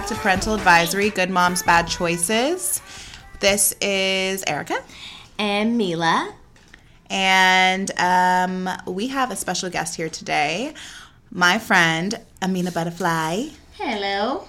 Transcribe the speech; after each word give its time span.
Back 0.00 0.08
to 0.08 0.14
Parental 0.14 0.54
Advisory 0.54 1.10
Good 1.10 1.28
Moms 1.28 1.62
Bad 1.62 1.86
Choices. 1.86 2.80
This 3.40 3.74
is 3.82 4.42
Erica, 4.46 4.82
and 5.38 5.76
Mila. 5.76 6.32
and 7.10 7.90
um, 7.98 8.70
we 8.86 9.08
have 9.08 9.30
a 9.30 9.36
special 9.36 9.68
guest 9.68 9.96
here 9.96 10.08
today, 10.08 10.72
my 11.30 11.58
friend 11.58 12.18
Amina 12.40 12.70
Buddafly. 12.70 13.52
Hello. 13.74 14.48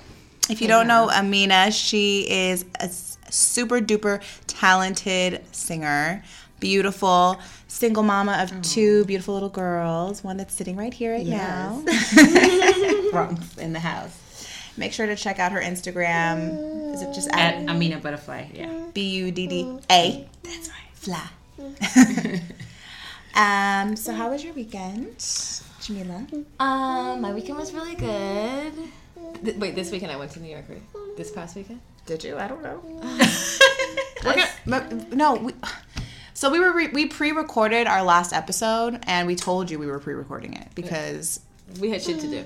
If 0.50 0.62
you 0.62 0.70
don't 0.70 0.88
know 0.88 1.10
Amina, 1.10 1.72
she 1.72 2.26
is 2.30 2.64
a 2.80 2.88
super 2.88 3.82
duper 3.82 4.22
talented 4.48 5.44
singer, 5.52 6.24
beautiful, 6.62 7.42
single 7.68 8.04
mama 8.04 8.40
of 8.42 8.62
two 8.62 9.04
beautiful 9.04 9.34
little 9.34 9.50
girls, 9.50 10.24
one 10.24 10.38
that's 10.38 10.54
sitting 10.54 10.78
right 10.78 10.94
here 10.94 11.12
right 11.12 11.28
now. 11.28 11.84
Bronx 13.12 13.58
in 13.58 13.74
the 13.74 13.82
house. 13.82 14.31
Make 14.78 14.94
sure 14.94 15.06
to 15.06 15.16
check 15.16 15.40
out 15.40 15.52
her 15.52 15.60
Instagram. 15.62 16.94
Is 16.94 17.02
it 17.02 17.14
just 17.14 17.30
At 17.34 17.56
at 17.56 17.70
Amina 17.70 18.00
Buddafly. 18.00 18.58
Yeah. 18.58 18.86
B 18.94 19.10
U 19.18 19.32
D 19.32 19.48
D 19.48 19.78
A? 19.90 20.28
That's 20.44 20.70
right. 20.70 20.78
Fly. 20.94 21.28
um, 23.36 23.96
so 23.96 24.14
how 24.14 24.30
was 24.32 24.44
your 24.44 24.54
weekend, 24.54 25.16
Jamila? 25.82 26.26
Um, 26.60 27.22
my 27.22 27.34
weekend 27.34 27.58
was 27.58 27.74
really 27.74 27.96
good. 27.96 28.74
Th- 29.44 29.58
wait, 29.58 29.76
this 29.76 29.92
weekend 29.92 30.12
I 30.12 30.16
went 30.18 30.32
to 30.32 30.40
New 30.40 30.50
York. 30.50 30.66
Right? 30.70 30.82
This 31.18 31.32
past 31.32 31.56
weekend. 31.56 31.82
Did 32.06 32.24
you? 32.24 32.38
I 32.38 32.48
don't 32.48 32.64
know. 32.64 32.82
Gonna- 34.24 34.48
but- 34.66 35.14
no, 35.14 35.36
we, 35.36 35.54
so 36.34 36.50
we 36.50 36.60
were 36.60 36.74
re, 36.74 36.88
we 36.88 37.06
pre-recorded 37.08 37.88
our 37.88 38.04
last 38.04 38.34
episode, 38.34 39.00
and 39.04 39.28
we 39.28 39.36
told 39.36 39.70
you 39.70 39.80
we 39.80 39.88
were 39.88 40.00
pre-recording 40.00 40.54
it 40.54 40.68
because 40.76 41.40
We 41.80 41.90
had 41.92 42.02
shit 42.02 42.20
to 42.22 42.28
do. 42.28 42.44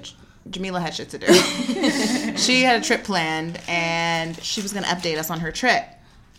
Jamila 0.50 0.79
had 0.79 0.94
shit 0.94 1.09
to 1.09 1.17
do. 1.17 1.28
she 2.38 2.63
had 2.63 2.81
a 2.81 2.85
trip 2.85 3.03
planned, 3.03 3.59
and 3.67 4.41
she 4.44 4.61
was 4.61 4.73
gonna 4.73 4.88
update 4.88 5.17
us 5.17 5.29
on 5.29 5.39
her 5.39 5.51
trip. 5.51 5.85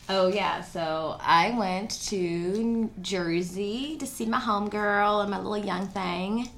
Oh 0.08 0.28
yeah, 0.28 0.60
so 0.60 1.18
I 1.20 1.50
went 1.58 1.90
to 2.08 2.90
Jersey 3.00 3.96
to 3.98 4.06
see 4.06 4.26
my 4.26 4.38
homegirl 4.38 5.22
and 5.22 5.30
my 5.30 5.38
little 5.38 5.64
young 5.64 5.88
thing 5.88 6.48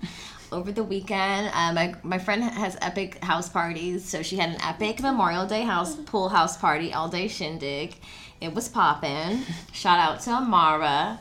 over 0.52 0.70
the 0.70 0.84
weekend. 0.84 1.50
Uh, 1.54 1.72
my 1.72 1.94
my 2.02 2.18
friend 2.18 2.42
has 2.42 2.76
epic 2.82 3.22
house 3.24 3.48
parties, 3.48 4.04
so 4.04 4.22
she 4.22 4.36
had 4.36 4.50
an 4.50 4.60
epic 4.62 5.00
Memorial 5.00 5.46
Day 5.46 5.62
house 5.62 5.96
pool 5.96 6.28
house 6.28 6.58
party 6.58 6.92
all 6.92 7.08
day 7.08 7.28
shindig. 7.28 7.96
It 8.40 8.54
was 8.54 8.68
popping. 8.68 9.42
Shout 9.72 9.98
out 9.98 10.20
to 10.20 10.30
Amara. 10.30 11.18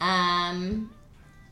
Um, 0.00 0.90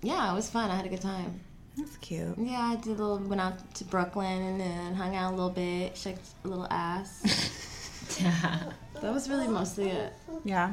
yeah, 0.03 0.31
it 0.31 0.35
was 0.35 0.51
fun. 0.51 0.71
I 0.71 0.77
had 0.77 0.87
a 0.87 0.89
good 0.91 1.01
time. 1.01 1.41
That's 1.77 1.97
cute. 1.99 2.35
Yeah, 2.39 2.61
I 2.61 2.77
did 2.77 2.99
a 2.99 3.05
little. 3.05 3.19
Went 3.19 3.41
out 3.41 3.75
to 3.75 3.85
Brooklyn 3.85 4.43
and 4.43 4.61
then 4.61 4.95
hung 4.95 5.15
out 5.15 5.33
a 5.33 5.37
little 5.37 5.51
bit, 5.51 5.97
shook 5.97 6.17
a 6.45 6.49
little 6.49 6.67
ass. 6.71 8.19
yeah, 8.21 8.71
that 9.03 9.13
was 9.13 9.29
really 9.29 9.47
mostly 9.47 9.91
it. 9.91 10.13
Yeah. 10.45 10.73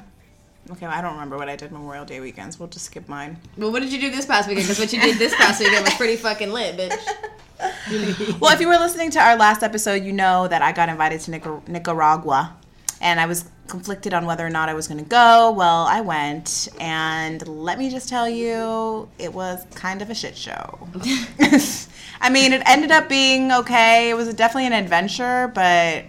Okay, 0.71 0.87
well, 0.87 0.97
I 0.97 1.01
don't 1.01 1.11
remember 1.13 1.37
what 1.37 1.49
I 1.49 1.57
did 1.57 1.73
Memorial 1.73 2.05
Day 2.05 2.21
weekends. 2.21 2.57
We'll 2.57 2.69
just 2.69 2.85
skip 2.85 3.09
mine. 3.09 3.37
Well, 3.57 3.71
what 3.73 3.81
did 3.81 3.91
you 3.91 3.99
do 3.99 4.09
this 4.09 4.25
past 4.25 4.47
weekend? 4.47 4.65
Because 4.67 4.79
what 4.79 4.93
you 4.93 5.01
did 5.01 5.17
this 5.17 5.35
past 5.35 5.59
weekend 5.59 5.83
was 5.83 5.93
pretty 5.95 6.15
fucking 6.15 6.51
lit, 6.51 6.77
bitch. 6.77 6.97
Well, 8.41 8.51
if 8.53 8.59
you 8.59 8.67
were 8.67 8.77
listening 8.77 9.09
to 9.11 9.19
our 9.19 9.37
last 9.37 9.63
episode, 9.63 10.03
you 10.03 10.11
know 10.11 10.47
that 10.49 10.61
I 10.61 10.73
got 10.73 10.89
invited 10.89 11.21
to 11.21 11.31
Nicar- 11.31 11.65
Nicaragua, 11.67 12.57
and 12.99 13.21
I 13.21 13.25
was 13.25 13.45
conflicted 13.67 14.13
on 14.13 14.25
whether 14.25 14.45
or 14.45 14.49
not 14.49 14.69
I 14.69 14.73
was 14.73 14.87
going 14.87 15.03
to 15.03 15.09
go. 15.09 15.51
Well, 15.51 15.85
I 15.85 16.01
went, 16.01 16.67
and 16.79 17.45
let 17.47 17.79
me 17.79 17.89
just 17.89 18.09
tell 18.09 18.27
you, 18.27 19.09
it 19.17 19.33
was 19.33 19.65
kind 19.75 20.01
of 20.01 20.09
a 20.09 20.15
shit 20.15 20.35
show. 20.37 20.87
I 22.21 22.29
mean, 22.29 22.53
it 22.53 22.61
ended 22.65 22.91
up 22.91 23.09
being 23.09 23.51
okay. 23.51 24.09
It 24.09 24.13
was 24.13 24.33
definitely 24.33 24.67
an 24.67 24.73
adventure, 24.73 25.51
but 25.53 26.05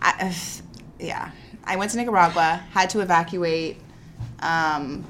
I, 0.00 0.36
yeah, 0.98 1.30
I 1.64 1.76
went 1.76 1.90
to 1.92 1.96
Nicaragua, 1.96 2.62
had 2.70 2.90
to 2.90 3.00
evacuate. 3.00 3.78
Um, 4.40 5.06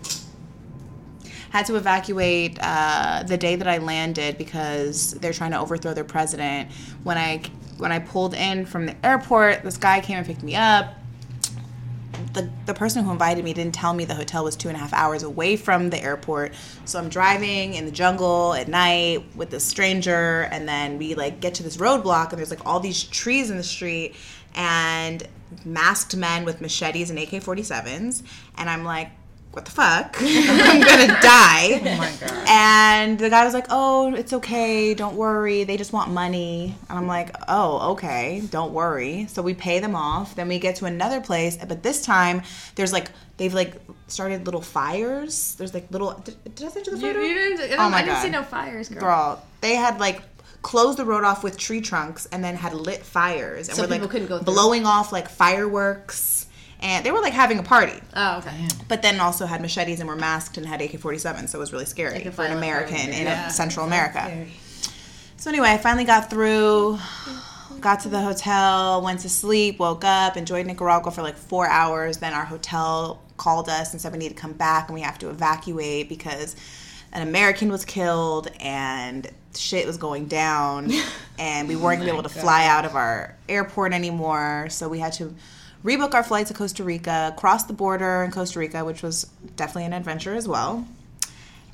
had 1.51 1.67
to 1.67 1.77
evacuate 1.77 2.59
uh, 2.61 3.23
the 3.25 3.37
day 3.37 3.55
that 3.55 3.69
I 3.69 3.79
landed 3.79 4.37
because 4.39 5.13
they're 5.13 5.33
trying 5.33 5.53
to 5.53 5.61
overthrow 5.61 5.95
their 5.95 6.03
president. 6.03 6.73
When 7.05 7.17
I 7.17 7.43
when 7.79 7.93
I 7.93 8.01
pulled 8.01 8.35
in 8.35 8.67
from 8.67 8.87
the 8.87 9.07
airport, 9.07 9.63
this 9.63 9.77
guy 9.77 10.01
came 10.01 10.19
and 10.19 10.27
picked 10.27 10.43
me 10.43 10.57
up. 10.57 10.95
The, 12.35 12.51
the 12.67 12.75
person 12.75 13.05
who 13.05 13.13
invited 13.13 13.45
me 13.45 13.55
didn't 13.55 13.75
tell 13.75 13.95
me 13.95 14.05
the 14.05 14.15
hotel 14.15 14.45
was 14.45 14.57
two 14.57 14.69
and 14.69 14.77
a 14.77 14.81
half 14.81 14.93
hours 14.93 15.23
away 15.23 15.57
from 15.57 15.91
the 15.91 16.03
airport. 16.03 16.53
So 16.85 16.99
I'm 16.99 17.09
driving 17.09 17.75
in 17.75 17.87
the 17.87 17.93
jungle 17.93 18.55
at 18.55 18.69
night 18.69 19.25
with 19.37 19.51
this 19.51 19.65
stranger, 19.65 20.49
and 20.51 20.69
then 20.69 20.99
we 20.99 21.15
like 21.15 21.41
get 21.41 21.55
to 21.55 21.63
this 21.63 21.77
roadblock, 21.77 22.31
and 22.31 22.39
there's 22.39 22.51
like 22.51 22.67
all 22.67 22.81
these 22.81 23.05
trees 23.05 23.51
in 23.51 23.57
the 23.57 23.63
street, 23.63 24.17
and 24.55 25.27
masked 25.65 26.17
men 26.17 26.45
with 26.45 26.61
machetes 26.61 27.11
and 27.11 27.19
AK-47s, 27.19 28.23
and 28.59 28.69
I'm 28.69 28.85
like, 28.85 29.11
what 29.55 29.65
the 29.65 29.71
fuck? 29.71 30.17
I'm 30.21 30.81
gonna 30.81 31.21
die. 31.21 31.81
Oh 31.85 31.97
my 31.99 32.13
god. 32.21 32.45
And 32.49 33.19
the 33.19 33.31
guy 33.31 33.45
was 33.45 33.55
like, 33.55 33.67
oh, 33.71 34.13
it's 34.15 34.33
okay, 34.33 34.95
don't 34.95 35.17
worry. 35.17 35.65
They 35.65 35.77
just 35.77 35.93
want 35.93 36.11
money. 36.11 36.75
And 36.89 36.99
I'm 36.99 37.07
like, 37.07 37.35
oh, 37.49 37.93
okay, 37.93 38.43
don't 38.51 38.73
worry. 38.73 39.27
So 39.29 39.43
we 39.43 39.55
pay 39.55 39.79
them 39.79 39.95
off. 39.95 40.35
Then 40.35 40.49
we 40.49 40.59
get 40.59 40.77
to 40.77 40.87
another 40.87 41.21
place, 41.21 41.57
but 41.57 41.83
this 41.83 42.03
time 42.05 42.43
there's 42.75 42.93
like 42.93 43.11
they've 43.37 43.55
like 43.55 43.75
started 44.09 44.45
little 44.47 44.61
fires. 44.61 45.55
There's 45.57 45.73
like 45.75 45.91
little. 45.91 46.13
Did, 46.25 46.55
did 46.55 46.67
I 46.67 46.71
send 46.71 46.87
you 46.87 46.97
the 46.97 47.01
photo? 47.01 47.19
oh 47.21 47.91
my 47.91 47.99
I 47.99 48.03
didn't 48.03 48.15
god, 48.15 48.23
see 48.23 48.31
no 48.31 48.43
fires, 48.43 48.89
girl. 48.89 49.43
They 49.61 49.75
had 49.77 50.01
like 50.01 50.23
closed 50.63 50.99
the 50.99 51.05
road 51.05 51.25
off 51.25 51.45
with 51.45 51.59
tree 51.59 51.81
trunks 51.81 52.27
and 52.33 52.43
then 52.43 52.57
had 52.57 52.73
lit 52.75 53.03
fires 53.05 53.69
and 53.69 53.77
So 53.77 53.83
were 53.83 53.89
like 53.89 54.01
people 54.01 54.09
couldn't 54.11 54.29
go 54.29 54.39
through. 54.39 54.53
blowing 54.55 54.87
off 54.87 55.13
like 55.13 55.29
fireworks. 55.29 56.47
And 56.81 57.05
they 57.05 57.11
were 57.13 57.21
like 57.21 57.33
having 57.33 57.59
a 57.59 57.63
party 57.63 57.99
Oh, 58.15 58.39
okay. 58.39 58.69
but 58.89 59.01
then 59.03 59.21
also 59.21 59.47
had 59.47 59.61
machetes 59.63 60.01
and 60.01 60.09
were 60.09 60.17
masked 60.17 60.57
and 60.59 60.67
had 60.67 60.83
AK 60.83 60.99
47, 60.99 61.49
so 61.49 61.59
it 61.59 61.61
was 61.61 61.73
really 61.73 61.85
scary 61.87 62.23
Like 62.25 62.33
for 62.35 62.45
an 62.45 62.57
American 62.57 62.97
party. 62.97 63.13
in 63.13 63.25
Yeah. 63.27 63.49
Central 63.49 63.87
America. 63.87 64.47
So 65.37 65.51
anyway, 65.51 65.71
I 65.71 65.79
finally 65.79 66.05
got 66.05 66.31
through, 66.31 66.99
got 67.81 68.01
to 68.01 68.09
the 68.09 68.21
hotel, 68.21 69.03
went 69.03 69.21
to 69.21 69.29
sleep, 69.29 69.79
woke 69.79 70.05
up, 70.05 70.37
enjoyed 70.37 70.67
Nicaragua 70.67 71.11
for 71.11 71.23
like 71.23 71.37
four 71.37 71.67
hours. 71.69 72.19
Then 72.19 72.33
our 72.33 72.45
hotel 72.45 73.23
called 73.37 73.69
us 73.69 73.93
and 73.93 74.01
said 74.01 74.13
we 74.13 74.19
need 74.19 74.29
to 74.31 74.35
come 74.35 74.53
back 74.53 74.89
and 74.89 74.95
we 74.95 75.01
have 75.01 75.19
to 75.19 75.29
evacuate 75.31 76.09
because 76.09 76.55
an 77.13 77.27
American 77.27 77.71
was 77.71 77.85
killed 77.85 78.49
and 78.61 79.29
shit 79.57 79.87
was 79.87 79.97
going 79.97 80.27
down 80.27 80.91
and 81.39 81.69
we 81.69 81.77
weren't 81.77 82.01
gonna 82.01 82.13
able 82.13 82.23
to 82.23 82.29
fly 82.29 82.67
out 82.67 82.85
of 82.85 82.95
our 82.95 83.37
airport 83.49 83.93
anymore. 83.93 84.67
So 84.71 84.89
we 84.89 84.99
had 84.99 85.13
to 85.15 85.35
rebook 85.85 86.15
our 86.15 86.23
flight 86.25 86.47
to 86.49 86.55
Costa 86.55 86.83
Rica, 86.83 87.35
cross 87.37 87.65
the 87.65 87.73
border 87.75 88.23
in 88.25 88.31
Costa 88.31 88.59
Rica, 88.59 88.85
which 88.85 89.03
was 89.03 89.25
definitely 89.57 89.85
an 89.85 89.93
adventure 89.93 90.35
as 90.35 90.49
well. 90.49 90.87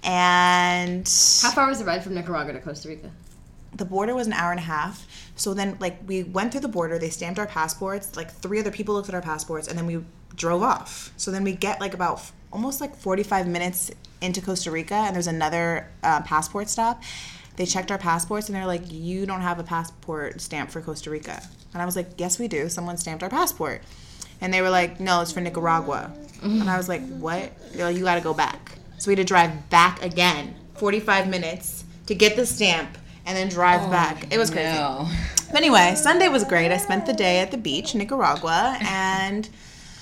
And 0.02 1.06
How 1.42 1.50
far 1.50 1.68
was 1.68 1.78
the 1.78 1.84
ride 1.84 2.02
from 2.02 2.14
Nicaragua 2.14 2.52
to 2.54 2.60
Costa 2.60 2.88
Rica? 2.88 3.10
the 3.72 3.84
border 3.84 4.14
was 4.16 4.26
an 4.26 4.32
hour 4.32 4.50
and 4.50 4.58
a 4.58 4.64
half. 4.64 5.06
So 5.36 5.54
then, 5.54 5.76
like, 5.80 5.96
we 6.06 6.24
went 6.24 6.50
through 6.50 6.62
the 6.62 6.68
border, 6.68 6.98
they 6.98 7.08
stamped 7.08 7.38
our 7.38 7.46
passports, 7.46 8.16
like, 8.16 8.28
three 8.30 8.58
other 8.58 8.72
people 8.72 8.94
looked 8.96 9.08
at 9.08 9.14
our 9.14 9.22
passports, 9.22 9.68
and 9.68 9.78
then 9.78 9.86
we 9.86 10.02
drove 10.34 10.62
off. 10.62 11.12
So 11.16 11.30
then 11.30 11.44
we 11.44 11.52
get, 11.52 11.80
like, 11.80 11.94
about 11.94 12.14
f- 12.18 12.32
almost 12.52 12.80
like 12.80 12.96
45 12.96 13.46
minutes 13.46 13.92
into 14.20 14.42
Costa 14.42 14.72
Rica, 14.72 14.94
and 14.96 15.14
there's 15.14 15.28
another 15.28 15.88
uh, 16.02 16.20
passport 16.22 16.68
stop. 16.68 17.00
They 17.56 17.64
checked 17.64 17.90
our 17.92 17.96
passports, 17.96 18.48
and 18.48 18.56
they're 18.56 18.66
like, 18.66 18.90
You 18.90 19.24
don't 19.24 19.40
have 19.40 19.60
a 19.60 19.64
passport 19.64 20.40
stamp 20.40 20.70
for 20.70 20.80
Costa 20.82 21.08
Rica. 21.08 21.40
And 21.72 21.80
I 21.80 21.84
was 21.86 21.94
like, 21.94 22.10
Yes, 22.18 22.38
we 22.40 22.48
do. 22.48 22.68
Someone 22.68 22.96
stamped 22.96 23.22
our 23.22 23.30
passport. 23.30 23.82
And 24.40 24.52
they 24.52 24.62
were 24.62 24.70
like, 24.70 25.00
No, 25.00 25.20
it's 25.20 25.32
for 25.32 25.40
Nicaragua. 25.40 26.10
And 26.42 26.68
I 26.70 26.76
was 26.76 26.88
like, 26.88 27.02
What? 27.18 27.52
Like, 27.74 27.96
You 27.96 28.04
gotta 28.04 28.20
go 28.20 28.34
back. 28.34 28.72
So 28.98 29.08
we 29.08 29.12
had 29.12 29.18
to 29.18 29.24
drive 29.24 29.70
back 29.70 30.02
again, 30.02 30.54
45 30.74 31.28
minutes, 31.28 31.84
to 32.06 32.14
get 32.14 32.36
the 32.36 32.44
stamp 32.46 32.98
and 33.26 33.36
then 33.36 33.48
drive 33.48 33.90
back. 33.90 34.32
It 34.32 34.38
was 34.38 34.50
crazy. 34.50 34.72
No. 34.72 35.08
But 35.48 35.56
anyway, 35.58 35.94
Sunday 35.96 36.28
was 36.28 36.44
great. 36.44 36.70
I 36.70 36.76
spent 36.76 37.06
the 37.06 37.12
day 37.12 37.40
at 37.40 37.50
the 37.50 37.56
beach, 37.58 37.94
Nicaragua, 37.94 38.76
and 38.82 39.48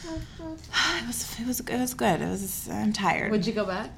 it 0.07 1.07
was 1.07 1.39
it 1.41 1.47
was 1.47 1.61
it 1.61 1.79
was 1.79 1.95
good. 1.95 2.21
It 2.21 2.29
was 2.29 2.69
I'm 2.71 2.93
tired. 2.93 3.31
Would 3.31 3.47
you 3.47 3.53
go 3.53 3.65
back 3.67 3.91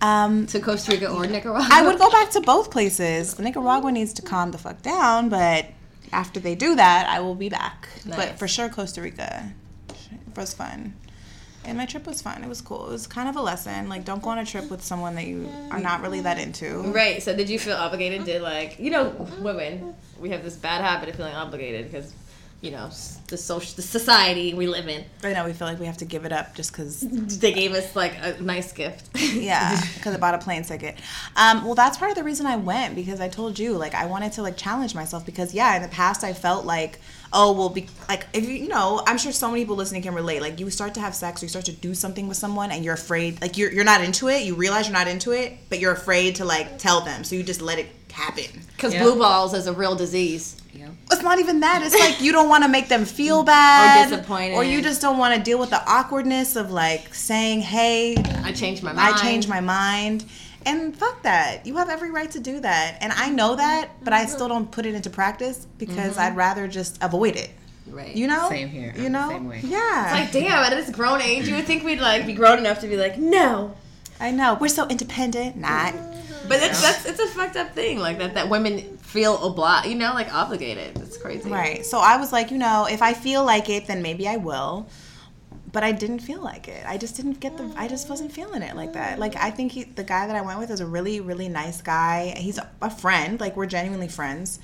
Um, 0.00 0.46
to 0.48 0.60
Costa 0.60 0.92
Rica 0.92 1.08
or 1.10 1.26
Nicaragua? 1.26 1.66
I 1.70 1.82
would 1.86 1.98
go 1.98 2.10
back 2.10 2.30
to 2.30 2.40
both 2.40 2.70
places. 2.70 3.38
Nicaragua 3.38 3.90
needs 3.92 4.12
to 4.14 4.22
calm 4.22 4.50
the 4.50 4.58
fuck 4.58 4.82
down, 4.82 5.28
but 5.28 5.66
after 6.14 6.40
they 6.40 6.54
do 6.54 6.76
that, 6.76 7.06
I 7.08 7.20
will 7.20 7.34
be 7.34 7.48
back. 7.48 7.88
But 8.06 8.38
for 8.38 8.48
sure, 8.48 8.68
Costa 8.68 9.02
Rica 9.02 9.52
was 10.36 10.54
fun. 10.54 10.94
And 11.66 11.78
my 11.78 11.86
trip 11.86 12.06
was 12.06 12.20
fun. 12.20 12.44
It 12.44 12.48
was 12.48 12.60
cool. 12.60 12.88
It 12.88 12.92
was 12.92 13.06
kind 13.06 13.26
of 13.28 13.36
a 13.36 13.40
lesson. 13.40 13.88
Like, 13.88 14.04
don't 14.04 14.22
go 14.22 14.30
on 14.30 14.38
a 14.38 14.44
trip 14.44 14.70
with 14.70 14.82
someone 14.82 15.14
that 15.14 15.26
you 15.26 15.48
are 15.70 15.80
not 15.80 16.02
really 16.02 16.20
that 16.20 16.38
into. 16.38 16.82
Right. 16.82 17.22
So 17.22 17.34
did 17.34 17.48
you 17.48 17.58
feel 17.58 17.76
obligated 17.76 18.26
to 18.26 18.40
like 18.40 18.78
you 18.78 18.90
know 18.90 19.08
women? 19.40 19.94
We 20.20 20.30
have 20.30 20.44
this 20.44 20.56
bad 20.56 20.82
habit 20.82 21.08
of 21.08 21.16
feeling 21.16 21.34
obligated 21.34 21.90
because 21.90 22.12
you 22.64 22.70
know 22.70 22.88
the 23.28 23.36
social 23.36 23.76
the 23.76 23.82
society 23.82 24.54
we 24.54 24.66
live 24.66 24.88
in. 24.88 25.04
Right 25.22 25.34
now, 25.34 25.44
we 25.44 25.52
feel 25.52 25.68
like 25.68 25.78
we 25.78 25.86
have 25.86 25.98
to 25.98 26.06
give 26.06 26.24
it 26.24 26.32
up 26.32 26.54
just 26.54 26.72
because 26.72 27.00
They 27.40 27.52
gave 27.52 27.72
us 27.72 27.94
like 27.94 28.14
a 28.22 28.40
nice 28.42 28.72
gift. 28.72 29.10
Yeah, 29.34 29.78
because 29.94 30.14
I 30.14 30.18
bought 30.18 30.34
a 30.34 30.38
plane 30.38 30.62
ticket. 30.62 30.96
Um, 31.36 31.64
well, 31.64 31.74
that's 31.74 31.98
part 31.98 32.10
of 32.10 32.16
the 32.16 32.22
reason 32.24 32.46
I 32.46 32.56
went 32.56 32.94
because 32.94 33.20
I 33.20 33.28
told 33.28 33.58
you 33.58 33.72
like 33.74 33.94
I 33.94 34.06
wanted 34.06 34.32
to 34.34 34.42
like 34.42 34.56
challenge 34.56 34.94
myself 34.94 35.26
because 35.26 35.52
yeah, 35.52 35.76
in 35.76 35.82
the 35.82 35.88
past 35.88 36.24
I 36.24 36.32
felt 36.32 36.64
like 36.64 37.00
oh 37.32 37.52
well, 37.52 37.68
be 37.68 37.86
like 38.08 38.26
if 38.32 38.44
you 38.48 38.54
you 38.54 38.68
know 38.68 39.02
I'm 39.06 39.18
sure 39.18 39.32
so 39.32 39.48
many 39.50 39.62
people 39.62 39.76
listening 39.76 40.02
can 40.02 40.14
relate. 40.14 40.40
Like 40.40 40.58
you 40.58 40.70
start 40.70 40.94
to 40.94 41.00
have 41.00 41.14
sex 41.14 41.42
or 41.42 41.46
you 41.46 41.50
start 41.50 41.66
to 41.66 41.72
do 41.72 41.94
something 41.94 42.28
with 42.28 42.38
someone 42.38 42.70
and 42.70 42.84
you're 42.84 42.94
afraid 42.94 43.42
like 43.42 43.58
you're 43.58 43.72
you're 43.72 43.84
not 43.84 44.02
into 44.02 44.28
it. 44.28 44.44
You 44.44 44.54
realize 44.54 44.86
you're 44.86 44.96
not 44.96 45.08
into 45.08 45.32
it, 45.32 45.58
but 45.68 45.80
you're 45.80 45.92
afraid 45.92 46.36
to 46.36 46.44
like 46.46 46.78
tell 46.78 47.02
them, 47.02 47.24
so 47.24 47.34
you 47.36 47.42
just 47.42 47.60
let 47.60 47.78
it 47.78 47.88
happen. 48.12 48.62
Because 48.76 48.94
Yeah. 48.94 49.02
blue 49.02 49.18
balls 49.18 49.52
is 49.52 49.66
a 49.66 49.72
real 49.72 49.96
disease. 49.96 50.56
Yep. 51.10 51.12
It's 51.12 51.22
not 51.22 51.38
even 51.38 51.60
that. 51.60 51.82
It's 51.82 51.98
like 51.98 52.20
you 52.20 52.32
don't 52.32 52.48
want 52.48 52.64
to 52.64 52.68
make 52.68 52.88
them 52.88 53.04
feel 53.04 53.42
bad 53.42 54.10
or 54.10 54.16
disappointed. 54.16 54.54
or 54.56 54.64
you 54.64 54.82
just 54.82 55.00
don't 55.00 55.18
want 55.18 55.34
to 55.36 55.42
deal 55.42 55.58
with 55.58 55.70
the 55.70 55.82
awkwardness 55.86 56.56
of 56.56 56.70
like 56.70 57.14
saying, 57.14 57.60
"Hey, 57.60 58.16
I 58.42 58.52
changed 58.52 58.82
my 58.82 58.92
mind. 58.92 59.14
I 59.14 59.20
changed 59.20 59.48
my 59.48 59.60
mind. 59.60 60.24
And 60.66 60.96
fuck 60.96 61.22
that. 61.24 61.66
You 61.66 61.76
have 61.76 61.90
every 61.90 62.10
right 62.10 62.30
to 62.30 62.40
do 62.40 62.60
that. 62.60 62.98
And 63.00 63.12
I 63.12 63.28
know 63.28 63.54
that, 63.56 63.90
but 64.02 64.12
I 64.12 64.24
still 64.26 64.48
don't 64.48 64.70
put 64.70 64.86
it 64.86 64.94
into 64.94 65.10
practice 65.10 65.66
because 65.78 66.12
mm-hmm. 66.12 66.20
I'd 66.20 66.36
rather 66.36 66.66
just 66.68 67.02
avoid 67.02 67.36
it. 67.36 67.50
Right. 67.86 68.14
You 68.16 68.26
know? 68.26 68.48
Same 68.48 68.68
here. 68.68 68.94
You 68.96 69.10
know? 69.10 69.28
same 69.28 69.46
way. 69.46 69.60
Yeah. 69.62 70.08
Like 70.12 70.32
damn, 70.32 70.64
at 70.64 70.70
this 70.70 70.90
grown 70.90 71.20
age, 71.20 71.46
you 71.46 71.54
would 71.56 71.66
think 71.66 71.84
we'd 71.84 72.00
like 72.00 72.26
be 72.26 72.32
grown 72.32 72.58
enough 72.58 72.80
to 72.80 72.88
be 72.88 72.96
like 72.96 73.18
no. 73.18 73.76
I 74.20 74.30
know. 74.30 74.56
We're 74.60 74.68
so 74.68 74.86
independent. 74.88 75.56
Not. 75.56 75.94
But 76.48 76.62
it's 76.62 76.80
that's 76.82 77.06
it's 77.06 77.20
a 77.20 77.26
fucked 77.28 77.56
up 77.56 77.74
thing 77.74 77.98
like 77.98 78.18
that 78.18 78.34
that 78.34 78.48
women 78.48 78.98
feel 78.98 79.42
obliged, 79.44 79.88
you 79.88 79.94
know, 79.94 80.12
like 80.12 80.32
obligated. 80.32 80.98
It's 80.98 81.16
crazy. 81.16 81.50
Right. 81.50 81.84
So 81.84 81.98
I 81.98 82.16
was 82.16 82.32
like, 82.32 82.50
you 82.50 82.58
know, 82.58 82.86
if 82.90 83.02
I 83.02 83.14
feel 83.14 83.44
like 83.44 83.68
it, 83.68 83.86
then 83.86 84.02
maybe 84.02 84.28
I 84.28 84.36
will. 84.36 84.86
But 85.72 85.82
I 85.82 85.90
didn't 85.90 86.20
feel 86.20 86.40
like 86.40 86.68
it. 86.68 86.84
I 86.86 86.96
just 86.98 87.16
didn't 87.16 87.40
get 87.40 87.56
the. 87.56 87.72
I 87.76 87.88
just 87.88 88.08
wasn't 88.08 88.30
feeling 88.30 88.62
it 88.62 88.76
like 88.76 88.92
that. 88.92 89.18
Like 89.18 89.34
I 89.36 89.50
think 89.50 89.72
he, 89.72 89.84
the 89.84 90.04
guy 90.04 90.26
that 90.26 90.36
I 90.36 90.40
went 90.40 90.60
with, 90.60 90.70
is 90.70 90.80
a 90.80 90.86
really, 90.86 91.20
really 91.20 91.48
nice 91.48 91.82
guy. 91.82 92.34
He's 92.36 92.60
a 92.80 92.90
friend. 92.90 93.40
Like 93.40 93.56
we're 93.56 93.66
genuinely 93.66 94.08
friends. 94.08 94.60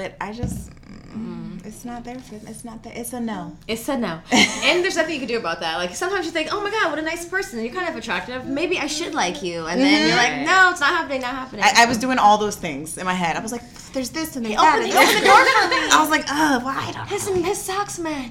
But 0.00 0.16
I 0.18 0.32
just, 0.32 0.70
mm, 1.14 1.62
it's 1.66 1.84
not 1.84 2.04
there 2.04 2.18
for. 2.18 2.36
It's 2.36 2.64
not 2.64 2.82
there. 2.82 2.94
It's 2.96 3.12
a 3.12 3.20
no. 3.20 3.54
It's 3.68 3.86
a 3.86 3.98
no. 3.98 4.22
and 4.32 4.82
there's 4.82 4.96
nothing 4.96 5.12
you 5.12 5.18
can 5.18 5.28
do 5.28 5.36
about 5.36 5.60
that. 5.60 5.76
Like 5.76 5.94
sometimes 5.94 6.24
you 6.24 6.32
think, 6.32 6.48
oh 6.50 6.62
my 6.62 6.70
god, 6.70 6.88
what 6.88 6.98
a 6.98 7.02
nice 7.02 7.26
person. 7.28 7.62
You're 7.62 7.74
kind 7.74 7.86
of 7.86 7.96
attractive. 7.96 8.46
Maybe 8.46 8.78
I 8.78 8.86
should 8.86 9.12
like 9.12 9.42
you. 9.42 9.66
And 9.66 9.78
then 9.78 10.08
you're 10.08 10.16
like, 10.16 10.46
no, 10.46 10.70
it's 10.70 10.80
not 10.80 10.88
happening. 10.88 11.20
Not 11.20 11.34
happening. 11.34 11.62
I, 11.62 11.82
I 11.82 11.84
was 11.84 11.98
doing 11.98 12.16
all 12.16 12.38
those 12.38 12.56
things 12.56 12.96
in 12.96 13.04
my 13.04 13.12
head. 13.12 13.36
I 13.36 13.40
was 13.40 13.52
like, 13.52 13.60
there's 13.92 14.08
this 14.08 14.36
and 14.36 14.46
there's 14.46 14.56
that. 14.56 14.78
open 14.78 14.88
the- 14.88 14.96
open 14.96 15.14
the 15.20 15.26
door 15.26 15.44
for 15.44 15.68
me. 15.68 15.76
I 15.92 16.00
was 16.00 16.08
like, 16.10 16.24
oh, 16.30 16.62
well, 16.64 16.78
I 16.78 16.92
don't 16.92 17.10
know. 17.10 17.16
his 17.16 17.28
his 17.46 17.58
socks, 17.58 17.98
match. 17.98 18.30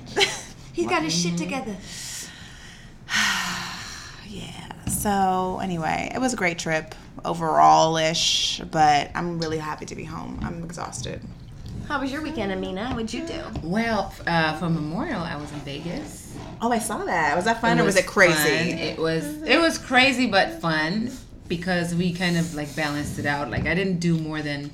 He's 0.73 0.87
got 0.87 1.03
his 1.03 1.13
shit 1.13 1.37
together. 1.37 1.75
Yeah. 4.27 4.85
So 4.85 5.59
anyway, 5.61 6.11
it 6.13 6.19
was 6.19 6.33
a 6.33 6.37
great 6.37 6.59
trip 6.59 6.93
overall 7.25 7.97
ish, 7.97 8.61
but 8.71 9.09
I'm 9.15 9.39
really 9.39 9.57
happy 9.57 9.85
to 9.87 9.95
be 9.95 10.03
home. 10.03 10.39
I'm 10.43 10.63
exhausted. 10.63 11.21
How 11.89 11.99
was 11.99 12.11
your 12.11 12.21
weekend, 12.21 12.51
Amina? 12.51 12.91
What'd 12.91 13.11
you 13.11 13.25
do? 13.25 13.41
Well, 13.63 14.13
uh, 14.27 14.55
for 14.59 14.69
Memorial, 14.69 15.21
I 15.21 15.35
was 15.37 15.51
in 15.51 15.57
Vegas. 15.61 16.37
Oh, 16.61 16.71
I 16.71 16.77
saw 16.77 17.03
that. 17.03 17.35
Was 17.35 17.45
that 17.45 17.61
fun 17.61 17.79
or 17.79 17.83
was 17.83 17.95
it 17.95 18.05
crazy? 18.05 18.33
fun. 18.35 18.77
It 18.77 18.99
was 18.99 19.41
it 19.41 19.59
was 19.59 19.79
crazy 19.79 20.27
but 20.27 20.61
fun 20.61 21.11
because 21.47 21.95
we 21.95 22.13
kind 22.13 22.37
of 22.37 22.53
like 22.53 22.75
balanced 22.75 23.17
it 23.17 23.25
out. 23.25 23.49
Like 23.49 23.65
I 23.65 23.73
didn't 23.73 23.97
do 23.99 24.19
more 24.19 24.43
than 24.43 24.69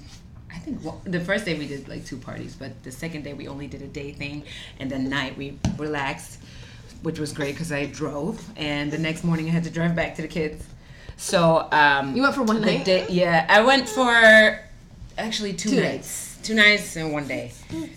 I 0.53 0.57
think 0.57 0.83
well, 0.83 0.99
the 1.05 1.21
first 1.21 1.45
day 1.45 1.57
we 1.57 1.67
did 1.67 1.87
like 1.87 2.05
two 2.05 2.17
parties, 2.17 2.53
but 2.53 2.83
the 2.83 2.91
second 2.91 3.23
day 3.23 3.31
we 3.33 3.47
only 3.47 3.67
did 3.67 3.81
a 3.81 3.87
day 3.87 4.11
thing, 4.11 4.43
and 4.81 4.91
then 4.91 5.07
night 5.09 5.37
we 5.37 5.57
relaxed, 5.77 6.39
which 7.01 7.17
was 7.17 7.31
great 7.31 7.53
because 7.53 7.71
I 7.71 7.85
drove, 7.85 8.43
and 8.57 8.91
the 8.91 8.97
next 8.97 9.23
morning 9.23 9.47
I 9.47 9.51
had 9.51 9.63
to 9.63 9.69
drive 9.71 9.95
back 9.95 10.15
to 10.17 10.21
the 10.21 10.27
kids. 10.27 10.65
So 11.15 11.69
um, 11.71 12.13
You 12.13 12.23
went 12.23 12.35
for 12.35 12.43
one 12.43 12.59
night? 12.59 12.83
day- 12.83 13.05
yeah, 13.07 13.45
I 13.47 13.61
went 13.61 13.87
for 13.87 14.59
actually 15.17 15.53
two, 15.53 15.69
Two 15.69 15.81
nights. 15.81 16.24
Two 16.45 16.53
nights 16.53 16.95
and 16.95 17.11
one 17.11 17.27
day. 17.27 17.51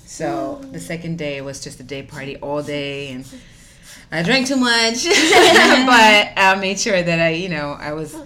So 0.06 0.58
mm-hmm. 0.62 0.72
the 0.72 0.80
second 0.80 1.18
day 1.18 1.42
was 1.42 1.62
just 1.62 1.80
a 1.80 1.82
day 1.82 2.02
party 2.02 2.38
all 2.38 2.62
day 2.62 3.08
and 3.08 3.26
I 4.10 4.22
drank 4.22 4.46
too 4.46 4.56
much. 4.56 5.04
but 5.04 6.32
I 6.34 6.56
made 6.58 6.80
sure 6.80 7.02
that 7.02 7.20
I, 7.20 7.28
you 7.28 7.50
know, 7.50 7.76
I 7.78 7.92
was 7.92 8.16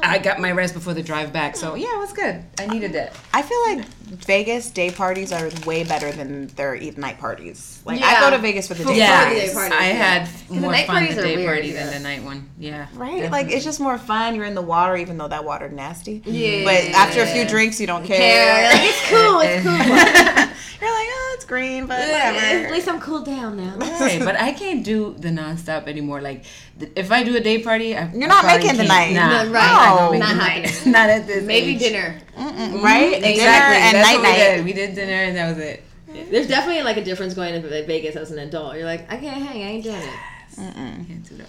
I 0.00 0.18
got 0.18 0.38
my 0.38 0.52
rest 0.52 0.74
before 0.74 0.94
the 0.94 1.02
drive 1.02 1.32
back. 1.32 1.56
So 1.56 1.72
mm-hmm. 1.72 1.80
yeah, 1.80 1.96
it 1.96 1.98
was 1.98 2.12
good. 2.12 2.44
I 2.60 2.66
needed 2.66 2.94
it. 2.94 3.12
I 3.34 3.42
feel 3.42 3.60
like 3.74 3.84
Vegas 4.12 4.70
day 4.70 4.90
parties 4.90 5.32
are 5.32 5.50
way 5.64 5.84
better 5.84 6.12
than 6.12 6.48
their 6.48 6.74
eat 6.74 6.98
night 6.98 7.18
parties. 7.18 7.80
Like 7.86 8.02
I 8.02 8.20
go 8.20 8.30
to 8.30 8.38
Vegas 8.38 8.68
for 8.68 8.74
the 8.74 8.84
day 8.84 8.98
Yeah, 8.98 9.24
the 9.24 9.30
parties. 9.30 9.48
day 9.48 9.54
parties, 9.54 9.78
I 9.78 9.88
yeah. 9.88 9.94
had 9.94 10.50
more 10.50 10.70
night 10.70 10.86
fun 10.86 10.96
parties 10.96 11.16
the 11.16 11.22
day 11.22 11.36
weird, 11.36 11.48
party 11.48 11.68
yeah. 11.68 11.84
than 11.84 11.94
the 11.94 12.08
night 12.08 12.22
one. 12.22 12.48
Yeah. 12.58 12.86
Right? 12.94 13.30
Like 13.30 13.48
it's 13.48 13.64
just 13.64 13.80
more 13.80 13.96
fun. 13.98 14.34
You're 14.34 14.44
in 14.44 14.54
the 14.54 14.62
water, 14.62 14.96
even 14.96 15.16
though 15.16 15.28
that 15.28 15.44
water 15.44 15.68
nasty. 15.70 16.22
Yeah. 16.26 16.64
But 16.64 16.94
after 16.94 17.22
a 17.22 17.26
few 17.26 17.46
drinks, 17.48 17.80
you 17.80 17.86
don't 17.86 18.04
care. 18.04 18.20
Yeah, 18.20 18.70
like, 18.70 18.82
it's 18.84 19.08
cool. 19.08 19.40
It's 19.40 19.62
cool. 19.64 20.62
You're 20.82 20.90
like, 20.92 21.08
oh, 21.10 21.31
it's 21.42 21.48
green, 21.48 21.86
but 21.86 21.98
At 21.98 22.70
least 22.70 22.88
I'm 22.88 23.00
cooled 23.00 23.26
down 23.26 23.56
now. 23.56 23.76
Right, 23.76 24.20
but 24.20 24.36
I 24.36 24.52
can't 24.52 24.84
do 24.84 25.14
the 25.18 25.28
nonstop 25.28 25.86
anymore. 25.88 26.20
Like, 26.20 26.44
th- 26.78 26.92
if 26.96 27.10
I 27.10 27.22
do 27.24 27.36
a 27.36 27.40
day 27.40 27.62
party, 27.62 27.96
I, 27.96 28.10
You're 28.12 28.24
I 28.24 28.26
not 28.26 28.44
probably 28.44 28.62
making 28.64 28.78
the 28.78 28.84
night. 28.84 29.12
Nah, 29.14 29.42
No, 29.44 29.50
right. 29.50 29.62
I'm 29.62 29.82
not, 29.82 29.98
gonna 29.98 30.10
make 30.12 30.20
Not 30.20 30.28
the 30.28 30.40
happening. 30.42 30.92
not 30.92 31.10
at 31.10 31.26
this 31.26 31.44
Maybe 31.44 31.72
age. 31.72 31.78
dinner. 31.80 32.20
Mm-hmm. 32.36 32.84
right? 32.84 33.12
Exactly. 33.14 33.34
Dinner 33.34 33.46
and 33.46 33.96
That's 33.96 34.08
night 34.08 34.18
what 34.18 34.22
we 34.22 34.28
night. 34.32 34.56
did. 34.56 34.64
We 34.64 34.72
did 34.72 34.94
dinner 34.94 35.12
and 35.12 35.36
that 35.36 35.48
was 35.48 35.58
it. 35.58 35.84
There's 36.30 36.46
definitely 36.46 36.82
like 36.82 36.96
a 36.98 37.04
difference 37.04 37.34
going 37.34 37.60
to 37.60 37.68
Vegas 37.86 38.16
as 38.16 38.30
an 38.30 38.38
adult. 38.38 38.76
You're 38.76 38.84
like, 38.84 39.10
I 39.10 39.16
can't 39.16 39.42
hang. 39.42 39.62
I 39.62 39.66
ain't 39.66 39.84
doing 39.84 39.96
it. 39.96 40.10
I 40.58 41.04
can't 41.08 41.28
do 41.28 41.36
that 41.36 41.48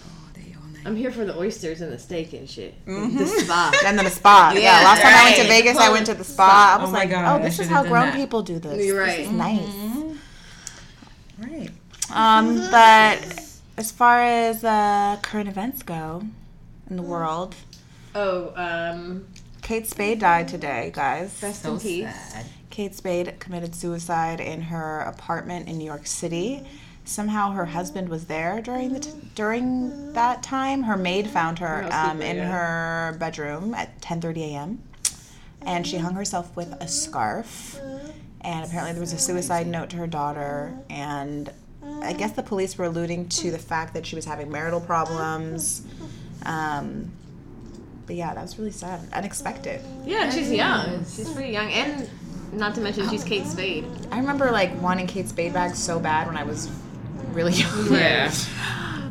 I'm 0.85 0.95
here 0.95 1.11
for 1.11 1.23
the 1.25 1.37
oysters 1.37 1.81
and 1.81 1.91
the 1.91 1.97
steak 1.99 2.33
and 2.33 2.49
shit. 2.49 2.73
The 2.85 3.25
spa. 3.25 3.71
And 3.85 3.97
then 3.97 4.05
the 4.05 4.11
spa. 4.11 4.51
Yeah. 4.53 4.61
Yeah, 4.61 4.83
Last 4.83 5.01
time 5.01 5.13
I 5.15 5.23
went 5.23 5.35
to 5.37 5.41
right. 5.43 5.49
Vegas, 5.49 5.77
I 5.77 5.89
went 5.91 6.05
to 6.07 6.13
the 6.13 6.23
spa. 6.23 6.75
I 6.77 6.81
was 6.81 6.89
Oh 6.89 6.91
my 6.91 6.99
like, 6.99 7.09
God, 7.09 7.39
oh, 7.39 7.43
this 7.43 7.59
is 7.59 7.67
how 7.67 7.83
grown 7.83 8.07
that. 8.07 8.15
people 8.15 8.41
do 8.41 8.59
this. 8.59 8.85
You're 8.85 9.05
This 9.05 9.17
right. 9.17 9.25
is 9.25 9.31
nice. 9.31 10.17
Right. 11.39 11.69
Um, 12.13 12.57
but 12.69 13.39
as 13.77 13.91
far 13.91 14.21
as 14.21 14.63
uh, 14.63 15.17
current 15.21 15.49
events 15.49 15.83
go 15.83 16.23
in 16.89 16.95
the 16.95 17.01
world, 17.01 17.55
Oh, 18.15 18.53
um, 18.55 19.25
Kate 19.63 19.87
Spade 19.87 20.19
died 20.19 20.47
today, 20.47 20.91
guys. 20.93 21.39
Rest 21.41 21.63
So 21.63 21.73
in 21.73 21.79
peace. 21.79 22.05
sad. 22.05 22.45
Kate 22.69 22.93
Spade 22.93 23.39
committed 23.39 23.73
suicide 23.73 24.39
in 24.39 24.61
her 24.63 24.99
apartment 25.01 25.67
in 25.67 25.77
New 25.77 25.85
York 25.85 26.05
City. 26.05 26.63
Somehow 27.05 27.51
her 27.51 27.65
husband 27.65 28.07
was 28.10 28.25
there 28.25 28.62
during 28.62 28.93
the 28.93 29.00
t- 29.01 29.12
during 29.36 30.13
that 30.13 30.41
time. 30.41 30.83
Her 30.83 30.95
maid 30.98 31.27
found 31.27 31.60
her 31.60 31.88
um, 31.91 32.22
in 32.22 32.38
her 32.38 33.15
bedroom 33.19 33.74
at 33.74 34.00
10:30 34.01 34.38
a.m. 34.53 34.83
and 35.62 35.86
she 35.86 35.98
hung 35.98 36.15
herself 36.15 36.55
with 36.55 36.72
a 36.81 36.88
scarf. 36.88 37.77
And 38.41 38.65
apparently 38.65 38.93
there 38.93 39.01
was 39.01 39.13
a 39.13 39.17
suicide 39.17 39.67
note 39.67 39.89
to 39.91 39.98
her 39.98 40.07
daughter 40.07 40.74
and 40.89 41.51
I 42.01 42.13
guess 42.13 42.31
the 42.33 42.43
police 42.43 42.77
were 42.77 42.86
alluding 42.86 43.29
to 43.29 43.51
the 43.51 43.57
fact 43.60 43.93
that 43.93 44.05
she 44.05 44.15
was 44.15 44.25
having 44.25 44.51
marital 44.51 44.81
problems. 44.81 45.86
Um, 46.45 47.12
but 48.05 48.15
yeah, 48.15 48.33
that 48.33 48.41
was 48.41 48.57
really 48.57 48.72
sad, 48.72 49.01
unexpected. 49.13 49.81
Yeah, 50.05 50.29
she's 50.29 50.51
young. 50.51 51.05
She's 51.05 51.29
pretty 51.33 51.51
young, 51.53 51.72
and 51.72 52.10
not 52.51 52.75
to 52.75 52.81
mention 52.81 53.10
she's 53.10 53.24
Kate 53.24 53.45
Spade. 53.45 53.86
I 54.12 54.19
remember 54.19 54.51
like 54.51 54.79
wanting 54.81 55.07
Kate 55.07 55.29
Spade 55.29 55.53
bags 55.53 55.79
so 55.81 56.00
bad 56.00 56.27
when 56.27 56.36
I 56.36 56.43
was 56.43 56.69
really 57.33 57.53
young. 57.53 57.93
Yeah. 57.93 58.31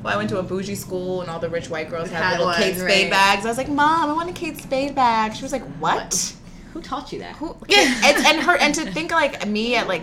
Well, 0.03 0.13
I 0.13 0.17
went 0.17 0.31
to 0.31 0.39
a 0.39 0.43
bougie 0.43 0.75
school 0.75 1.21
and 1.21 1.31
all 1.31 1.39
the 1.39 1.49
rich 1.49 1.71
white 1.71 1.89
girls 1.89 2.11
had, 2.11 2.25
Had 2.25 2.31
little 2.33 2.47
one, 2.47 2.57
Kate 2.57 2.75
Spade 2.75 3.03
right. 3.05 3.11
bags. 3.11 3.47
I 3.47 3.49
was 3.49 3.57
like, 3.57 3.69
Mom, 3.69 4.11
I 4.11 4.13
want 4.13 4.29
a 4.29 4.33
Kate 4.33 4.59
Spade 4.59 4.97
bag. 4.97 5.33
She 5.33 5.45
was 5.45 5.53
like, 5.53 5.63
What? 5.79 6.35
Who 6.73 6.83
taught 6.83 7.13
you 7.13 7.21
that? 7.21 7.37
Yeah, 7.69 8.01
and, 8.05 8.27
and 8.27 8.41
her 8.41 8.57
and 8.57 8.75
to 8.75 8.91
think 8.91 9.13
like 9.13 9.47
me 9.47 9.77
at 9.77 9.87
like 9.87 10.03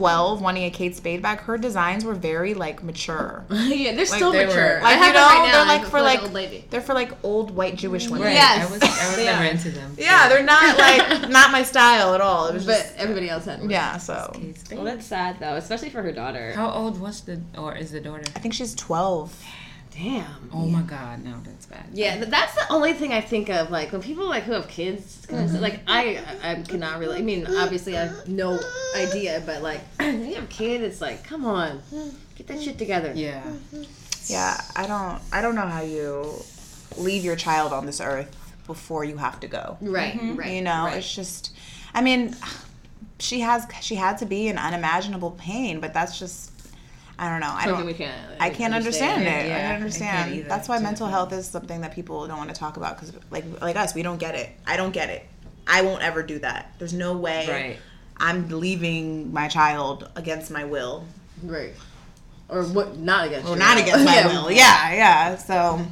twelve 0.00 0.40
wanting 0.40 0.64
a 0.64 0.70
Kate 0.70 0.96
Spade 0.96 1.20
bag, 1.20 1.40
her 1.40 1.58
designs 1.58 2.04
were 2.06 2.14
very 2.14 2.54
like 2.54 2.82
mature. 2.82 3.44
yeah, 3.50 3.94
they're 3.94 4.06
still 4.06 4.32
they 4.32 4.46
mature. 4.46 4.62
were- 4.62 4.78
I 4.80 4.82
Like 4.82 4.96
have 4.96 5.06
you 5.08 5.12
them 5.12 5.22
know, 5.22 5.28
right 5.28 5.46
now, 5.46 5.52
they're 5.58 5.78
like 5.78 5.84
for 5.90 6.00
like 6.00 6.18
an 6.20 6.24
old 6.24 6.32
lady. 6.32 6.64
they're 6.70 6.80
for 6.80 6.94
like 6.94 7.12
old 7.22 7.50
white 7.50 7.76
Jewish 7.76 8.08
women. 8.08 8.26
Right. 8.28 8.34
Yes. 8.34 8.66
I 8.68 8.72
was, 8.72 8.82
I 8.82 8.86
was 9.08 9.16
They 9.16 9.24
never 9.26 9.44
into 9.54 9.70
them. 9.70 9.94
Yeah, 9.98 10.28
they're 10.30 10.42
not 10.42 10.78
like 10.86 11.28
not 11.28 11.52
my 11.52 11.62
style 11.62 12.14
at 12.14 12.20
all. 12.22 12.46
It 12.48 12.54
was 12.54 12.64
But 12.66 12.78
just 12.78 12.96
everybody 12.96 13.28
else 13.28 13.44
had. 13.44 13.60
one. 13.60 13.68
yeah. 13.68 13.98
So 13.98 14.30
Kate 14.34 14.58
Spade. 14.58 14.78
Well, 14.78 14.86
that's 14.86 15.06
sad 15.06 15.36
though, 15.38 15.56
especially 15.56 15.90
for 15.90 16.02
her 16.02 16.12
daughter. 16.12 16.52
How 16.54 16.70
old 16.70 16.98
was 16.98 17.20
the 17.20 17.40
or 17.58 17.76
is 17.76 17.90
the 17.92 18.00
daughter? 18.00 18.22
I 18.34 18.38
think 18.40 18.54
she's 18.54 18.74
twelve. 18.74 19.38
Damn. 19.94 20.50
Oh 20.52 20.66
my 20.66 20.82
god, 20.82 21.24
no, 21.24 21.34
that's 21.44 21.66
bad. 21.66 21.86
Yeah, 21.92 22.24
that's 22.24 22.54
the 22.54 22.72
only 22.72 22.92
thing 22.92 23.12
I 23.12 23.20
think 23.20 23.48
of. 23.48 23.70
Like 23.70 23.92
when 23.92 24.00
people 24.00 24.28
like 24.28 24.44
who 24.44 24.52
have 24.52 24.68
kids, 24.68 25.00
it's 25.00 25.26
kinda 25.26 25.44
mm-hmm. 25.44 25.62
like 25.62 25.80
I, 25.86 26.20
I 26.42 26.62
cannot 26.62 26.98
really. 26.98 27.18
I 27.18 27.22
mean, 27.22 27.46
obviously 27.46 27.96
I 27.96 28.06
have 28.06 28.28
no 28.28 28.58
idea, 28.96 29.42
but 29.44 29.62
like 29.62 29.80
when 29.96 30.26
you 30.26 30.34
have 30.36 30.44
a 30.44 30.48
kid, 30.48 30.82
it's 30.82 31.00
like, 31.00 31.24
come 31.24 31.44
on, 31.44 31.82
get 32.36 32.46
that 32.46 32.62
shit 32.62 32.78
together. 32.78 33.12
Yeah. 33.14 33.42
Mm-hmm. 33.42 33.82
Yeah, 34.26 34.60
I 34.76 34.86
don't 34.86 35.20
I 35.32 35.42
don't 35.42 35.54
know 35.54 35.66
how 35.66 35.82
you 35.82 36.34
leave 36.96 37.24
your 37.24 37.36
child 37.36 37.72
on 37.72 37.86
this 37.86 38.00
earth 38.00 38.36
before 38.66 39.04
you 39.04 39.16
have 39.16 39.40
to 39.40 39.48
go. 39.48 39.76
Right, 39.80 40.14
mm-hmm. 40.14 40.36
right. 40.36 40.52
You 40.52 40.62
know, 40.62 40.84
right. 40.84 40.98
it's 40.98 41.14
just 41.14 41.52
I 41.94 42.00
mean, 42.00 42.36
she 43.18 43.40
has 43.40 43.66
she 43.80 43.96
had 43.96 44.18
to 44.18 44.26
be 44.26 44.48
in 44.48 44.56
unimaginable 44.56 45.32
pain, 45.32 45.80
but 45.80 45.92
that's 45.92 46.18
just 46.18 46.52
I 47.20 47.28
don't 47.28 47.40
know. 47.40 47.52
I 47.52 47.66
don't 47.66 47.84
we 47.84 47.92
can't. 47.92 48.16
I 48.40 48.48
can't 48.48 48.72
understand, 48.72 49.22
it. 49.22 49.26
Yeah, 49.26 49.32
I 49.32 49.36
I 49.36 49.42
don't 49.44 49.50
can't 49.68 49.82
understand. 49.82 50.44
That's 50.46 50.70
why 50.70 50.78
to 50.78 50.82
mental 50.82 51.06
be 51.06 51.12
health 51.12 51.32
is 51.34 51.46
something 51.46 51.82
that 51.82 51.92
people 51.94 52.26
don't 52.26 52.38
want 52.38 52.48
to 52.48 52.56
talk 52.56 52.78
about 52.78 52.96
because, 52.96 53.12
like, 53.30 53.44
like 53.60 53.76
us, 53.76 53.94
we 53.94 54.02
don't 54.02 54.16
get 54.18 54.34
it. 54.34 54.48
I 54.66 54.78
don't 54.78 54.92
get 54.92 55.10
it. 55.10 55.26
I 55.66 55.82
won't 55.82 56.02
ever 56.02 56.22
do 56.22 56.38
that. 56.38 56.74
There's 56.78 56.94
no 56.94 57.14
way 57.16 57.46
Right. 57.48 57.78
I'm 58.16 58.48
leaving 58.48 59.32
my 59.34 59.48
child 59.48 60.10
against 60.16 60.50
my 60.50 60.64
will 60.64 61.04
Right. 61.42 61.72
Or 62.48 62.64
what? 62.64 62.96
Not 62.96 63.26
against. 63.26 63.46
or 63.46 63.50
your 63.50 63.58
not 63.58 63.76
will. 63.76 63.82
against 63.82 64.04
my 64.04 64.14
Yeah, 64.14 64.26
will. 64.42 64.50
Yeah, 64.50 64.92
yeah. 64.94 65.36
So. 65.36 65.86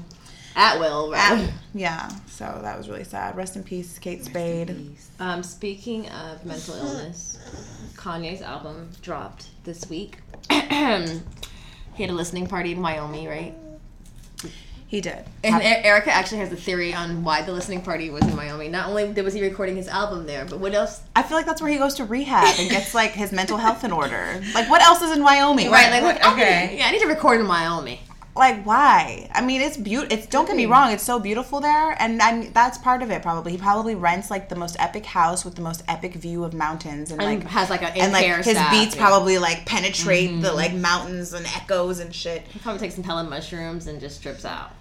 At 0.56 0.80
will. 0.80 1.12
Right. 1.12 1.20
Ah, 1.20 1.52
yeah, 1.74 2.08
so 2.26 2.58
that 2.62 2.76
was 2.76 2.88
really 2.88 3.04
sad. 3.04 3.36
Rest 3.36 3.54
in 3.54 3.62
peace, 3.62 3.98
Kate 4.00 4.24
Spade. 4.24 4.96
Um, 5.20 5.42
speaking 5.44 6.08
of 6.08 6.44
mental 6.44 6.74
illness, 6.74 7.38
Kanye's 7.94 8.42
album 8.42 8.90
dropped 9.00 9.48
this 9.64 9.88
week. 9.88 10.18
he 10.50 12.02
had 12.02 12.10
a 12.10 12.12
listening 12.12 12.46
party 12.46 12.72
in 12.72 12.80
Wyoming, 12.82 13.26
right? 13.28 13.54
He 14.86 15.02
did. 15.02 15.22
And 15.44 15.62
E- 15.62 15.66
Erica 15.66 16.10
actually 16.10 16.38
has 16.38 16.50
a 16.50 16.56
theory 16.56 16.94
on 16.94 17.22
why 17.22 17.42
the 17.42 17.52
listening 17.52 17.82
party 17.82 18.08
was 18.08 18.22
in 18.22 18.34
Wyoming. 18.34 18.70
Not 18.70 18.88
only 18.88 19.04
was 19.20 19.34
he 19.34 19.42
recording 19.42 19.76
his 19.76 19.86
album 19.86 20.24
there, 20.26 20.46
but 20.46 20.60
what 20.60 20.72
else? 20.74 21.02
I 21.14 21.22
feel 21.22 21.36
like 21.36 21.44
that's 21.44 21.60
where 21.60 21.70
he 21.70 21.76
goes 21.76 21.92
to 21.96 22.04
rehab 22.04 22.58
and 22.58 22.70
gets 22.70 22.94
like 22.94 23.10
his 23.10 23.30
mental 23.30 23.58
health 23.58 23.84
in 23.84 23.92
order. 23.92 24.42
Like, 24.54 24.70
what 24.70 24.80
else 24.80 25.02
is 25.02 25.14
in 25.14 25.22
Wyoming? 25.22 25.70
Right, 25.70 25.90
like 25.90 26.02
what- 26.02 26.22
what- 26.24 26.32
okay. 26.32 26.76
Yeah, 26.78 26.86
I 26.86 26.90
need 26.92 27.00
to 27.02 27.06
record 27.06 27.38
in 27.40 27.46
Wyoming. 27.46 27.98
Like 28.38 28.62
why? 28.64 29.28
I 29.34 29.40
mean, 29.40 29.60
it's 29.60 29.76
beautiful. 29.76 30.16
It's 30.16 30.26
don't 30.26 30.46
get 30.46 30.56
me 30.56 30.66
wrong, 30.66 30.92
it's 30.92 31.02
so 31.02 31.18
beautiful 31.18 31.60
there, 31.60 31.96
and 32.00 32.20
that's 32.54 32.78
part 32.78 33.02
of 33.02 33.10
it. 33.10 33.22
Probably 33.22 33.52
he 33.52 33.58
probably 33.58 33.94
rents 33.94 34.30
like 34.30 34.48
the 34.48 34.56
most 34.56 34.76
epic 34.78 35.04
house 35.04 35.44
with 35.44 35.54
the 35.54 35.62
most 35.62 35.82
epic 35.88 36.14
view 36.14 36.44
of 36.44 36.54
mountains 36.54 37.10
and, 37.10 37.20
And 37.20 37.40
like 37.40 37.50
has 37.50 37.70
like 37.70 37.82
a 37.82 37.88
and 37.96 38.12
like 38.12 38.26
his 38.26 38.56
staff, 38.56 38.70
beats 38.70 38.94
yeah. 38.94 39.06
probably 39.06 39.38
like 39.38 39.66
penetrate 39.66 40.40
the 40.40 40.48
mm-hmm. 40.48 40.56
like 40.56 40.74
mountains 40.74 41.32
and 41.32 41.46
echoes 41.46 41.98
and 41.98 42.14
shit. 42.14 42.42
He 42.48 42.58
probably 42.58 42.80
takes 42.80 42.94
some 42.94 43.04
Pelham 43.04 43.28
mushrooms 43.28 43.86
and 43.86 44.00
just 44.00 44.22
trips 44.22 44.44
out. 44.44 44.72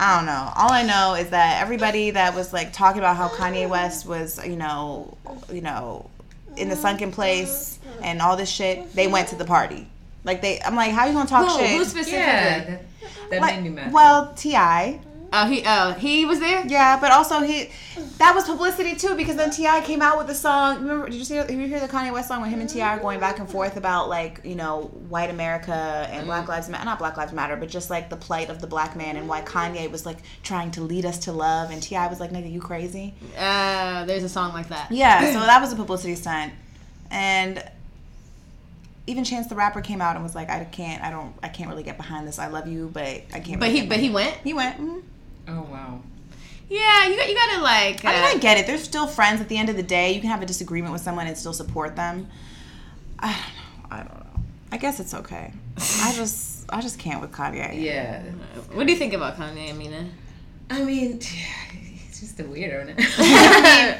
I 0.00 0.16
don't 0.16 0.26
know. 0.26 0.52
All 0.56 0.72
I 0.72 0.82
know 0.82 1.14
is 1.14 1.30
that 1.30 1.62
everybody 1.62 2.10
that 2.10 2.34
was 2.34 2.52
like 2.52 2.72
talking 2.72 2.98
about 2.98 3.16
how 3.16 3.28
Kanye 3.28 3.68
West 3.68 4.04
was, 4.04 4.44
you 4.44 4.56
know, 4.56 5.16
you 5.52 5.60
know, 5.60 6.10
in 6.56 6.68
the 6.68 6.76
sunken 6.76 7.12
place 7.12 7.78
and 8.02 8.20
all 8.20 8.36
this 8.36 8.50
shit, 8.50 8.92
they 8.94 9.06
went 9.06 9.28
to 9.28 9.36
the 9.36 9.44
party. 9.44 9.88
Like 10.24 10.40
they, 10.42 10.60
I'm 10.60 10.76
like, 10.76 10.92
how 10.92 11.02
are 11.02 11.08
you 11.08 11.14
gonna 11.14 11.28
talk 11.28 11.48
Who? 11.48 11.58
shit? 11.58 11.70
Who 11.70 11.84
specifically? 11.84 12.18
Yeah. 12.18 12.64
That, 12.64 12.82
that 13.30 13.40
Like, 13.40 13.54
made 13.56 13.64
me 13.64 13.70
mad. 13.70 13.92
well, 13.92 14.32
T.I., 14.36 15.00
Oh, 15.34 15.46
he. 15.46 15.62
Oh, 15.66 15.92
he 15.94 16.26
was 16.26 16.40
there. 16.40 16.62
yeah, 16.66 17.00
but 17.00 17.10
also 17.10 17.40
he, 17.40 17.70
that 18.18 18.34
was 18.34 18.44
publicity 18.44 18.94
too 18.94 19.14
because 19.14 19.34
then 19.36 19.48
T.I. 19.48 19.80
came 19.80 20.02
out 20.02 20.18
with 20.18 20.26
the 20.26 20.34
song. 20.34 20.82
Remember? 20.82 21.06
Did 21.08 21.14
you 21.14 21.24
see? 21.24 21.36
Did 21.36 21.52
you 21.52 21.66
hear 21.66 21.80
the 21.80 21.88
Kanye 21.88 22.12
West 22.12 22.28
song 22.28 22.42
when 22.42 22.50
him 22.50 22.60
and 22.60 22.68
T.I. 22.68 22.96
are 22.98 23.00
going 23.00 23.18
back 23.18 23.38
and 23.38 23.48
forth 23.48 23.78
about 23.78 24.10
like 24.10 24.42
you 24.44 24.54
know 24.56 24.90
white 25.08 25.30
America 25.30 25.72
and 26.12 26.26
Black 26.26 26.48
Lives 26.48 26.68
Matter? 26.68 26.84
Not 26.84 26.98
Black 26.98 27.16
Lives 27.16 27.32
Matter, 27.32 27.56
but 27.56 27.70
just 27.70 27.88
like 27.88 28.10
the 28.10 28.16
plight 28.18 28.50
of 28.50 28.60
the 28.60 28.66
black 28.66 28.94
man 28.94 29.16
and 29.16 29.26
why 29.26 29.40
Kanye 29.40 29.90
was 29.90 30.04
like 30.04 30.18
trying 30.42 30.70
to 30.72 30.82
lead 30.82 31.06
us 31.06 31.16
to 31.20 31.32
love 31.32 31.70
and 31.70 31.82
T.I. 31.82 32.08
was 32.08 32.20
like, 32.20 32.30
nigga, 32.30 32.52
you 32.52 32.60
crazy? 32.60 33.14
Uh, 33.38 34.04
there's 34.04 34.24
a 34.24 34.28
song 34.28 34.52
like 34.52 34.68
that. 34.68 34.92
Yeah, 34.92 35.32
so 35.32 35.40
that 35.40 35.62
was 35.62 35.72
a 35.72 35.76
publicity 35.76 36.14
stunt, 36.14 36.52
and 37.10 37.64
even 39.06 39.24
Chance 39.24 39.48
the 39.48 39.54
Rapper 39.56 39.80
came 39.80 40.00
out 40.00 40.14
and 40.14 40.22
was 40.24 40.34
like, 40.34 40.48
I 40.48 40.64
can't, 40.64 41.02
I 41.02 41.10
don't, 41.10 41.34
I 41.42 41.48
can't 41.48 41.68
really 41.68 41.82
get 41.82 41.96
behind 41.96 42.26
this. 42.26 42.38
I 42.38 42.46
love 42.48 42.68
you, 42.68 42.90
but 42.92 43.22
I 43.34 43.40
can't. 43.40 43.58
But 43.60 43.66
really 43.68 43.72
he. 43.72 43.80
get 43.80 43.88
But 43.88 44.00
he 44.00 44.10
went. 44.10 44.34
he 44.44 44.54
went. 44.54 44.80
mhm. 44.80 45.02
oh 45.48 45.62
wow. 45.70 46.00
Yeah, 46.68 47.06
you 47.08 47.16
got. 47.16 47.28
You 47.28 47.34
gotta 47.34 47.60
like. 47.62 48.04
Uh, 48.04 48.08
I 48.08 48.12
mean, 48.14 48.24
I 48.24 48.38
get 48.38 48.56
it. 48.58 48.66
They're 48.66 48.78
still 48.78 49.06
friends 49.06 49.40
at 49.42 49.48
the 49.48 49.58
end 49.58 49.68
of 49.68 49.76
the 49.76 49.82
day. 49.82 50.12
You 50.12 50.20
can 50.20 50.30
have 50.30 50.40
a 50.40 50.46
disagreement 50.46 50.92
with 50.92 51.02
someone 51.02 51.26
and 51.26 51.36
still 51.36 51.52
support 51.52 51.96
them. 51.96 52.28
I 53.18 53.26
don't 53.26 53.36
know. 53.36 53.96
I 53.96 53.98
don't 53.98 54.14
know. 54.14 54.40
I 54.70 54.76
guess 54.78 54.98
it's 54.98 55.12
okay. 55.12 55.52
I 55.76 56.12
just, 56.16 56.64
I 56.70 56.80
just 56.80 56.98
can't 56.98 57.20
with 57.20 57.30
Kanye. 57.32 57.82
Yeah. 57.82 58.22
what 58.72 58.86
do 58.86 58.92
you 58.92 58.98
think 58.98 59.12
about 59.12 59.36
Kanye, 59.36 59.70
Amina? 59.70 60.06
I 60.70 60.82
mean, 60.82 61.20
he's 61.20 62.20
just 62.20 62.40
a 62.40 62.44
weirdo. 62.44 62.96
now. 62.96 63.98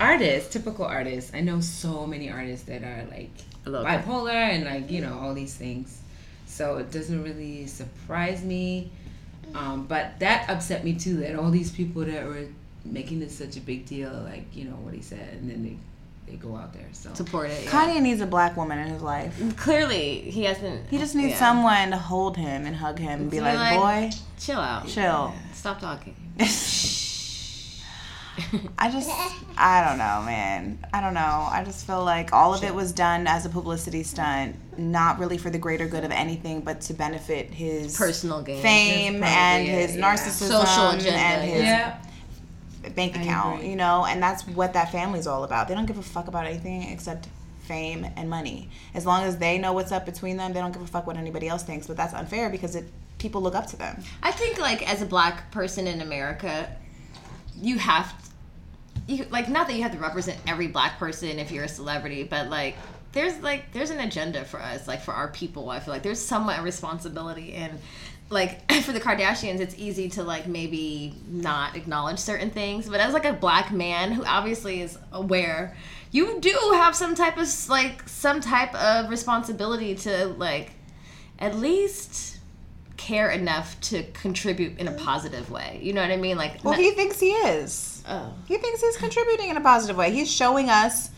artists, 0.00 0.52
typical 0.52 0.84
artists. 0.84 1.30
I 1.34 1.40
know 1.42 1.60
so 1.60 2.06
many 2.06 2.30
artists 2.30 2.66
that 2.66 2.82
are 2.82 3.04
like 3.10 3.30
love 3.54 3.57
bipolar 3.72 4.32
and 4.32 4.64
like 4.64 4.90
you 4.90 5.00
know 5.00 5.18
all 5.18 5.34
these 5.34 5.54
things. 5.54 6.00
So 6.46 6.78
it 6.78 6.90
doesn't 6.90 7.22
really 7.22 7.66
surprise 7.66 8.42
me. 8.42 8.90
Um, 9.54 9.86
but 9.86 10.18
that 10.20 10.48
upset 10.50 10.84
me 10.84 10.94
too. 10.94 11.18
That 11.18 11.36
all 11.36 11.50
these 11.50 11.70
people 11.70 12.02
that 12.04 12.26
were 12.26 12.46
making 12.84 13.20
this 13.20 13.36
such 13.36 13.56
a 13.56 13.60
big 13.60 13.86
deal, 13.86 14.10
like 14.24 14.44
you 14.56 14.64
know 14.64 14.76
what 14.76 14.94
he 14.94 15.00
said, 15.02 15.34
and 15.40 15.50
then 15.50 15.62
they 15.62 15.76
they 16.30 16.36
go 16.36 16.54
out 16.56 16.72
there. 16.74 16.86
So 16.92 17.12
Support 17.14 17.50
it. 17.50 17.64
Yeah. 17.64 17.70
Kanye 17.70 18.02
needs 18.02 18.20
a 18.20 18.26
black 18.26 18.56
woman 18.56 18.78
in 18.78 18.88
his 18.88 19.00
life. 19.02 19.34
Clearly, 19.56 20.20
he 20.20 20.44
hasn't. 20.44 20.88
He 20.90 20.98
just 20.98 21.14
needs 21.14 21.30
yeah. 21.32 21.38
someone 21.38 21.90
to 21.90 21.96
hold 21.96 22.36
him 22.36 22.66
and 22.66 22.76
hug 22.76 22.98
him 22.98 23.22
and 23.22 23.30
be 23.30 23.38
To 23.38 23.42
like, 23.42 23.52
be 23.54 23.58
like- 23.58 24.10
boy, 24.10 24.16
Chill 24.38 24.60
out. 24.60 24.86
chill. 24.86 25.32
Stop 25.54 25.80
talking. 25.80 26.14
I 28.78 28.90
just, 28.90 29.10
I 29.56 29.86
don't 29.86 29.98
know, 29.98 30.22
man. 30.24 30.78
I 30.92 31.00
don't 31.00 31.14
know. 31.14 31.48
I 31.50 31.62
just 31.64 31.86
feel 31.86 32.04
like 32.04 32.32
all 32.32 32.54
of 32.54 32.64
it 32.64 32.74
was 32.74 32.92
done 32.92 33.26
as 33.26 33.46
a 33.46 33.48
publicity 33.48 34.02
stunt, 34.02 34.56
not 34.78 35.18
really 35.18 35.38
for 35.38 35.50
the 35.50 35.58
greater 35.58 35.86
good 35.86 36.04
of 36.04 36.10
anything, 36.10 36.60
but 36.60 36.80
to 36.82 36.94
benefit 36.94 37.50
his 37.50 37.96
Personal 37.96 38.42
gain. 38.42 38.62
fame 38.62 39.20
That's 39.20 39.32
and 39.32 39.66
probably 39.66 39.82
his 39.82 39.96
yeah. 39.96 40.14
narcissism 40.14 40.66
Social 40.66 40.90
agenda, 40.90 41.18
and 41.18 41.50
his 41.50 41.62
yeah, 41.62 42.02
bank 42.94 43.16
account, 43.16 43.64
you 43.64 43.76
know, 43.76 44.06
and 44.06 44.22
that's 44.22 44.46
what 44.46 44.72
that 44.74 44.92
family's 44.92 45.26
all 45.26 45.44
about. 45.44 45.68
They 45.68 45.74
don't 45.74 45.86
give 45.86 45.98
a 45.98 46.02
fuck 46.02 46.28
about 46.28 46.46
anything 46.46 46.84
except 46.84 47.28
fame 47.62 48.06
and 48.16 48.30
money. 48.30 48.70
As 48.94 49.04
long 49.04 49.24
as 49.24 49.36
they 49.36 49.58
know 49.58 49.74
what's 49.74 49.92
up 49.92 50.06
between 50.06 50.38
them, 50.38 50.52
they 50.52 50.60
don't 50.60 50.72
give 50.72 50.82
a 50.82 50.86
fuck 50.86 51.06
what 51.06 51.16
anybody 51.16 51.48
else 51.48 51.62
thinks. 51.62 51.86
But 51.86 51.96
that's 51.96 52.14
unfair 52.14 52.48
because 52.48 52.74
it 52.74 52.86
people 53.18 53.42
look 53.42 53.54
up 53.54 53.66
to 53.66 53.76
them. 53.76 54.02
I 54.22 54.32
think 54.32 54.58
like 54.58 54.88
as 54.90 55.02
a 55.02 55.06
black 55.06 55.50
person 55.50 55.86
in 55.86 56.00
America, 56.00 56.74
you 57.60 57.78
have 57.78 58.14
you 59.08 59.26
like 59.30 59.48
not 59.48 59.66
that 59.66 59.74
you 59.74 59.82
have 59.82 59.92
to 59.92 59.98
represent 59.98 60.38
every 60.46 60.68
black 60.68 60.98
person 60.98 61.38
if 61.38 61.50
you're 61.50 61.64
a 61.64 61.68
celebrity, 61.68 62.22
but 62.22 62.48
like 62.48 62.76
there's 63.12 63.40
like 63.40 63.72
there's 63.72 63.90
an 63.90 64.00
agenda 64.00 64.44
for 64.44 64.60
us, 64.60 64.86
like 64.86 65.00
for 65.00 65.12
our 65.12 65.28
people. 65.28 65.70
I 65.70 65.80
feel 65.80 65.94
like 65.94 66.02
there's 66.02 66.24
somewhat 66.24 66.60
a 66.60 66.62
responsibility 66.62 67.54
and 67.54 67.78
like 68.30 68.70
for 68.82 68.92
the 68.92 69.00
Kardashians, 69.00 69.60
it's 69.60 69.74
easy 69.78 70.10
to 70.10 70.22
like 70.22 70.46
maybe 70.46 71.14
not 71.26 71.74
acknowledge 71.74 72.18
certain 72.18 72.50
things, 72.50 72.88
but 72.88 73.00
as 73.00 73.14
like 73.14 73.24
a 73.24 73.32
black 73.32 73.72
man 73.72 74.12
who 74.12 74.24
obviously 74.24 74.82
is 74.82 74.98
aware, 75.10 75.74
you 76.10 76.38
do 76.40 76.56
have 76.74 76.94
some 76.94 77.14
type 77.14 77.38
of 77.38 77.48
like 77.70 78.06
some 78.06 78.42
type 78.42 78.74
of 78.74 79.08
responsibility 79.08 79.94
to 79.94 80.26
like 80.26 80.72
at 81.38 81.56
least 81.56 82.38
care 82.98 83.30
enough 83.30 83.80
to 83.80 84.02
contribute 84.12 84.78
in 84.78 84.86
a 84.86 84.90
mm-hmm. 84.90 85.04
positive 85.04 85.50
way. 85.50 85.80
You 85.82 85.94
know 85.94 86.02
what 86.02 86.10
I 86.10 86.16
mean? 86.16 86.36
Like 86.36 86.62
Well, 86.62 86.74
not- 86.74 86.80
he 86.80 86.90
thinks 86.90 87.18
he 87.18 87.30
is. 87.30 87.97
Oh. 88.08 88.34
He 88.46 88.56
thinks 88.56 88.80
he's 88.80 88.96
contributing 88.96 89.50
in 89.50 89.56
a 89.56 89.60
positive 89.60 89.96
way. 89.96 90.10
He's 90.12 90.30
showing 90.30 90.70
us 90.70 91.10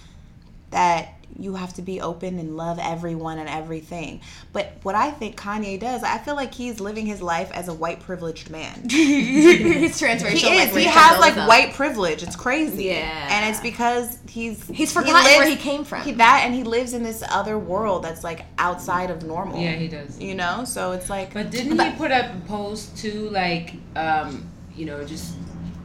that 0.71 1.15
you 1.41 1.55
have 1.55 1.73
to 1.75 1.83
be 1.83 2.01
open 2.01 2.39
and 2.39 2.57
love 2.57 2.79
everyone 2.81 3.39
and 3.39 3.49
everything. 3.49 4.21
But 4.53 4.75
what 4.83 4.95
I 4.95 5.11
think 5.11 5.37
Kanye 5.37 5.81
does, 5.81 6.03
I 6.03 6.19
feel 6.19 6.35
like 6.35 6.53
he's 6.53 6.81
living 6.81 7.07
his 7.07 7.23
life 7.23 7.51
as 7.53 7.69
a 7.69 7.75
white 7.75 8.01
privileged 8.01 8.51
man. 8.51 8.87
he's 8.91 9.99
transracial. 9.99 10.37
He 10.37 10.49
like 10.49 10.69
is. 10.69 10.77
He 10.77 10.85
has 10.85 11.19
like 11.19 11.35
Dolezal. 11.35 11.49
white 11.49 11.73
privilege. 11.73 12.23
It's 12.23 12.37
crazy. 12.37 12.85
Yeah. 12.85 13.29
And 13.31 13.51
it's 13.51 13.61
because 13.61 14.19
he's 14.29 14.67
He's 14.69 14.93
forgotten 14.93 15.15
where 15.15 15.49
he 15.49 15.57
came 15.57 15.85
from. 15.85 16.03
He, 16.03 16.13
that 16.13 16.43
and 16.45 16.55
he 16.55 16.63
lives 16.63 16.93
in 16.93 17.03
this 17.03 17.23
other 17.31 17.59
world 17.59 18.05
that's 18.05 18.23
like 18.23 18.45
outside 18.59 19.11
of 19.11 19.23
normal. 19.25 19.61
Yeah, 19.61 19.73
he 19.73 19.89
does. 19.89 20.21
You 20.21 20.35
know, 20.35 20.65
so 20.65 20.93
it's 20.93 21.09
like. 21.09 21.33
But 21.33 21.51
didn't 21.51 21.79
he 21.79 21.97
put 21.97 22.11
up 22.11 22.35
a 22.35 22.41
post 22.41 22.99
too, 22.99 23.31
like, 23.31 23.75
um, 23.97 24.51
you 24.77 24.85
know, 24.85 25.03
just 25.05 25.35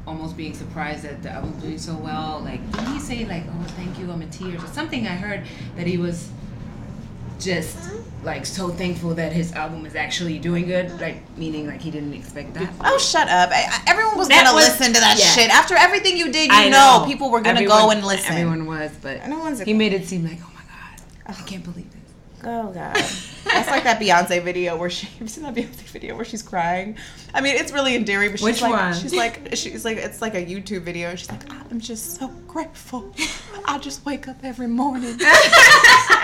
almost 0.08 0.38
being 0.38 0.54
surprised 0.54 1.04
that 1.04 1.24
the 1.24 1.30
album's 1.32 1.62
doing 1.64 1.78
so 1.78 1.96
well? 1.96 2.42
Like, 2.44 2.62
didn't 2.72 2.94
he 2.94 3.00
say 3.00 3.26
like, 3.26 3.44
"Oh, 3.48 3.64
thank 3.76 3.98
you, 4.00 4.12
I'm 4.12 4.22
in 4.22 4.30
tears" 4.30 4.64
or 4.64 4.68
something? 4.68 5.08
I 5.08 5.16
heard 5.16 5.42
that 5.76 5.88
he 5.88 5.98
was 5.98 6.30
just 7.40 7.78
like 8.24 8.46
so 8.46 8.70
thankful 8.70 9.14
that 9.16 9.32
his 9.34 9.52
album 9.54 9.86
is 9.86 9.94
actually 9.96 10.40
doing 10.40 10.66
good. 10.66 11.00
Like, 11.02 11.18
meaning 11.38 11.68
like 11.68 11.82
he 11.82 11.92
didn't 11.92 12.14
expect 12.14 12.54
that. 12.54 12.72
Oh, 12.82 12.98
shut 12.98 13.28
up! 13.28 13.50
I, 13.52 13.66
I- 13.68 13.84
everyone 13.88 14.18
was 14.18 14.30
That 14.30 14.44
gonna 14.46 14.56
was- 14.56 14.68
listen 14.68 14.94
to 14.94 15.00
that 15.00 15.18
yeah. 15.20 15.26
shit 15.26 15.50
after 15.52 15.76
everything 15.76 16.18
you 16.18 16.32
did. 16.32 16.50
You 16.50 16.58
I 16.58 16.70
know, 16.70 17.00
know. 17.02 17.06
people 17.06 17.30
were 17.30 17.42
gonna 17.42 17.60
Everyone- 17.60 17.82
go 17.84 17.92
and 17.92 18.06
listen. 18.06 18.32
Everyone 18.36 18.66
was, 18.66 18.92
but 19.02 19.28
No 19.28 19.40
one's- 19.40 19.60
he 19.62 19.74
made 19.74 19.94
it 19.94 20.08
seem 20.08 20.24
like, 20.24 20.40
oh 20.42 20.52
my 20.56 20.62
god, 20.62 21.38
I 21.40 21.42
can't 21.44 21.64
believe 21.64 21.92
this. 21.92 22.02
Oh 22.48 22.72
god, 22.72 22.96
that's 22.96 23.70
like 23.70 23.84
that 23.86 24.00
Beyonce 24.00 24.44
video 24.44 24.78
where 24.78 24.90
she. 24.90 25.08
Have 25.18 25.22
you 25.22 25.28
seen 25.28 25.44
that 25.46 25.56
Beyonce 25.56 25.82
video 25.90 26.16
where 26.16 26.24
she's 26.26 26.44
crying? 26.44 26.96
I 27.34 27.42
mean, 27.42 27.56
it's 27.56 27.72
really 27.72 27.96
endearing, 27.96 28.30
but 28.32 28.40
she's 28.40 28.46
Which 28.46 28.62
like, 28.62 28.72
one? 28.72 28.94
she's 28.94 29.14
like, 29.16 29.50
she's 29.56 29.84
like, 29.84 29.98
it's 29.98 30.22
like 30.22 30.36
a 30.36 30.46
YouTube 30.46 30.82
video. 30.84 31.10
and 31.10 31.20
She's 31.20 31.32
like, 31.32 31.52
I'm 31.52 31.80
just 31.80 32.18
so 32.20 32.28
grateful. 32.48 33.12
I 33.66 33.80
just 33.80 34.06
wake 34.06 34.28
up 34.28 34.38
every 34.44 34.68
morning. 34.68 35.20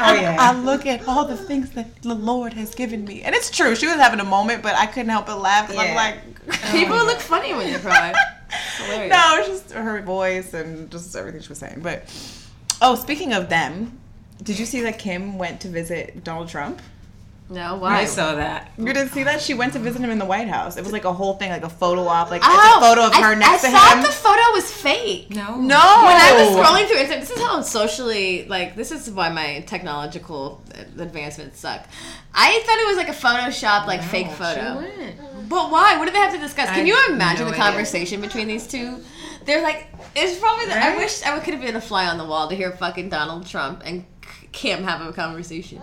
Oh 0.03 0.13
yeah. 0.15 0.35
I 0.39 0.59
look 0.59 0.87
at 0.87 1.07
all 1.07 1.25
the 1.25 1.37
things 1.37 1.69
that 1.71 2.01
the 2.01 2.15
Lord 2.15 2.53
has 2.53 2.73
given 2.73 3.05
me, 3.05 3.21
and 3.21 3.35
it's 3.35 3.51
true. 3.51 3.75
She 3.75 3.85
was 3.85 3.97
having 3.97 4.19
a 4.19 4.23
moment, 4.23 4.63
but 4.63 4.73
I 4.75 4.87
couldn't 4.87 5.09
help 5.09 5.27
but 5.27 5.39
laugh 5.39 5.67
because 5.67 5.79
I'm 5.83 5.89
Yeah. 5.89 5.95
like, 5.95 6.61
People 6.71 6.97
look 7.05 7.19
funny 7.19 7.53
when 7.53 7.67
you 7.71 7.77
cry. 7.77 8.11
No, 8.89 9.35
it's 9.37 9.47
just 9.47 9.71
her 9.73 10.01
voice 10.01 10.55
and 10.55 10.89
just 10.89 11.15
everything 11.15 11.41
she 11.41 11.49
was 11.49 11.59
saying. 11.59 11.81
But 11.83 12.05
oh, 12.81 12.95
speaking 12.95 13.31
of 13.33 13.47
them, 13.49 13.99
did 14.41 14.59
you 14.59 14.65
see 14.65 14.81
that 14.81 14.99
Kim 14.99 15.37
went 15.37 15.61
to 15.61 15.67
visit 15.69 16.23
Donald 16.23 16.49
Trump? 16.49 16.81
No, 17.49 17.75
why? 17.75 17.97
I 17.99 18.05
saw 18.05 18.35
that. 18.35 18.71
You 18.77 18.85
didn't 18.85 19.09
see 19.09 19.23
that? 19.23 19.41
She 19.41 19.53
went 19.53 19.73
to 19.73 19.79
visit 19.79 19.99
him 19.99 20.09
in 20.09 20.19
the 20.19 20.25
White 20.25 20.47
House. 20.47 20.77
It 20.77 20.83
was 20.85 20.93
like 20.93 21.03
a 21.03 21.11
whole 21.11 21.33
thing, 21.33 21.49
like 21.49 21.63
a 21.65 21.69
photo 21.69 22.03
op, 22.03 22.31
like 22.31 22.41
Oh, 22.45 22.47
it's 22.49 22.77
a 22.77 22.89
photo 22.89 23.07
of 23.07 23.13
her 23.13 23.33
I, 23.33 23.35
next 23.35 23.65
I 23.65 23.67
to 23.67 23.67
him. 23.67 23.75
I 23.75 23.79
thought 23.79 24.05
the 24.05 24.13
photo 24.13 24.41
was 24.53 24.71
fake. 24.71 25.29
No. 25.31 25.57
no, 25.57 25.57
When 25.57 26.15
I 26.15 26.33
was 26.37 26.55
scrolling 26.55 26.87
through 26.87 26.97
Instagram, 26.97 27.19
this 27.19 27.31
is 27.31 27.41
how 27.41 27.57
I'm 27.57 27.63
socially 27.63 28.45
like 28.47 28.77
this 28.77 28.93
is 28.93 29.11
why 29.11 29.27
my 29.27 29.65
technological 29.67 30.63
advancements 30.97 31.59
suck. 31.59 31.85
I 32.33 32.61
thought 32.65 32.79
it 32.79 32.87
was 32.87 32.95
like 32.95 33.09
a 33.09 33.11
Photoshop, 33.11 33.85
like 33.85 34.01
fake 34.01 34.29
photo. 34.31 34.81
she 34.81 34.97
went. 35.01 35.49
But 35.49 35.71
why? 35.71 35.97
What 35.97 36.05
do 36.05 36.11
they 36.11 36.19
have 36.19 36.33
to 36.33 36.39
discuss? 36.39 36.69
Can 36.69 36.85
I 36.85 36.87
you 36.87 36.97
imagine 37.09 37.45
no 37.47 37.51
the 37.51 37.57
idea. 37.57 37.65
conversation 37.71 38.21
between 38.21 38.47
these 38.47 38.65
two? 38.65 38.97
They're 39.43 39.61
like, 39.61 39.87
it's 40.15 40.39
probably. 40.39 40.67
The, 40.67 40.81
I 40.81 40.95
wish 40.95 41.21
I 41.23 41.37
could 41.39 41.53
have 41.53 41.61
been 41.61 41.75
a 41.75 41.81
fly 41.81 42.07
on 42.07 42.17
the 42.17 42.23
wall 42.25 42.47
to 42.47 42.55
hear 42.55 42.71
fucking 42.71 43.09
Donald 43.09 43.45
Trump 43.45 43.81
and 43.83 44.05
Kim 44.51 44.83
have 44.83 45.01
a 45.07 45.13
conversation. 45.13 45.81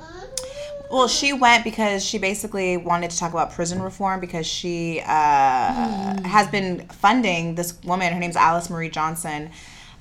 Well, 0.91 1.09
she 1.09 1.33
went 1.33 1.65
because 1.65 2.05
she 2.05 2.19
basically 2.19 2.77
wanted 2.79 3.11
to 3.11 3.19
talk 3.19 3.33
about 3.33 3.53
prison 3.53 3.83
reform 3.83 4.21
because 4.21 4.47
she 4.47 5.01
uh, 5.01 5.07
has 5.07 6.49
been 6.49 6.87
funding 6.89 7.57
this 7.57 7.81
woman. 7.85 8.13
Her 8.13 8.19
name's 8.19 8.37
Alice 8.37 8.71
Marie 8.71 8.89
Johnson. 8.89 9.51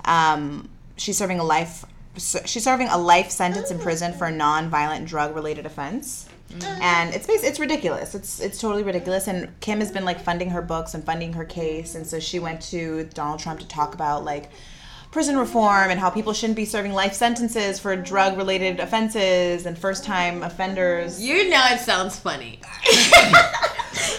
Um, 0.06 0.69
she's 0.95 1.17
serving 1.17 1.39
a 1.39 1.43
life. 1.43 1.86
She's 2.15 2.63
serving 2.63 2.88
a 2.88 2.97
life 2.97 3.30
sentence 3.30 3.69
in 3.69 3.80
prison 3.80 4.13
for 4.13 4.27
a 4.27 4.32
non-violent 4.32 5.08
drug-related 5.08 5.65
offense. 5.65 6.27
And 6.63 7.13
it's 7.13 7.27
bas- 7.27 7.43
it's 7.43 7.60
ridiculous. 7.60 8.15
It's 8.15 8.39
it's 8.39 8.60
totally 8.60 8.84
ridiculous. 8.84 9.27
And 9.27 9.60
Kim 9.60 9.80
has 9.80 9.91
been 9.91 10.06
like 10.06 10.19
funding 10.21 10.51
her 10.51 10.62
books 10.62 10.93
and 10.93 11.03
funding 11.03 11.34
her 11.34 11.43
case. 11.43 11.95
And 11.95 12.08
so 12.08 12.19
she 12.19 12.39
went 12.39 12.62
to 12.63 13.03
Donald 13.13 13.39
Trump 13.39 13.60
to 13.60 13.67
talk 13.67 13.93
about 13.93 14.23
like 14.23 14.49
prison 15.17 15.36
reform 15.36 15.89
and 15.89 15.99
how 15.99 16.12
people 16.12 16.32
shouldn't 16.32 16.56
be 16.56 16.63
serving 16.63 16.93
life 16.93 17.12
sentences 17.12 17.80
for 17.80 17.95
drug 17.95 18.38
related 18.38 18.80
offenses 18.80 19.65
and 19.65 19.75
first 19.75 20.03
time 20.03 20.43
offenders. 20.43 21.19
You 21.19 21.49
know 21.49 21.65
it 21.71 21.80
sounds 21.80 22.19
funny. 22.19 22.60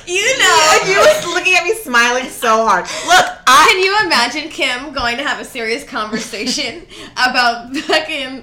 you 0.09 0.39
know. 0.41 0.79
you 0.87 0.99
was 0.99 1.25
looking 1.25 1.55
at 1.55 1.63
me 1.63 1.73
smiling 1.75 2.25
so 2.25 2.67
hard. 2.67 2.83
Look, 3.07 3.39
I 3.47 3.69
Can 3.71 3.85
you 3.85 4.07
imagine 4.07 4.51
Kim 4.51 4.93
going 4.93 5.19
to 5.19 5.23
have 5.23 5.41
a 5.41 5.45
serious 5.45 5.85
conversation 5.85 6.85
about 7.13 7.77
fucking 7.77 8.43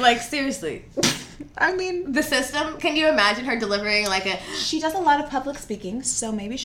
like 0.00 0.18
seriously 0.22 0.86
I 1.56 1.72
mean 1.72 2.10
the 2.10 2.24
system? 2.24 2.78
Can 2.78 2.96
you 2.96 3.08
imagine 3.08 3.44
her 3.44 3.56
delivering 3.56 4.06
like 4.06 4.26
a 4.26 4.40
she 4.56 4.80
does 4.80 4.94
a 4.94 4.98
lot 4.98 5.22
of 5.22 5.30
public 5.30 5.56
speaking, 5.56 6.02
so 6.02 6.32
maybe 6.32 6.56
she 6.56 6.65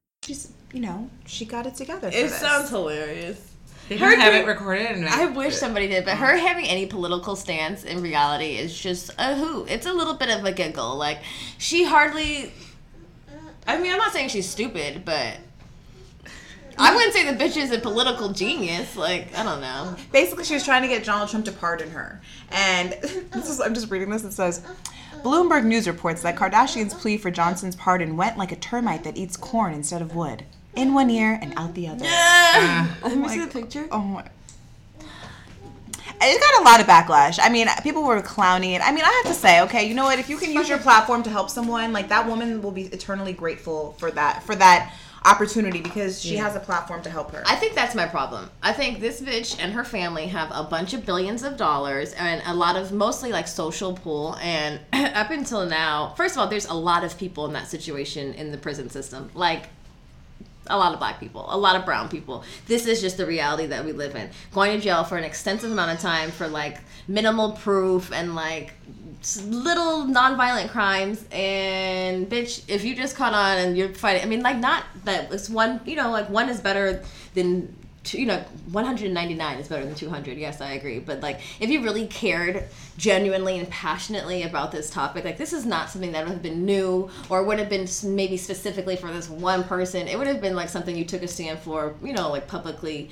She's 0.23 0.51
you 0.71 0.79
know, 0.79 1.09
she 1.25 1.43
got 1.45 1.65
it 1.65 1.75
together. 1.75 2.09
For 2.11 2.17
It 2.17 2.29
this. 2.29 2.39
sounds 2.39 2.69
hilarious. 2.69 3.39
They 3.89 3.97
Her 3.97 4.11
don't 4.11 4.19
have 4.21 4.31
doing- 4.33 4.43
it 4.43 4.47
recorded. 4.47 4.85
And 4.91 5.07
I 5.09 5.25
wish 5.25 5.55
somebody 5.55 5.87
did, 5.89 6.05
but 6.05 6.15
her 6.15 6.37
having 6.37 6.65
any 6.65 6.85
political 6.85 7.35
stance 7.35 7.83
in 7.83 8.01
reality 8.01 8.55
is 8.55 8.77
just 8.77 9.09
a 9.17 9.35
who. 9.35 9.65
It's 9.65 9.85
a 9.85 9.91
little 9.91 10.13
bit 10.13 10.29
of 10.29 10.45
a 10.45 10.51
giggle. 10.53 10.95
Like 10.95 11.19
she 11.57 11.83
hardly. 11.83 12.53
I 13.67 13.77
mean, 13.79 13.91
I'm 13.91 13.97
not 13.97 14.13
saying 14.13 14.29
she's 14.29 14.47
stupid, 14.49 15.03
but 15.03 15.37
I 16.77 16.95
wouldn't 16.95 17.13
say 17.13 17.29
the 17.29 17.37
bitch 17.43 17.57
is 17.57 17.71
a 17.71 17.79
political 17.79 18.29
genius. 18.29 18.95
Like, 18.95 19.35
I 19.37 19.43
don't 19.43 19.59
know. 19.61 19.95
Basically, 20.11 20.43
she 20.45 20.53
was 20.53 20.63
trying 20.63 20.83
to 20.83 20.87
get 20.87 21.03
Donald 21.03 21.29
Trump 21.29 21.45
to 21.45 21.51
pardon 21.51 21.89
her. 21.91 22.21
And 22.51 22.91
this 23.01 23.49
is, 23.49 23.59
I'm 23.59 23.73
just 23.73 23.89
reading 23.91 24.09
this. 24.09 24.23
It 24.23 24.31
says 24.33 24.61
Bloomberg 25.23 25.65
News 25.65 25.87
reports 25.87 26.21
that 26.23 26.35
Kardashian's 26.35 26.93
plea 26.93 27.17
for 27.17 27.29
Johnson's 27.31 27.75
pardon 27.75 28.17
went 28.17 28.37
like 28.37 28.51
a 28.51 28.55
termite 28.55 29.03
that 29.03 29.17
eats 29.17 29.37
corn 29.37 29.73
instead 29.73 30.01
of 30.01 30.15
wood. 30.15 30.43
In 30.75 30.93
one 30.93 31.09
ear 31.09 31.37
and 31.41 31.53
out 31.57 31.73
the 31.73 31.87
other. 31.87 32.05
Ah. 32.07 32.97
Let 33.03 33.17
me 33.17 33.25
oh 33.25 33.27
see 33.27 33.39
the 33.39 33.47
picture. 33.47 33.87
Oh 33.91 33.99
my. 33.99 34.25
It 36.23 36.39
got 36.39 36.61
a 36.61 36.63
lot 36.63 36.79
of 36.79 36.85
backlash. 36.85 37.39
I 37.41 37.49
mean, 37.49 37.67
people 37.81 38.03
were 38.03 38.21
clowning 38.21 38.71
it. 38.71 38.81
I 38.81 38.91
mean, 38.91 39.03
I 39.03 39.21
have 39.23 39.33
to 39.33 39.39
say, 39.39 39.61
okay, 39.61 39.87
you 39.87 39.95
know 39.95 40.03
what? 40.03 40.19
If 40.19 40.29
you 40.29 40.37
can 40.37 40.51
use 40.51 40.69
your 40.69 40.77
platform 40.77 41.23
to 41.23 41.29
help 41.29 41.49
someone, 41.49 41.91
like 41.93 42.09
that 42.09 42.27
woman 42.27 42.61
will 42.61 42.71
be 42.71 42.83
eternally 42.83 43.33
grateful 43.33 43.93
for 43.93 44.11
that 44.11 44.43
for 44.43 44.55
that 44.55 44.93
opportunity 45.23 45.81
because 45.81 46.21
she 46.21 46.35
has 46.37 46.55
a 46.55 46.59
platform 46.59 47.01
to 47.03 47.09
help 47.09 47.31
her. 47.31 47.43
I 47.45 47.55
think 47.55 47.75
that's 47.75 47.93
my 47.93 48.07
problem. 48.07 48.49
I 48.63 48.73
think 48.73 48.99
this 48.99 49.21
bitch 49.21 49.61
and 49.61 49.73
her 49.73 49.83
family 49.83 50.27
have 50.27 50.49
a 50.51 50.63
bunch 50.63 50.93
of 50.93 51.05
billions 51.05 51.43
of 51.43 51.57
dollars 51.57 52.13
and 52.13 52.41
a 52.45 52.53
lot 52.53 52.75
of 52.75 52.91
mostly 52.91 53.31
like 53.31 53.47
social 53.47 53.93
pool. 53.93 54.35
And 54.41 54.79
up 54.93 55.29
until 55.29 55.65
now, 55.65 56.13
first 56.17 56.35
of 56.35 56.39
all, 56.39 56.47
there's 56.47 56.65
a 56.65 56.73
lot 56.73 57.03
of 57.03 57.17
people 57.17 57.45
in 57.45 57.53
that 57.53 57.67
situation 57.67 58.33
in 58.33 58.51
the 58.51 58.57
prison 58.57 58.89
system. 58.89 59.29
Like, 59.35 59.67
a 60.67 60.77
lot 60.77 60.93
of 60.93 60.99
black 60.99 61.19
people, 61.19 61.45
a 61.49 61.57
lot 61.57 61.75
of 61.75 61.85
brown 61.85 62.07
people. 62.07 62.43
This 62.67 62.85
is 62.85 63.01
just 63.01 63.17
the 63.17 63.25
reality 63.25 63.65
that 63.67 63.83
we 63.83 63.91
live 63.93 64.15
in. 64.15 64.29
Going 64.53 64.77
to 64.77 64.83
jail 64.83 65.03
for 65.03 65.17
an 65.17 65.23
extensive 65.23 65.71
amount 65.71 65.91
of 65.91 65.99
time 65.99 66.31
for 66.31 66.47
like 66.47 66.79
minimal 67.07 67.53
proof 67.53 68.11
and 68.11 68.35
like 68.35 68.73
little 69.45 70.05
nonviolent 70.05 70.69
crimes. 70.69 71.23
And 71.31 72.29
bitch, 72.29 72.63
if 72.67 72.83
you 72.83 72.95
just 72.95 73.15
caught 73.15 73.33
on 73.33 73.57
and 73.57 73.77
you're 73.77 73.93
fighting, 73.93 74.23
I 74.23 74.25
mean, 74.25 74.41
like 74.41 74.57
not 74.57 74.83
that 75.05 75.31
it's 75.31 75.49
one, 75.49 75.81
you 75.85 75.95
know, 75.95 76.11
like 76.11 76.29
one 76.29 76.49
is 76.49 76.59
better 76.59 77.03
than. 77.33 77.77
Two, 78.03 78.19
you 78.19 78.25
know, 78.25 78.43
199 78.71 79.59
is 79.59 79.67
better 79.67 79.85
than 79.85 79.93
200. 79.93 80.35
Yes, 80.35 80.59
I 80.59 80.71
agree. 80.71 80.97
But 80.97 81.19
like, 81.21 81.39
if 81.59 81.69
you 81.69 81.83
really 81.83 82.07
cared 82.07 82.63
genuinely 82.97 83.59
and 83.59 83.69
passionately 83.69 84.41
about 84.41 84.71
this 84.71 84.89
topic, 84.89 85.23
like 85.23 85.37
this 85.37 85.53
is 85.53 85.67
not 85.67 85.91
something 85.91 86.11
that 86.13 86.23
would 86.23 86.33
have 86.33 86.41
been 86.41 86.65
new 86.65 87.11
or 87.29 87.43
would 87.43 87.59
have 87.59 87.69
been 87.69 87.87
maybe 88.05 88.37
specifically 88.37 88.95
for 88.95 89.13
this 89.13 89.29
one 89.29 89.63
person. 89.63 90.07
It 90.07 90.17
would 90.17 90.25
have 90.25 90.41
been 90.41 90.55
like 90.55 90.69
something 90.69 90.97
you 90.97 91.05
took 91.05 91.21
a 91.21 91.27
stand 91.27 91.59
for, 91.59 91.93
you 92.03 92.13
know, 92.13 92.31
like 92.31 92.47
publicly 92.47 93.11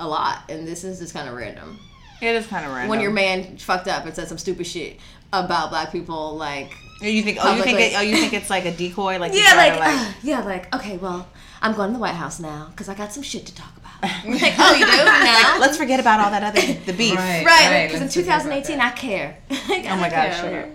a 0.00 0.08
lot. 0.08 0.42
And 0.48 0.66
this 0.66 0.82
is 0.82 0.98
just 0.98 1.14
kind 1.14 1.28
of 1.28 1.36
random. 1.36 1.78
it 2.20 2.34
is 2.34 2.46
kind 2.48 2.66
of 2.66 2.72
random. 2.72 2.88
When 2.88 3.00
your 3.00 3.12
man 3.12 3.56
fucked 3.58 3.86
up 3.86 4.04
and 4.04 4.14
said 4.16 4.26
some 4.26 4.38
stupid 4.38 4.66
shit 4.66 4.98
about 5.32 5.70
black 5.70 5.92
people, 5.92 6.36
like 6.36 6.76
you 7.00 7.22
think, 7.22 7.38
oh, 7.40 7.54
you 7.54 7.62
think, 7.62 7.78
it, 7.78 7.94
oh, 7.96 8.00
you 8.00 8.16
think 8.16 8.32
it's 8.32 8.50
like 8.50 8.64
a 8.64 8.72
decoy, 8.72 9.18
like 9.18 9.32
yeah, 9.34 9.52
try 9.52 9.78
like, 9.78 9.80
uh, 9.80 10.12
yeah, 10.22 10.40
like 10.40 10.74
okay, 10.74 10.96
well, 10.96 11.28
I'm 11.62 11.74
going 11.74 11.90
to 11.90 11.94
the 11.94 12.00
White 12.00 12.14
House 12.14 12.40
now 12.40 12.68
because 12.70 12.88
I 12.88 12.94
got 12.94 13.12
some 13.12 13.22
shit 13.22 13.46
to 13.46 13.54
talk 13.54 13.76
about. 13.76 14.02
like, 14.02 14.54
oh, 14.58 14.74
you 14.74 14.86
do 14.86 15.04
now? 15.04 15.58
let's 15.60 15.76
forget 15.76 16.00
about 16.00 16.20
all 16.20 16.30
that 16.30 16.42
other 16.42 16.60
the 16.60 16.92
beef. 16.92 17.16
Right, 17.16 17.44
right, 17.44 17.86
because 17.86 18.00
in 18.00 18.06
let's 18.06 18.14
forget 18.14 18.40
about 18.46 18.64
2018. 18.64 18.80
I 18.80 18.90
care. 18.90 19.38
Like, 19.68 19.86
Oh 19.88 19.96
my 19.96 20.08
gosh, 20.08 20.40
sure. 20.40 20.68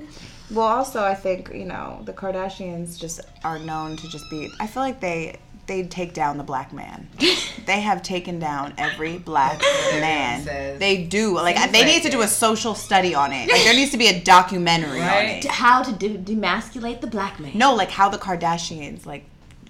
Well, 0.52 0.68
also, 0.68 1.04
I 1.04 1.16
think 1.16 1.52
you 1.54 1.66
know 1.66 2.02
the 2.06 2.14
Kardashians 2.14 3.00
just 3.00 3.22
are 3.44 3.60
known 3.60 3.98
to 3.98 4.10
just 4.10 4.30
be. 4.30 4.52
I 4.60 4.68
feel 4.68 4.84
like 4.84 5.00
they 5.00 5.40
they 5.66 5.84
take 5.84 6.14
down 6.14 6.38
the 6.38 6.44
black 6.44 6.74
man. 6.74 7.08
they 7.66 7.82
have 7.82 8.04
taken 8.04 8.40
down 8.40 8.74
every 8.78 9.18
black 9.18 9.62
man. 9.94 10.44
says. 10.44 10.80
They 10.80 11.04
do. 11.04 11.36
Like 11.36 11.56
they 11.72 11.80
like 11.80 11.86
need 11.86 12.04
to 12.04 12.10
do 12.10 12.22
a 12.22 12.28
social 12.28 12.76
study 12.76 13.16
on 13.16 13.32
it. 13.32 13.50
Like 13.50 13.64
there 13.64 13.74
needs 13.82 13.92
to 13.92 13.98
be 13.98 14.08
a 14.08 14.20
documentary 14.22 15.02
on 15.02 15.26
it. 15.26 15.46
How 15.46 15.82
to 15.84 15.92
de- 15.94 16.18
demasculate 16.18 17.02
the 17.02 17.08
black 17.08 17.40
man? 17.40 17.58
No, 17.58 17.74
like 17.76 17.90
how 17.90 18.10
the 18.10 18.18
Kardashians 18.18 19.06
like 19.06 19.26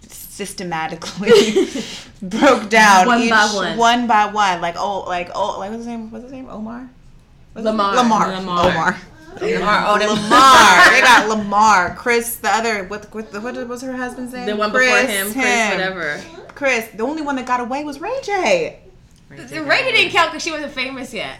systematically 0.08 1.30
broke 2.22 2.70
down 2.70 3.06
One 3.08 3.22
each, 3.22 3.30
by 3.30 3.52
one. 3.54 3.78
one 3.78 4.08
by 4.08 4.26
one. 4.26 4.62
Like 4.62 4.76
oh, 4.78 5.02
like 5.02 5.30
oh, 5.36 5.60
like 5.60 5.70
what's 5.70 5.82
his 5.82 5.88
name? 5.88 6.10
What's 6.12 6.24
his 6.24 6.32
name? 6.32 6.50
Omar. 6.50 6.90
What's? 7.54 7.66
Lamar. 7.66 7.96
Lamar. 7.96 8.32
Lamar. 8.32 8.72
Omar. 8.72 8.98
Lamar 9.42 9.86
oh, 9.88 9.98
Odom. 9.98 10.08
Lamar. 10.08 10.92
they 10.92 11.02
got 11.02 11.30
Lamar. 11.30 11.96
Chris, 11.96 12.38
the 12.38 12.50
other, 12.50 12.86
what, 12.86 13.14
what, 13.14 13.32
what 13.34 13.68
was 13.68 13.82
her 13.82 13.96
husband's 13.96 14.34
name? 14.34 14.46
The 14.46 14.56
one 14.56 14.72
before 14.72 14.98
him, 14.98 15.32
Chris, 15.32 15.72
whatever. 15.72 16.22
Chris. 16.56 16.88
The 16.90 17.04
only 17.04 17.22
one 17.22 17.36
that 17.38 17.46
got 17.46 17.60
away 17.60 17.84
was 17.84 18.00
Ray 18.00 18.20
J. 18.24 18.80
Rainy 19.30 19.92
didn't 19.92 20.12
count 20.12 20.32
because 20.32 20.44
she 20.44 20.52
wasn't 20.52 20.74
famous 20.74 21.14
yet. 21.14 21.40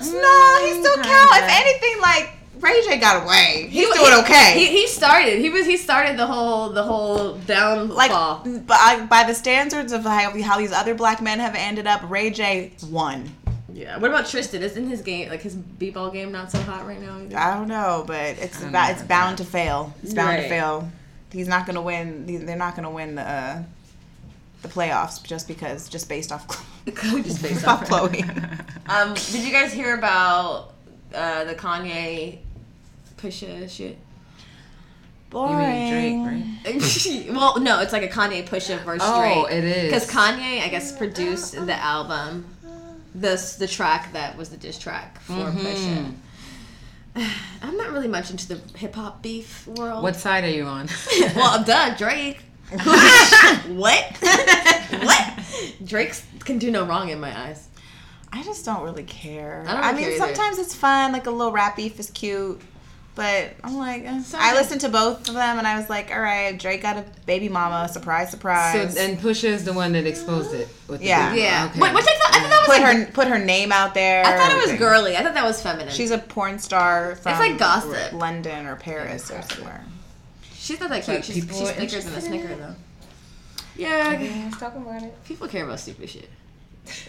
he 0.00 0.08
mm, 0.08 0.80
still 0.80 0.96
count. 0.96 1.30
If 1.34 1.48
anything, 1.48 2.00
like 2.00 2.30
Ray 2.60 2.82
J 2.82 2.98
got 2.98 3.24
away. 3.24 3.68
He's 3.70 3.92
doing 3.92 4.14
okay. 4.20 4.54
He, 4.54 4.66
he 4.68 4.86
started. 4.86 5.38
He 5.38 5.50
was. 5.50 5.66
He 5.66 5.76
started 5.76 6.16
the 6.16 6.26
whole 6.26 6.70
the 6.70 6.82
whole 6.82 7.34
downfall. 7.38 7.96
like 7.96 8.66
by, 8.66 9.06
by 9.08 9.24
the 9.24 9.34
standards 9.34 9.92
of 9.92 10.02
how, 10.04 10.40
how 10.42 10.58
these 10.58 10.72
other 10.72 10.94
black 10.94 11.20
men 11.20 11.38
have 11.40 11.54
ended 11.54 11.86
up, 11.86 12.08
Ray 12.08 12.30
J 12.30 12.72
won. 12.88 13.30
Yeah. 13.72 13.96
What 13.98 14.10
about 14.10 14.26
Tristan? 14.26 14.62
Isn't 14.62 14.88
his 14.88 15.00
game 15.02 15.28
like 15.30 15.40
his 15.42 15.54
b-ball 15.54 16.10
game 16.10 16.30
not 16.32 16.50
so 16.52 16.58
hot 16.60 16.86
right 16.86 17.00
now? 17.00 17.18
Either? 17.18 17.36
I 17.38 17.54
don't 17.54 17.68
know, 17.68 18.04
but 18.06 18.16
it's 18.38 18.60
don't 18.60 18.68
about, 18.70 18.86
know 18.88 18.92
it's 18.92 19.02
about 19.02 19.08
bound 19.08 19.38
to 19.38 19.44
fail. 19.44 19.94
It's 20.02 20.14
bound 20.14 20.42
to 20.42 20.48
fail. 20.48 20.90
He's 21.32 21.48
not 21.48 21.66
gonna 21.66 21.80
win. 21.82 22.26
They're 22.46 22.56
not 22.56 22.76
gonna 22.76 22.90
win 22.90 23.14
the 23.14 23.22
uh, 23.22 23.62
the 24.60 24.68
playoffs 24.68 25.22
just 25.22 25.48
because, 25.48 25.88
just 25.88 26.08
based 26.08 26.30
off, 26.32 26.46
Just 26.86 27.42
based 27.42 27.66
off 27.68 27.90
off. 27.90 28.10
Khloe. 28.12 28.60
Um, 28.88 29.14
did 29.14 29.42
you 29.44 29.50
guys 29.52 29.72
hear 29.72 29.96
about 29.96 30.74
uh, 31.14 31.44
the 31.44 31.54
Kanye 31.54 32.38
Pusha 33.16 33.68
shit? 33.70 33.90
You 33.92 35.38
Boring. 35.38 35.66
mean 35.66 36.24
Drake, 36.64 36.76
right? 36.82 37.30
well, 37.34 37.58
no, 37.58 37.80
it's 37.80 37.92
like 37.94 38.02
a 38.02 38.08
Kanye 38.08 38.46
Pusha 38.46 38.78
versus 38.84 39.00
Oh, 39.10 39.46
Drake. 39.46 39.56
it 39.58 39.64
is. 39.64 39.84
because 39.84 40.10
Kanye, 40.10 40.60
I 40.62 40.68
guess, 40.68 40.94
produced 40.94 41.52
the 41.54 41.74
album, 41.74 42.44
this 43.14 43.56
the 43.56 43.66
track 43.68 44.12
that 44.12 44.36
was 44.36 44.48
the 44.50 44.56
diss 44.56 44.78
track 44.78 45.20
for 45.20 45.32
Mm-hmm. 45.32 45.58
Pusha. 45.66 46.14
I'm 47.62 47.76
not 47.76 47.92
really 47.92 48.08
much 48.08 48.30
into 48.30 48.48
the 48.48 48.78
hip 48.78 48.94
hop 48.94 49.22
beef 49.22 49.66
world. 49.66 50.02
What 50.02 50.16
side 50.16 50.44
are 50.44 50.50
you 50.50 50.64
on? 50.64 50.88
well, 51.36 51.62
duh, 51.62 51.94
Drake. 51.96 52.42
what? 53.68 54.16
what? 55.02 55.38
Drake 55.84 56.14
can 56.40 56.58
do 56.58 56.70
no 56.70 56.84
wrong 56.86 57.10
in 57.10 57.20
my 57.20 57.38
eyes. 57.38 57.68
I 58.32 58.42
just 58.42 58.64
don't 58.64 58.82
really 58.82 59.04
care. 59.04 59.62
I 59.68 59.72
don't 59.74 59.82
I, 59.82 59.90
really 59.90 60.04
mean, 60.04 60.14
either. 60.14 60.26
sometimes 60.34 60.58
it's 60.58 60.74
fun, 60.74 61.12
like 61.12 61.26
a 61.26 61.30
little 61.30 61.52
rap 61.52 61.76
beef 61.76 62.00
is 62.00 62.10
cute. 62.10 62.62
But 63.14 63.50
I'm 63.62 63.76
like, 63.76 64.04
eh. 64.04 64.22
I 64.36 64.54
listened 64.54 64.80
to 64.82 64.88
both 64.88 65.28
of 65.28 65.34
them 65.34 65.58
and 65.58 65.66
I 65.66 65.76
was 65.78 65.90
like, 65.90 66.10
all 66.10 66.20
right, 66.20 66.58
Drake 66.58 66.80
got 66.80 66.96
a 66.96 67.04
baby 67.26 67.50
mama, 67.50 67.86
surprise, 67.88 68.30
surprise. 68.30 68.72
So, 68.72 68.88
surprise. 68.88 68.96
and 68.96 69.18
Pusha 69.18 69.44
is 69.50 69.64
the 69.64 69.74
one 69.74 69.92
that 69.92 70.06
exposed 70.06 70.54
it. 70.54 70.66
With 70.88 71.02
Yeah. 71.02 71.28
video. 71.28 71.44
Yeah. 71.44 71.68
Okay. 71.70 71.80
Wait, 71.80 71.94
which 71.94 72.04
I 72.08 72.14
thought, 72.14 72.34
I 72.34 72.40
thought 72.40 72.48
that 72.50 72.58
was 72.68 72.76
put 72.78 72.82
like, 72.82 72.96
her 73.06 73.12
put 73.12 73.28
her 73.28 73.38
name 73.38 73.70
out 73.70 73.92
there. 73.92 74.24
I 74.24 74.36
thought 74.38 74.50
it 74.52 74.54
was 74.54 74.64
everything. 74.64 74.78
girly. 74.78 75.16
I 75.18 75.22
thought 75.22 75.34
that 75.34 75.44
was 75.44 75.60
feminine. 75.62 75.92
She's 75.92 76.10
a 76.10 76.16
porn 76.16 76.58
star 76.58 77.16
from 77.16 77.38
like 77.38 77.58
gossip. 77.58 78.14
London 78.14 78.64
or 78.66 78.76
Paris 78.76 79.30
or 79.30 79.42
somewhere. 79.42 79.84
She's 80.54 80.80
not 80.80 80.88
that 80.88 81.02
cute. 81.04 81.16
But 81.18 81.24
She's, 81.26 81.34
she's 81.34 81.70
thicker 81.72 82.00
than 82.00 82.14
a 82.14 82.20
snicker, 82.20 82.54
though. 82.54 82.74
Yeah, 83.76 84.16
Let's 84.44 84.58
talk 84.58 84.74
about 84.74 85.02
it. 85.02 85.24
people 85.24 85.48
care 85.48 85.64
about 85.64 85.80
stupid 85.80 86.08
shit. 86.08 86.30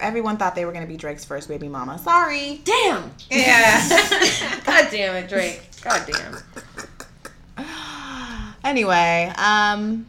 Everyone 0.00 0.36
thought 0.36 0.54
they 0.54 0.64
were 0.64 0.72
gonna 0.72 0.86
be 0.86 0.96
Drake's 0.96 1.24
first 1.24 1.48
baby 1.48 1.68
mama. 1.68 1.98
Sorry. 1.98 2.60
Damn. 2.64 3.12
Yeah. 3.30 3.88
God 4.64 4.88
damn 4.90 5.16
it, 5.16 5.28
Drake. 5.28 5.62
God 5.82 6.06
damn. 6.06 7.66
anyway, 8.64 9.32
um, 9.36 10.06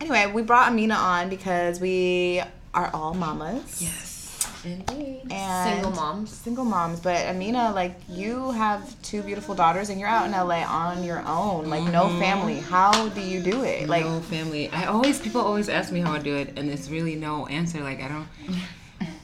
anyway, 0.00 0.30
we 0.32 0.42
brought 0.42 0.68
Amina 0.68 0.94
on 0.94 1.28
because 1.28 1.80
we 1.80 2.42
are 2.74 2.90
all 2.92 3.14
mamas. 3.14 3.82
Yes. 3.82 4.18
Indeed. 4.64 5.22
And 5.30 5.74
Single 5.74 5.92
moms. 5.92 6.30
Single 6.30 6.64
moms, 6.64 7.00
but 7.00 7.26
Amina, 7.26 7.72
like 7.72 7.94
you 8.08 8.50
have 8.52 9.00
two 9.02 9.22
beautiful 9.22 9.54
daughters, 9.54 9.88
and 9.88 10.00
you're 10.00 10.08
out 10.08 10.26
in 10.26 10.32
LA 10.32 10.64
on 10.64 11.04
your 11.04 11.22
own, 11.26 11.68
like 11.70 11.84
no 11.92 12.08
family. 12.18 12.58
How 12.58 13.08
do 13.10 13.20
you 13.20 13.40
do 13.40 13.62
it? 13.62 13.88
Like, 13.88 14.04
no 14.04 14.20
family. 14.20 14.68
I 14.70 14.86
always 14.86 15.20
people 15.20 15.40
always 15.40 15.68
ask 15.68 15.92
me 15.92 16.00
how 16.00 16.12
I 16.12 16.18
do 16.18 16.34
it, 16.34 16.54
and 16.56 16.68
there's 16.68 16.90
really 16.90 17.14
no 17.14 17.46
answer. 17.46 17.80
Like 17.80 18.02
I 18.02 18.08
don't. 18.08 18.28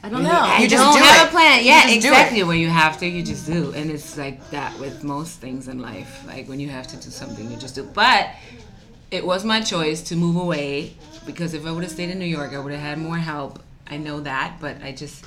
I 0.04 0.10
don't 0.10 0.22
know. 0.22 0.30
I 0.30 0.58
You 0.60 0.68
just 0.68 0.84
don't 0.84 0.98
do 0.98 1.02
have 1.02 1.26
it. 1.26 1.28
a 1.28 1.30
plan. 1.30 1.64
Yeah, 1.64 1.88
exactly. 1.88 2.42
When 2.42 2.58
you 2.58 2.68
have 2.68 2.98
to, 2.98 3.06
you 3.06 3.22
just 3.22 3.46
do, 3.46 3.72
and 3.72 3.90
it's 3.90 4.18
like 4.18 4.50
that 4.50 4.78
with 4.78 5.02
most 5.02 5.40
things 5.40 5.66
in 5.66 5.78
life. 5.80 6.22
Like 6.26 6.46
when 6.46 6.60
you 6.60 6.68
have 6.68 6.86
to 6.88 6.96
do 6.96 7.08
something, 7.08 7.50
you 7.50 7.56
just 7.56 7.74
do. 7.74 7.84
But 7.84 8.28
it 9.10 9.24
was 9.24 9.46
my 9.46 9.62
choice 9.62 10.02
to 10.02 10.16
move 10.16 10.36
away 10.36 10.94
because 11.24 11.54
if 11.54 11.64
I 11.64 11.72
would 11.72 11.84
have 11.84 11.92
stayed 11.92 12.10
in 12.10 12.18
New 12.18 12.26
York, 12.26 12.52
I 12.52 12.58
would 12.58 12.72
have 12.72 12.82
had 12.82 12.98
more 12.98 13.16
help. 13.16 13.60
I 13.86 13.96
know 13.96 14.20
that, 14.20 14.58
but 14.60 14.82
I 14.82 14.92
just 14.92 15.24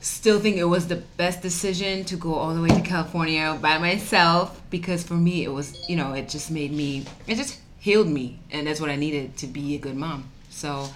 still 0.00 0.38
think 0.38 0.58
it 0.58 0.64
was 0.64 0.86
the 0.86 1.02
best 1.16 1.42
decision 1.42 2.04
to 2.04 2.16
go 2.16 2.34
all 2.34 2.54
the 2.54 2.60
way 2.62 2.68
to 2.68 2.80
California 2.82 3.58
by 3.60 3.78
myself 3.78 4.60
because 4.70 5.02
for 5.02 5.14
me 5.14 5.42
it 5.42 5.48
was, 5.52 5.88
you 5.88 5.96
know, 5.96 6.12
it 6.12 6.28
just 6.28 6.52
made 6.52 6.70
me, 6.72 7.04
it 7.26 7.34
just 7.36 7.58
healed 7.80 8.06
me, 8.08 8.38
and 8.52 8.66
that's 8.68 8.80
what 8.80 8.90
I 8.90 8.96
needed 8.96 9.36
to 9.38 9.48
be 9.48 9.74
a 9.74 9.78
good 9.78 9.96
mom. 9.96 10.28
So. 10.50 10.88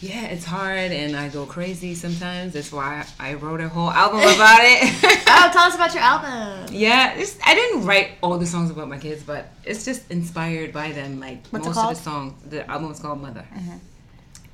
Yeah, 0.00 0.26
it's 0.26 0.44
hard 0.44 0.92
and 0.92 1.16
I 1.16 1.28
go 1.28 1.46
crazy 1.46 1.94
sometimes. 1.94 2.52
That's 2.52 2.70
why 2.70 3.06
I 3.18 3.34
wrote 3.34 3.60
a 3.60 3.68
whole 3.68 3.90
album 3.90 4.20
about 4.20 4.60
it. 4.62 5.22
Oh, 5.28 5.50
tell 5.52 5.64
us 5.64 5.74
about 5.74 5.92
your 5.92 6.02
album. 6.02 6.72
Yeah, 6.72 7.14
it's, 7.14 7.36
I 7.44 7.54
didn't 7.54 7.84
write 7.84 8.12
all 8.22 8.38
the 8.38 8.46
songs 8.46 8.70
about 8.70 8.88
my 8.88 8.98
kids, 8.98 9.22
but 9.22 9.48
it's 9.64 9.84
just 9.84 10.10
inspired 10.10 10.72
by 10.72 10.92
them. 10.92 11.20
Like 11.20 11.46
What's 11.48 11.66
most 11.66 11.78
of 11.78 11.88
the 11.90 11.94
songs, 11.94 12.42
the 12.48 12.68
album 12.70 12.90
is 12.90 13.00
called 13.00 13.20
Mother. 13.20 13.44
Mm-hmm. 13.52 13.76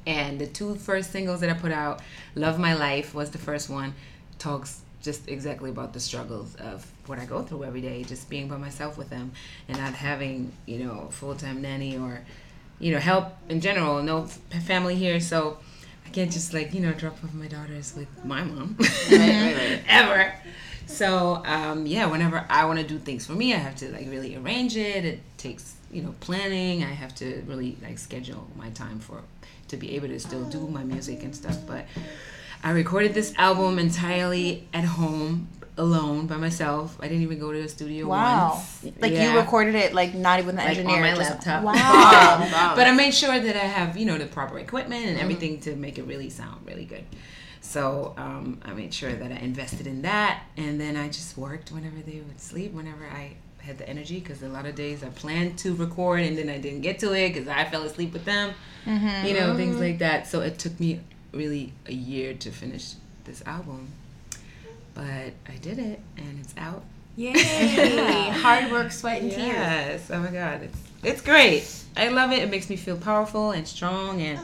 And 0.07 0.41
the 0.41 0.47
two 0.47 0.75
first 0.75 1.13
singles 1.13 1.41
that 1.41 1.51
I 1.51 1.55
put 1.55 1.73
out, 1.73 2.01
Love 2.35 2.59
My 2.59 2.75
Life 2.75 3.15
was 3.15 3.31
the 3.31 3.39
first 3.39 3.71
one, 3.71 3.95
talks 4.39 4.83
just 5.03 5.29
exactly 5.29 5.71
about 5.71 5.93
the 5.93 6.01
struggles 6.01 6.55
of 6.57 6.87
what 7.07 7.19
I 7.19 7.25
go 7.25 7.43
through 7.43 7.65
every 7.65 7.81
day, 7.81 8.03
just 8.03 8.29
being 8.29 8.49
by 8.49 8.57
myself 8.57 8.97
with 8.97 9.11
them 9.11 9.33
and 9.69 9.79
not 9.79 9.95
having, 9.95 10.53
you 10.67 10.85
know, 10.85 11.07
a 11.09 11.13
full 11.13 11.35
time 11.35 11.63
nanny 11.63 11.97
or, 11.97 12.25
you 12.83 12.93
know, 12.93 12.99
help 12.99 13.29
in 13.49 13.61
general, 13.61 14.03
no 14.03 14.27
family 14.67 14.97
here. 14.97 15.21
So 15.21 15.59
I 16.05 16.11
can't 16.11 16.33
just 16.33 16.53
like, 16.53 16.75
you 16.75 16.81
know, 16.81 16.93
drop 16.93 17.23
off 17.25 17.33
my 17.33 17.47
daughters 17.47 17.95
with 17.97 18.09
my 18.25 18.43
mom 18.43 18.77
ever. 19.89 20.35
So 20.87 21.43
um, 21.47 21.87
yeah, 21.87 22.07
whenever 22.07 22.45
I 22.51 22.65
want 22.67 22.81
to 22.81 22.85
do 22.85 22.99
things 22.99 23.25
for 23.25 23.35
me, 23.35 23.55
I 23.55 23.59
have 23.59 23.77
to 23.77 23.91
like 23.93 24.11
really 24.11 24.37
arrange 24.37 24.77
it. 24.77 25.05
It 25.05 25.21
takes 25.39 25.77
you 25.93 26.03
know 26.03 26.15
planning. 26.21 26.83
I 26.83 26.91
have 26.91 27.15
to 27.17 27.43
really 27.47 27.77
like 27.83 27.99
schedule 27.99 28.49
my 28.57 28.71
time 28.71 28.99
for 28.99 29.23
to 29.69 29.77
be 29.77 29.95
able 29.95 30.09
to 30.09 30.19
still 30.19 30.45
do 30.45 30.67
my 30.67 30.83
music 30.83 31.23
and 31.23 31.35
stuff. 31.35 31.59
But 31.67 31.87
I 32.65 32.73
recorded 32.73 33.15
this 33.15 33.33
album 33.39 33.79
entirely 33.79 34.69
at 34.75 34.85
home 34.85 35.49
alone 35.79 36.27
by 36.27 36.37
myself. 36.37 36.97
I 37.01 37.09
didn't 37.09 37.23
even 37.23 37.39
go 37.39 37.51
to 37.53 37.63
the 37.63 37.69
studio 37.69 38.07
Wow. 38.09 38.51
once. 38.83 38.97
Like 39.01 39.13
Yeah. 39.13 39.33
you 39.33 39.39
recorded 39.39 39.75
it 39.75 39.95
like 39.95 40.15
not 40.15 40.39
even 40.39 40.55
the 40.57 40.63
Like, 40.63 40.71
engineer. 40.77 40.97
on 40.97 41.01
my 41.03 41.15
laptop. 41.15 41.63
Wow. 41.71 42.73
but 42.77 42.87
I 42.87 42.93
made 42.93 43.15
sure 43.15 43.39
that 43.41 43.57
I 43.57 43.67
have, 43.67 43.97
you 43.97 44.05
know, 44.05 44.19
the 44.19 44.27
proper 44.27 44.59
equipment 44.59 45.03
Mm-hmm. 45.03 45.11
and 45.13 45.21
everything 45.21 45.61
to 45.61 45.75
make 45.77 45.99
it 45.99 46.03
really 46.05 46.29
sound 46.31 46.67
really 46.67 46.85
good. 46.85 47.05
So 47.63 48.15
um, 48.19 48.61
I 48.65 48.73
made 48.75 48.93
sure 48.93 49.13
that 49.13 49.31
I 49.33 49.37
invested 49.37 49.87
in 49.87 50.03
that, 50.03 50.43
and 50.57 50.81
then 50.81 50.97
I 50.97 51.07
just 51.09 51.39
worked 51.39 51.71
whenever 51.73 51.97
they 52.05 52.21
would 52.21 52.41
sleep, 52.41 52.73
whenever 52.73 53.05
I 53.07 53.35
had 53.59 53.79
the 53.79 53.89
energy. 53.89 54.19
Because 54.19 54.43
a 54.43 54.49
lot 54.49 54.67
of 54.67 54.75
days 54.75 55.03
I 55.05 55.09
planned 55.11 55.59
to 55.59 55.75
record, 55.75 56.21
and 56.21 56.37
then 56.37 56.49
I 56.51 56.59
didn't 56.59 56.81
get 56.83 56.99
to 56.99 57.13
it 57.13 57.33
because 57.33 57.47
I 57.49 57.65
fell 57.65 57.85
asleep 57.85 58.13
with 58.13 58.25
them. 58.25 58.53
Mm-hmm. 58.85 59.27
You 59.27 59.35
know, 59.35 59.57
things 59.57 59.77
like 59.77 59.99
that. 60.01 60.27
So 60.27 60.41
it 60.41 60.59
took 60.59 60.79
me 60.81 61.01
really 61.33 61.73
a 61.87 61.93
year 61.93 62.35
to 62.35 62.51
finish 62.51 62.95
this 63.25 63.43
album, 63.47 63.89
but 64.95 65.05
I 65.49 65.57
did 65.61 65.79
it, 65.79 66.01
and 66.17 66.39
it's 66.41 66.55
out. 66.57 66.85
Yay! 67.17 67.33
Hard 68.31 68.71
work, 68.73 68.91
sweat, 68.91 69.23
and 69.23 69.31
tears. 69.31 69.47
Yes. 69.47 70.11
Oh 70.11 70.21
my 70.21 70.31
God, 70.31 70.63
it's 70.63 70.79
it's 71.03 71.21
great. 71.21 71.69
I 71.97 72.09
love 72.09 72.33
it. 72.33 72.39
It 72.43 72.51
makes 72.51 72.71
me 72.71 72.77
feel 72.77 72.97
powerful 72.97 73.51
and 73.51 73.69
strong 73.69 74.23
and 74.23 74.41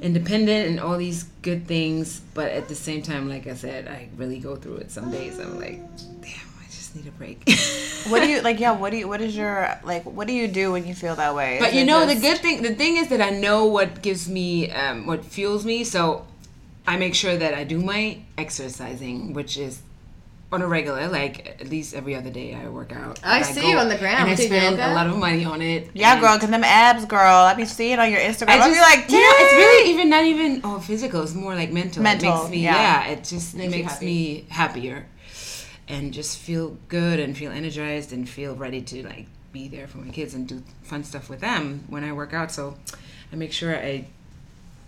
independent 0.00 0.68
and 0.68 0.80
all 0.80 0.96
these 0.96 1.24
good 1.42 1.66
things. 1.66 2.20
But 2.34 2.52
at 2.52 2.68
the 2.68 2.74
same 2.74 3.02
time, 3.02 3.28
like 3.28 3.46
I 3.46 3.54
said, 3.54 3.88
I 3.88 4.08
really 4.16 4.38
go 4.38 4.56
through 4.56 4.76
it. 4.76 4.90
Some 4.90 5.10
days 5.10 5.38
I'm 5.38 5.58
like, 5.58 5.78
damn, 6.22 6.48
I 6.60 6.64
just 6.70 6.96
need 6.96 7.06
a 7.06 7.10
break. 7.12 7.42
What 8.06 8.22
do 8.22 8.28
you 8.28 8.40
like? 8.40 8.60
Yeah. 8.60 8.70
What 8.70 8.90
do 8.90 8.98
you? 8.98 9.08
What 9.08 9.20
is 9.20 9.36
your 9.36 9.68
like? 9.82 10.04
What 10.04 10.28
do 10.28 10.32
you 10.32 10.46
do 10.46 10.70
when 10.70 10.86
you 10.86 10.94
feel 10.94 11.16
that 11.16 11.34
way? 11.34 11.56
But 11.58 11.70
Is 11.70 11.74
you 11.74 11.80
it 11.80 11.86
know, 11.86 12.06
the 12.06 12.14
good 12.14 12.38
thing, 12.38 12.62
the 12.62 12.72
thing 12.72 12.98
is 12.98 13.08
that 13.08 13.20
I 13.20 13.30
know 13.30 13.64
what 13.66 14.00
gives 14.00 14.28
me, 14.28 14.70
um, 14.70 15.06
what 15.08 15.24
fuels 15.24 15.64
me. 15.64 15.82
So 15.82 16.24
I 16.86 16.96
make 16.96 17.14
sure 17.14 17.36
that 17.36 17.54
I 17.54 17.64
do 17.64 17.80
my 17.80 18.18
exercising, 18.38 19.32
which 19.32 19.56
is 19.58 19.82
on 20.52 20.62
a 20.62 20.66
regular, 20.68 21.08
like 21.08 21.60
at 21.60 21.68
least 21.68 21.92
every 21.94 22.14
other 22.14 22.30
day 22.30 22.54
I 22.54 22.68
work 22.68 22.92
out. 22.92 23.18
I 23.24 23.38
And 23.38 23.46
see 23.46 23.68
you 23.70 23.76
on 23.78 23.88
the 23.88 23.96
ground. 23.98 24.18
and 24.20 24.28
I 24.28 24.30
with 24.30 24.38
your 24.38 24.48
spend 24.48 24.76
yoga. 24.78 24.92
a 24.92 24.94
lot 24.94 25.08
of 25.08 25.16
money 25.18 25.44
on 25.44 25.60
it. 25.60 25.90
Yeah, 25.92 26.12
and- 26.12 26.20
girl, 26.20 26.38
cause 26.38 26.48
them 26.50 26.62
abs, 26.62 27.04
girl. 27.04 27.18
I 27.20 27.54
be 27.54 27.64
seeing 27.64 27.98
on 27.98 28.10
your 28.10 28.20
Instagram. 28.20 28.50
I, 28.50 28.58
I 28.60 28.68
be 28.68 28.74
just 28.76 28.90
like, 28.96 29.10
you 29.10 29.18
know, 29.18 29.32
it's 29.34 29.54
really 29.54 29.90
even 29.90 30.08
not 30.08 30.24
even 30.24 30.60
oh 30.62 30.78
physical. 30.78 31.22
It's 31.22 31.34
more 31.34 31.54
like 31.56 31.72
mental. 31.72 32.02
Mental, 32.02 32.32
it 32.32 32.38
makes 32.38 32.50
me 32.50 32.58
yeah. 32.62 32.74
yeah. 33.06 33.12
It 33.12 33.24
just 33.24 33.56
Makes 33.56 33.70
makes, 33.72 33.92
happy. 33.94 34.06
me 34.06 34.44
happier, 34.48 35.06
and 35.88 36.12
just 36.14 36.38
feel 36.38 36.76
good 36.88 37.18
and 37.18 37.36
feel 37.36 37.50
energized 37.50 38.12
and 38.12 38.28
feel 38.28 38.54
ready 38.54 38.80
to 38.82 39.02
like 39.04 39.26
be 39.52 39.66
there 39.66 39.88
for 39.88 39.98
my 39.98 40.10
kids 40.10 40.34
and 40.34 40.46
do 40.46 40.62
fun 40.84 41.02
stuff 41.02 41.28
with 41.28 41.40
them 41.40 41.84
when 41.88 42.04
I 42.04 42.12
work 42.12 42.32
out. 42.32 42.52
So 42.52 42.76
I 43.32 43.36
make 43.36 43.52
sure 43.52 43.74
I 43.76 44.06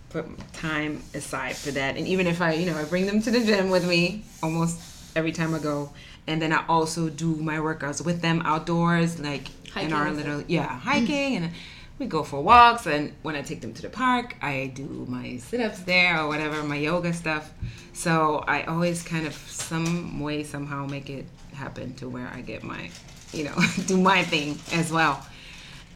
put 0.09 0.25
time 0.53 1.01
aside 1.13 1.55
for 1.55 1.71
that. 1.71 1.97
And 1.97 2.07
even 2.07 2.27
if 2.27 2.41
I 2.41 2.53
you 2.53 2.65
know 2.65 2.77
I 2.77 2.83
bring 2.85 3.05
them 3.05 3.21
to 3.21 3.31
the 3.31 3.39
gym 3.39 3.69
with 3.69 3.87
me 3.87 4.23
almost 4.43 4.79
every 5.15 5.31
time 5.31 5.53
I 5.53 5.59
go. 5.59 5.91
And 6.27 6.41
then 6.41 6.53
I 6.53 6.63
also 6.67 7.09
do 7.09 7.35
my 7.37 7.57
workouts 7.57 8.05
with 8.05 8.21
them 8.21 8.43
outdoors, 8.45 9.19
like 9.19 9.47
Hiking 9.71 9.89
in 9.89 9.95
our 9.95 10.11
little 10.11 10.43
yeah 10.47 10.79
hiking 10.79 11.35
and 11.35 11.51
we 11.99 12.07
go 12.07 12.23
for 12.23 12.41
walks 12.41 12.87
and 12.87 13.13
when 13.21 13.35
i 13.35 13.41
take 13.41 13.61
them 13.61 13.73
to 13.73 13.81
the 13.81 13.89
park 13.89 14.35
i 14.41 14.71
do 14.73 15.05
my 15.07 15.37
sit-ups 15.37 15.79
there 15.81 16.19
or 16.19 16.27
whatever 16.27 16.63
my 16.63 16.77
yoga 16.77 17.13
stuff 17.13 17.51
so 17.93 18.43
i 18.47 18.63
always 18.63 19.03
kind 19.03 19.27
of 19.27 19.33
some 19.33 20.19
way 20.19 20.43
somehow 20.43 20.85
make 20.85 21.09
it 21.09 21.25
happen 21.53 21.93
to 21.95 22.09
where 22.09 22.27
i 22.33 22.41
get 22.41 22.63
my 22.63 22.89
you 23.31 23.43
know 23.43 23.55
do 23.85 23.97
my 23.97 24.23
thing 24.23 24.57
as 24.71 24.91
well 24.91 25.23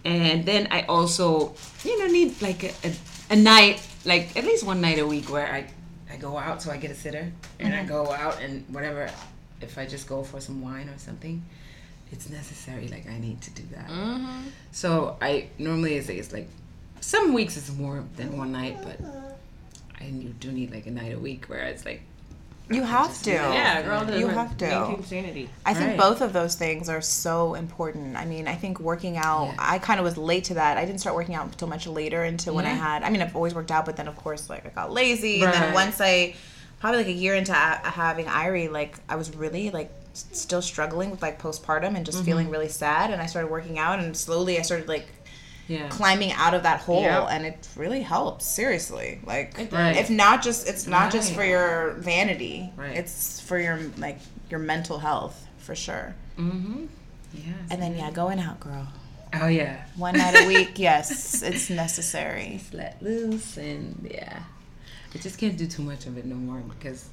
and 0.05 0.45
then 0.45 0.67
i 0.69 0.83
also 0.83 1.55
you 1.83 1.97
know 1.97 2.07
need 2.07 2.39
like 2.41 2.63
a, 2.63 2.73
a, 2.83 2.93
a 3.31 3.35
night 3.35 3.81
like 4.05 4.35
at 4.35 4.43
least 4.43 4.65
one 4.65 4.81
night 4.81 4.99
a 4.99 5.05
week 5.05 5.29
where 5.31 5.51
i 5.51 5.65
i 6.11 6.17
go 6.17 6.37
out 6.37 6.61
so 6.61 6.71
i 6.71 6.77
get 6.77 6.91
a 6.91 6.95
sitter 6.95 7.31
and 7.59 7.73
i 7.73 7.83
go 7.83 8.11
out 8.11 8.41
and 8.41 8.65
whatever 8.69 9.09
if 9.61 9.77
i 9.77 9.85
just 9.85 10.07
go 10.07 10.23
for 10.23 10.39
some 10.39 10.61
wine 10.61 10.89
or 10.89 10.97
something 10.97 11.41
it's 12.13 12.29
necessary. 12.29 12.87
Like 12.87 13.09
I 13.09 13.17
need 13.17 13.41
to 13.41 13.51
do 13.51 13.63
that. 13.73 13.89
Mm-hmm. 13.89 14.47
So 14.71 15.17
I 15.21 15.47
normally 15.57 15.99
say 16.01 16.17
it's 16.17 16.31
like 16.31 16.47
some 17.01 17.33
weeks 17.33 17.57
it's 17.57 17.73
more 17.73 18.05
than 18.15 18.37
one 18.37 18.51
night, 18.51 18.77
but 18.83 18.99
I 19.99 20.05
do 20.39 20.51
need 20.51 20.71
like 20.71 20.85
a 20.85 20.91
night 20.91 21.13
a 21.13 21.19
week 21.19 21.45
where 21.47 21.63
it's 21.63 21.85
like 21.85 22.01
you 22.69 22.83
have 22.83 23.21
to. 23.23 23.31
Yeah, 23.31 23.81
girl, 23.81 24.09
You 24.17 24.27
have 24.27 24.57
to. 24.57 24.65
maintain 24.65 25.03
sanity. 25.03 25.49
I 25.65 25.73
think 25.73 25.89
Right. 25.91 25.97
both 25.97 26.21
of 26.21 26.33
those 26.33 26.55
things 26.55 26.89
are 26.89 27.01
so 27.01 27.53
important. 27.55 28.15
I 28.15 28.25
mean, 28.25 28.47
I 28.47 28.55
think 28.55 28.79
working 28.79 29.17
out, 29.17 29.47
Yeah. 29.47 29.55
I 29.59 29.79
kind 29.79 29.99
of 29.99 30.05
was 30.05 30.17
late 30.17 30.45
to 30.45 30.53
that. 30.55 30.77
I 30.77 30.85
didn't 30.85 30.99
start 31.01 31.15
working 31.15 31.35
out 31.35 31.45
until 31.45 31.67
much 31.67 31.85
later 31.87 32.23
into 32.23 32.53
when 32.53 32.65
I 32.65 32.69
had, 32.69 33.03
I 33.03 33.09
mean, 33.09 33.21
I've 33.21 33.35
always 33.35 33.53
worked 33.53 33.71
out, 33.71 33.85
but 33.85 33.95
then 33.97 34.07
of 34.07 34.15
course, 34.15 34.49
like 34.49 34.65
I 34.65 34.69
got 34.69 34.91
lazy. 34.91 35.43
And 35.43 35.53
then 35.53 35.73
once 35.73 35.99
I, 35.99 36.35
probably 36.79 36.99
like 36.99 37.07
a 37.07 37.11
year 37.13 37.35
into 37.35 37.53
having 37.53 38.25
Irie, 38.25 38.71
like 38.71 38.97
I 39.07 39.15
was 39.15 39.35
really 39.35 39.69
like 39.69 39.91
still 40.13 40.61
struggling 40.61 41.09
with 41.11 41.21
like 41.21 41.41
postpartum 41.41 41.95
and 41.95 42.05
just 42.05 42.17
Mm-hmm. 42.19 42.25
feeling 42.25 42.49
really 42.49 42.69
sad. 42.69 43.09
And 43.11 43.21
I 43.21 43.25
started 43.25 43.49
working 43.51 43.77
out 43.79 43.99
and 43.99 44.15
slowly 44.15 44.57
I 44.59 44.61
started 44.63 44.87
like 44.87 45.07
yeah. 45.73 45.87
climbing 45.89 46.31
out 46.43 46.53
of 46.53 46.61
that 46.63 46.79
hole 46.81 47.01
Yep. 47.01 47.27
and 47.33 47.45
it 47.45 47.67
really 47.75 48.01
helps 48.15 48.45
seriously 48.45 49.19
like 49.25 49.47
Right. 49.71 49.95
if 50.03 50.09
not 50.09 50.41
just 50.47 50.67
it's 50.71 50.85
not 50.87 51.11
just 51.11 51.33
for 51.35 51.43
your 51.53 51.93
vanity 52.11 52.57
Right. 52.75 52.95
it's 52.97 53.39
for 53.47 53.57
your 53.65 53.77
like 53.97 54.19
your 54.51 54.59
mental 54.73 54.97
health 54.99 55.37
for 55.65 55.75
sure 55.75 56.13
Mm-hmm. 56.37 56.85
Yes. 57.33 57.45
and 57.71 57.81
then 57.81 57.95
yeah 57.97 58.11
going 58.11 58.39
out 58.39 58.59
girl 58.59 58.87
oh 59.41 59.47
yeah. 59.47 59.83
one 59.97 60.15
night 60.17 60.35
a 60.43 60.47
week 60.53 60.77
yes 60.77 61.41
it's 61.41 61.69
necessary 61.69 62.59
Let 62.71 63.01
loose 63.01 63.57
and 63.57 64.07
yeah. 64.11 64.43
I 65.15 65.17
just 65.19 65.37
can't 65.39 65.57
do 65.57 65.67
too 65.67 65.83
much 65.83 66.05
of 66.07 66.17
it 66.17 66.25
no 66.25 66.35
more 66.35 66.61
because 66.73 67.07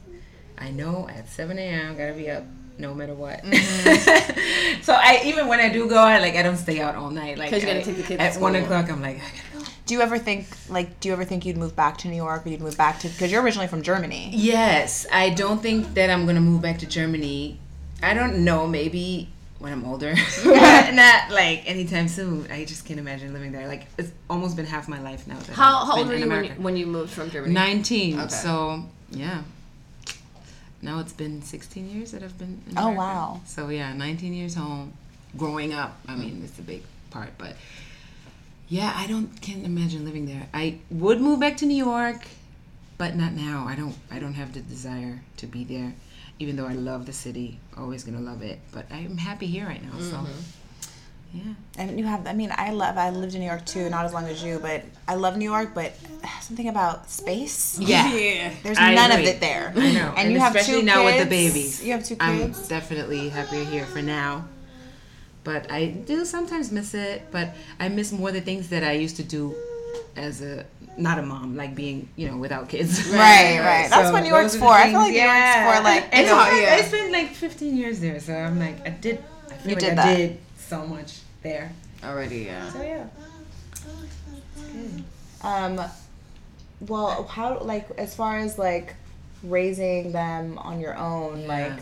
I 0.59 0.71
know 0.71 1.09
at 1.09 1.29
7 1.29 1.59
a.m. 1.59 1.97
gotta 1.99 2.15
be 2.15 2.31
up 2.31 2.45
no 2.81 2.95
matter 2.95 3.15
what. 3.15 3.43
Mm-hmm. 3.43 4.83
so 4.83 4.93
I 4.95 5.23
even 5.25 5.49
when 5.49 5.61
I 5.61 5.69
do 5.69 5.89
go 5.89 5.99
out, 5.99 6.21
like 6.21 6.35
I 6.35 6.43
don't 6.43 6.57
stay 6.57 6.81
out 6.81 6.95
all 6.95 7.11
night. 7.11 7.39
Like 7.39 7.53
you 7.53 7.61
gotta 7.61 7.81
I- 7.81 7.83
take 7.83 7.97
the 7.97 8.03
kids 8.03 8.21
at 8.21 8.41
one 8.41 8.55
o'clock. 8.57 8.91
I'm 8.91 9.01
like 9.03 9.17
I 9.17 9.21
gotta 9.21 9.65
go. 9.65 9.71
do 9.87 9.95
you 9.95 10.01
ever 10.01 10.19
think 10.19 10.47
like 10.69 11.01
do 11.01 11.09
you 11.09 11.13
ever 11.13 11.25
think 11.25 11.45
you'd 11.47 11.57
move 11.57 11.75
back 11.77 11.99
to 11.99 12.09
new 12.09 12.17
york 12.17 12.47
or 12.47 12.49
you'd 12.49 12.61
move 12.61 12.77
back 12.77 13.01
to 13.01 13.09
because 13.09 13.31
you're 13.33 13.43
originally 13.43 13.67
from 13.69 13.83
germany 13.83 14.31
Yes, 14.33 15.05
I 15.13 15.31
don't 15.31 15.61
think 15.61 15.95
that 15.95 16.11
I'm 16.11 16.27
gonna 16.27 16.41
move 16.41 16.63
back 16.63 16.79
to 16.79 16.87
Germany. 16.87 17.59
I 18.03 18.15
don't 18.15 18.45
know, 18.45 18.67
maybe 18.67 19.29
when 19.59 19.73
I'm 19.75 19.85
older, 19.85 20.15
not 20.45 21.31
like 21.31 21.69
anytime 21.69 22.09
soon. 22.09 22.51
I 22.51 22.65
just 22.65 22.87
can't 22.87 22.99
imagine 23.01 23.33
living 23.35 23.53
there. 23.53 23.69
Like 23.69 23.87
it's 23.99 24.11
almost 24.31 24.57
been 24.57 24.65
half 24.67 24.89
my 24.89 25.01
life 25.03 25.27
now. 25.27 25.39
That 25.39 25.51
How, 25.55 25.81
I've 25.83 25.87
how 25.89 25.95
been 25.97 26.01
old 26.05 26.09
were 26.09 26.15
in 26.15 26.21
you 26.23 26.29
when, 26.29 26.31
you 26.31 26.45
America. 26.45 26.63
when 26.63 26.77
you 26.79 26.87
moved 26.87 27.13
from 27.13 27.31
Germany? 27.31 27.53
19. 27.53 28.21
Okay. 28.21 28.29
So 28.29 28.85
yeah. 29.11 29.43
Now 30.83 30.99
it's 31.01 31.13
been 31.13 31.43
16 31.43 31.91
years 31.91 32.13
that 32.13 32.23
I've 32.23 32.39
been. 32.39 32.63
In 32.69 32.79
Oh, 32.79 32.83
America. 32.93 32.99
wow. 32.99 33.41
So 33.47 33.69
yeah, 33.69 33.93
19 33.93 34.33
years 34.33 34.55
home, 34.55 34.95
growing 35.37 35.73
up. 35.75 35.99
I 36.09 36.17
mean, 36.17 36.43
it's 36.45 36.59
a 36.59 36.63
big 36.63 36.83
part, 37.11 37.31
but 37.39 37.55
yeah, 38.69 38.93
I 38.97 39.07
don't 39.07 39.41
can't 39.43 39.65
imagine 39.65 40.05
living 40.05 40.27
there. 40.27 40.49
I 40.55 40.79
would 40.91 41.21
move 41.21 41.41
back 41.41 41.57
to 41.59 41.67
New 41.67 41.77
York, 41.77 42.27
but 42.99 43.15
not 43.17 43.33
now. 43.33 43.67
I 43.69 43.75
don't. 43.75 43.97
I 44.11 44.19
don't 44.19 44.35
have 44.35 44.55
the 44.55 44.61
desire 44.61 45.21
to 45.39 45.47
be 45.47 45.65
there, 45.65 45.95
even 46.39 46.57
though 46.57 46.67
I 46.67 46.75
love 46.75 47.07
the 47.07 47.13
city. 47.13 47.59
Always 47.77 48.05
gonna 48.05 48.21
love 48.21 48.43
it, 48.43 48.61
but 48.73 48.87
I'm 48.91 49.19
happy 49.19 49.47
here 49.47 49.67
right 49.67 49.83
now. 49.83 49.99
So 49.99 50.17
mm-hmm. 50.17 50.41
Yeah. 51.33 51.43
and 51.79 51.99
you 51.99 52.05
have 52.07 52.27
i 52.27 52.33
mean 52.33 52.53
i 52.57 52.71
love 52.71 52.97
i 52.99 53.11
lived 53.11 53.35
in 53.35 53.41
new 53.41 53.47
york 53.47 53.65
too 53.65 53.89
not 53.91 54.05
as 54.05 54.13
long 54.13 54.25
as 54.27 54.43
you 54.43 54.59
but 54.61 54.83
i 55.07 55.15
love 55.15 55.37
new 55.37 55.51
york 55.51 55.71
but 55.75 55.93
something 56.43 56.69
about 56.69 57.09
space 57.11 57.79
Yeah. 57.79 58.53
there's 58.63 58.79
I 58.79 58.95
none 58.95 59.11
agree. 59.13 59.29
of 59.29 59.35
it 59.37 59.41
there 59.41 59.73
I 59.77 59.93
know. 59.93 60.13
and, 60.17 60.33
you 60.33 60.39
have 60.41 60.55
especially 60.57 60.81
two 60.81 60.87
now 60.87 61.05
with 61.05 61.19
the 61.23 61.31
babies. 61.31 61.85
you 61.85 61.93
have 61.93 62.05
two 62.05 62.17
kids. 62.17 62.59
I'm 62.61 62.69
definitely 62.69 63.29
happier 63.29 63.65
here 63.65 63.87
for 63.87 64.03
now. 64.03 64.45
But 65.43 65.71
I 65.71 65.87
do 65.87 66.25
sometimes 66.27 66.71
miss 66.71 66.93
it. 66.93 67.23
But 67.31 67.55
I 67.79 67.89
miss 67.89 68.13
more 68.13 68.31
the 68.31 68.43
things 68.43 68.69
that 68.69 68.85
I 68.85 68.93
used 68.93 69.17
to 69.17 69.23
do 69.23 69.55
as 70.17 70.43
a 70.43 70.67
not 70.99 71.19
a 71.19 71.23
mom, 71.23 71.57
like 71.57 71.75
being 71.75 72.09
you 72.17 72.29
know 72.29 72.37
without 72.37 72.69
kids. 72.69 73.09
Right, 73.09 73.59
right. 73.71 73.89
That's 73.89 74.09
So 74.09 74.13
what 74.13 74.23
New 74.23 74.29
York's 74.29 74.55
for. 74.55 74.69
the 74.69 74.85
I 74.85 74.91
feel 74.91 74.99
like 75.01 75.13
things- 75.15 75.17
New 75.17 75.31
York's 75.33 75.77
for, 75.79 75.83
like, 75.83 76.05
And 76.13 76.27
you 76.27 76.33
know, 76.33 76.39
I, 76.39 76.61
yeah. 76.61 76.75
I 76.77 76.83
spent 76.83 77.13
like 77.13 77.31
15 77.31 77.77
years 77.77 78.01
there, 78.01 78.21
so 78.21 78.35
I'm 78.35 78.59
like 78.59 78.85
I 78.87 78.91
did. 78.91 79.25
I 79.49 79.55
feel 79.55 79.69
You 79.71 79.75
like 79.77 79.81
did 79.85 79.93
I 79.93 79.95
that. 79.95 80.17
did 80.17 80.39
so 80.59 80.87
much 80.87 81.20
there. 81.43 81.73
Already, 82.03 82.41
yeah. 82.41 82.71
So 82.71 82.83
yeah. 82.83 83.07
Um, 85.43 85.81
well, 86.81 87.25
how 87.25 87.59
like 87.61 87.91
as 87.99 88.15
far 88.15 88.39
as 88.39 88.59
like 88.59 88.95
raising 89.43 90.13
them 90.13 90.59
on 90.59 90.81
your 90.81 90.97
own, 90.97 91.47
like 91.47 91.73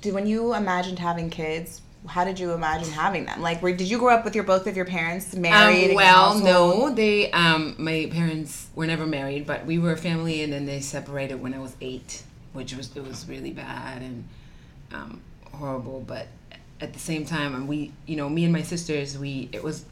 did 0.00 0.14
when 0.14 0.26
you 0.26 0.54
imagined 0.54 0.98
having 0.98 1.30
kids, 1.30 1.80
how 2.06 2.24
did 2.24 2.38
you 2.38 2.52
imagine 2.52 2.92
having 2.92 3.24
them? 3.24 3.40
Like, 3.40 3.60
were, 3.62 3.72
did 3.72 3.90
you 3.90 3.98
grow 3.98 4.14
up 4.14 4.24
with 4.24 4.34
your 4.34 4.44
both 4.44 4.66
of 4.66 4.76
your 4.76 4.84
parents 4.84 5.34
married? 5.34 5.90
Um, 5.90 5.96
well, 5.96 6.38
no, 6.38 6.94
they 6.94 7.30
um, 7.32 7.74
my 7.78 8.08
parents 8.12 8.68
were 8.74 8.86
never 8.86 9.06
married, 9.06 9.46
but 9.46 9.66
we 9.66 9.78
were 9.78 9.92
a 9.92 9.96
family, 9.96 10.42
and 10.42 10.52
then 10.52 10.66
they 10.66 10.80
separated 10.80 11.40
when 11.40 11.54
I 11.54 11.58
was 11.58 11.76
eight, 11.80 12.22
which 12.52 12.74
was 12.74 12.96
it 12.96 13.04
was 13.04 13.28
really 13.28 13.50
bad 13.50 14.02
and 14.02 14.24
um, 14.92 15.20
horrible. 15.52 16.04
But 16.06 16.28
at 16.80 16.92
the 16.92 16.98
same 16.98 17.24
time, 17.24 17.54
and 17.54 17.68
we, 17.68 17.92
you 18.06 18.16
know, 18.16 18.28
me 18.28 18.44
and 18.44 18.52
my 18.52 18.62
sisters, 18.62 19.18
we 19.18 19.48
it 19.52 19.62
was 19.62 19.84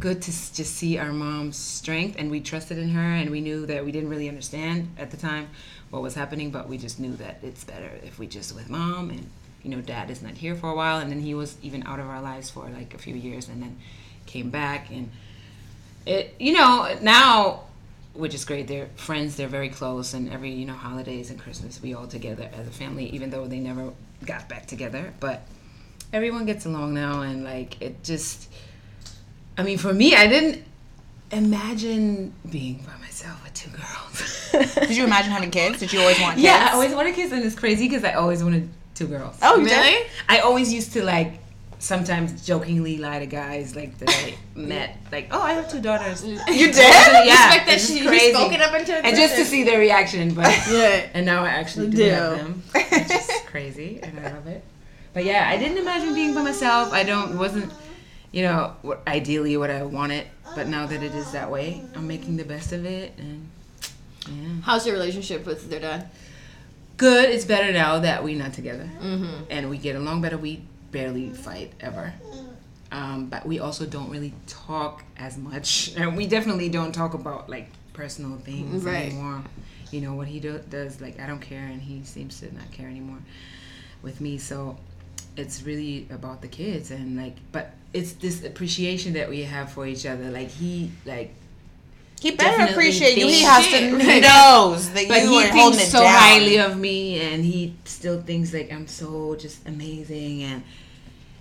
good 0.00 0.20
to 0.22 0.30
just 0.30 0.74
see 0.74 0.98
our 0.98 1.12
mom's 1.12 1.56
strength, 1.56 2.16
and 2.18 2.30
we 2.30 2.40
trusted 2.40 2.78
in 2.78 2.90
her, 2.90 3.00
and 3.00 3.30
we 3.30 3.40
knew 3.40 3.66
that 3.66 3.84
we 3.84 3.92
didn't 3.92 4.10
really 4.10 4.28
understand 4.28 4.88
at 4.98 5.10
the 5.10 5.16
time 5.16 5.48
what 5.90 6.02
was 6.02 6.14
happening, 6.14 6.50
but 6.50 6.68
we 6.68 6.76
just 6.78 6.98
knew 6.98 7.14
that 7.16 7.38
it's 7.42 7.64
better 7.64 7.90
if 8.02 8.18
we 8.18 8.26
just 8.26 8.54
with 8.54 8.68
mom 8.68 9.10
and 9.10 9.26
you 9.64 9.70
know 9.70 9.80
dad 9.80 10.10
is 10.10 10.22
not 10.22 10.34
here 10.34 10.54
for 10.54 10.70
a 10.70 10.74
while 10.74 10.98
and 10.98 11.10
then 11.10 11.20
he 11.20 11.34
was 11.34 11.56
even 11.62 11.82
out 11.86 11.98
of 11.98 12.06
our 12.06 12.20
lives 12.20 12.50
for 12.50 12.68
like 12.68 12.94
a 12.94 12.98
few 12.98 13.14
years 13.14 13.48
and 13.48 13.62
then 13.62 13.76
came 14.26 14.50
back 14.50 14.90
and 14.90 15.10
it 16.06 16.34
you 16.38 16.52
know 16.52 16.96
now 17.00 17.62
which 18.12 18.34
is 18.34 18.44
great 18.44 18.68
they're 18.68 18.88
friends 18.94 19.36
they're 19.36 19.48
very 19.48 19.70
close 19.70 20.14
and 20.14 20.30
every 20.30 20.50
you 20.50 20.66
know 20.66 20.74
holidays 20.74 21.30
and 21.30 21.40
christmas 21.40 21.82
we 21.82 21.94
all 21.94 22.06
together 22.06 22.48
as 22.52 22.68
a 22.68 22.70
family 22.70 23.06
even 23.06 23.30
though 23.30 23.46
they 23.46 23.58
never 23.58 23.90
got 24.24 24.48
back 24.48 24.66
together 24.66 25.12
but 25.18 25.42
everyone 26.14 26.46
gets 26.46 26.64
along 26.64 26.94
now 26.94 27.22
and 27.22 27.42
like 27.44 27.80
it 27.82 28.02
just 28.04 28.48
i 29.58 29.62
mean 29.64 29.76
for 29.76 29.92
me 29.92 30.14
i 30.14 30.26
didn't 30.28 30.62
imagine 31.32 32.32
being 32.50 32.76
by 32.86 32.96
myself 33.00 33.42
with 33.42 33.52
two 33.54 33.70
girls 33.70 34.74
Did 34.86 34.96
you 34.96 35.04
imagine 35.04 35.32
having 35.32 35.50
kids? 35.50 35.80
Did 35.80 35.92
you 35.92 35.98
always 36.00 36.20
want 36.20 36.34
kids? 36.36 36.44
yeah 36.44 36.68
i 36.70 36.74
always 36.74 36.94
wanted 36.94 37.14
kids 37.16 37.32
and 37.32 37.42
it's 37.44 37.56
crazy 37.56 37.88
because 37.88 38.04
i 38.04 38.12
always 38.12 38.42
wanted 38.44 38.68
two 38.94 39.08
girls 39.08 39.36
Oh, 39.42 39.56
really? 39.56 39.68
did? 39.70 40.06
I 40.28 40.38
always 40.38 40.72
used 40.72 40.92
to 40.92 41.02
like 41.04 41.32
sometimes 41.80 42.46
jokingly 42.46 42.96
lie 42.98 43.18
to 43.18 43.26
guys 43.26 43.74
like 43.74 43.98
that 43.98 44.08
I 44.08 44.34
met 44.54 44.96
like 45.10 45.26
oh 45.32 45.42
I 45.42 45.52
have 45.54 45.68
two 45.68 45.80
daughters. 45.80 46.24
You 46.24 46.36
did? 46.38 46.76
Yeah, 46.76 47.54
Expect 47.54 47.66
that 47.66 47.80
she- 47.80 48.06
crazy. 48.06 48.32
spoke 48.32 48.52
it 48.52 48.60
up 48.60 48.72
into 48.78 48.94
and 48.94 49.16
just 49.16 49.34
to 49.36 49.44
see 49.44 49.64
their 49.64 49.80
reaction, 49.80 50.32
but 50.32 50.46
Yeah. 50.70 51.10
and 51.12 51.26
now 51.26 51.42
I 51.42 51.48
actually 51.48 51.88
do, 51.90 51.96
Do. 51.96 52.10
have 52.10 52.38
them, 52.38 52.62
is 52.74 53.30
crazy, 53.46 53.98
and 54.02 54.18
I 54.20 54.32
love 54.32 54.46
it. 54.46 54.62
But 55.14 55.24
yeah, 55.24 55.48
I 55.48 55.56
didn't 55.56 55.78
imagine 55.78 56.12
being 56.14 56.34
by 56.34 56.42
myself. 56.42 56.92
I 56.92 57.04
don't 57.04 57.38
wasn't 57.38 57.72
you 58.32 58.42
know 58.42 58.74
ideally 59.06 59.56
what 59.56 59.70
I 59.70 59.82
wanted, 59.84 60.26
but 60.54 60.66
now 60.68 60.86
that 60.86 61.02
it 61.02 61.14
is 61.14 61.32
that 61.32 61.50
way, 61.50 61.82
I'm 61.94 62.06
making 62.06 62.36
the 62.36 62.44
best 62.44 62.72
of 62.72 62.84
it 62.84 63.14
and. 63.18 63.48
Yeah. 64.26 64.48
How's 64.62 64.86
your 64.86 64.94
relationship 64.96 65.44
with 65.44 65.68
their 65.68 65.80
dad? 65.80 66.08
good. 66.96 67.28
It's 67.28 67.44
better 67.44 67.72
now 67.72 67.98
that 67.98 68.24
we're 68.24 68.38
not 68.38 68.54
together, 68.54 68.88
and 69.50 69.68
we 69.68 69.76
get 69.78 69.96
along 69.96 70.22
better. 70.22 70.38
We 70.38 70.62
barely 70.92 71.28
fight 71.30 71.72
ever, 71.80 72.14
um, 72.90 73.26
but 73.26 73.44
we 73.44 73.58
also 73.58 73.84
don't 73.84 74.08
really 74.10 74.32
talk 74.46 75.04
as 75.18 75.36
much, 75.36 75.92
and 75.98 76.16
we 76.16 76.26
definitely 76.26 76.70
don't 76.70 76.92
talk 76.92 77.12
about 77.12 77.50
like 77.50 77.68
personal 77.92 78.38
things 78.38 78.82
Right. 78.84 79.10
anymore. 79.12 79.42
You 79.90 80.00
know 80.00 80.14
what 80.14 80.26
he 80.28 80.40
do- 80.40 80.62
does, 80.70 81.02
like 81.02 81.20
I 81.20 81.26
don't 81.26 81.40
care, 81.40 81.66
and 81.66 81.82
he 81.82 82.02
seems 82.04 82.40
to 82.40 82.52
not 82.54 82.70
care 82.72 82.88
anymore 82.88 83.18
with 84.02 84.22
me. 84.22 84.38
So 84.38 84.78
it's 85.36 85.62
really 85.62 86.06
about 86.10 86.42
the 86.42 86.48
kids, 86.48 86.90
and 86.90 87.16
like, 87.16 87.36
but 87.52 87.72
it's 87.92 88.12
this 88.14 88.44
appreciation 88.44 89.12
that 89.14 89.28
we 89.28 89.42
have 89.42 89.72
for 89.72 89.86
each 89.86 90.04
other. 90.06 90.30
Like 90.30 90.48
he, 90.48 90.90
like 91.04 91.32
He 92.20 92.30
better 92.30 92.50
Definitely 92.50 92.74
appreciate 92.74 93.16
you. 93.18 93.26
He 93.26 93.42
thinks- 93.42 93.48
has 93.48 93.66
to. 93.68 93.98
He 93.98 94.20
knows 94.28 94.90
that 94.90 95.08
but 95.08 95.22
you 95.22 95.28
he 95.30 95.44
are 95.44 95.48
holding 95.52 95.78
thinks 95.78 95.88
it 95.88 95.90
so 95.92 96.00
down. 96.00 96.14
highly 96.18 96.58
of 96.58 96.76
me 96.78 97.20
and 97.20 97.44
he 97.44 97.74
still 97.84 98.20
thinks 98.22 98.52
like 98.54 98.72
i'm 98.72 98.86
so 98.86 99.34
just 99.36 99.66
amazing 99.68 100.42
and 100.42 100.62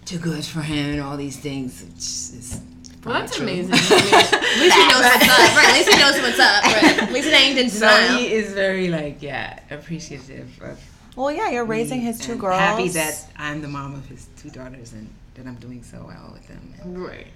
too 0.05 0.17
good 0.19 0.43
for 0.43 0.61
him 0.61 0.91
and 0.93 1.01
all 1.01 1.15
these 1.15 1.39
things 1.39 1.81
which 1.83 1.95
is 2.39 2.59
Well, 3.05 3.13
that's 3.19 3.37
probably 3.37 3.61
amazing. 3.61 3.77
true. 3.87 3.97
I 4.01 4.03
mean, 4.03 4.13
at 4.43 4.59
least 4.59 4.75
he 4.75 4.87
knows 4.91 5.03
what's 5.03 5.29
up. 5.29 5.55
Right. 5.55 5.67
At 5.69 5.73
least 5.73 5.89
he 5.93 5.97
knows 5.99 6.21
what's 6.21 6.39
up. 6.39 6.63
Right. 6.63 7.03
At 7.03 7.11
least 7.13 7.27
it 7.27 7.33
ain't 7.33 7.57
in 7.59 7.69
so 7.69 7.87
denial. 7.87 8.17
he 8.17 8.33
is 8.33 8.53
very 8.53 8.87
like 8.89 9.21
yeah 9.21 9.59
appreciative 9.71 10.49
of 10.61 10.79
Well, 11.15 11.31
yeah, 11.31 11.49
you're 11.51 11.65
raising 11.65 11.99
me 11.99 12.05
his 12.05 12.19
two 12.19 12.31
and 12.33 12.41
girls. 12.41 12.57
happy 12.59 12.87
that 12.89 13.27
i'm 13.37 13.61
the 13.61 13.67
mom 13.67 13.93
of 13.95 14.05
his 14.07 14.27
two 14.37 14.49
daughters 14.49 14.93
and 14.93 15.07
that 15.35 15.45
i'm 15.45 15.55
doing 15.55 15.83
so 15.83 16.03
well 16.07 16.31
with 16.33 16.47
them 16.47 16.73
And 16.81 16.97
right. 17.05 17.27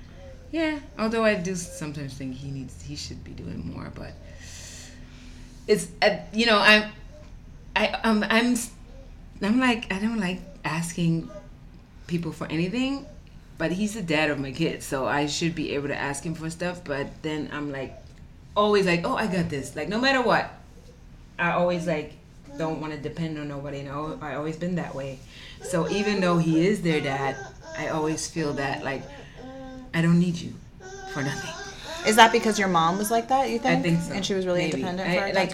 yeah 0.52 0.80
although 0.98 1.24
i 1.24 1.36
do 1.36 1.56
sometimes 1.56 2.14
think 2.16 2.36
he 2.36 2.50
needs 2.52 2.82
he 2.82 2.96
should 2.96 3.24
be 3.24 3.32
doing 3.32 3.72
more 3.74 3.92
but 3.94 4.14
it's 5.68 5.88
uh, 6.02 6.18
you 6.34 6.46
know 6.46 6.58
i'm 6.58 6.92
i 7.76 7.88
um, 8.04 8.24
i'm 8.30 8.56
i'm 9.42 9.60
like 9.60 9.92
i 9.94 10.00
don't 10.00 10.20
like 10.20 10.40
asking 10.66 11.30
people 12.08 12.32
for 12.32 12.48
anything 12.48 13.06
but 13.58 13.72
he's 13.72 13.94
the 13.96 14.02
dad 14.02 14.30
of 14.30 14.40
my 14.40 14.52
kids 14.52 14.86
so 14.86 15.06
i 15.06 15.26
should 15.26 15.54
be 15.56 15.74
able 15.76 15.88
to 15.88 15.96
ask 15.98 16.24
him 16.24 16.34
for 16.34 16.50
stuff 16.50 16.84
but 16.84 17.08
then 17.22 17.50
i'm 17.54 17.72
like 17.72 17.94
always 18.56 18.86
like 18.86 19.02
oh 19.06 19.16
i 19.16 19.28
got 19.28 19.50
this 19.50 19.76
like 19.76 19.88
no 19.90 20.00
matter 20.00 20.22
what 20.22 20.52
i 21.38 21.52
always 21.52 21.86
like 21.86 22.14
don't 22.58 22.80
want 22.82 22.92
to 22.94 23.00
depend 23.00 23.38
on 23.38 23.48
nobody 23.48 23.82
no 23.84 24.18
i 24.22 24.36
always 24.36 24.58
been 24.58 24.76
that 24.76 24.94
way 24.96 25.20
so 25.62 25.88
even 25.90 26.20
though 26.22 26.38
he 26.38 26.66
is 26.68 26.82
their 26.82 27.00
dad 27.02 27.36
i 27.78 27.88
always 27.90 28.28
feel 28.28 28.54
that 28.54 28.84
like 28.84 29.04
i 29.94 30.02
don't 30.02 30.20
need 30.20 30.36
you 30.36 30.54
for 31.14 31.22
nothing 31.24 31.54
Is 32.08 32.16
that 32.16 32.32
because 32.32 32.58
your 32.58 32.70
mom 32.70 32.98
was 32.98 33.12
like 33.12 33.28
that? 33.28 33.50
You 33.50 33.60
think? 33.60 33.80
I 33.80 33.82
think 33.82 34.00
so. 34.02 34.14
And 34.14 34.26
she 34.26 34.34
was 34.34 34.46
really 34.46 34.60
Maybe. 34.66 34.80
independent. 34.80 35.10
I- 35.10 35.16
for 35.16 35.22
her 35.28 35.34
like 35.34 35.54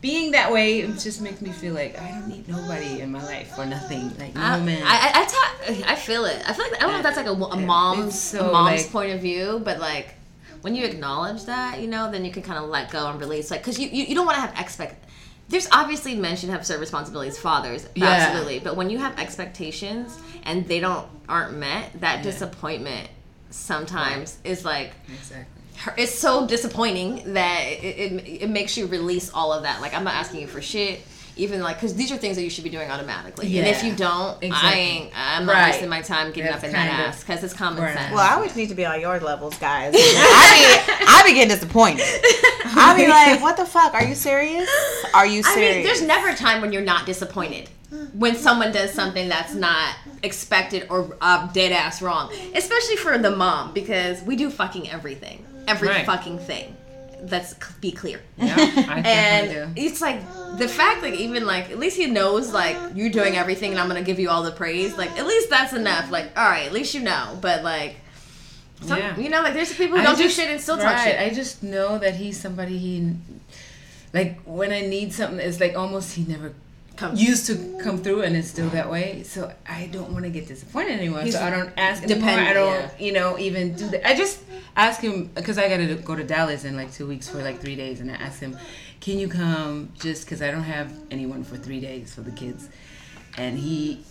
being 0.00 0.30
that 0.32 0.50
way, 0.52 0.80
it 0.80 0.98
just 0.98 1.20
makes 1.20 1.40
me 1.42 1.50
feel 1.50 1.74
like 1.74 2.00
I 2.00 2.08
don't 2.12 2.28
need 2.28 2.48
nobody 2.48 3.00
in 3.00 3.10
my 3.12 3.22
life 3.24 3.48
for 3.56 3.66
nothing. 3.66 4.04
Like 4.18 4.34
no 4.34 4.40
I, 4.40 4.60
man. 4.60 4.82
I, 4.82 4.96
I, 5.06 5.10
I, 5.20 5.24
ta- 5.34 5.92
I 5.92 5.94
feel 5.96 6.24
it. 6.26 6.40
I 6.48 6.52
feel 6.54 6.64
like 6.70 6.76
I 6.78 6.80
don't 6.84 6.92
know 6.92 6.98
if 6.98 7.02
that's 7.02 7.16
like 7.18 7.26
a, 7.26 7.32
a 7.32 7.56
mom's 7.56 8.18
so, 8.18 8.48
a 8.48 8.52
mom's 8.52 8.82
like- 8.82 8.92
point 8.92 9.10
of 9.12 9.20
view, 9.20 9.60
but 9.64 9.78
like 9.78 10.14
when 10.62 10.74
you 10.74 10.84
acknowledge 10.86 11.44
that, 11.44 11.80
you 11.82 11.88
know, 11.88 12.10
then 12.10 12.24
you 12.24 12.30
can 12.32 12.42
kind 12.42 12.58
of 12.62 12.70
let 12.70 12.90
go 12.90 13.06
and 13.10 13.20
release. 13.20 13.50
Like, 13.50 13.60
because 13.60 13.78
you, 13.78 13.88
you, 13.88 14.04
you 14.04 14.14
don't 14.14 14.24
want 14.24 14.36
to 14.36 14.40
have 14.40 14.58
expect. 14.58 15.03
There's 15.48 15.68
obviously 15.72 16.14
men 16.16 16.36
should 16.36 16.48
have 16.50 16.64
certain 16.66 16.80
responsibilities, 16.80 17.38
fathers, 17.38 17.86
Yeah. 17.94 18.06
absolutely. 18.06 18.60
But 18.60 18.76
when 18.76 18.88
you 18.90 18.98
have 18.98 19.18
expectations 19.18 20.18
and 20.44 20.66
they 20.66 20.80
don't 20.80 21.06
aren't 21.28 21.56
met, 21.56 22.00
that 22.00 22.22
disappointment 22.22 23.08
sometimes 23.50 24.38
is 24.44 24.64
like 24.64 24.92
exactly. 25.12 25.46
it's 26.02 26.14
so 26.14 26.46
disappointing 26.46 27.34
that 27.34 27.60
it, 27.62 28.12
it, 28.12 28.42
it 28.42 28.50
makes 28.50 28.76
you 28.76 28.86
release 28.86 29.30
all 29.32 29.52
of 29.52 29.62
that. 29.62 29.80
Like 29.80 29.94
I'm 29.94 30.04
not 30.04 30.14
asking 30.14 30.40
you 30.40 30.46
for 30.46 30.60
shit, 30.62 31.00
even 31.36 31.62
like 31.62 31.76
because 31.76 31.94
these 31.94 32.12
are 32.12 32.16
things 32.16 32.36
that 32.36 32.42
you 32.42 32.50
should 32.50 32.64
be 32.64 32.70
doing 32.70 32.90
automatically. 32.90 33.48
Yeah. 33.48 33.62
And 33.62 33.68
if 33.76 33.82
you 33.82 33.94
don't, 33.94 34.38
I 34.52 34.74
ain't. 34.74 35.12
I'm 35.16 35.46
not 35.46 35.52
Right. 35.54 35.70
wasting 35.72 35.88
my 35.88 36.00
time 36.02 36.28
getting 36.32 36.44
That's 36.50 36.58
up 36.58 36.64
in 36.64 36.72
that 36.72 37.00
of- 37.00 37.06
ass 37.14 37.20
because 37.20 37.42
it's 37.42 37.52
common 37.54 37.82
Right. 37.82 37.94
sense. 37.96 38.12
Well, 38.12 38.20
I 38.20 38.34
always 38.34 38.54
need 38.56 38.68
to 38.68 38.74
be 38.74 38.84
on 38.84 39.00
your 39.00 39.18
levels, 39.20 39.56
guys. 39.58 39.94
I 39.96 40.94
be, 40.98 41.04
I 41.08 41.22
be 41.26 41.34
getting 41.34 41.48
disappointed. 41.48 42.04
I 42.76 42.94
be 42.96 43.06
like, 43.08 43.42
what 43.42 43.56
the 43.56 43.66
fuck? 43.66 43.94
Are 43.94 44.04
you 44.04 44.14
serious? 44.14 44.68
Are 45.12 45.26
you 45.26 45.42
serious? 45.42 45.72
I 45.72 45.76
mean, 45.78 45.84
there's 45.84 46.02
never 46.02 46.28
a 46.28 46.34
time 46.36 46.60
when 46.60 46.72
you're 46.72 46.82
not 46.82 47.06
disappointed 47.06 47.68
when 48.14 48.34
someone 48.34 48.72
does 48.72 48.90
something 48.92 49.28
that's 49.28 49.54
not 49.54 49.94
expected 50.24 50.86
or 50.90 51.16
uh, 51.20 51.46
dead 51.52 51.70
ass 51.70 52.02
wrong, 52.02 52.32
especially 52.54 52.96
for 52.96 53.16
the 53.18 53.30
mom 53.30 53.72
because 53.72 54.20
we 54.22 54.34
do 54.34 54.50
fucking 54.50 54.90
everything, 54.90 55.44
every 55.68 55.88
Right. 55.88 56.04
fucking 56.06 56.38
thing. 56.40 56.76
Let's 57.30 57.54
be 57.80 57.90
clear. 57.92 58.20
Yeah, 58.36 58.54
I 58.56 59.02
and 59.04 59.74
do. 59.74 59.82
it's 59.82 60.00
like 60.00 60.20
the 60.58 60.68
fact 60.68 61.02
like 61.02 61.14
even 61.14 61.46
like 61.46 61.70
at 61.70 61.78
least 61.78 61.96
he 61.96 62.06
knows 62.06 62.52
like 62.52 62.76
you're 62.94 63.10
doing 63.10 63.36
everything 63.36 63.72
and 63.72 63.80
i'm 63.80 63.88
gonna 63.88 64.02
give 64.02 64.20
you 64.20 64.30
all 64.30 64.42
the 64.44 64.52
praise 64.52 64.96
like 64.96 65.10
at 65.18 65.26
least 65.26 65.50
that's 65.50 65.72
enough 65.72 66.12
like 66.12 66.26
all 66.36 66.44
right 66.48 66.66
at 66.66 66.72
least 66.72 66.94
you 66.94 67.00
know 67.00 67.36
but 67.40 67.64
like 67.64 67.96
some, 68.82 68.98
Yeah. 68.98 69.18
you 69.18 69.30
know 69.30 69.42
like 69.42 69.54
there's 69.54 69.72
people 69.74 69.96
who 69.96 70.02
I 70.02 70.06
don't 70.06 70.16
do 70.18 70.28
shit 70.28 70.48
and 70.50 70.60
still 70.60 70.76
talk 70.76 70.86
right, 70.86 71.04
shit 71.04 71.20
I 71.20 71.30
just 71.30 71.62
know 71.64 71.98
that 71.98 72.14
he's 72.14 72.38
somebody 72.38 72.78
he 72.78 73.14
like 74.12 74.40
when 74.44 74.70
I 74.72 74.82
need 74.82 75.12
something. 75.12 75.40
It's 75.40 75.58
like 75.58 75.76
almost 75.76 76.14
he 76.14 76.22
never 76.24 76.52
Comes. 76.96 77.20
used 77.22 77.46
to 77.46 77.78
come 77.82 77.98
through, 77.98 78.22
and 78.22 78.36
it's 78.36 78.48
still 78.48 78.68
that 78.70 78.88
way. 78.88 79.24
So 79.24 79.52
I 79.68 79.86
don't 79.86 80.12
want 80.12 80.24
to 80.24 80.30
get 80.30 80.46
disappointed 80.46 80.92
anymore. 80.92 81.22
He's 81.22 81.34
so 81.34 81.42
I 81.42 81.50
don't 81.50 81.72
ask 81.76 82.04
anymore. 82.04 82.30
I 82.30 82.52
don't, 82.52 82.72
yeah. 82.72 82.90
you 82.98 83.12
know, 83.12 83.36
even 83.38 83.74
do 83.74 83.88
that. 83.88 84.06
I 84.06 84.14
just 84.14 84.40
ask 84.76 85.00
him 85.00 85.26
because 85.34 85.58
I 85.58 85.68
got 85.68 85.78
to 85.78 85.94
go 85.96 86.14
to 86.14 86.22
Dallas 86.22 86.64
in 86.64 86.76
like 86.76 86.92
two 86.92 87.06
weeks 87.06 87.28
for 87.28 87.42
like 87.42 87.60
three 87.60 87.74
days, 87.74 88.00
and 88.00 88.10
I 88.10 88.14
asked 88.14 88.40
him, 88.40 88.56
"Can 89.00 89.18
you 89.18 89.28
come?" 89.28 89.92
Just 89.98 90.24
because 90.24 90.40
I 90.40 90.52
don't 90.52 90.62
have 90.62 90.92
anyone 91.10 91.42
for 91.42 91.56
three 91.56 91.80
days 91.80 92.14
for 92.14 92.20
the 92.20 92.32
kids, 92.32 92.68
and 93.36 93.58
he. 93.58 94.02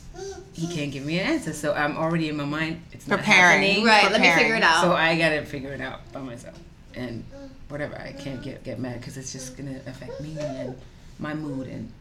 He 0.53 0.67
can't 0.67 0.91
give 0.91 1.03
me 1.03 1.17
an 1.17 1.25
answer, 1.25 1.53
so 1.53 1.73
I'm 1.73 1.97
already 1.97 2.29
in 2.29 2.37
my 2.37 2.45
mind. 2.45 2.83
It's 2.91 3.07
not 3.07 3.17
Preparing. 3.17 3.63
happening. 3.63 3.83
right 3.83 4.11
let 4.11 4.21
me 4.21 4.31
figure 4.31 4.53
it 4.53 4.61
out 4.61 4.83
So 4.83 4.93
I 4.93 5.17
gotta 5.17 5.43
figure 5.43 5.73
it 5.73 5.81
out 5.81 6.01
by 6.13 6.21
myself, 6.21 6.59
and 6.93 7.25
whatever. 7.67 7.95
I 7.95 8.11
can't 8.11 8.43
get 8.43 8.63
get 8.63 8.77
mad 8.77 8.99
because 8.99 9.17
it's 9.17 9.31
just 9.31 9.57
gonna 9.57 9.79
affect 9.87 10.21
me 10.21 10.37
and 10.37 10.77
my 11.17 11.33
mood 11.33 11.67
and 11.67 11.91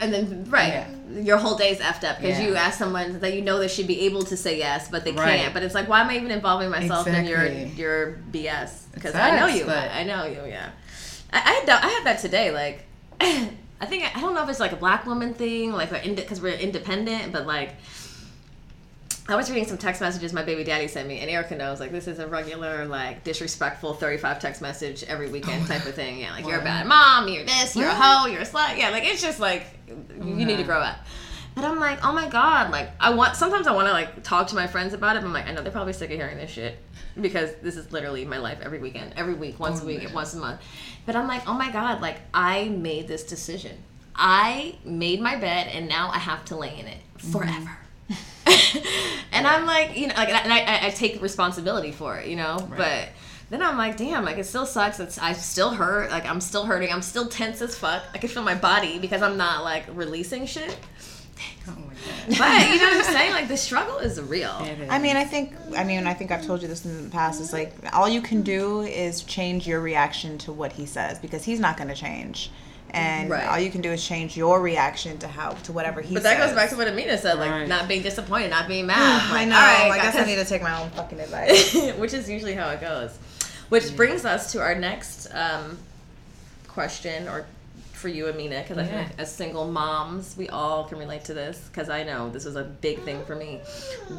and 0.00 0.12
then 0.12 0.44
right 0.48 0.86
your 1.12 1.36
whole 1.38 1.56
day's 1.56 1.78
effed 1.78 2.02
up 2.04 2.16
because 2.20 2.38
Yeah. 2.38 2.46
you 2.48 2.54
ask 2.56 2.78
someone 2.78 3.20
that 3.20 3.34
you 3.34 3.42
know 3.42 3.58
they 3.58 3.68
should 3.68 3.86
be 3.86 4.00
able 4.02 4.22
to 4.24 4.36
say 4.36 4.58
yes 4.58 4.88
but 4.88 5.04
they 5.04 5.12
Right. 5.12 5.40
can't 5.40 5.54
but 5.54 5.62
it's 5.62 5.74
like 5.74 5.88
why 5.88 6.00
am 6.00 6.08
i 6.10 6.16
even 6.16 6.30
involving 6.30 6.70
myself 6.70 7.06
in 7.06 7.24
your 7.26 7.46
your 7.46 8.18
bs 8.32 8.70
because 8.94 9.14
i 9.14 9.38
know 9.38 9.46
you 9.46 9.64
but- 9.64 9.90
i 9.92 10.02
know 10.02 10.24
you 10.24 10.40
yeah 10.48 10.70
I, 11.32 11.38
I 11.38 11.52
had 11.54 11.66
that, 11.66 11.84
I 11.84 11.88
had 11.88 12.04
that 12.04 12.20
today. 12.20 12.52
Like, 12.52 12.86
I 13.20 13.86
think 13.86 14.16
I 14.16 14.20
don't 14.20 14.32
know 14.32 14.44
if 14.44 14.48
it's 14.48 14.60
like 14.60 14.70
a 14.70 14.76
black 14.76 15.06
woman 15.06 15.34
thing, 15.34 15.72
like 15.72 15.90
because 16.14 16.40
we're 16.40 16.54
independent, 16.54 17.32
but 17.32 17.46
like. 17.48 17.70
I 19.28 19.34
was 19.34 19.50
reading 19.50 19.66
some 19.66 19.78
text 19.78 20.00
messages 20.00 20.32
my 20.32 20.44
baby 20.44 20.62
daddy 20.62 20.86
sent 20.86 21.08
me, 21.08 21.18
and 21.18 21.28
Erica 21.28 21.56
knows 21.56 21.80
like 21.80 21.90
this 21.90 22.06
is 22.06 22.20
a 22.20 22.28
regular 22.28 22.86
like 22.86 23.24
disrespectful 23.24 23.94
thirty 23.94 24.18
five 24.18 24.38
text 24.38 24.62
message 24.62 25.02
every 25.04 25.28
weekend 25.28 25.66
type 25.66 25.84
of 25.84 25.94
thing. 25.94 26.20
Yeah, 26.20 26.32
like 26.32 26.46
you're 26.46 26.60
a 26.60 26.64
bad 26.64 26.86
mom, 26.86 27.28
you're 27.28 27.44
this, 27.44 27.74
you're 27.74 27.88
a 27.88 27.94
hoe, 27.94 28.26
you're 28.26 28.42
a 28.42 28.46
slut. 28.46 28.78
Yeah, 28.78 28.90
like 28.90 29.04
it's 29.04 29.20
just 29.20 29.40
like 29.40 29.66
you 29.88 30.44
need 30.46 30.58
to 30.58 30.64
grow 30.64 30.78
up. 30.78 30.98
But 31.56 31.64
I'm 31.64 31.80
like, 31.80 32.04
oh 32.04 32.12
my 32.12 32.28
god, 32.28 32.70
like 32.70 32.90
I 33.00 33.14
want. 33.14 33.34
Sometimes 33.34 33.66
I 33.66 33.72
want 33.72 33.88
to 33.88 33.92
like 33.92 34.22
talk 34.22 34.46
to 34.48 34.54
my 34.54 34.66
friends 34.66 34.92
about 34.92 35.16
it. 35.16 35.20
But 35.20 35.28
I'm 35.28 35.32
like, 35.32 35.46
I 35.46 35.52
know 35.52 35.62
they're 35.62 35.72
probably 35.72 35.94
sick 35.94 36.10
of 36.10 36.16
hearing 36.16 36.36
this 36.36 36.50
shit 36.50 36.78
because 37.20 37.54
this 37.62 37.76
is 37.76 37.90
literally 37.90 38.24
my 38.26 38.38
life 38.38 38.58
every 38.62 38.78
weekend, 38.78 39.14
every 39.16 39.34
week, 39.34 39.58
once 39.58 39.82
a 39.82 39.86
week, 39.86 40.08
once 40.14 40.34
a 40.34 40.36
month. 40.36 40.60
But 41.06 41.16
I'm 41.16 41.26
like, 41.26 41.48
oh 41.48 41.54
my 41.54 41.72
god, 41.72 42.00
like 42.00 42.18
I 42.32 42.68
made 42.68 43.08
this 43.08 43.24
decision. 43.24 43.82
I 44.14 44.76
made 44.84 45.20
my 45.20 45.36
bed, 45.36 45.68
and 45.68 45.88
now 45.88 46.10
I 46.10 46.18
have 46.18 46.44
to 46.46 46.56
lay 46.56 46.78
in 46.78 46.86
it 46.86 46.98
forever. 47.16 47.78
and 49.32 49.46
I'm 49.46 49.66
like, 49.66 49.96
you 49.96 50.08
know, 50.08 50.14
like, 50.14 50.28
and 50.28 50.52
I, 50.52 50.60
I, 50.60 50.86
I 50.86 50.90
take 50.90 51.20
responsibility 51.22 51.92
for 51.92 52.16
it, 52.16 52.28
you 52.28 52.36
know, 52.36 52.68
but. 52.76 53.08
Then 53.48 53.62
I'm 53.62 53.78
like, 53.78 53.96
damn, 53.96 54.24
like 54.24 54.38
it 54.38 54.44
still 54.44 54.66
sucks. 54.66 54.98
It's 54.98 55.18
I 55.18 55.32
still 55.32 55.70
hurt. 55.70 56.10
Like 56.10 56.26
I'm 56.26 56.40
still 56.40 56.64
hurting. 56.64 56.92
I'm 56.92 57.00
still 57.00 57.28
tense 57.28 57.62
as 57.62 57.78
fuck. 57.78 58.02
I 58.12 58.18
can 58.18 58.28
feel 58.28 58.42
my 58.42 58.56
body 58.56 58.98
because 58.98 59.22
I'm 59.22 59.36
not 59.36 59.62
like 59.62 59.84
releasing 59.94 60.46
shit. 60.46 60.76
Oh 61.68 61.76
my 61.76 61.76
god. 61.76 61.92
But 62.38 62.68
you 62.68 62.78
know 62.78 62.86
what 62.86 63.06
I'm 63.06 63.12
saying? 63.12 63.32
Like 63.32 63.48
the 63.48 63.56
struggle 63.56 63.98
is 63.98 64.20
real. 64.20 64.56
I 64.90 64.98
mean, 64.98 65.16
I 65.16 65.24
think, 65.24 65.54
I 65.76 65.84
mean, 65.84 66.06
I 66.06 66.14
think 66.14 66.30
I've 66.30 66.44
told 66.44 66.62
you 66.62 66.68
this 66.68 66.84
in 66.84 67.04
the 67.04 67.10
past. 67.10 67.40
Is 67.40 67.52
like 67.52 67.72
all 67.92 68.08
you 68.08 68.20
can 68.20 68.42
do 68.42 68.80
is 68.82 69.22
change 69.22 69.66
your 69.66 69.80
reaction 69.80 70.38
to 70.38 70.52
what 70.52 70.72
he 70.72 70.86
says 70.86 71.18
because 71.18 71.44
he's 71.44 71.60
not 71.60 71.76
going 71.76 71.88
to 71.88 71.94
change, 71.94 72.50
and 72.90 73.28
Right. 73.30 73.46
all 73.46 73.58
you 73.58 73.70
can 73.70 73.80
do 73.82 73.90
is 73.92 74.04
change 74.04 74.36
your 74.36 74.60
reaction 74.60 75.18
to 75.18 75.28
how 75.28 75.50
to 75.64 75.72
whatever 75.72 76.00
he 76.00 76.14
But 76.14 76.22
says. 76.22 76.36
that 76.36 76.46
goes 76.46 76.54
back 76.54 76.70
to 76.70 76.76
what 76.76 76.88
Amina 76.88 77.18
said, 77.18 77.38
like 77.38 77.50
Right. 77.50 77.68
not 77.68 77.88
being 77.88 78.02
disappointed, 78.02 78.50
not 78.50 78.68
being 78.68 78.86
mad. 78.86 79.22
I 79.32 79.44
know. 79.44 79.56
all 79.56 79.60
right, 79.62 79.90
I 79.92 79.98
guess 80.02 80.16
I 80.16 80.24
need 80.24 80.36
to 80.36 80.44
take 80.44 80.62
my 80.62 80.80
own 80.82 80.90
fucking 80.90 81.20
advice. 81.20 81.74
which 81.98 82.14
is 82.14 82.28
usually 82.30 82.54
how 82.54 82.70
it 82.70 82.80
goes. 82.80 83.16
Which 83.68 83.96
brings 83.96 84.24
us 84.24 84.52
to 84.52 84.60
our 84.60 84.74
next 84.76 85.26
um, 85.34 85.78
question, 86.68 87.28
or 87.28 87.46
for 87.92 88.08
you, 88.08 88.28
Amina, 88.28 88.60
because 88.60 88.78
I 88.78 88.84
feel 88.84 88.92
Yeah. 88.92 89.02
like 89.04 89.18
as 89.18 89.32
single 89.34 89.66
moms, 89.66 90.36
we 90.36 90.48
all 90.48 90.84
can 90.84 90.98
relate 90.98 91.24
to 91.24 91.34
this. 91.34 91.58
Because 91.72 91.88
I 91.88 92.04
know 92.04 92.28
this 92.30 92.44
was 92.44 92.56
a 92.56 92.62
big 92.62 93.02
thing 93.04 93.24
for 93.24 93.34
me. 93.34 93.60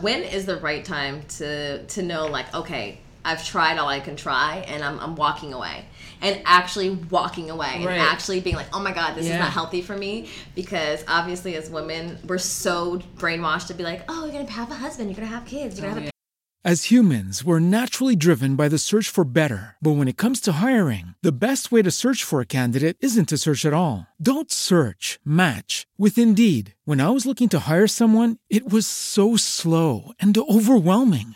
When 0.01 0.23
is 0.23 0.45
the 0.45 0.57
right 0.57 0.83
time 0.83 1.21
to 1.37 1.83
to 1.85 2.01
know, 2.01 2.25
like, 2.25 2.53
okay, 2.53 2.97
I've 3.23 3.45
tried 3.45 3.77
all 3.77 3.87
I 3.87 3.99
can 3.99 4.15
try, 4.15 4.65
and 4.67 4.83
I'm 4.83 4.99
I'm 4.99 5.15
walking 5.15 5.53
away. 5.53 5.85
And 6.21 6.41
actually 6.45 6.91
walking 6.91 7.49
away 7.49 7.75
and 7.75 7.87
actually 7.87 8.39
being 8.39 8.55
like, 8.55 8.67
oh 8.73 8.81
my 8.81 8.91
God, 8.91 9.15
this 9.15 9.25
is 9.25 9.37
not 9.37 9.51
healthy 9.51 9.81
for 9.81 9.95
me. 9.95 10.29
Because 10.55 11.03
obviously, 11.07 11.55
as 11.55 11.69
women, 11.69 12.17
we're 12.27 12.37
so 12.37 12.99
brainwashed 13.17 13.67
to 13.67 13.73
be 13.73 13.83
like, 13.83 14.03
oh, 14.09 14.23
you're 14.23 14.33
going 14.33 14.45
to 14.45 14.51
have 14.51 14.71
a 14.71 14.75
husband, 14.75 15.09
you're 15.09 15.15
going 15.15 15.29
to 15.29 15.35
have 15.35 15.45
kids, 15.45 15.77
you're 15.79 15.87
going 15.87 15.95
to 15.95 16.01
have 16.01 16.07
a 16.07 16.09
oh, 16.09 16.69
As 16.69 16.85
humans, 16.85 17.43
we're 17.45 17.59
naturally 17.59 18.15
driven 18.15 18.55
by 18.55 18.67
the 18.67 18.77
search 18.77 19.07
for 19.07 19.23
better. 19.23 19.77
But 19.79 19.91
when 19.91 20.09
it 20.09 20.17
comes 20.17 20.41
to 20.41 20.53
hiring, 20.53 21.13
the 21.21 21.31
best 21.31 21.71
way 21.71 21.81
to 21.81 21.91
search 21.91 22.23
for 22.25 22.41
a 22.41 22.45
candidate 22.45 22.97
isn't 22.99 23.29
to 23.29 23.37
search 23.37 23.63
at 23.63 23.73
all. 23.73 24.07
Don't 24.21 24.51
search, 24.51 25.19
match 25.23 25.87
with 25.97 26.17
Indeed. 26.17 26.73
When 26.83 26.99
I 26.99 27.11
was 27.11 27.25
looking 27.25 27.47
to 27.49 27.59
hire 27.59 27.87
someone, 27.87 28.37
it 28.49 28.67
was 28.69 28.85
so 28.87 29.37
slow 29.37 30.11
and 30.19 30.37
overwhelming. 30.37 31.35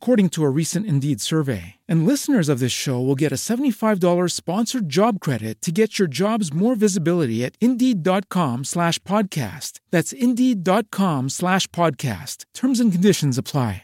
according 0.00 0.30
to 0.30 0.44
a 0.44 0.48
recent 0.48 0.86
Indeed 0.86 1.20
survey. 1.20 1.74
And 1.86 2.06
listeners 2.06 2.48
of 2.48 2.60
this 2.60 2.72
show 2.72 2.98
will 2.98 3.14
get 3.14 3.30
a 3.30 3.34
$75 3.34 4.32
sponsored 4.32 4.88
job 4.88 5.20
credit 5.20 5.60
to 5.60 5.70
get 5.70 5.98
your 5.98 6.08
jobs 6.08 6.50
more 6.50 6.74
visibility 6.74 7.44
at 7.44 7.56
Indeed.com 7.60 8.64
slash 8.64 8.98
podcast. 9.00 9.80
That's 9.90 10.14
Indeed.com 10.14 11.28
slash 11.28 11.66
podcast. 11.68 12.46
Terms 12.54 12.80
and 12.80 12.90
conditions 12.90 13.36
apply. 13.36 13.82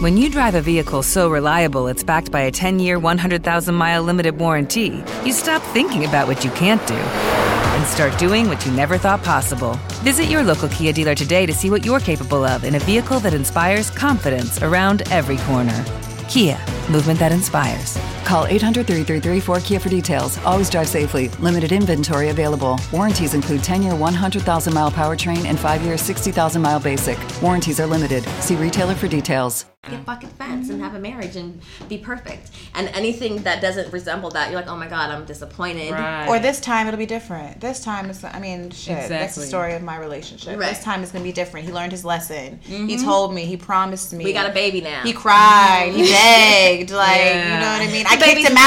When 0.00 0.16
you 0.16 0.28
drive 0.28 0.54
a 0.54 0.60
vehicle 0.60 1.02
so 1.02 1.30
reliable 1.30 1.88
it's 1.88 2.04
backed 2.04 2.30
by 2.30 2.42
a 2.42 2.50
10 2.50 2.78
year, 2.78 2.98
100,000 2.98 3.74
mile 3.74 4.02
limited 4.02 4.38
warranty, 4.38 5.02
you 5.24 5.32
stop 5.32 5.62
thinking 5.72 6.04
about 6.04 6.28
what 6.28 6.44
you 6.44 6.50
can't 6.52 6.84
do 6.86 7.57
and 7.78 7.86
start 7.86 8.18
doing 8.18 8.48
what 8.48 8.66
you 8.66 8.72
never 8.72 8.98
thought 8.98 9.22
possible. 9.22 9.74
Visit 10.02 10.24
your 10.24 10.42
local 10.42 10.68
Kia 10.68 10.92
dealer 10.92 11.14
today 11.14 11.46
to 11.46 11.52
see 11.52 11.70
what 11.70 11.86
you're 11.86 12.00
capable 12.00 12.44
of 12.44 12.64
in 12.64 12.74
a 12.74 12.80
vehicle 12.80 13.20
that 13.20 13.32
inspires 13.32 13.88
confidence 13.88 14.60
around 14.62 15.02
every 15.12 15.36
corner. 15.38 15.84
Kia, 16.28 16.58
movement 16.90 17.20
that 17.20 17.30
inspires. 17.30 17.96
Call 18.28 18.44
800 18.44 18.86
333 18.86 19.40
4KIA 19.40 19.80
for 19.80 19.88
details. 19.88 20.36
Always 20.44 20.68
drive 20.68 20.86
safely. 20.86 21.28
Limited 21.40 21.72
inventory 21.72 22.28
available. 22.28 22.78
Warranties 22.92 23.32
include 23.32 23.64
10 23.64 23.82
year 23.82 23.94
100,000 23.94 24.74
mile 24.74 24.90
powertrain 24.90 25.46
and 25.46 25.58
5 25.58 25.80
year 25.80 25.96
60,000 25.96 26.60
mile 26.60 26.78
basic. 26.78 27.18
Warranties 27.40 27.80
are 27.80 27.86
limited. 27.86 28.22
See 28.42 28.54
retailer 28.56 28.94
for 28.94 29.08
details. 29.08 29.64
get 29.88 30.04
fucking 30.04 30.28
fence 30.28 30.68
and 30.68 30.78
have 30.82 30.94
a 30.94 30.98
marriage 30.98 31.36
and 31.36 31.62
be 31.88 31.96
perfect. 31.96 32.50
And 32.74 32.88
anything 32.88 33.44
that 33.44 33.62
doesn't 33.62 33.90
resemble 33.94 34.28
that, 34.32 34.50
you're 34.50 34.60
like, 34.60 34.68
oh 34.68 34.76
my 34.76 34.88
god, 34.88 35.08
I'm 35.10 35.24
disappointed. 35.24 35.92
Right. 35.92 36.28
Or 36.28 36.38
this 36.38 36.60
time 36.60 36.86
it'll 36.86 36.98
be 36.98 37.06
different. 37.06 37.62
This 37.62 37.82
time 37.82 38.10
it's 38.10 38.22
I 38.22 38.38
mean 38.40 38.68
shit. 38.68 38.92
Exactly. 38.92 39.16
That's 39.16 39.36
the 39.36 39.46
story 39.46 39.72
of 39.72 39.82
my 39.82 39.96
relationship. 39.96 40.58
Right. 40.58 40.68
This 40.68 40.84
time 40.84 41.02
it's 41.02 41.12
gonna 41.12 41.24
be 41.24 41.32
different. 41.32 41.64
He 41.64 41.72
learned 41.72 41.92
his 41.92 42.04
lesson. 42.04 42.60
He 42.62 42.74
mm-hmm. 42.74 43.04
told 43.06 43.32
me. 43.32 43.46
He 43.46 43.56
promised 43.56 44.12
me. 44.12 44.24
We 44.24 44.34
got 44.34 44.50
a 44.50 44.52
baby 44.52 44.82
now. 44.82 45.00
He 45.02 45.14
cried. 45.14 45.92
He 45.94 46.02
begged. 46.12 46.90
Like 46.90 47.22
you 47.22 47.60
know 47.60 47.72
what 47.72 47.80
I 47.80 47.88
mean. 47.90 48.04
The 48.17 48.17
I 48.22 48.34
kicked 48.34 48.48
him 48.48 48.54
now, 48.54 48.62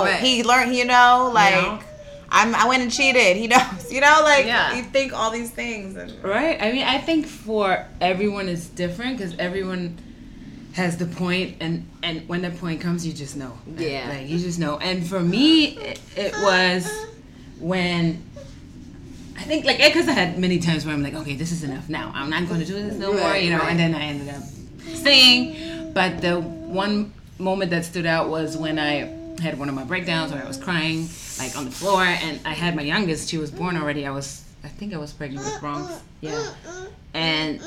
out. 0.00 0.04
right. 0.04 0.20
He 0.20 0.42
learned. 0.42 0.74
You 0.74 0.84
know, 0.86 1.30
like 1.34 1.54
know? 1.54 1.80
I'm. 2.30 2.54
I 2.54 2.66
went 2.68 2.82
and 2.82 2.90
cheated. 2.92 3.36
He 3.36 3.46
knows. 3.52 3.92
You 3.92 4.00
know, 4.00 4.20
like 4.22 4.46
Yeah. 4.46 4.74
you 4.76 4.82
think 4.82 5.12
all 5.12 5.30
these 5.30 5.50
things. 5.50 5.96
And, 5.96 6.12
Right. 6.22 6.60
I 6.60 6.72
mean, 6.72 6.84
I 6.84 6.98
think 6.98 7.26
for 7.26 7.84
everyone 8.00 8.48
it's 8.48 8.66
different 8.66 9.18
because 9.18 9.36
everyone 9.38 9.98
has 10.74 10.96
the 10.96 11.04
point, 11.06 11.56
and 11.60 11.86
and 12.02 12.26
when 12.28 12.40
the 12.42 12.50
point 12.50 12.80
comes, 12.80 13.06
you 13.06 13.12
just 13.12 13.36
know. 13.36 13.58
Yeah. 13.76 14.08
Like 14.08 14.28
you 14.28 14.38
just 14.38 14.58
know. 14.58 14.78
And 14.78 15.06
for 15.06 15.20
me, 15.20 15.76
it, 15.78 16.00
it 16.16 16.32
was 16.42 16.90
when. 17.60 18.22
I 19.38 19.44
think 19.44 19.64
like 19.64 19.78
because 19.78 20.06
I 20.08 20.12
had 20.12 20.38
many 20.38 20.58
times 20.60 20.86
where 20.86 20.94
I'm 20.94 21.02
like, 21.02 21.14
okay, 21.14 21.34
this 21.34 21.50
is 21.52 21.64
enough 21.64 21.88
now. 21.88 22.12
I'm 22.14 22.30
not 22.30 22.46
going 22.48 22.60
to 22.60 22.66
do 22.66 22.74
this 22.74 22.94
no 22.94 23.12
more, 23.12 23.34
you 23.36 23.50
know. 23.50 23.58
right. 23.58 23.70
And 23.70 23.78
then 23.80 23.94
I 23.94 24.02
ended 24.04 24.28
up 24.34 24.42
staying. 24.94 25.92
But 25.92 26.20
the 26.20 26.40
one 26.40 27.12
moment 27.42 27.70
that 27.72 27.84
stood 27.84 28.06
out 28.06 28.28
was 28.28 28.56
when 28.56 28.78
I 28.78 29.18
had 29.40 29.58
one 29.58 29.68
of 29.68 29.74
my 29.74 29.84
breakdowns 29.84 30.32
where 30.32 30.42
I 30.42 30.46
was 30.46 30.56
crying 30.56 31.08
like 31.38 31.56
on 31.56 31.64
the 31.64 31.70
floor, 31.70 32.02
and 32.02 32.40
I 32.46 32.52
had 32.54 32.76
my 32.76 32.82
youngest. 32.82 33.28
She 33.28 33.38
was 33.38 33.50
born 33.50 33.76
already. 33.76 34.06
I 34.06 34.10
was, 34.10 34.44
I 34.64 34.68
think 34.68 34.94
I 34.94 34.98
was 34.98 35.12
pregnant 35.12 35.44
with 35.44 35.58
Bronx. 35.60 36.00
Yeah. 36.20 36.52
And 37.14 37.60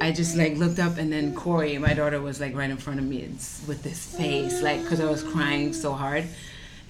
I 0.00 0.12
just 0.12 0.36
like 0.36 0.56
looked 0.56 0.78
up, 0.78 0.98
and 0.98 1.12
then 1.12 1.34
Corey, 1.34 1.78
my 1.78 1.94
daughter, 1.94 2.20
was 2.20 2.40
like 2.40 2.54
right 2.54 2.68
in 2.70 2.76
front 2.76 2.98
of 2.98 3.06
me 3.06 3.20
with 3.66 3.82
this 3.82 4.14
face, 4.16 4.60
like 4.62 4.82
because 4.82 5.00
I 5.00 5.08
was 5.10 5.22
crying 5.22 5.72
so 5.72 5.92
hard, 5.92 6.24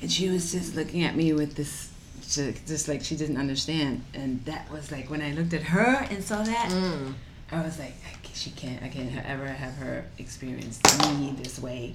and 0.01 0.11
she 0.11 0.29
was 0.29 0.53
just 0.53 0.75
looking 0.75 1.05
at 1.05 1.15
me 1.17 1.33
with 1.33 1.55
this. 1.57 1.91
ju- 2.29 2.55
Just 2.67 2.89
like 2.89 3.03
she 3.05 3.17
didn't 3.17 3.37
understand, 3.37 4.03
and 4.15 4.45
that 4.47 4.71
was 4.73 4.91
like 4.91 5.11
when 5.11 5.23
I 5.23 5.33
looked 5.33 5.53
at 5.55 5.63
her 5.63 6.07
and 6.11 6.23
saw 6.25 6.43
that, 6.43 6.71
mm. 6.71 7.13
I 7.53 7.63
was 7.63 7.79
like, 7.79 7.95
I 8.13 8.17
she 8.37 8.51
can't, 8.51 8.83
I 8.83 8.89
can't 8.89 9.11
ever 9.27 9.47
have 9.47 9.75
her 9.77 10.05
experience 10.19 10.81
me 11.19 11.35
this 11.39 11.59
way 11.59 11.95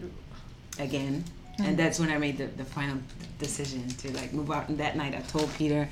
again. 0.80 1.24
And 1.58 1.68
mm-hmm. 1.68 1.76
that's 1.76 2.00
when 2.00 2.10
I 2.10 2.18
made 2.18 2.38
the, 2.38 2.48
the 2.48 2.66
final 2.66 2.98
decision 3.38 3.88
to 3.88 4.12
like 4.14 4.34
move 4.34 4.52
out. 4.52 4.70
And 4.70 4.78
that 4.80 4.98
night 4.98 5.16
I 5.16 5.22
told 5.22 5.54
Peter, 5.54 5.88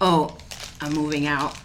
oh, 0.00 0.36
I'm 0.80 0.92
moving 0.92 1.26
out. 1.26 1.56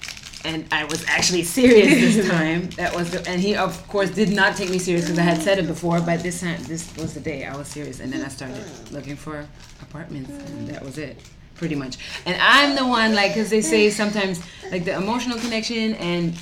And 0.46 0.66
I 0.72 0.84
was 0.86 1.04
actually 1.08 1.44
serious 1.44 2.16
this 2.16 2.30
time. 2.30 2.70
That 2.72 2.96
was, 2.96 3.10
the, 3.10 3.28
and 3.28 3.42
he 3.42 3.56
of 3.56 3.86
course 3.88 4.12
did 4.12 4.30
not 4.30 4.56
take 4.56 4.70
me 4.70 4.78
serious 4.78 5.06
because 5.06 5.18
I 5.18 5.24
had 5.24 5.42
said 5.42 5.58
it 5.58 5.66
before. 5.66 6.00
But 6.00 6.22
this 6.22 6.42
time, 6.42 6.62
this 6.64 6.96
was 6.96 7.16
the 7.16 7.20
day 7.20 7.46
I 7.46 7.58
was 7.58 7.68
serious. 7.68 8.00
And 8.00 8.14
then 8.14 8.24
I 8.24 8.28
started 8.28 8.64
looking 8.92 9.16
for 9.16 9.48
apartments, 9.82 10.30
and 10.30 10.68
that 10.68 10.84
was 10.84 11.00
it, 11.00 11.18
pretty 11.56 11.76
much. 11.76 11.98
And 12.26 12.40
I'm 12.40 12.76
the 12.76 12.86
one 12.86 13.16
like, 13.16 13.34
because 13.34 13.50
they 13.50 13.62
say 13.62 13.90
sometimes 13.90 14.42
like 14.72 14.86
the 14.86 14.96
emotional 14.96 15.40
connection 15.40 15.96
and 15.96 16.36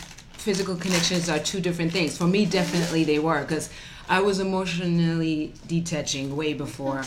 physical 0.46 0.76
connections 0.76 1.28
are 1.28 1.40
two 1.40 1.60
different 1.60 1.92
things. 1.92 2.16
For 2.16 2.28
me, 2.28 2.46
definitely 2.46 3.04
they 3.04 3.18
were 3.18 3.42
because 3.42 3.72
I 4.08 4.22
was 4.22 4.40
emotionally 4.40 5.54
detaching 5.66 6.36
way 6.36 6.54
before 6.54 7.02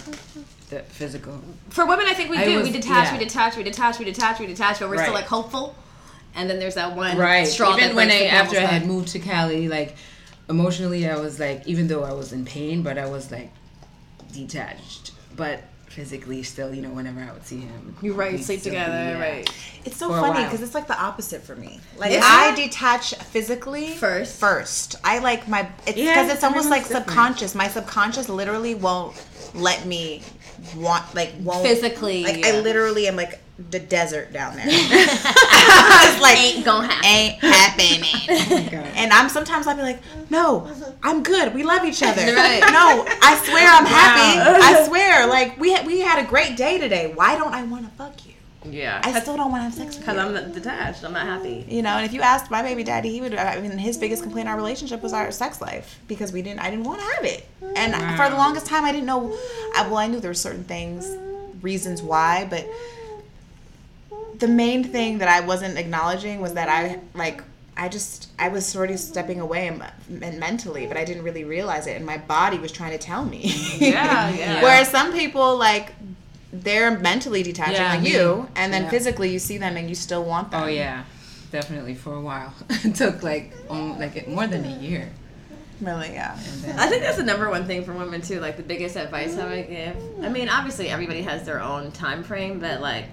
the 0.71 0.81
physical. 0.81 1.41
For 1.71 1.87
women, 1.87 2.07
I 2.09 2.15
think 2.15 2.31
we 2.31 2.37
I 2.37 2.45
do. 2.45 2.57
was- 2.57 2.67
we 2.67 2.73
detach, 2.73 3.07
yeah. 3.07 3.13
we 3.17 3.25
detach, 3.25 3.57
we 3.57 3.63
detach, 3.63 4.01
we 4.01 4.05
detach, 4.07 4.41
we 4.41 4.47
detach, 4.49 4.81
but 4.81 4.91
we're 4.91 5.01
still 5.01 5.15
like 5.15 5.27
hopeful. 5.27 5.77
And 6.35 6.51
then 6.51 6.59
there's 6.59 6.75
that 6.75 6.97
one 6.97 7.17
right 7.17 7.47
straw 7.47 7.77
even 7.77 7.89
that 7.89 7.97
when 7.97 8.11
i 8.11 8.25
after 8.27 8.59
i 8.59 8.61
had 8.61 8.87
moved 8.87 9.09
to 9.09 9.19
cali 9.19 9.67
like 9.67 9.97
emotionally 10.49 11.09
i 11.09 11.17
was 11.17 11.41
like 11.41 11.67
even 11.67 11.89
though 11.89 12.05
i 12.05 12.13
was 12.13 12.33
in 12.33 12.45
pain 12.45 12.83
but 12.83 12.97
i 12.97 13.07
was 13.07 13.33
like 13.33 13.51
detached 14.33 15.11
but 15.35 15.65
physically 15.99 16.45
still 16.45 16.73
you 16.73 16.81
know 16.81 16.91
whenever 16.91 17.21
i 17.21 17.33
would 17.33 17.45
see 17.45 17.59
him 17.59 17.97
You 18.01 18.13
right, 18.15 18.39
sleep 18.39 18.61
still 18.61 18.73
be, 18.73 18.79
together, 18.79 18.93
yeah. 19.19 19.21
right. 19.21 19.51
It's 19.85 19.97
so 19.97 20.09
For 20.09 20.21
funny 20.21 20.45
because 20.45 20.63
it's 20.63 20.75
like 20.75 20.87
the 20.87 21.01
opposite 21.09 21.43
for 21.43 21.57
me. 21.57 21.81
Like 21.97 22.13
Is 22.13 22.23
I 22.25 22.55
detach 22.55 23.15
physically 23.35 23.87
First. 23.95 24.39
First, 24.39 24.97
I 25.03 25.19
like 25.19 25.49
my. 25.49 25.61
It's 25.87 25.97
because 25.97 25.97
Yeah, 25.97 26.33
it's 26.35 26.45
almost 26.45 26.69
like 26.71 26.83
everyone's 26.83 26.89
different. 26.89 27.07
subconscious. 27.09 27.55
My 27.55 27.69
subconscious 27.69 28.29
literally 28.29 28.75
won't 28.75 29.15
let 29.55 29.87
me 29.87 30.23
want 30.77 31.15
like 31.15 31.35
won't 31.41 31.63
Physically, 31.67 32.25
Like 32.25 32.39
yeah. 32.39 32.49
I 32.49 32.61
literally 32.61 33.07
am 33.09 33.17
like 33.17 33.41
the 33.71 33.79
desert 33.81 34.33
down 34.33 34.55
there. 34.57 34.65
it's 34.69 36.21
like 36.23 36.39
Ain't 36.39 36.65
gonna 36.65 36.87
happen. 36.87 37.05
ain't 37.11 37.41
happening. 37.41 38.05
Oh 38.79 38.93
and 38.97 39.13
I'm 39.13 39.29
sometimes 39.29 39.67
I'll 39.67 39.77
be 39.77 39.83
like, 39.83 40.01
no, 40.31 40.71
I'm 41.03 41.23
good. 41.23 41.55
We 41.55 41.63
love 41.65 41.85
each 41.85 42.03
other. 42.03 42.21
Right. 42.23 42.61
No, 42.61 43.05
I 43.23 43.41
swear 43.45 43.67
I'm 43.69 43.87
happy. 43.87 44.39
I 44.63 44.85
swear, 44.87 45.27
like 45.27 45.59
we 45.59 45.73
had, 45.73 45.87
we 45.87 46.01
had 46.01 46.25
a 46.25 46.29
great 46.29 46.57
day 46.57 46.79
today. 46.79 47.13
Why 47.15 47.37
don't 47.37 47.53
I 47.53 47.63
want 47.65 47.85
to 47.85 47.91
fuck 47.93 48.27
you? 48.27 48.35
Yeah. 48.65 49.01
I 49.05 49.21
still 49.21 49.37
don't 49.37 49.51
want 49.53 49.61
to 49.61 49.65
have 49.65 49.75
sex 49.75 49.97
with 49.97 50.07
Because. 50.07 50.19
I'm 50.37 50.53
detached. 50.53 51.05
I'm 51.05 51.13
not 51.13 51.27
happy. 51.27 51.65
You 51.69 51.83
know, 51.83 51.91
and 51.91 52.05
if 52.05 52.13
you 52.13 52.21
asked 52.21 52.51
my 52.51 52.63
baby 52.63 52.83
daddy, 52.83 53.11
he 53.11 53.21
would. 53.21 53.35
I 53.35 53.61
mean, 53.61 53.79
his 53.79 53.97
biggest 53.97 54.23
complaint 54.23 54.47
in 54.47 54.51
our 54.53 54.57
relationship 54.57 55.03
was 55.03 55.13
our 55.13 55.31
sex 55.31 55.61
life 55.61 55.99
because 56.09 56.33
we 56.33 56.43
didn't. 56.43 56.61
I 56.61 56.71
didn't 56.71 56.85
want 56.85 57.01
to 57.01 57.07
have 57.07 57.25
it, 57.25 57.47
and 57.77 57.95
for 58.17 58.29
the 58.29 58.37
longest 58.37 58.67
time, 58.67 58.85
I 58.85 58.93
didn't 58.93 59.07
know. 59.07 59.37
I, 59.77 59.83
well, 59.87 59.99
I 59.99 60.07
knew 60.09 60.19
there 60.21 60.31
were 60.31 60.35
certain 60.35 60.65
things, 60.65 61.09
reasons 61.63 62.03
why, 62.03 62.47
but 62.51 62.67
the 64.39 64.49
main 64.49 64.85
thing 64.85 65.19
that 65.19 65.29
I 65.29 65.41
wasn't 65.47 65.79
acknowledging 65.79 66.41
was 66.41 66.55
that 66.55 66.69
I 66.69 67.01
like. 67.15 67.43
I 67.77 67.89
just 67.89 68.31
I 68.41 68.49
was 68.49 68.67
sort 68.67 68.91
of 68.91 68.99
stepping 68.99 69.39
away 69.39 69.69
m- 69.69 69.83
mentally, 70.09 70.89
but 70.89 70.97
I 70.97 71.05
didn't 71.05 71.23
really 71.23 71.45
realize 71.45 71.87
it, 71.87 71.97
and 71.97 72.05
my 72.05 72.19
body 72.19 72.59
was 72.59 72.73
trying 72.73 72.91
to 72.91 72.99
tell 72.99 73.25
me. 73.25 73.53
Yeah, 73.77 74.31
yeah. 74.35 74.63
Whereas 74.63 74.89
some 74.89 75.13
people 75.13 75.57
like 75.57 75.93
they're 76.53 76.99
mentally 76.99 77.43
detaching 77.43 77.75
Yeah, 77.77 77.95
like 77.97 78.09
you, 78.09 78.49
and 78.57 78.73
then 78.73 78.85
Yeah. 78.85 78.91
physically 78.91 79.31
you 79.31 79.39
see 79.39 79.59
them 79.59 79.77
and 79.77 79.89
you 79.89 79.95
still 79.95 80.25
want 80.25 80.51
them. 80.51 80.63
oh 80.63 80.67
yeah 80.67 81.05
definitely 81.51 81.95
for 81.95 82.15
a 82.15 82.21
while 82.21 82.53
it 82.71 82.95
took 82.95 83.23
like 83.23 83.55
um, 83.71 83.99
like 83.99 84.27
more 84.29 84.47
than 84.47 84.65
a 84.65 84.77
year 84.79 85.09
Really, 85.81 86.11
yeah. 86.13 86.37
then, 86.63 86.77
I 86.77 86.89
think 86.89 87.03
that's 87.03 87.19
the 87.19 87.23
number 87.23 87.49
one 87.49 87.65
thing 87.65 87.85
for 87.85 87.93
women 87.93 88.21
too. 88.21 88.41
Like 88.41 88.57
the 88.57 88.65
biggest 88.65 88.97
advice 88.97 89.37
I 89.39 89.49
would 89.49 89.69
give. 89.69 89.97
I 90.23 90.29
mean, 90.29 90.49
obviously 90.49 90.89
everybody 90.89 91.23
has 91.23 91.45
their 91.47 91.61
own 91.63 91.93
time 91.93 92.25
frame, 92.25 92.59
but 92.59 92.81
like, 92.81 93.05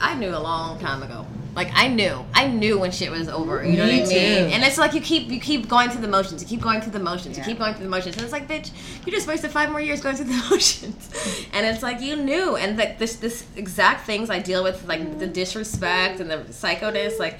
I 0.00 0.14
knew 0.14 0.30
a 0.30 0.38
long 0.38 0.78
time 0.78 1.02
ago. 1.02 1.26
Like 1.56 1.70
I 1.74 1.88
knew, 1.88 2.24
I 2.34 2.46
knew 2.46 2.78
when 2.78 2.92
shit 2.92 3.10
was 3.10 3.28
over. 3.28 3.64
You 3.64 3.76
know 3.76 3.86
Me 3.86 4.00
what 4.00 4.08
I 4.10 4.12
mean? 4.14 4.48
too. 4.48 4.54
And 4.54 4.62
it's 4.62 4.78
like 4.78 4.94
you 4.94 5.00
keep 5.00 5.28
you 5.28 5.40
keep 5.40 5.68
going 5.68 5.90
through 5.90 6.02
the 6.02 6.08
motions. 6.08 6.40
You 6.40 6.46
keep 6.48 6.60
going 6.60 6.80
through 6.80 6.92
the 6.92 7.00
motions. 7.00 7.36
You 7.36 7.42
keep 7.42 7.58
going 7.58 7.74
through 7.74 7.84
the 7.84 7.90
motions. 7.90 8.14
And 8.16 8.22
it's 8.22 8.32
like, 8.32 8.46
bitch, 8.46 8.70
you 9.04 9.10
just 9.10 9.26
wasted 9.26 9.50
five 9.50 9.70
more 9.70 9.80
years 9.80 10.00
going 10.00 10.14
through 10.14 10.26
the 10.26 10.46
motions. 10.50 11.10
And 11.52 11.66
it's 11.66 11.82
like 11.82 12.00
you 12.00 12.14
knew. 12.16 12.54
And 12.56 12.78
like 12.78 12.98
this 12.98 13.16
this 13.16 13.44
exact 13.56 14.06
things 14.06 14.30
I 14.30 14.38
deal 14.38 14.62
with, 14.62 14.86
like 14.86 15.18
the 15.18 15.26
disrespect 15.26 16.20
and 16.20 16.30
the 16.30 16.36
psychoness, 16.50 17.18
like 17.18 17.38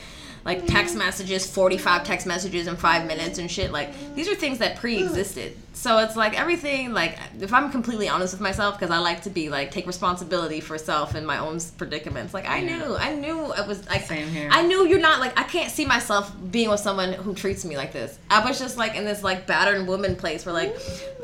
like 0.49 0.66
text 0.66 0.96
messages, 0.96 1.46
45 1.46 2.05
text 2.05 2.26
messages 2.26 2.68
in 2.68 2.76
five 2.76 3.07
minutes 3.07 3.36
and 3.36 3.51
shit. 3.51 3.70
Like, 3.70 3.90
these 4.14 4.26
are 4.28 4.34
things 4.34 4.57
that 4.61 4.76
pre 4.76 4.96
existed. 4.96 5.55
So 5.74 5.99
it's 5.99 6.16
like 6.16 6.40
everything, 6.40 6.94
like, 6.94 7.18
if 7.38 7.53
I'm 7.53 7.70
completely 7.70 8.09
honest 8.09 8.32
with 8.32 8.40
myself, 8.40 8.78
because 8.78 8.90
I 8.90 8.96
like 8.96 9.24
to 9.24 9.30
be 9.30 9.51
like, 9.51 9.70
take 9.72 9.86
responsibility 9.86 10.61
for 10.61 10.78
self 10.78 11.14
and 11.14 11.26
my 11.26 11.36
own 11.36 11.61
predicaments. 11.76 12.32
Like, 12.32 12.49
I 12.49 12.62
knew, 12.62 12.96
I 12.96 13.14
knew 13.14 13.53
it 13.53 13.66
was 13.68 13.86
like, 13.90 14.07
Same 14.07 14.26
here. 14.28 14.49
I 14.51 14.62
knew 14.62 14.86
you're 14.86 14.99
not 14.99 15.20
like, 15.20 15.38
I 15.38 15.42
can't 15.42 15.70
see 15.70 15.84
myself 15.84 16.34
being 16.51 16.70
with 16.70 16.80
someone 16.80 17.12
who 17.12 17.34
treats 17.34 17.66
me 17.66 17.76
like 17.76 17.92
this. 17.92 18.18
I 18.30 18.42
was 18.42 18.59
just 18.59 18.78
like 18.78 18.96
in 18.96 19.05
this 19.05 19.22
like 19.22 19.46
battered 19.46 19.86
woman 19.86 20.16
place 20.16 20.46
where 20.46 20.55
like, 20.55 20.74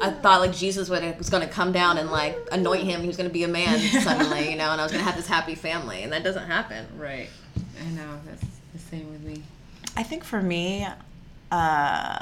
I 0.03 0.11
thought 0.11 0.43
like 0.43 0.53
Jesus 0.53 0.91
was 0.91 1.31
going 1.31 1.43
to 1.43 1.49
come 1.49 1.73
down 1.73 1.97
and 1.97 2.11
like 2.11 2.37
anoint 2.53 2.83
him. 2.83 3.01
He 3.01 3.07
was 3.07 3.17
going 3.17 3.31
to 3.31 3.33
be 3.33 3.45
a 3.45 3.49
man 3.49 3.79
suddenly, 4.03 4.51
you 4.51 4.59
know, 4.59 4.71
and 4.71 4.83
I 4.83 4.85
was 4.85 4.93
going 4.93 5.03
to 5.03 5.11
have 5.11 5.17
this 5.17 5.27
happy 5.27 5.55
family. 5.55 6.03
And 6.03 6.13
that 6.13 6.23
doesn't 6.23 6.47
happen. 6.47 6.87
right 6.99 7.31
i 7.81 7.91
know 7.91 8.21
that's 8.25 8.54
same 8.97 9.11
with 9.11 9.23
me 9.23 9.43
I 9.97 10.03
think 10.03 10.25
for 10.25 10.43
me, 10.43 10.87
uh, 11.51 12.19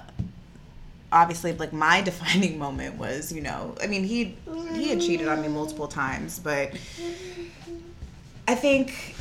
obviously, 1.11 1.53
like 1.53 1.73
my 1.73 2.01
defining 2.11 2.59
moment 2.59 2.99
was, 2.99 3.33
you 3.33 3.41
know, 3.41 3.75
I 3.83 3.87
mean, 3.87 4.05
he 4.05 4.37
he 4.75 4.89
had 4.89 5.01
cheated 5.01 5.29
on 5.29 5.43
me 5.43 5.49
multiple 5.49 5.89
times, 5.89 6.39
but 6.39 6.73
I 8.47 8.55
think 8.55 9.15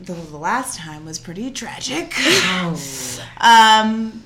the, 0.00 0.12
the 0.12 0.36
last 0.36 0.78
time 0.78 1.04
was 1.04 1.18
pretty 1.18 1.50
tragic. 1.50 2.14
um, 3.40 4.22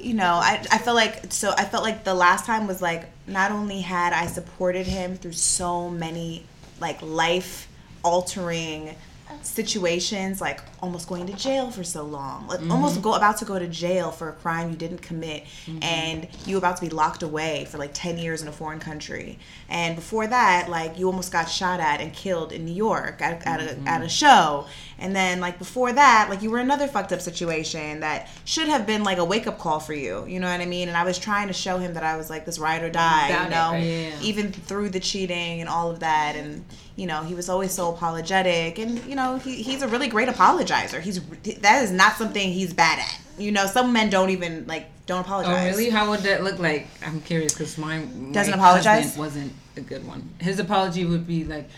you 0.00 0.14
know, 0.14 0.34
I 0.34 0.64
I 0.70 0.78
felt 0.78 0.96
like 0.96 1.32
so 1.32 1.52
I 1.56 1.64
felt 1.64 1.84
like 1.84 2.04
the 2.04 2.14
last 2.14 2.44
time 2.44 2.66
was 2.66 2.82
like 2.82 3.08
not 3.26 3.52
only 3.52 3.80
had 3.80 4.12
I 4.12 4.26
supported 4.26 4.86
him 4.86 5.16
through 5.16 5.32
so 5.32 5.90
many 5.90 6.44
like 6.80 7.02
life 7.02 7.68
altering 8.04 8.94
situations 9.42 10.40
like 10.40 10.60
almost 10.80 11.08
going 11.08 11.26
to 11.26 11.32
jail 11.34 11.70
for 11.70 11.84
so 11.84 12.02
long. 12.02 12.46
Like 12.46 12.60
mm-hmm. 12.60 12.72
almost 12.72 13.02
go 13.02 13.14
about 13.14 13.38
to 13.38 13.44
go 13.44 13.58
to 13.58 13.68
jail 13.68 14.10
for 14.10 14.28
a 14.28 14.32
crime 14.32 14.70
you 14.70 14.76
didn't 14.76 15.02
commit 15.02 15.44
mm-hmm. 15.66 15.82
and 15.82 16.28
you 16.46 16.58
about 16.58 16.76
to 16.76 16.82
be 16.82 16.90
locked 16.90 17.22
away 17.22 17.66
for 17.70 17.78
like 17.78 17.90
10 17.94 18.18
years 18.18 18.42
in 18.42 18.48
a 18.48 18.52
foreign 18.52 18.80
country. 18.80 19.38
And 19.68 19.96
before 19.96 20.26
that 20.26 20.68
like 20.68 20.98
you 20.98 21.06
almost 21.06 21.32
got 21.32 21.48
shot 21.48 21.80
at 21.80 22.00
and 22.00 22.12
killed 22.12 22.52
in 22.52 22.64
new 22.64 22.72
york 22.72 23.20
at, 23.20 23.46
at, 23.46 23.60
a, 23.60 23.62
at 23.62 23.68
a 23.70 23.78
mm-hmm. 23.78 24.06
show 24.06 24.66
and 25.00 25.14
then 25.14 25.40
like 25.40 25.58
before 25.58 25.92
that 25.92 26.26
like 26.28 26.42
you 26.42 26.50
were 26.50 26.58
in 26.58 26.64
another 26.66 26.88
fucked 26.88 27.12
up 27.12 27.20
situation 27.20 28.00
that 28.00 28.28
should 28.44 28.68
have 28.68 28.86
been 28.86 29.04
like 29.04 29.18
a 29.18 29.24
wake-up 29.24 29.58
call 29.58 29.78
for 29.80 29.94
you. 29.94 30.24
You 30.26 30.40
know 30.40 30.50
what 30.50 30.60
i 30.60 30.66
mean? 30.66 30.88
And 30.88 30.96
i 30.96 31.04
was 31.04 31.18
trying 31.18 31.46
to 31.48 31.52
show 31.54 31.78
him 31.78 31.94
that 31.94 32.02
i 32.02 32.16
was 32.16 32.28
like 32.30 32.44
this 32.44 32.58
ride 32.58 32.82
or 32.82 32.90
die 32.90 33.28
About 33.28 33.40
you 33.40 33.46
it, 33.46 33.50
know? 33.50 33.70
Right? 33.72 33.84
Yeah. 33.84 34.20
even 34.22 34.52
through 34.52 34.88
the 34.90 35.00
cheating 35.00 35.60
and 35.60 35.68
all 35.68 35.90
of 35.90 36.00
that. 36.00 36.34
And 36.36 36.64
you 36.96 37.06
know 37.06 37.22
he 37.22 37.34
was 37.34 37.48
always 37.48 37.70
so 37.72 37.92
apologetic. 37.94 38.78
And 38.78 39.04
you 39.04 39.14
know 39.14 39.38
he, 39.38 39.62
he's 39.62 39.82
a 39.82 39.88
really 39.88 40.08
great 40.08 40.28
apologizer. 40.28 41.00
He's 41.00 41.20
that 41.60 41.82
is 41.84 41.92
not 41.92 42.16
something 42.16 42.52
he's 42.52 42.74
bad 42.74 42.98
at. 42.98 43.20
You 43.38 43.52
know 43.52 43.66
some 43.66 43.92
men 43.92 44.10
don't 44.10 44.30
even 44.30 44.66
like 44.66 44.86
don't 45.06 45.20
apologize. 45.20 45.48
oh 45.48 45.54
apologize. 45.54 45.78
really? 45.78 45.90
How 45.90 46.10
would 46.10 46.20
that 46.20 46.42
look 46.42 46.58
like? 46.58 46.88
I'm 47.06 47.20
curious 47.20 47.54
because 47.54 47.78
mine 47.78 48.32
Doesn't 48.32 48.52
apologize? 48.52 49.16
wasn't 49.16 49.52
a 49.76 49.80
good 49.80 50.04
one. 50.06 50.28
His 50.40 50.58
apology 50.58 51.04
would 51.04 51.26
be 51.26 51.44
like 51.44 51.70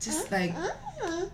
just 0.00 0.30
like 0.30 0.54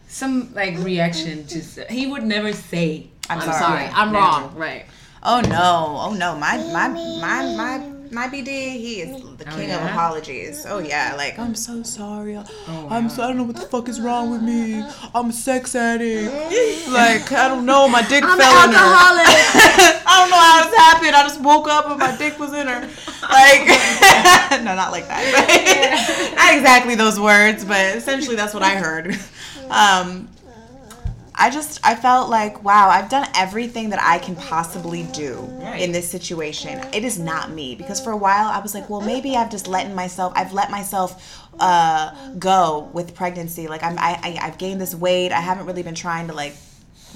some 0.09 0.53
like 0.55 0.77
reaction 0.79 1.47
just 1.47 1.79
he 1.91 2.07
would 2.07 2.23
never 2.25 2.53
say 2.53 3.07
i'm, 3.31 3.39
I'm 3.39 3.45
sorry, 3.45 3.59
sorry. 3.59 3.85
I'm 3.87 4.13
never. 4.13 4.25
wrong. 4.25 4.55
Right. 4.57 4.85
oh 5.23 5.41
no 5.41 5.97
oh 6.01 6.15
no 6.15 6.37
my 6.37 6.57
my 6.59 6.89
my 6.89 7.55
my 7.57 7.89
my 8.13 8.29
BD, 8.29 8.47
he 8.77 9.01
is 9.01 9.23
oh, 9.25 9.29
the 9.39 9.45
king 9.47 9.71
of 9.73 9.81
yeah? 9.81 9.89
apologies. 9.91 10.67
Oh 10.69 10.81
yeah, 10.81 11.15
like 11.17 11.39
I'm 11.39 11.55
so 11.55 11.83
sorry. 11.83 12.37
I- 12.37 12.45
Oh, 12.69 12.87
I'm 12.91 13.09
so 13.09 13.23
I 13.23 13.29
don't 13.29 13.39
know 13.39 13.45
what 13.45 13.57
the 13.57 13.63
fuck 13.63 13.89
is 13.89 14.03
wrong 14.03 14.31
with 14.31 14.43
me. 14.43 14.85
I'm 15.15 15.31
a 15.31 15.33
sex 15.33 15.75
addict. 15.75 16.31
Mm. 16.31 16.93
like 16.93 17.33
I 17.33 17.49
don't 17.49 17.65
know, 17.65 17.89
my 17.89 18.03
dick 18.03 18.23
I'm 18.27 18.37
fell 18.39 18.53
an 18.53 18.69
in 18.69 18.75
her. 18.75 18.81
alcoholic. 18.85 19.27
I 20.07 20.15
don't 20.21 20.31
know 20.31 20.37
how 20.37 20.65
this 20.69 20.77
happened. 20.77 21.15
I 21.17 21.23
just 21.23 21.41
woke 21.41 21.69
up 21.69 21.89
and 21.89 21.99
my 21.99 22.15
dick 22.19 22.39
was 22.39 22.53
in 22.53 22.67
her. 22.67 22.81
Like, 23.31 23.65
no, 24.63 24.75
not 24.77 24.93
like 24.93 25.09
that. 25.09 26.35
not 26.37 26.55
exactly 26.55 26.95
those 26.95 27.19
words, 27.19 27.65
but 27.65 27.97
essentially 27.97 28.37
that's 28.37 28.53
what 28.53 28.63
I 28.63 28.75
heard. 28.77 29.19
Um, 29.73 30.29
I 31.35 31.51
just, 31.51 31.81
I 31.85 31.95
felt 31.95 32.29
like, 32.29 32.63
wow, 32.63 32.89
I've 32.89 33.09
done 33.09 33.27
everything 33.35 33.91
that 33.91 34.01
I 34.03 34.19
can 34.19 34.37
possibly 34.37 35.05
do 35.05 35.39
in 35.77 35.91
this 35.91 36.09
situation. 36.09 36.79
It 36.93 37.05
is 37.05 37.19
not 37.19 37.51
me 37.51 37.75
because 37.75 38.01
for 38.01 38.13
a 38.13 38.17
while 38.17 38.49
I 38.49 38.61
was 38.61 38.75
like, 38.75 38.89
well, 38.91 39.01
maybe 39.01 39.35
I've 39.35 39.51
just 39.51 39.67
letting 39.67 39.95
myself, 39.95 40.35
I've 40.37 40.53
let 40.53 40.71
myself 40.71 41.49
uh, 41.59 42.15
go 42.39 42.91
with 42.93 43.15
pregnancy. 43.15 43.67
Like 43.67 43.83
I'm, 43.83 43.99
I, 43.99 44.21
I, 44.23 44.39
I've 44.47 44.59
gained 44.59 44.81
this 44.81 44.95
weight. 44.95 45.33
I 45.33 45.41
haven't 45.41 45.67
really 45.67 45.83
been 45.83 45.95
trying 45.95 46.29
to 46.29 46.35
like 46.35 46.55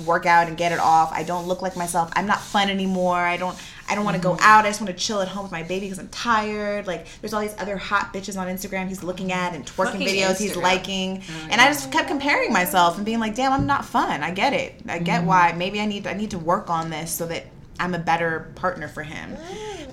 work 0.05 0.27
out 0.27 0.49
and 0.49 0.57
get 0.57 0.73
it 0.73 0.79
off. 0.79 1.11
I 1.13 1.23
don't 1.23 1.47
look 1.47 1.63
like 1.63 1.77
myself. 1.77 2.11
I'm 2.15 2.27
not 2.27 2.41
fun 2.41 2.71
anymore. 2.71 3.17
I 3.17 3.37
don't 3.37 3.57
I 3.89 3.95
don't 3.95 4.05
want 4.05 4.17
to 4.17 4.23
go 4.23 4.33
mm-hmm. 4.33 4.43
out. 4.43 4.65
I 4.65 4.69
just 4.69 4.81
want 4.81 4.97
to 4.97 5.01
chill 5.01 5.21
at 5.21 5.29
home 5.29 5.45
with 5.45 5.53
my 5.53 5.63
baby 5.63 5.87
because 5.87 5.99
I'm 5.99 6.09
tired. 6.09 6.87
Like 6.87 7.07
there's 7.21 7.33
all 7.33 7.41
these 7.41 7.55
other 7.59 7.77
hot 7.77 8.13
bitches 8.13 8.39
on 8.39 8.49
Instagram 8.49 8.89
he's 8.89 9.03
looking 9.03 9.33
at 9.33 9.55
and 9.55 9.65
twerking 9.65 9.93
Fucking 9.93 10.01
videos 10.09 10.39
he's 10.39 10.53
Instagram. 10.53 10.63
liking. 10.63 11.21
Mm-hmm. 11.21 11.51
And 11.53 11.61
I 11.61 11.67
just 11.69 11.93
kept 11.93 12.09
comparing 12.09 12.53
myself 12.53 12.97
and 12.97 13.07
being 13.07 13.21
like, 13.21 13.35
"Damn, 13.35 13.53
I'm 13.53 13.67
not 13.67 13.85
fun. 13.85 14.23
I 14.23 14.31
get 14.31 14.53
it. 14.53 14.75
I 14.89 14.99
get 14.99 15.21
mm-hmm. 15.21 15.29
why. 15.29 15.53
Maybe 15.53 15.81
I 15.81 15.87
need 15.87 16.07
I 16.07 16.15
need 16.15 16.31
to 16.33 16.39
work 16.39 16.71
on 16.71 16.91
this 16.91 17.13
so 17.13 17.27
that 17.27 17.47
I'm 17.79 17.95
a 17.95 17.99
better 17.99 18.51
partner 18.55 18.89
for 18.89 19.03
him. 19.03 19.37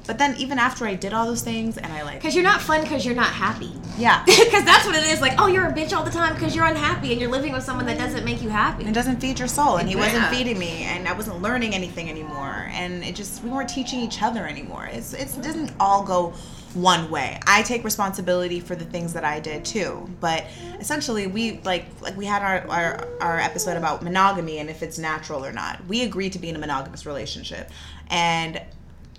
But 0.06 0.18
then 0.18 0.36
even 0.38 0.60
after 0.60 0.86
I 0.86 0.96
did 0.96 1.14
all 1.14 1.26
those 1.26 1.42
things 1.44 1.78
and 1.78 1.92
I 1.94 2.04
like 2.04 2.16
Because 2.16 2.36
you're 2.36 2.44
not 2.44 2.62
fun 2.62 2.82
because 2.82 3.06
you're 3.06 3.16
not 3.16 3.30
happy. 3.30 3.72
yeah, 3.98 4.22
Because 4.26 4.66
that's 4.66 4.86
what 4.86 4.96
it 4.96 5.04
is. 5.06 5.22
Like, 5.22 5.36
oh, 5.40 5.48
you're 5.48 5.66
a 5.66 5.72
bitch 5.72 5.96
all 5.96 6.04
the 6.04 6.12
time 6.12 6.34
because 6.34 6.54
you're 6.54 6.66
unhappy 6.66 7.14
and 7.14 7.22
you're 7.22 7.32
living 7.32 7.54
with 7.54 7.64
someone 7.64 7.86
that 7.86 7.98
doesn't 7.98 8.26
make 8.26 8.42
you 8.42 8.50
happy. 8.50 8.84
it 8.84 8.94
doesn't 8.94 9.22
feed 9.22 9.40
your 9.40 9.48
soul 9.48 9.78
and 9.78 9.88
he 9.88 9.96
wasn't 9.96 10.26
feeding 10.28 10.60
me 10.60 10.84
and 10.84 11.08
I 11.08 11.14
wasn't 11.14 11.42
learning 11.42 11.74
anything 11.74 12.10
anymore 12.10 12.70
and 12.74 13.02
it 13.04 13.16
just 13.16 13.44
we 13.44 13.50
weren't 13.50 13.70
teaching 13.70 14.02
each 14.02 14.22
other 14.22 14.46
anymore. 14.46 14.90
It's 14.92 15.14
it's, 15.14 15.38
it 15.38 15.44
doesn't 15.44 15.72
all 15.80 16.04
go 16.04 16.34
one 16.76 17.10
way. 17.10 17.40
I 17.46 17.62
take 17.64 17.84
responsibility 17.84 18.60
for 18.60 18.76
the 18.76 18.86
things 18.86 19.14
that 19.14 19.24
I 19.24 19.40
did 19.40 19.66
too. 19.66 20.10
But 20.20 20.46
essentially 20.80 21.28
we 21.28 21.60
like 21.60 21.86
like 22.02 22.18
we 22.18 22.26
had 22.26 22.42
our, 22.42 22.68
our 22.70 23.08
our 23.22 23.40
episode 23.40 23.78
about 23.78 24.02
monogamy 24.02 24.60
and 24.60 24.70
if 24.70 24.84
it's 24.84 24.98
natural 24.98 25.46
or 25.46 25.52
not. 25.52 25.86
We 25.88 26.04
agreed 26.04 26.34
to 26.34 26.40
be 26.40 26.50
in 26.50 26.56
a 26.56 26.60
monogamous 26.60 27.06
relationship 27.06 27.70
and 28.10 28.62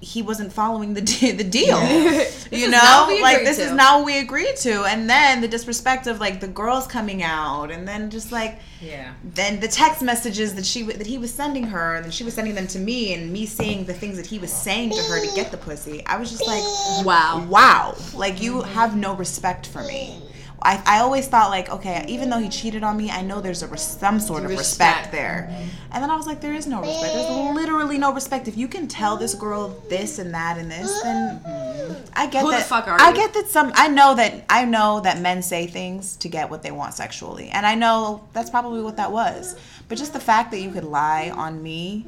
he 0.04 0.22
wasn't 0.22 0.52
following 0.52 0.94
the 0.94 1.00
de- 1.00 1.32
the 1.32 1.44
deal. 1.44 1.80
you 2.52 2.68
know, 2.70 2.78
not 2.78 3.06
what 3.08 3.16
we 3.16 3.22
like 3.22 3.38
this 3.44 3.58
is 3.58 3.70
to. 3.70 3.74
not 3.74 3.96
what 3.98 4.06
we 4.06 4.18
agreed 4.18 4.56
to. 4.56 4.84
And 4.84 5.08
then 5.08 5.40
the 5.40 5.48
disrespect 5.48 6.06
of 6.06 6.20
like 6.20 6.40
the 6.40 6.48
girls 6.48 6.86
coming 6.86 7.22
out, 7.22 7.70
and 7.70 7.88
then 7.88 8.10
just 8.10 8.30
like 8.30 8.60
Yeah. 8.80 9.12
then 9.24 9.60
the 9.60 9.68
text 9.68 10.02
messages 10.02 10.54
that 10.56 10.66
she 10.66 10.80
w- 10.82 10.98
that 10.98 11.06
he 11.06 11.18
was 11.18 11.32
sending 11.32 11.64
her, 11.64 11.94
and 11.96 12.12
she 12.12 12.22
was 12.24 12.34
sending 12.34 12.54
them 12.54 12.66
to 12.68 12.78
me, 12.78 13.14
and 13.14 13.32
me 13.32 13.46
seeing 13.46 13.84
the 13.86 13.94
things 13.94 14.16
that 14.16 14.26
he 14.26 14.38
was 14.38 14.52
saying 14.52 14.90
to 14.90 15.02
her 15.10 15.20
to 15.26 15.34
get 15.34 15.50
the 15.50 15.56
pussy. 15.56 16.04
I 16.06 16.18
was 16.18 16.30
just 16.30 16.46
like, 16.46 16.62
Wow. 17.06 17.46
wow, 17.48 17.96
like 18.14 18.40
you 18.42 18.62
have 18.62 18.96
no 18.96 19.14
respect 19.14 19.66
for 19.66 19.82
me. 19.82 20.20
I, 20.62 20.82
I 20.86 20.98
always 21.00 21.26
thought 21.26 21.50
like 21.50 21.70
okay 21.70 22.04
even 22.08 22.30
though 22.30 22.38
he 22.38 22.48
cheated 22.48 22.82
on 22.82 22.96
me 22.96 23.10
I 23.10 23.22
know 23.22 23.40
there's 23.40 23.62
a 23.62 23.66
res- 23.66 23.82
some 23.82 24.18
sort 24.18 24.44
of 24.44 24.50
respect, 24.50 25.06
Respect. 25.06 25.12
there. 25.12 25.48
Mm-hmm. 25.50 25.68
And 25.92 26.02
then 26.02 26.10
I 26.10 26.16
was 26.16 26.26
like 26.26 26.40
there 26.40 26.54
is 26.54 26.66
no 26.66 26.80
respect. 26.80 27.14
There's 27.14 27.54
literally 27.54 27.98
no 27.98 28.12
respect. 28.12 28.48
If 28.48 28.56
you 28.56 28.68
can 28.68 28.88
tell 28.88 29.16
this 29.16 29.34
girl 29.34 29.68
this 29.88 30.18
and 30.18 30.32
that 30.34 30.56
and 30.58 30.70
this 30.70 31.02
then 31.02 31.40
mm-hmm. 31.40 32.04
I 32.14 32.26
get 32.26 32.42
Who 32.42 32.50
the 32.50 32.58
that 32.58 32.66
fuck 32.66 32.88
are 32.88 33.00
I 33.00 33.10
you? 33.10 33.16
get 33.16 33.34
that 33.34 33.48
some 33.48 33.72
I 33.74 33.88
know 33.88 34.14
that 34.14 34.44
I 34.48 34.64
know 34.64 35.00
that 35.00 35.20
men 35.20 35.42
say 35.42 35.66
things 35.66 36.16
to 36.16 36.28
get 36.28 36.50
what 36.50 36.62
they 36.62 36.70
want 36.70 36.94
sexually. 36.94 37.48
And 37.48 37.66
I 37.66 37.74
know 37.74 38.26
that's 38.32 38.50
probably 38.50 38.82
what 38.82 38.96
that 38.96 39.12
was. 39.12 39.56
But 39.88 39.98
just 39.98 40.12
the 40.12 40.20
fact 40.20 40.50
that 40.52 40.60
you 40.60 40.70
could 40.70 40.84
lie 40.84 41.30
on 41.30 41.62
me 41.62 42.06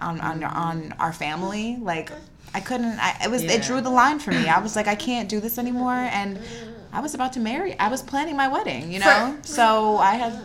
on 0.00 0.20
on, 0.20 0.40
mm-hmm. 0.40 0.56
on 0.56 0.94
our 0.98 1.12
family 1.12 1.76
like 1.80 2.10
I 2.54 2.60
couldn't 2.60 2.98
I 2.98 3.16
it 3.24 3.30
was 3.30 3.42
it 3.42 3.62
drew 3.62 3.80
the 3.80 3.90
line 3.90 4.18
for 4.18 4.30
me. 4.30 4.48
I 4.48 4.60
was 4.60 4.76
like 4.76 4.86
I 4.88 4.94
can't 4.94 5.28
do 5.28 5.40
this 5.40 5.58
anymore. 5.58 5.92
And 5.92 6.38
I 6.92 7.00
was 7.00 7.14
about 7.14 7.32
to 7.34 7.40
marry 7.40 7.78
I 7.78 7.88
was 7.88 8.02
planning 8.02 8.36
my 8.36 8.48
wedding 8.48 8.90
you 8.92 8.98
know? 8.98 9.36
So 9.42 9.98
I 9.98 10.14
had 10.14 10.44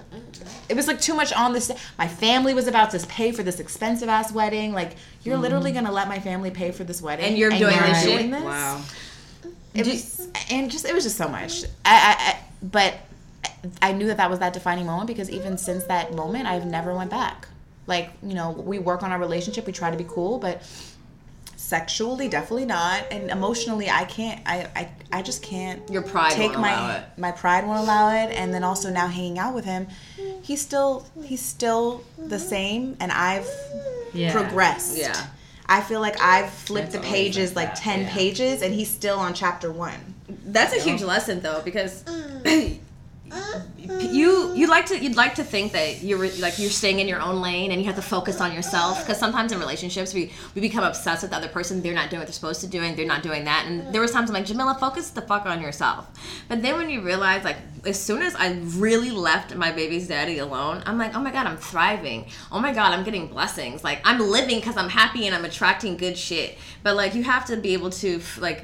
it 0.70 0.76
was 0.76 0.88
like 0.88 1.00
too 1.00 1.14
much 1.14 1.34
on 1.34 1.54
this 1.54 1.72
my 1.98 2.08
family 2.08 2.54
was 2.54 2.68
about 2.68 2.92
to 2.92 3.00
pay 3.08 3.32
for 3.32 3.44
this 3.44 3.60
expensive 3.60 4.10
ass 4.10 4.32
wedding 4.32 4.74
like 4.74 4.96
you're 5.24 5.38
literally 5.38 5.72
mm. 5.72 5.76
gonna 5.76 5.92
let 5.92 6.08
my 6.08 6.20
family 6.20 6.52
pay 6.52 6.72
for 6.72 6.84
this 6.84 7.02
wedding 7.02 7.26
And 7.26 7.38
you're 7.38 7.50
doing 7.50 7.78
this 7.78 8.04
doing 8.04 8.32
this? 8.32 8.44
Wow. 8.44 8.82
it 9.74 9.88
was 9.88 10.28
and 10.50 10.70
just 10.70 10.86
it 10.86 10.94
was 10.94 11.04
just 11.04 11.18
so 11.18 11.28
much. 11.28 11.64
I, 11.86 11.96
I, 11.96 12.32
I 12.32 12.40
but 12.62 12.96
i 13.82 13.92
knew 13.92 14.08
that 14.08 14.18
that 14.18 14.30
was 14.30 14.40
that 14.40 14.54
defining 14.54 14.86
moment 14.86 15.08
because 15.08 15.30
even 15.30 15.58
since 15.58 15.86
that 15.86 16.14
moment 16.14 16.48
i've 16.48 16.66
never 16.66 16.94
went 16.94 17.10
back. 17.10 17.48
Like 17.86 18.12
you 18.24 18.34
know 18.34 18.52
we 18.52 18.80
work 18.80 19.04
on 19.04 19.12
our 19.12 19.20
relationship 19.20 19.66
we 19.66 19.74
try 19.74 19.92
to 19.92 19.98
be 19.98 20.06
cool 20.08 20.40
but 20.40 20.64
sexually 21.74 22.28
definitely 22.28 22.66
not 22.66 23.04
and 23.10 23.32
emotionally 23.32 23.90
i 23.90 24.04
can't 24.06 24.40
i 24.46 24.58
i, 24.76 24.90
I 25.12 25.22
just 25.24 25.42
can't 25.42 25.82
Your 25.90 26.04
pride 26.04 26.34
take 26.34 26.52
won't 26.52 26.62
my 26.62 26.72
allow 26.72 26.96
it. 26.98 27.04
my 27.18 27.32
pride 27.32 27.66
won't 27.66 27.80
allow 27.80 28.10
it 28.12 28.30
and 28.40 28.54
then 28.54 28.64
also 28.64 28.92
now 28.92 29.08
hanging 29.08 29.40
out 29.40 29.56
with 29.56 29.66
him 29.66 29.88
he's 30.44 30.62
still 30.62 31.04
he's 31.24 31.42
still 31.42 32.04
the 32.18 32.38
same 32.38 32.96
and 33.00 33.12
i've 33.12 33.50
Yeah. 34.14 34.32
progressed 34.32 34.98
Yeah. 34.98 35.20
I 35.66 35.82
feel 35.82 36.02
like 36.02 36.20
I've 36.22 36.50
flipped 36.50 36.92
That's 36.92 37.04
the 37.06 37.12
pages 37.12 37.56
like 37.56 37.70
like, 37.70 37.82
10 37.82 38.02
yeah. 38.02 38.14
pages 38.14 38.62
and 38.62 38.74
he's 38.74 38.92
still 38.92 39.18
on 39.18 39.34
chapter 39.34 39.72
1. 39.72 39.94
That's 40.48 40.74
a 40.76 40.80
huge 40.88 41.02
lesson 41.02 41.40
though 41.40 41.62
because 41.64 42.04
mm. 42.04 42.44
you 44.00 44.54
you 44.54 44.68
like 44.68 44.86
to 44.86 44.98
you'd 44.98 45.16
like 45.16 45.36
to 45.36 45.44
think 45.44 45.72
that 45.74 46.04
you're 46.04 46.30
like 46.40 46.58
you're 46.58 46.70
staying 46.70 47.00
in 47.00 47.08
your 47.08 47.20
own 47.20 47.42
lane 47.42 47.72
and 47.72 47.82
you 47.82 47.88
have 47.88 47.96
to 47.96 48.02
focus 48.02 48.40
on 48.40 48.54
yourself 48.54 49.00
because 49.02 49.18
sometimes 49.18 49.52
in 49.52 49.60
relationships 49.60 50.14
we 50.14 50.32
we 50.56 50.62
become 50.62 50.84
obsessed 50.84 51.22
with 51.24 51.32
the 51.32 51.38
other 51.38 51.48
person. 51.48 51.82
They're 51.82 51.94
not 51.94 52.10
doing 52.10 52.20
what 52.20 52.28
they're 52.28 52.34
supposed 52.34 52.62
to 52.62 52.68
do 52.68 52.84
they're 52.94 53.06
not 53.06 53.24
doing 53.24 53.46
that. 53.46 53.66
And 53.66 53.94
there 53.94 54.02
was 54.02 54.12
times 54.12 54.30
I'm 54.30 54.34
like 54.34 54.46
Jamila 54.46 54.78
focus 54.80 55.10
the 55.10 55.22
fuck 55.22 55.46
on 55.46 55.62
yourself. 55.62 56.08
But 56.48 56.62
then 56.62 56.78
when 56.78 56.90
you 56.90 57.02
realize 57.02 57.44
like 57.44 57.58
as 57.86 58.00
soon 58.02 58.22
as 58.22 58.36
I 58.36 58.54
really 58.78 59.12
left 59.12 59.56
my 59.56 59.72
baby's 59.72 60.08
daddy 60.08 60.38
alone 60.40 60.84
I'm 60.86 60.98
like 60.98 61.16
oh 61.16 61.20
my 61.20 61.32
god 61.32 61.48
I'm 61.48 61.58
thriving. 61.58 62.28
Oh 62.52 62.60
my 62.60 62.74
god 62.74 62.94
I'm 62.94 63.04
getting 63.04 63.28
blessings. 63.28 63.84
Like 63.84 64.02
I'm 64.04 64.20
living 64.20 64.60
because 64.60 64.78
I'm 64.78 64.90
happy 64.90 65.26
and 65.26 65.36
I'm 65.36 65.46
attracting 65.46 65.98
good 65.98 66.18
shit. 66.18 66.58
But 66.84 66.96
like 66.96 67.16
you 67.16 67.24
have 67.24 67.46
to 67.46 67.58
be 67.58 67.74
able 67.74 67.90
to 67.92 68.22
like 68.40 68.64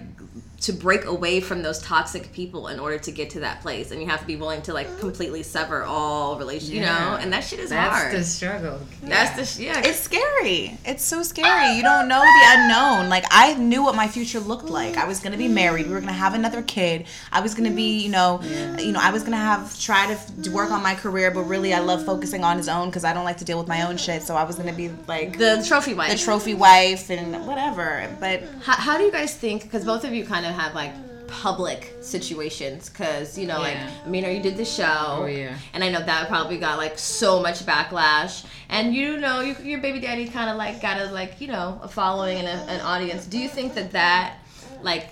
to 0.62 0.74
break 0.74 1.06
away 1.06 1.40
from 1.40 1.62
those 1.64 1.80
toxic 1.82 2.32
people 2.34 2.68
in 2.68 2.80
order 2.80 2.98
to 2.98 3.12
get 3.12 3.30
to 3.30 3.40
that 3.40 3.62
place 3.62 3.92
and 3.92 4.02
you 4.02 4.08
have 4.08 4.20
to 4.20 4.26
be 4.28 4.36
willing 4.36 4.62
to 4.62 4.74
like 4.74 5.00
completely 5.00 5.42
sever 5.42 5.84
all 5.84 6.38
relation 6.38 6.76
you 6.76 6.82
know 6.82 7.18
and 7.22 7.32
that 7.32 7.44
shit 7.44 7.60
is 7.60 7.72
hard. 7.72 7.86
That's 7.92 8.02
hard 8.04 8.16
the 8.16 8.24
struggle. 8.24 8.80
that's 9.04 9.36
the 9.38 9.46
sh- 9.46 9.60
yeah 9.66 9.82
It's 9.86 10.00
scary. 10.00 10.78
It's 10.86 11.04
so 11.04 11.24
scary. 11.24 11.76
You 11.78 11.82
don't 11.84 12.08
know 12.08 12.20
the 12.22 12.44
unknown. 12.48 13.10
Like 13.10 13.26
I 13.32 13.54
knew 13.56 13.84
what 13.84 13.96
my 13.96 14.08
future 14.08 14.40
looked 14.40 14.70
like. 14.70 14.98
I 14.98 15.06
was 15.06 15.20
going 15.20 15.32
to 15.32 15.38
be 15.38 15.48
married. 15.48 15.88
We 15.88 15.94
were 15.94 16.00
going 16.02 16.08
to 16.14 16.20
have 16.20 16.34
another 16.34 16.62
kid. 16.62 17.06
I 17.32 17.40
was 17.42 17.54
going 17.56 17.70
to 17.70 17.76
be, 17.76 18.00
you 18.00 18.10
know, 18.10 18.42
you 18.78 18.92
know, 18.92 19.00
I 19.02 19.12
was 19.12 19.22
going 19.22 19.32
to 19.34 19.38
have 19.38 19.80
try 19.80 20.08
to 20.08 20.14
f- 20.14 20.42
to 20.44 20.52
work 20.52 20.72
on 20.72 20.84
my 20.84 20.96
career, 20.96 21.32
but 21.32 21.44
really 21.44 21.74
I 21.74 21.80
love 21.80 22.06
focusing 22.06 22.44
on 22.44 22.58
his 22.58 22.68
own 22.68 22.92
cuz 22.92 23.04
I 23.04 23.14
don't 23.14 23.24
like 23.26 23.38
to 23.38 23.46
deal 23.46 23.58
with 23.58 23.68
my 23.68 23.88
own 23.88 23.98
shit. 23.98 24.24
So 24.24 24.36
I 24.36 24.44
was 24.44 24.56
going 24.58 24.70
to 24.70 24.76
be 24.76 24.90
like 25.08 25.38
the 25.38 25.64
trophy 25.68 25.94
wife 25.94 26.12
the 26.12 26.18
trophy 26.18 26.54
wife 26.54 27.10
and 27.10 27.46
whatever. 27.48 28.10
But 28.20 28.44
how, 28.64 28.74
how 28.74 28.98
do 28.98 29.04
you 29.06 29.12
guys 29.12 29.34
think 29.34 29.64
because 29.64 29.86
both 29.86 30.04
of 30.04 30.14
you 30.14 30.26
kind 30.26 30.46
of 30.46 30.49
have 30.52 30.76
like 30.76 30.94
public 31.30 31.94
situations 32.02 32.90
because 32.90 33.38
you 33.38 33.46
know 33.46 33.60
like 33.60 33.78
I 33.78 34.10
mean 34.10 34.24
you 34.26 34.42
did 34.42 34.58
the 34.58 34.66
show. 34.66 35.20
Oh, 35.22 35.26
yeah. 35.26 35.56
and 35.74 35.84
I 35.84 35.90
know 35.92 36.04
that 36.04 36.28
probably 36.28 36.58
got 36.58 36.78
like 36.78 36.98
so 36.98 37.40
much 37.42 37.66
backlash. 37.66 38.46
And 38.70 38.94
you 38.96 39.18
know 39.18 39.42
you, 39.42 39.56
your 39.64 39.80
baby 39.80 40.00
daddy 40.00 40.28
kind 40.28 40.50
of 40.50 40.58
like 40.58 40.82
got 40.82 41.00
a 41.00 41.12
like 41.12 41.40
you 41.40 41.48
know 41.48 41.80
a 41.84 41.88
following 41.88 42.38
and 42.38 42.48
a, 42.48 42.74
an 42.74 42.82
audience. 42.82 43.26
Do 43.26 43.38
you 43.38 43.48
think 43.48 43.76
that 43.76 43.92
that 43.92 44.40
like 44.82 45.10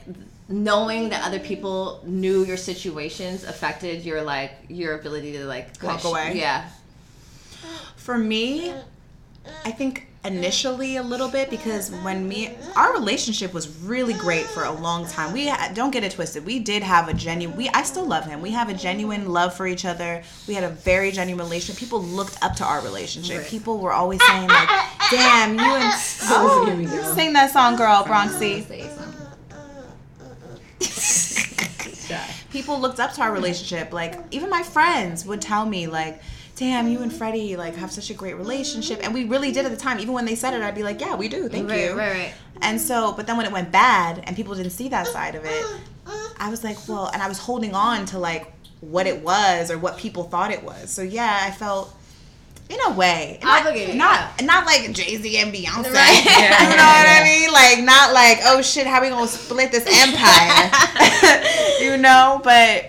knowing 0.49 1.09
that 1.09 1.25
other 1.25 1.39
people 1.39 2.01
knew 2.05 2.43
your 2.45 2.57
situations 2.57 3.43
affected 3.43 4.03
your 4.03 4.21
like 4.21 4.53
your 4.69 4.99
ability 4.99 5.33
to 5.33 5.45
like 5.45 5.67
Walk 5.83 6.01
kinda 6.01 6.07
away? 6.07 6.31
yeah. 6.35 6.69
For 7.95 8.17
me, 8.17 8.73
I 9.65 9.71
think 9.71 10.07
initially 10.28 10.97
a 10.97 11.03
little 11.03 11.30
bit 11.30 11.49
because 11.49 11.89
when 12.03 12.28
me 12.28 12.55
our 12.75 12.93
relationship 12.93 13.53
was 13.53 13.67
really 13.80 14.13
great 14.13 14.45
for 14.45 14.65
a 14.65 14.71
long 14.71 15.07
time. 15.07 15.34
We 15.34 15.51
don't 15.73 15.91
get 15.91 16.03
it 16.03 16.11
twisted. 16.11 16.45
We 16.45 16.59
did 16.59 16.84
have 16.84 17.07
a 17.07 17.13
genuine. 17.13 17.57
We 17.57 17.69
I 17.69 17.84
still 17.84 18.05
love 18.05 18.25
him. 18.25 18.41
We 18.41 18.51
have 18.51 18.69
a 18.69 18.73
genuine 18.73 19.30
love 19.30 19.55
for 19.55 19.65
each 19.65 19.86
other. 19.86 20.21
We 20.47 20.53
had 20.53 20.63
a 20.63 20.69
very 20.69 21.11
genuine 21.11 21.43
relationship. 21.43 21.80
People 21.80 22.03
looked 22.03 22.38
up 22.43 22.55
to 22.57 22.65
our 22.65 22.82
relationship. 22.82 23.47
People 23.47 23.80
were 23.80 23.93
always 23.93 24.23
saying 24.28 24.47
like, 24.47 24.69
"Damn, 25.09 25.55
you 25.55 25.65
and 25.65 25.93
oh, 26.23 27.13
sing 27.15 27.34
that 27.34 27.51
song, 27.51 27.75
girl, 27.75 28.03
Bronxy." 28.03 28.65
people 32.51 32.80
looked 32.80 32.99
up 32.99 33.13
to 33.13 33.21
our 33.21 33.32
relationship. 33.32 33.93
Like 33.93 34.19
even 34.32 34.49
my 34.49 34.63
friends 34.63 35.25
would 35.25 35.41
tell 35.41 35.65
me 35.65 35.88
like, 35.88 36.21
"Damn, 36.58 36.89
you 36.89 37.01
and 37.01 37.14
Freddie 37.14 37.55
like 37.55 37.76
have 37.76 37.91
such 37.91 38.10
a 38.10 38.14
great 38.14 38.36
relationship," 38.36 38.99
and 39.03 39.14
we 39.14 39.24
really 39.26 39.51
did 39.51 39.66
at 39.66 39.72
the 39.72 39.78
time. 39.78 39.99
Even 39.99 40.14
when 40.14 40.26
they 40.26 40.36
said 40.36 40.53
it, 40.53 40.62
I'd 40.62 40.76
be 40.76 40.84
like, 40.84 40.99
"Yeah, 40.99 41.16
we 41.16 41.30
do. 41.30 41.47
Thank 41.47 41.70
Right, 41.70 41.86
you." 41.86 41.97
right, 41.97 42.12
right. 42.12 42.34
And 42.62 42.82
so, 42.82 43.14
but 43.14 43.28
then 43.28 43.38
when 43.38 43.45
it 43.45 43.51
went 43.51 43.72
bad 43.72 44.24
and 44.26 44.36
people 44.36 44.55
didn't 44.55 44.72
see 44.72 44.89
that 44.89 45.08
side 45.08 45.36
of 45.36 45.45
it, 45.45 45.66
I 46.39 46.49
was 46.49 46.64
like, 46.64 46.78
well, 46.88 47.08
and 47.14 47.22
I 47.22 47.28
was 47.28 47.38
holding 47.38 47.74
on 47.76 48.05
to 48.08 48.20
like 48.20 48.51
what 48.82 49.05
it 49.08 49.22
was 49.24 49.70
or 49.72 49.78
what 49.78 49.97
people 49.97 50.24
thought 50.24 50.51
it 50.51 50.64
was. 50.64 50.89
So 50.89 51.01
yeah, 51.01 51.39
I 51.43 51.51
felt. 51.51 51.93
In 52.70 52.78
a 52.86 52.91
way, 52.91 53.39
not, 53.41 53.62
Obligated, 53.62 53.95
not 53.95 54.43
not 54.43 54.66
like 54.66 54.91
Jay 54.91 55.16
Z 55.16 55.38
and 55.38 55.53
Beyonce. 55.53 55.89
Right. 55.93 56.26
you 56.26 56.76
know 56.76 56.84
what 56.84 57.08
I 57.08 57.22
mean? 57.24 57.49
Like 57.49 57.82
not 57.86 58.12
like 58.14 58.39
oh 58.43 58.62
shit, 58.62 58.86
how 58.86 59.01
we 59.01 59.08
gonna 59.08 59.26
split 59.26 59.72
this 59.72 59.86
empire? 59.88 60.70
you 61.80 61.95
know, 61.95 62.41
but 62.43 62.88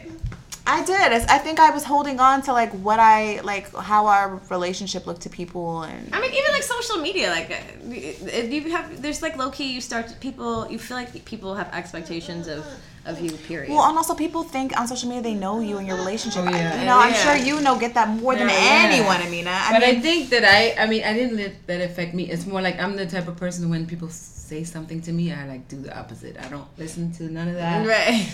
I 0.77 0.85
did. 0.85 1.13
I 1.37 1.39
think 1.39 1.59
I 1.61 1.71
was 1.71 1.85
holding 1.85 2.21
on 2.21 2.43
to 2.43 2.53
like 2.53 2.71
what 2.87 3.01
I 3.01 3.41
like 3.53 3.67
how 3.75 4.07
our 4.07 4.27
relationship 4.51 5.07
looked 5.07 5.23
to 5.23 5.31
people 5.31 5.83
and 5.83 6.15
I 6.15 6.21
mean, 6.21 6.33
even 6.41 6.51
like 6.53 6.63
social 6.63 6.99
media, 7.09 7.31
like 7.31 7.51
uh, 7.51 7.57
if 7.91 8.65
you 8.67 8.71
have, 8.77 9.01
there's 9.03 9.23
like 9.23 9.35
low 9.39 9.51
key. 9.51 9.73
You 9.73 9.81
start 9.81 10.09
to, 10.09 10.15
people. 10.17 10.71
You 10.71 10.79
feel 10.79 10.97
like 10.99 11.11
people 11.25 11.55
have 11.55 11.69
expectations 11.73 12.49
of 12.49 12.67
of 13.07 13.19
you. 13.25 13.31
Period. 13.49 13.71
well, 13.73 13.89
and 13.89 13.97
also 13.97 14.15
people 14.15 14.43
think 14.43 14.79
on 14.79 14.87
social 14.87 15.09
media 15.09 15.23
they 15.23 15.35
know 15.45 15.61
you 15.61 15.79
and 15.79 15.87
your 15.87 15.97
relationship. 15.97 16.43
Oh, 16.45 16.51
yeah. 16.51 16.73
I- 16.75 16.81
you 16.81 16.85
know, 16.91 16.99
I'm 16.99 17.13
Yeah. 17.15 17.25
sure 17.25 17.37
you 17.49 17.57
know 17.63 17.79
get 17.85 17.95
that 17.95 18.09
more 18.23 18.35
than 18.37 18.49
Yeah, 18.49 18.65
yeah. 18.65 18.89
anyone, 18.93 19.21
Amina. 19.27 19.51
I 19.51 19.73
but 19.73 19.81
mean, 19.81 19.97
I 19.97 20.01
think 20.01 20.29
that 20.31 20.45
I, 20.45 20.61
I 20.83 20.87
mean, 20.87 21.03
I 21.03 21.13
didn't 21.15 21.39
let 21.39 21.67
that 21.67 21.81
affect 21.81 22.13
me. 22.19 22.25
It's 22.33 22.45
more 22.47 22.61
like 22.61 22.77
I'm 22.79 22.95
the 22.97 23.07
type 23.07 23.27
of 23.27 23.37
person 23.45 23.71
when 23.71 23.87
people 23.87 24.11
say 24.11 24.65
something 24.65 25.01
to 25.07 25.13
me, 25.13 25.33
I 25.33 25.47
like 25.47 25.67
do 25.69 25.81
the 25.81 25.97
opposite. 25.99 26.37
I 26.45 26.49
don't 26.49 26.69
listen 26.77 27.11
to 27.17 27.23
none 27.39 27.49
of 27.49 27.55
that. 27.55 27.87
right. 27.87 28.29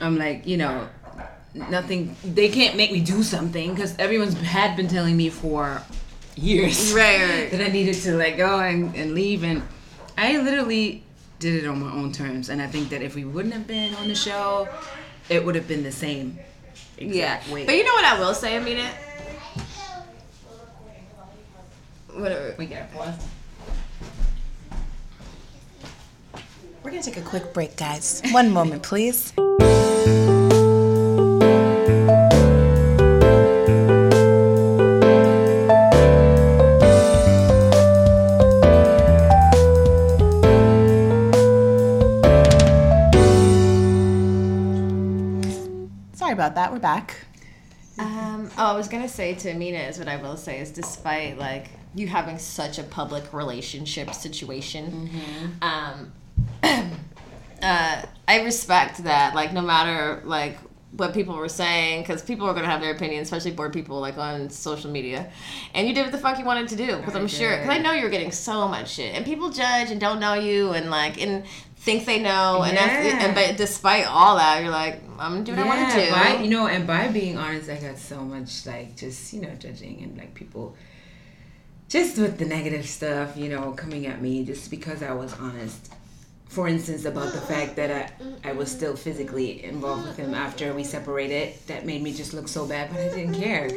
I'm 0.00 0.16
like, 0.16 0.46
you 0.46 0.56
know, 0.56 0.88
nothing. 1.54 2.16
They 2.24 2.48
can't 2.48 2.76
make 2.76 2.92
me 2.92 3.00
do 3.00 3.22
something 3.22 3.74
because 3.74 3.96
everyone's 3.98 4.34
had 4.34 4.76
been 4.76 4.88
telling 4.88 5.16
me 5.16 5.30
for 5.30 5.82
years, 6.36 6.92
Right, 6.96 7.20
right. 7.20 7.50
that 7.50 7.60
I 7.60 7.68
needed 7.68 7.94
to 8.02 8.16
let 8.16 8.36
go 8.36 8.60
and, 8.60 8.94
and 8.94 9.14
leave. 9.14 9.44
And 9.44 9.62
I 10.18 10.36
literally 10.38 11.02
did 11.38 11.64
it 11.64 11.66
on 11.66 11.80
my 11.80 11.92
own 11.92 12.12
terms, 12.12 12.48
and 12.48 12.60
I 12.60 12.66
think 12.66 12.88
that 12.90 13.02
if 13.02 13.14
we 13.14 13.24
wouldn't 13.24 13.54
have 13.54 13.66
been 13.66 13.94
on 13.96 14.08
the 14.08 14.14
show, 14.14 14.68
it 15.28 15.44
would 15.44 15.54
have 15.54 15.68
been 15.68 15.82
the 15.82 15.92
same. 15.92 16.38
Yeah. 16.98 17.40
way. 17.50 17.66
But 17.66 17.76
you 17.76 17.84
know 17.84 17.92
what 17.92 18.04
I 18.04 18.18
will 18.18 18.34
say, 18.34 18.56
Amina? 18.56 18.88
Whatever. 22.12 22.54
we 22.56 22.66
got 22.66 22.92
pause. 22.92 23.14
We're 26.82 26.90
gonna 26.90 27.02
take 27.02 27.16
a 27.16 27.22
quick 27.22 27.52
break, 27.52 27.76
guys. 27.76 28.22
One 28.30 28.50
moment, 28.50 28.82
please. 28.82 29.32
About 46.54 46.70
that. 46.70 46.72
We're 46.72 46.78
back. 46.78 47.16
Um, 47.98 48.48
oh, 48.58 48.66
I 48.66 48.76
was 48.76 48.86
gonna 48.86 49.08
say 49.08 49.34
to 49.34 49.50
Amina 49.50 49.78
is 49.78 49.98
what 49.98 50.06
I 50.06 50.16
will 50.16 50.36
say 50.36 50.60
is 50.60 50.70
despite 50.70 51.36
like 51.36 51.66
you 51.96 52.06
having 52.06 52.38
such 52.38 52.78
a 52.78 52.84
public 52.84 53.32
relationship 53.32 54.14
situation, 54.14 55.10
um, 55.62 56.12
uh, 56.62 58.02
I 58.28 58.42
respect 58.44 59.02
that. 59.04 59.34
Like 59.34 59.52
no 59.52 59.62
matter 59.62 60.22
like 60.24 60.58
what 60.92 61.12
people 61.12 61.34
were 61.34 61.48
saying, 61.48 62.02
because 62.02 62.22
people 62.22 62.46
are 62.46 62.54
gonna 62.54 62.66
have 62.66 62.80
their 62.80 62.94
opinions, 62.94 63.26
especially 63.26 63.50
bored 63.50 63.72
people 63.72 63.98
like 63.98 64.16
on 64.16 64.48
social 64.48 64.92
media, 64.92 65.32
and 65.74 65.88
you 65.88 65.94
did 65.94 66.02
what 66.02 66.12
the 66.12 66.18
fuck 66.18 66.38
you 66.38 66.44
wanted 66.44 66.68
to 66.68 66.76
do. 66.76 66.96
Because 66.98 67.16
I'm 67.16 67.26
sure, 67.26 67.56
because 67.56 67.70
I 67.70 67.78
know 67.78 67.92
you're 67.92 68.10
getting 68.10 68.32
so 68.32 68.68
much 68.68 68.92
shit, 68.92 69.14
and 69.16 69.24
people 69.24 69.50
judge 69.50 69.90
and 69.90 70.00
don't 70.00 70.20
know 70.20 70.34
you, 70.34 70.70
and 70.70 70.88
like 70.88 71.20
and 71.20 71.44
think 71.84 72.06
they 72.06 72.18
know, 72.18 72.62
and 72.62 72.76
that's 72.76 73.22
and 73.22 73.34
but 73.34 73.56
despite 73.58 74.06
all 74.06 74.36
that, 74.36 74.62
you're 74.62 74.72
like 74.72 75.02
I'm 75.18 75.32
gonna 75.32 75.44
do 75.44 75.52
what 75.52 75.60
I 75.60 75.66
want 75.66 75.92
to 75.92 76.06
do. 76.06 76.10
By, 76.10 76.42
you 76.42 76.48
know, 76.48 76.66
and 76.66 76.86
by 76.86 77.08
being 77.08 77.36
honest, 77.36 77.68
I 77.68 77.76
got 77.76 77.98
so 77.98 78.22
much 78.22 78.66
like 78.66 78.96
just 78.96 79.32
you 79.34 79.42
know 79.42 79.54
judging 79.58 80.02
and 80.02 80.16
like 80.16 80.34
people 80.34 80.74
just 81.88 82.18
with 82.18 82.38
the 82.38 82.46
negative 82.46 82.86
stuff, 82.88 83.36
you 83.36 83.50
know, 83.50 83.72
coming 83.72 84.06
at 84.06 84.20
me 84.20 84.44
just 84.44 84.70
because 84.70 85.02
I 85.02 85.12
was 85.12 85.32
honest. 85.34 85.92
For 86.54 86.68
instance, 86.68 87.04
about 87.04 87.32
the 87.32 87.40
fact 87.40 87.74
that 87.74 87.90
I, 88.44 88.50
I 88.50 88.52
was 88.52 88.70
still 88.70 88.94
physically 88.94 89.64
involved 89.64 90.06
with 90.06 90.16
him 90.16 90.34
after 90.34 90.72
we 90.72 90.84
separated, 90.84 91.54
that 91.66 91.84
made 91.84 92.00
me 92.00 92.14
just 92.14 92.32
look 92.32 92.46
so 92.46 92.64
bad, 92.64 92.90
but 92.92 93.00
I 93.00 93.08
didn't 93.08 93.34
care. 93.34 93.66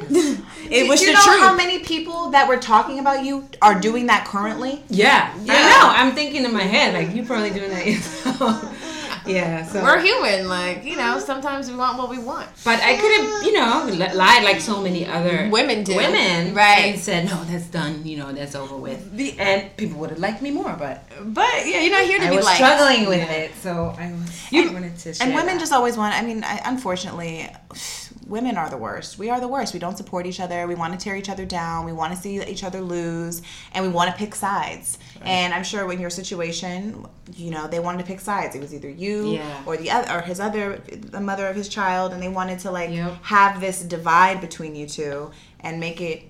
it 0.69 0.87
was 0.87 0.99
Do 0.99 1.07
you 1.07 1.11
the 1.11 1.17
know 1.17 1.23
truth. 1.23 1.39
how 1.39 1.55
many 1.55 1.79
people 1.79 2.29
that 2.29 2.47
were 2.47 2.57
talking 2.57 2.99
about 2.99 3.25
you 3.25 3.49
are 3.63 3.79
doing 3.79 4.05
that 4.07 4.25
currently? 4.27 4.83
yeah, 4.89 5.33
I 5.35 5.45
know. 5.45 5.89
I'm 5.89 6.13
thinking 6.13 6.45
in 6.45 6.53
my 6.53 6.61
head 6.61 6.93
like 6.93 7.15
you're 7.15 7.25
probably 7.25 7.49
doing 7.49 7.71
that 7.71 7.87
yourself. 7.87 8.93
yeah, 9.27 9.65
so 9.71 9.81
We're 9.83 9.99
human, 9.99 10.47
like 10.47 10.83
you 10.83 10.95
know. 10.95 11.19
Sometimes 11.19 11.69
we 11.69 11.75
want 11.75 11.97
what 11.97 12.09
we 12.09 12.19
want. 12.19 12.47
But 12.63 12.81
I 12.81 12.95
could 12.97 13.11
have, 13.17 13.43
you 13.43 13.53
know, 13.53 13.85
li- 13.91 14.13
lied 14.13 14.43
like 14.43 14.61
so 14.61 14.81
many 14.81 15.05
other 15.05 15.49
Women 15.51 15.83
do. 15.83 15.95
Women, 15.95 16.53
Right. 16.53 16.93
And 16.93 16.99
said, 16.99 17.25
no, 17.25 17.43
that's 17.45 17.67
done. 17.67 18.05
You 18.05 18.17
know, 18.17 18.31
that's 18.31 18.55
over 18.55 18.75
with. 18.75 19.15
The, 19.15 19.37
and 19.39 19.75
people 19.77 19.99
would 19.99 20.09
have 20.11 20.19
liked 20.19 20.41
me 20.41 20.51
more, 20.51 20.75
but 20.77 21.03
But 21.25 21.65
yeah, 21.65 21.81
you're 21.81 21.91
not 21.91 22.05
here 22.05 22.19
to 22.19 22.29
be 22.29 22.29
liked. 22.29 22.29
I 22.29 22.29
be 22.29 22.35
was 22.37 22.45
like 22.45 22.55
struggling 22.55 23.07
with 23.07 23.29
it, 23.29 23.55
so 23.55 23.95
I 23.97 24.11
was. 24.11 24.47
I 24.53 24.73
wanted 24.73 24.97
to. 24.97 25.13
Share 25.13 25.27
and 25.27 25.35
women 25.35 25.55
that. 25.55 25.59
just 25.59 25.73
always 25.73 25.97
want 25.97 26.15
i 26.15 26.21
mean 26.21 26.43
I, 26.43 26.61
unfortunately 26.65 27.47
women 28.25 28.57
are 28.57 28.69
the 28.69 28.77
worst. 28.77 29.17
We 29.19 29.29
are 29.29 29.39
the 29.39 29.47
worst. 29.47 29.73
We 29.73 29.79
don't 29.79 29.97
support 29.97 30.25
each 30.25 30.39
other. 30.39 30.65
We 30.67 30.75
want 30.75 30.93
to 30.93 30.99
tear 31.03 31.15
each 31.15 31.29
other 31.29 31.45
down. 31.45 31.85
We 31.85 31.93
want 31.93 32.13
to 32.15 32.19
see 32.19 32.41
each 32.43 32.63
other 32.63 32.81
lose 32.81 33.41
and 33.73 33.85
we 33.85 33.91
want 33.91 34.09
to 34.11 34.17
pick 34.17 34.33
sides. 34.35 34.97
And 35.21 35.53
i'm 35.53 35.63
sure 35.63 35.91
in 35.91 35.99
your 35.99 36.09
situation 36.09 37.05
you 37.35 37.51
know 37.51 37.67
they 37.67 37.79
wanted 37.79 37.99
to 37.99 38.05
pick 38.05 38.19
sides. 38.19 38.55
It 38.55 38.61
was 38.61 38.73
either 38.73 38.89
you 38.89 39.33
Yeah. 39.33 39.63
or 39.65 39.77
the 39.77 39.91
other 39.91 40.13
or 40.13 40.21
his 40.21 40.39
other 40.39 40.77
the 40.87 41.19
mother 41.21 41.47
of 41.47 41.55
his 41.55 41.69
child 41.69 42.13
and 42.13 42.21
they 42.21 42.29
wanted 42.29 42.59
to 42.59 42.71
like 42.71 42.89
Yep. 42.91 43.23
have 43.23 43.61
this 43.61 43.81
divide 43.81 44.41
between 44.41 44.75
you 44.75 44.87
two 44.87 45.31
and 45.59 45.79
make 45.79 45.99
it 46.01 46.23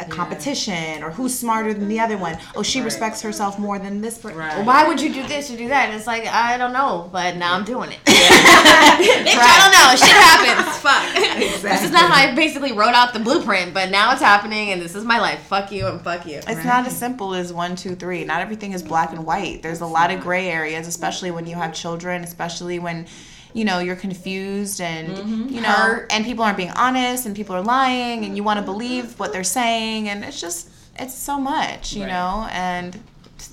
a 0.00 0.04
competition 0.06 1.02
or 1.02 1.10
who's 1.10 1.38
smarter 1.38 1.74
than 1.74 1.88
the 1.88 2.00
other 2.00 2.16
one 2.16 2.38
oh 2.56 2.62
she 2.62 2.80
respects 2.80 3.20
herself 3.20 3.58
more 3.58 3.78
than 3.78 4.00
this 4.00 4.18
person 4.18 4.30
Right. 4.40 4.64
Why 4.64 4.88
would 4.88 5.00
you 5.00 5.12
do 5.12 5.26
this 5.26 5.50
or 5.50 5.56
do 5.56 5.68
that? 5.68 5.88
And 5.88 5.96
it's 5.96 6.06
like 6.06 6.26
I 6.26 6.56
don't 6.56 6.72
know, 6.72 7.10
but 7.12 7.36
now 7.36 7.54
I'm 7.54 7.64
doing 7.64 7.90
it. 7.90 7.98
Bitch, 8.06 9.36
I 9.36 9.56
don't 9.60 9.72
know. 9.76 9.96
Shit 9.96 10.16
happens. 10.16 10.76
Fuck. 11.60 11.62
This 11.62 11.84
is 11.84 11.90
not 11.90 12.10
how 12.10 12.30
I 12.30 12.34
basically 12.34 12.72
wrote 12.72 12.94
out 12.94 13.12
the 13.12 13.18
blueprint, 13.20 13.74
but 13.74 13.90
now 13.90 14.12
it's 14.12 14.22
happening, 14.22 14.70
and 14.70 14.80
this 14.80 14.94
is 14.94 15.04
my 15.04 15.18
life. 15.18 15.40
Fuck 15.40 15.72
you 15.72 15.86
and 15.88 16.00
fuck 16.00 16.26
you. 16.26 16.36
It's 16.36 16.64
not 16.64 16.86
as 16.86 16.96
simple 16.96 17.34
as 17.34 17.52
one, 17.52 17.76
two, 17.76 17.94
three. 17.94 18.24
Not 18.24 18.40
everything 18.40 18.72
is 18.72 18.82
black 18.82 19.12
and 19.12 19.26
white. 19.26 19.62
There's 19.62 19.80
a 19.82 19.86
lot 19.86 20.10
of 20.10 20.20
gray 20.20 20.48
areas, 20.48 20.86
especially 20.86 21.30
when 21.30 21.46
you 21.46 21.56
have 21.56 21.74
children, 21.74 22.24
especially 22.24 22.78
when 22.78 23.06
you 23.52 23.64
know 23.64 23.78
you're 23.78 23.96
confused 23.96 24.80
and 24.80 25.16
mm-hmm. 25.16 25.48
you 25.48 25.60
know 25.60 25.68
Hurt. 25.68 26.12
and 26.12 26.24
people 26.24 26.44
aren't 26.44 26.56
being 26.56 26.70
honest 26.70 27.26
and 27.26 27.34
people 27.34 27.56
are 27.56 27.62
lying 27.62 28.24
and 28.24 28.36
you 28.36 28.44
want 28.44 28.58
to 28.58 28.64
believe 28.64 29.04
mm-hmm. 29.04 29.18
what 29.18 29.32
they're 29.32 29.44
saying 29.44 30.08
and 30.08 30.24
it's 30.24 30.40
just 30.40 30.70
it's 31.00 31.14
so 31.14 31.38
much, 31.38 31.92
you 31.94 32.06
know? 32.06 32.46
And 32.50 32.98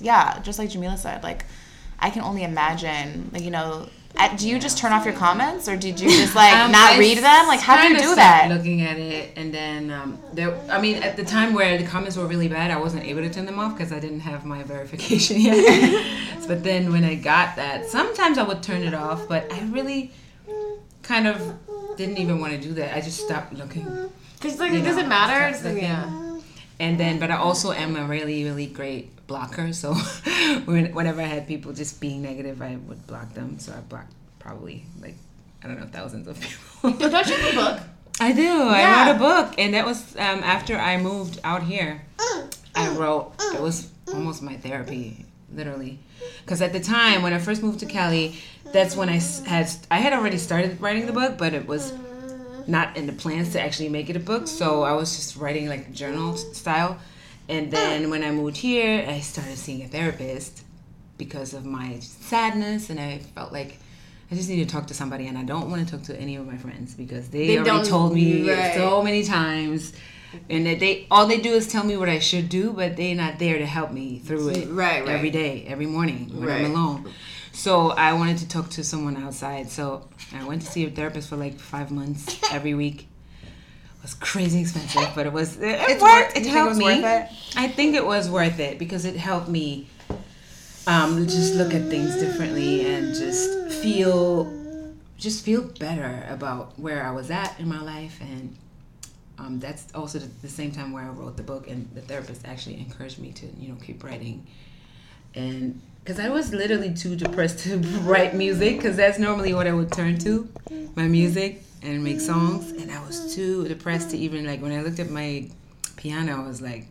yeah, 0.00 0.40
just 0.40 0.58
like 0.58 0.70
Jamila 0.70 0.96
said, 0.96 1.22
like 1.22 1.44
I 1.98 2.10
can 2.10 2.22
only 2.22 2.44
imagine, 2.44 3.30
like 3.32 3.42
you 3.42 3.50
know, 3.50 3.88
do 4.36 4.48
you 4.48 4.58
just 4.58 4.78
turn 4.78 4.92
off 4.92 5.04
your 5.04 5.14
comments 5.14 5.68
or 5.68 5.76
did 5.76 6.00
you 6.00 6.08
just 6.10 6.34
like 6.42 6.52
Um, 6.52 6.72
not 6.72 6.92
I 6.94 6.98
read 6.98 7.18
them? 7.18 7.46
Like 7.46 7.60
how 7.60 7.80
do 7.80 7.88
you 7.88 7.98
do 7.98 8.14
that? 8.16 8.48
Looking 8.50 8.82
at 8.82 8.98
it, 8.98 9.32
and 9.36 9.54
then 9.54 9.90
um, 9.90 10.18
there. 10.32 10.58
I 10.68 10.80
mean, 10.80 10.96
at 11.02 11.16
the 11.16 11.24
time 11.24 11.54
where 11.54 11.78
the 11.78 11.86
comments 11.86 12.16
were 12.16 12.26
really 12.26 12.48
bad, 12.48 12.70
I 12.70 12.78
wasn't 12.78 13.04
able 13.04 13.22
to 13.22 13.30
turn 13.30 13.46
them 13.46 13.58
off 13.58 13.76
because 13.76 13.92
I 13.92 14.00
didn't 14.00 14.20
have 14.20 14.44
my 14.44 14.62
verification 14.64 15.40
yet. 15.40 16.06
but 16.48 16.64
then 16.64 16.90
when 16.92 17.04
I 17.04 17.14
got 17.14 17.56
that, 17.56 17.86
sometimes 17.86 18.38
I 18.38 18.42
would 18.42 18.62
turn 18.62 18.82
it 18.82 18.94
off, 18.94 19.28
but 19.28 19.52
I 19.52 19.60
really 19.70 20.10
kind 21.02 21.26
of 21.26 21.54
didn't 21.96 22.18
even 22.18 22.40
want 22.40 22.52
to 22.54 22.60
do 22.60 22.74
that. 22.74 22.96
I 22.96 23.00
just 23.00 23.20
stopped 23.24 23.52
looking. 23.52 23.86
Because 24.34 24.58
like 24.58 24.72
You 24.72 24.78
it 24.80 24.84
doesn't 24.84 25.08
matter. 25.08 25.34
stop 25.34 25.50
It's 25.54 25.64
like, 25.64 25.74
looking. 25.74 25.88
yeah. 25.88 26.40
And 26.80 26.98
then, 26.98 27.18
but 27.18 27.30
I 27.30 27.36
also 27.36 27.72
am 27.72 27.96
a 27.96 28.04
really, 28.04 28.44
really 28.44 28.66
great 28.66 29.10
blocker. 29.28 29.72
So 29.72 29.94
whenever 30.64 31.20
I 31.20 31.26
had 31.26 31.46
people 31.46 31.72
just 31.72 32.00
being 32.00 32.22
negative, 32.22 32.60
I 32.60 32.76
would 32.88 33.06
block 33.06 33.32
them. 33.34 33.60
So 33.60 33.72
I 33.72 33.80
blocked 33.82 34.12
probably 34.40 34.84
like, 35.00 35.14
I 35.62 35.68
don't 35.68 35.78
know, 35.78 35.86
thousands 35.86 36.26
of 36.26 36.40
people. 36.40 36.90
Don't 37.08 37.26
you 37.28 37.36
have 37.36 37.52
a 37.52 37.56
book? 37.56 37.80
I 38.20 38.32
do. 38.32 38.50
I 38.50 39.06
wrote 39.06 39.14
a 39.14 39.18
book, 39.18 39.54
and 39.58 39.74
that 39.74 39.86
was 39.86 40.16
um, 40.16 40.42
after 40.42 40.76
I 40.76 40.96
moved 40.96 41.38
out 41.44 41.62
here. 41.62 42.02
I 42.74 42.88
wrote. 42.96 43.32
It 43.54 43.60
was 43.60 43.90
almost 44.12 44.42
my 44.42 44.56
therapy, 44.56 45.24
literally, 45.54 46.00
because 46.44 46.60
at 46.60 46.72
the 46.72 46.80
time 46.80 47.22
when 47.22 47.32
I 47.32 47.38
first 47.38 47.62
moved 47.62 47.78
to 47.80 47.86
Cali, 47.86 48.36
that's 48.72 48.96
when 48.96 49.08
I 49.08 49.20
had 49.46 49.70
I 49.90 49.98
had 49.98 50.12
already 50.12 50.38
started 50.38 50.80
writing 50.80 51.06
the 51.06 51.12
book, 51.12 51.38
but 51.38 51.54
it 51.54 51.66
was 51.66 51.92
not 52.66 52.96
in 52.96 53.06
the 53.06 53.12
plans 53.12 53.52
to 53.52 53.60
actually 53.60 53.88
make 53.88 54.10
it 54.10 54.16
a 54.16 54.20
book. 54.20 54.48
So 54.48 54.82
I 54.82 54.92
was 54.92 55.14
just 55.16 55.36
writing 55.36 55.68
like 55.68 55.92
journal 55.92 56.36
style, 56.36 56.98
and 57.48 57.68
ah. 57.68 57.70
then 57.70 58.10
when 58.10 58.22
I 58.22 58.30
moved 58.30 58.56
here, 58.56 59.04
I 59.08 59.20
started 59.20 59.56
seeing 59.58 59.82
a 59.82 59.88
therapist 59.88 60.62
because 61.16 61.54
of 61.54 61.64
my 61.64 61.98
sadness, 62.00 62.90
and 62.90 62.98
I 63.00 63.18
felt 63.34 63.52
like. 63.52 63.78
I 64.30 64.34
just 64.34 64.50
need 64.50 64.62
to 64.62 64.70
talk 64.70 64.86
to 64.88 64.94
somebody, 64.94 65.26
and 65.26 65.38
I 65.38 65.42
don't 65.42 65.70
want 65.70 65.88
to 65.88 65.90
talk 65.96 66.04
to 66.08 66.20
any 66.20 66.36
of 66.36 66.46
my 66.46 66.58
friends 66.58 66.92
because 66.94 67.28
they, 67.30 67.46
They 67.46 67.58
already 67.58 67.88
told 67.88 68.12
me 68.12 68.50
right. 68.50 68.74
so 68.74 69.02
many 69.02 69.24
times, 69.24 69.94
and 70.50 70.66
that 70.66 70.80
they 70.80 71.06
all 71.10 71.26
they 71.26 71.40
do 71.40 71.52
is 71.54 71.66
tell 71.66 71.82
me 71.82 71.96
what 71.96 72.10
I 72.10 72.18
should 72.18 72.50
do, 72.50 72.74
but 72.74 72.94
they're 72.98 73.14
not 73.14 73.38
there 73.38 73.56
to 73.56 73.64
help 73.64 73.90
me 73.90 74.18
through 74.18 74.50
it 74.50 74.68
Right, 74.68 75.00
right. 75.02 75.08
every 75.08 75.30
day, 75.30 75.64
every 75.66 75.86
morning 75.86 76.28
when 76.34 76.46
Right. 76.46 76.64
I'm 76.66 76.72
alone. 76.74 77.10
So 77.52 77.90
I 77.92 78.12
wanted 78.12 78.36
to 78.38 78.48
talk 78.48 78.68
to 78.70 78.84
someone 78.84 79.16
outside. 79.16 79.70
So 79.70 80.08
I 80.38 80.44
went 80.44 80.60
to 80.62 80.68
see 80.68 80.84
a 80.84 80.90
therapist 80.90 81.30
for 81.30 81.36
like 81.36 81.58
five 81.58 81.90
months 81.90 82.38
every 82.52 82.74
week. 82.74 83.08
Was 84.08 84.14
crazy 84.14 84.62
expensive, 84.62 85.10
but 85.14 85.26
it 85.26 85.32
was 85.34 85.58
it, 85.58 85.64
it 85.64 85.90
It's 85.90 86.02
worked. 86.02 86.30
It 86.30 86.44
think 86.44 86.46
it 86.46 86.50
helped 86.50 86.76
me. 86.76 87.04
it? 87.04 87.28
I 87.56 87.68
think 87.68 87.94
it 87.94 88.06
was 88.06 88.30
worth 88.30 88.58
it 88.58 88.78
because 88.78 89.04
it 89.04 89.16
helped 89.16 89.48
me 89.48 89.86
um, 90.86 91.26
just 91.26 91.54
look 91.56 91.74
at 91.74 91.90
things 91.90 92.14
differently 92.16 92.86
and 92.86 93.14
just 93.14 93.70
feel 93.82 94.50
just 95.18 95.44
feel 95.44 95.62
better 95.78 96.26
about 96.30 96.78
where 96.78 97.04
I 97.04 97.10
was 97.10 97.30
at 97.30 97.60
in 97.60 97.68
my 97.68 97.82
life 97.82 98.18
and 98.22 98.56
um, 99.38 99.60
that's 99.60 99.92
also 99.94 100.20
the, 100.20 100.28
the 100.40 100.48
same 100.48 100.72
time 100.72 100.92
where 100.92 101.04
I 101.04 101.08
wrote 101.08 101.36
the 101.36 101.42
book 101.42 101.68
and 101.68 101.86
the 101.94 102.00
therapist 102.00 102.46
actually 102.46 102.78
encouraged 102.78 103.18
me 103.18 103.32
to 103.32 103.46
you 103.60 103.68
know 103.68 103.76
keep 103.84 104.02
writing 104.02 104.46
and 105.34 105.82
because 106.02 106.18
I 106.18 106.30
was 106.30 106.54
literally 106.54 106.94
too 106.94 107.14
depressed 107.14 107.58
to 107.64 107.76
write 108.08 108.34
music 108.34 108.78
because 108.78 108.96
that's 108.96 109.18
normally 109.18 109.52
what 109.52 109.66
I 109.66 109.72
would 109.74 109.92
turn 109.92 110.16
to 110.20 110.48
my 110.96 111.06
music 111.08 111.62
and 111.82 112.02
make 112.02 112.20
songs 112.20 112.70
and 112.72 112.90
I 112.90 113.04
was 113.06 113.34
too 113.34 113.66
depressed 113.68 114.10
to 114.10 114.16
even 114.18 114.46
like 114.46 114.60
when 114.60 114.72
I 114.72 114.82
looked 114.82 114.98
at 114.98 115.10
my 115.10 115.48
piano 115.96 116.42
I 116.44 116.46
was 116.48 116.60
like 116.60 116.86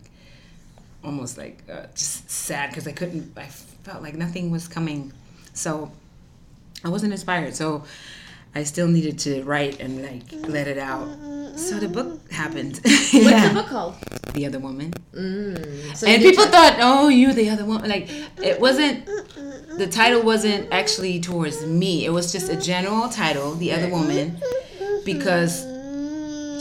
almost 1.03 1.37
like 1.37 1.63
uh, 1.71 1.87
just 1.95 2.29
sad 2.29 2.69
because 2.69 2.87
I 2.87 2.91
couldn't 2.93 3.37
I 3.37 3.45
felt 3.45 4.01
like 4.01 4.15
nothing 4.15 4.49
was 4.51 4.67
coming 4.67 5.11
so 5.53 5.91
I 6.85 6.89
wasn't 6.89 7.11
inspired 7.13 7.55
so 7.55 7.83
I 8.55 8.63
still 8.63 8.87
needed 8.87 9.19
to 9.19 9.43
write 9.43 9.79
and 9.79 10.01
like 10.01 10.23
let 10.49 10.67
it 10.67 10.77
out. 10.79 11.07
So 11.57 11.77
the 11.79 11.87
book 11.87 12.31
happened. 12.31 12.77
What's 12.83 13.13
Yeah. 13.13 13.49
the 13.49 13.53
book 13.53 13.67
called? 13.67 13.95
The 14.33 14.47
other 14.47 14.57
woman. 14.57 14.93
So 15.93 16.07
and 16.07 16.23
people 16.23 16.45
thought, 16.45 16.77
oh, 16.79 17.09
you're 17.09 17.33
the 17.33 17.49
other 17.51 17.65
one. 17.65 17.87
Like, 17.87 18.09
it 18.41 18.59
wasn't, 18.59 19.05
the 19.77 19.85
title 19.87 20.23
wasn't 20.23 20.71
actually 20.71 21.19
towards 21.19 21.65
me. 21.67 22.05
It 22.05 22.09
was 22.09 22.31
just 22.31 22.49
a 22.49 22.55
general 22.55 23.09
title, 23.09 23.53
The 23.53 23.73
Other 23.73 23.89
Woman, 23.89 24.39
because 25.13 25.63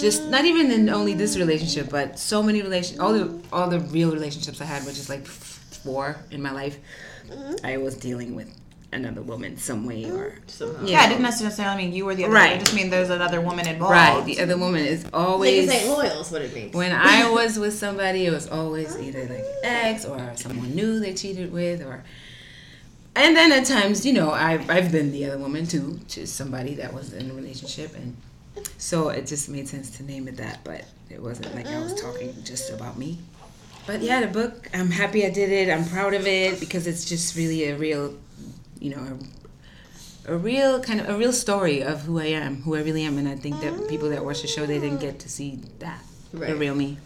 just 0.00 0.28
not 0.28 0.44
even 0.44 0.70
in 0.70 0.88
only 0.88 1.14
this 1.14 1.36
relationship, 1.36 1.88
but 1.90 2.18
so 2.18 2.42
many 2.42 2.62
relation, 2.62 3.00
all 3.00 3.12
the 3.12 3.26
all 3.52 3.68
the 3.68 3.80
real 3.80 4.10
relationships 4.12 4.60
I 4.60 4.64
had, 4.64 4.84
which 4.86 4.98
is 4.98 5.08
like 5.08 5.26
four 5.26 6.16
in 6.30 6.40
my 6.42 6.52
life, 6.52 6.78
I 7.64 7.76
was 7.78 7.94
dealing 7.96 8.34
with 8.34 8.48
another 8.92 9.20
woman 9.20 9.56
some 9.58 9.84
way 9.84 10.04
or 10.10 10.38
somehow. 10.46 10.84
Yeah, 10.86 11.00
I 11.00 11.08
didn't 11.08 11.22
necessarily 11.22 11.76
mean 11.82 11.92
you 11.92 12.04
were 12.06 12.14
the 12.14 12.24
other 12.24 12.32
Right. 12.34 12.50
one. 12.52 12.60
It 12.60 12.64
just 12.64 12.74
mean 12.76 12.88
there's 12.88 13.10
another 13.10 13.40
woman 13.40 13.66
involved. 13.66 13.90
right. 13.92 14.24
The 14.24 14.40
other 14.40 14.56
woman 14.56 14.84
is 14.86 15.04
always 15.12 15.68
Niggas 15.68 15.72
ain't 15.74 15.88
loyal 15.88 16.20
is 16.20 16.30
what 16.30 16.42
it 16.42 16.54
means. 16.54 16.72
when 16.74 16.92
I 16.92 17.28
was 17.28 17.58
with 17.58 17.74
somebody, 17.74 18.26
it 18.26 18.30
was 18.32 18.46
always 18.48 18.96
either 18.98 19.24
like 19.34 19.44
ex 19.64 20.04
or 20.04 20.32
someone 20.36 20.74
new 20.74 21.00
they 21.00 21.14
cheated 21.14 21.52
with, 21.52 21.82
or. 21.82 22.04
And 23.16 23.34
then 23.34 23.50
at 23.50 23.64
times, 23.64 24.04
you 24.06 24.12
know, 24.12 24.30
I've 24.30 24.68
I've 24.70 24.92
been 24.92 25.10
the 25.10 25.24
other 25.26 25.38
woman 25.38 25.66
too, 25.66 25.98
to 26.10 26.26
somebody 26.26 26.74
that 26.76 26.92
was 26.92 27.12
in 27.14 27.30
a 27.30 27.34
relationship, 27.34 27.94
and 27.96 28.14
so 28.78 29.08
it 29.08 29.26
just 29.26 29.48
made 29.48 29.68
sense 29.68 29.90
to 29.98 30.02
name 30.02 30.28
it 30.28 30.36
that. 30.36 30.60
But 30.64 30.84
it 31.10 31.22
wasn't 31.22 31.54
like 31.54 31.66
I 31.66 31.78
was 31.80 32.00
talking 32.00 32.34
just 32.44 32.72
about 32.72 32.98
me. 32.98 33.18
But 33.86 34.00
yeah, 34.02 34.20
the 34.20 34.26
book, 34.26 34.68
I'm 34.74 34.90
happy 34.90 35.24
I 35.24 35.30
did 35.30 35.50
it. 35.50 35.72
I'm 35.72 35.84
proud 35.84 36.12
of 36.14 36.26
it 36.26 36.58
because 36.58 36.86
it's 36.86 37.04
just 37.04 37.36
really 37.36 37.68
a 37.68 37.76
real, 37.76 38.14
you 38.80 38.90
know, 38.90 39.18
a, 40.26 40.34
a 40.34 40.36
real 40.36 40.80
kind 40.80 41.00
of 41.00 41.08
a 41.08 41.16
real 41.16 41.32
story 41.32 41.82
of 41.82 42.02
who 42.02 42.18
I 42.18 42.26
am, 42.26 42.62
who 42.62 42.74
I 42.74 42.80
really 42.80 43.04
am, 43.04 43.16
and 43.16 43.28
I 43.28 43.36
think 43.36 43.60
that 43.60 43.88
people 43.88 44.10
that 44.10 44.24
watch 44.24 44.42
the 44.42 44.48
show 44.48 44.66
they 44.66 44.80
didn't 44.80 45.00
get 45.00 45.20
to 45.20 45.28
see 45.28 45.60
that 45.78 46.02
the 46.32 46.54
real 46.56 46.74
me. 46.74 46.98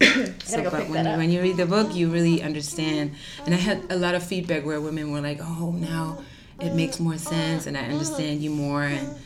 So, 0.44 0.62
but 0.70 0.88
when 0.88 1.06
you, 1.06 1.16
when 1.16 1.30
you 1.30 1.40
read 1.40 1.56
the 1.56 1.66
book, 1.66 1.94
you 1.94 2.10
really 2.10 2.42
understand. 2.42 3.14
And 3.46 3.54
I 3.54 3.58
had 3.58 3.82
a 3.90 3.96
lot 3.96 4.14
of 4.14 4.22
feedback 4.22 4.64
where 4.64 4.80
women 4.80 5.12
were 5.12 5.20
like, 5.20 5.38
"Oh, 5.40 5.70
now 5.70 6.18
it 6.60 6.74
makes 6.74 7.00
more 7.00 7.16
sense, 7.16 7.66
and 7.66 7.76
I 7.76 7.82
understand 7.82 8.42
you 8.42 8.50
more," 8.50 8.82
and 8.82 9.16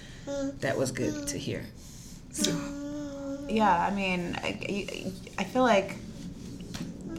that 0.60 0.76
was 0.76 0.92
good 0.92 1.26
to 1.28 1.38
hear. 1.38 1.64
So 2.32 2.52
Yeah, 3.48 3.86
I 3.86 3.90
mean, 3.94 4.38
I, 4.42 5.12
I 5.38 5.44
feel 5.44 5.62
like 5.62 5.96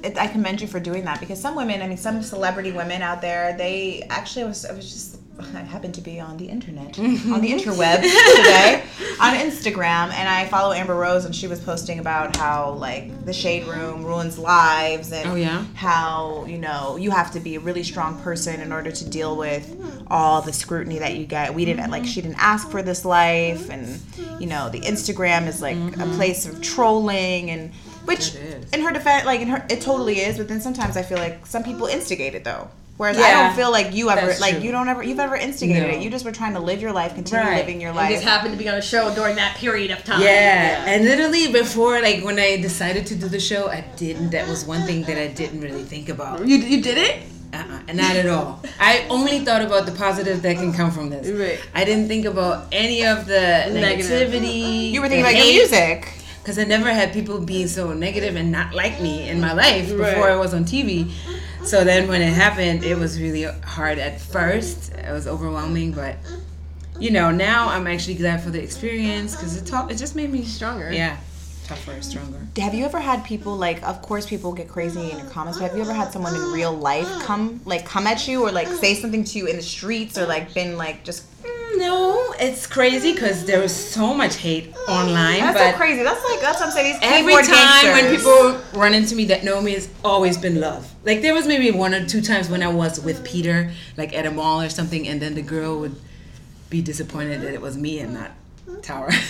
it, 0.03 0.17
I 0.17 0.27
commend 0.27 0.61
you 0.61 0.67
for 0.67 0.79
doing 0.79 1.05
that 1.05 1.19
because 1.19 1.41
some 1.41 1.55
women, 1.55 1.81
I 1.81 1.87
mean, 1.87 1.97
some 1.97 2.21
celebrity 2.21 2.71
women 2.71 3.01
out 3.01 3.21
there, 3.21 3.57
they 3.57 4.03
actually 4.09 4.45
was 4.45 4.65
I 4.65 4.73
was 4.73 4.91
just 4.91 5.08
I 5.39 5.59
happened 5.59 5.95
to 5.95 6.01
be 6.01 6.19
on 6.19 6.37
the 6.37 6.45
internet 6.45 6.97
on 6.99 7.41
the 7.41 7.51
interweb 7.51 8.01
today 8.01 8.83
on 9.19 9.35
Instagram 9.35 10.11
and 10.13 10.27
I 10.29 10.47
follow 10.47 10.73
Amber 10.73 10.95
Rose 10.95 11.25
and 11.25 11.35
she 11.35 11.47
was 11.47 11.59
posting 11.59 11.99
about 11.99 12.35
how 12.35 12.73
like 12.73 13.25
the 13.25 13.33
shade 13.33 13.67
room 13.67 14.05
ruins 14.05 14.37
lives 14.37 15.11
and 15.11 15.29
Oh, 15.29 15.35
yeah? 15.35 15.63
how 15.75 16.45
you 16.47 16.57
know 16.57 16.97
you 16.97 17.11
have 17.11 17.31
to 17.31 17.39
be 17.39 17.55
a 17.55 17.59
really 17.59 17.83
strong 17.83 18.19
person 18.21 18.61
in 18.61 18.71
order 18.71 18.91
to 18.91 19.09
deal 19.09 19.35
with 19.35 19.75
all 20.09 20.41
the 20.41 20.53
scrutiny 20.53 20.99
that 20.99 21.15
you 21.15 21.25
get. 21.25 21.53
We 21.53 21.65
didn't 21.65 21.91
like 21.91 22.05
she 22.05 22.21
didn't 22.21 22.39
ask 22.39 22.69
for 22.69 22.81
this 22.81 23.05
life, 23.05 23.69
and 23.69 23.99
you 24.39 24.47
know 24.47 24.69
the 24.69 24.81
Instagram 24.81 25.47
is 25.47 25.61
like 25.61 25.75
a 25.75 25.79
mm-hmm. 25.79 26.15
place 26.15 26.47
of 26.47 26.61
trolling 26.61 27.51
and 27.51 27.71
which 28.05 28.35
in 28.73 28.81
her 28.81 28.91
defense, 28.91 29.25
like 29.25 29.41
in 29.41 29.47
her, 29.49 29.65
it 29.69 29.81
totally 29.81 30.19
is. 30.19 30.37
But 30.37 30.47
then 30.47 30.61
sometimes 30.61 30.97
I 30.97 31.03
feel 31.03 31.17
like 31.17 31.45
some 31.45 31.63
people 31.63 31.87
instigate 31.87 32.33
it 32.33 32.43
though. 32.43 32.69
Whereas 32.99 33.17
I 33.17 33.31
don't 33.31 33.55
feel 33.55 33.71
like 33.71 33.93
you 33.93 34.09
ever 34.09 34.27
that's 34.27 34.41
like 34.41 34.55
true. 34.55 34.63
you 34.65 34.71
don't 34.73 34.89
ever 34.89 35.01
you've 35.01 35.21
ever 35.21 35.37
instigated 35.37 35.83
No. 35.87 35.93
it. 35.97 36.01
You 36.03 36.09
just 36.09 36.25
were 36.25 36.33
trying 36.33 36.53
to 36.55 36.59
live 36.59 36.81
your 36.81 36.91
life, 36.91 37.15
continue 37.15 37.45
Right. 37.45 37.57
living 37.59 37.79
your 37.79 37.93
life. 37.93 38.09
You 38.09 38.15
just 38.17 38.27
happened 38.27 38.51
to 38.51 38.59
be 38.61 38.67
on 38.67 38.75
a 38.75 38.81
show 38.81 39.15
during 39.15 39.37
that 39.37 39.55
period 39.55 39.89
of 39.91 40.03
time. 40.03 40.21
yeah, 40.21 40.83
and 40.85 41.05
literally 41.05 41.49
before, 41.49 42.01
like 42.01 42.25
when 42.25 42.37
I 42.37 42.57
decided 42.57 43.05
to 43.07 43.15
do 43.15 43.29
the 43.29 43.39
show, 43.39 43.69
I 43.69 43.85
didn't. 43.95 44.31
That 44.31 44.49
was 44.49 44.65
one 44.65 44.81
thing 44.83 45.03
that 45.03 45.17
I 45.17 45.27
didn't 45.27 45.61
really 45.61 45.83
think 45.83 46.09
about. 46.09 46.45
You, 46.45 46.57
you 46.57 46.81
did 46.81 46.97
it? 46.97 47.15
Uh-uh, 47.53 47.93
not 47.93 48.15
at 48.17 48.27
all. 48.27 48.61
I 48.81 49.05
only 49.09 49.39
thought 49.45 49.61
about 49.63 49.85
the 49.85 49.91
positive 49.93 50.41
that 50.43 50.57
can 50.57 50.73
come 50.73 50.91
from 50.91 51.09
this. 51.09 51.25
Right. 51.29 51.57
I 51.73 51.85
didn't 51.85 52.07
think 52.09 52.25
about 52.25 52.67
any 52.73 53.05
of 53.05 53.25
the 53.27 53.39
Negative. 53.71 54.29
negativity. 54.29 54.91
you 54.91 55.01
were 55.01 55.07
thinking 55.07 55.25
about 55.25 55.35
your 55.37 55.45
music. 55.45 56.13
Because 56.49 56.57
I 56.57 56.67
never 56.67 56.91
had 56.91 57.13
people 57.13 57.39
being 57.39 57.67
so 57.67 57.93
negative 57.93 58.35
and 58.35 58.51
not 58.51 58.73
like 58.73 58.99
me 58.99 59.29
in 59.29 59.39
my 59.39 59.49
mm, 59.49 59.57
life 59.57 59.87
before 59.87 59.99
Right. 59.99 60.31
I 60.31 60.35
was 60.35 60.55
on 60.55 60.65
TV. 60.65 61.11
So 61.63 61.83
then 61.83 62.07
when 62.07 62.23
it 62.23 62.33
happened, 62.33 62.83
it 62.83 62.97
was 62.97 63.21
really 63.21 63.43
hard 63.43 63.99
at 63.99 64.19
first. 64.19 64.91
It 64.93 65.11
was 65.11 65.27
overwhelming, 65.27 65.91
but 65.91 66.15
you 66.99 67.11
know, 67.11 67.29
now 67.29 67.69
I'm 67.69 67.85
actually 67.85 68.15
glad 68.15 68.41
for 68.41 68.49
the 68.49 68.59
experience 68.63 69.35
because 69.35 69.61
it 69.61 69.67
taught, 69.67 69.91
it 69.91 69.97
just 69.99 70.15
made 70.15 70.31
me 70.31 70.43
Stronger. 70.43 70.91
Yeah, 70.91 71.17
tougher, 71.65 72.01
stronger. 72.01 72.39
Have 72.57 72.73
you 72.73 72.83
ever 72.83 72.99
had 72.99 73.23
people 73.23 73.55
like? 73.55 73.83
Of 73.83 74.01
course, 74.01 74.25
people 74.25 74.51
get 74.51 74.67
crazy 74.67 75.11
in 75.11 75.19
your 75.19 75.29
comments. 75.29 75.59
But 75.59 75.67
have 75.67 75.77
you 75.77 75.83
ever 75.83 75.93
had 75.93 76.11
someone 76.11 76.33
in 76.33 76.41
real 76.51 76.73
life 76.73 77.07
come 77.21 77.61
like 77.65 77.85
come 77.85 78.07
at 78.07 78.27
you 78.27 78.41
or 78.43 78.51
like 78.51 78.67
say 78.67 78.95
something 78.95 79.23
to 79.23 79.37
you 79.37 79.45
in 79.45 79.55
the 79.55 79.61
streets 79.61 80.17
or 80.17 80.25
like 80.25 80.51
been 80.55 80.77
like 80.77 81.05
just? 81.05 81.25
No, 81.79 82.33
it's 82.39 82.67
crazy 82.67 83.13
because 83.13 83.45
there 83.45 83.59
was 83.59 83.73
so 83.73 84.13
much 84.13 84.35
hate 84.35 84.75
online. 84.87 85.39
That's 85.39 85.57
but 85.57 85.71
so 85.71 85.77
crazy. 85.77 86.03
That's 86.03 86.23
like 86.29 86.41
that's 86.41 86.59
what 86.59 86.67
I'm 86.67 86.71
saying. 86.73 86.93
These 86.93 87.01
Every 87.01 87.31
keyboard 87.33 87.45
time 87.45 87.85
when 87.93 88.15
people 88.15 88.59
run 88.79 88.93
into 88.93 89.15
me 89.15 89.25
that 89.25 89.43
know 89.43 89.61
me, 89.61 89.73
it's 89.73 89.89
always 90.03 90.37
been 90.37 90.59
love. 90.59 90.91
Like 91.05 91.21
there 91.21 91.33
was 91.33 91.47
maybe 91.47 91.71
one 91.71 91.93
or 91.93 92.05
two 92.05 92.21
times 92.21 92.49
when 92.49 92.61
I 92.63 92.67
was 92.67 92.99
with 92.99 93.23
Peter, 93.23 93.71
like 93.97 94.13
at 94.13 94.25
a 94.25 94.31
mall 94.31 94.61
or 94.61 94.69
something, 94.69 95.07
and 95.07 95.21
then 95.21 95.35
the 95.35 95.41
girl 95.41 95.79
would 95.79 95.95
be 96.69 96.81
disappointed 96.81 97.41
that 97.41 97.53
it 97.53 97.61
was 97.61 97.77
me 97.77 97.99
and 97.99 98.13
not 98.13 98.31
Tara. 98.81 99.11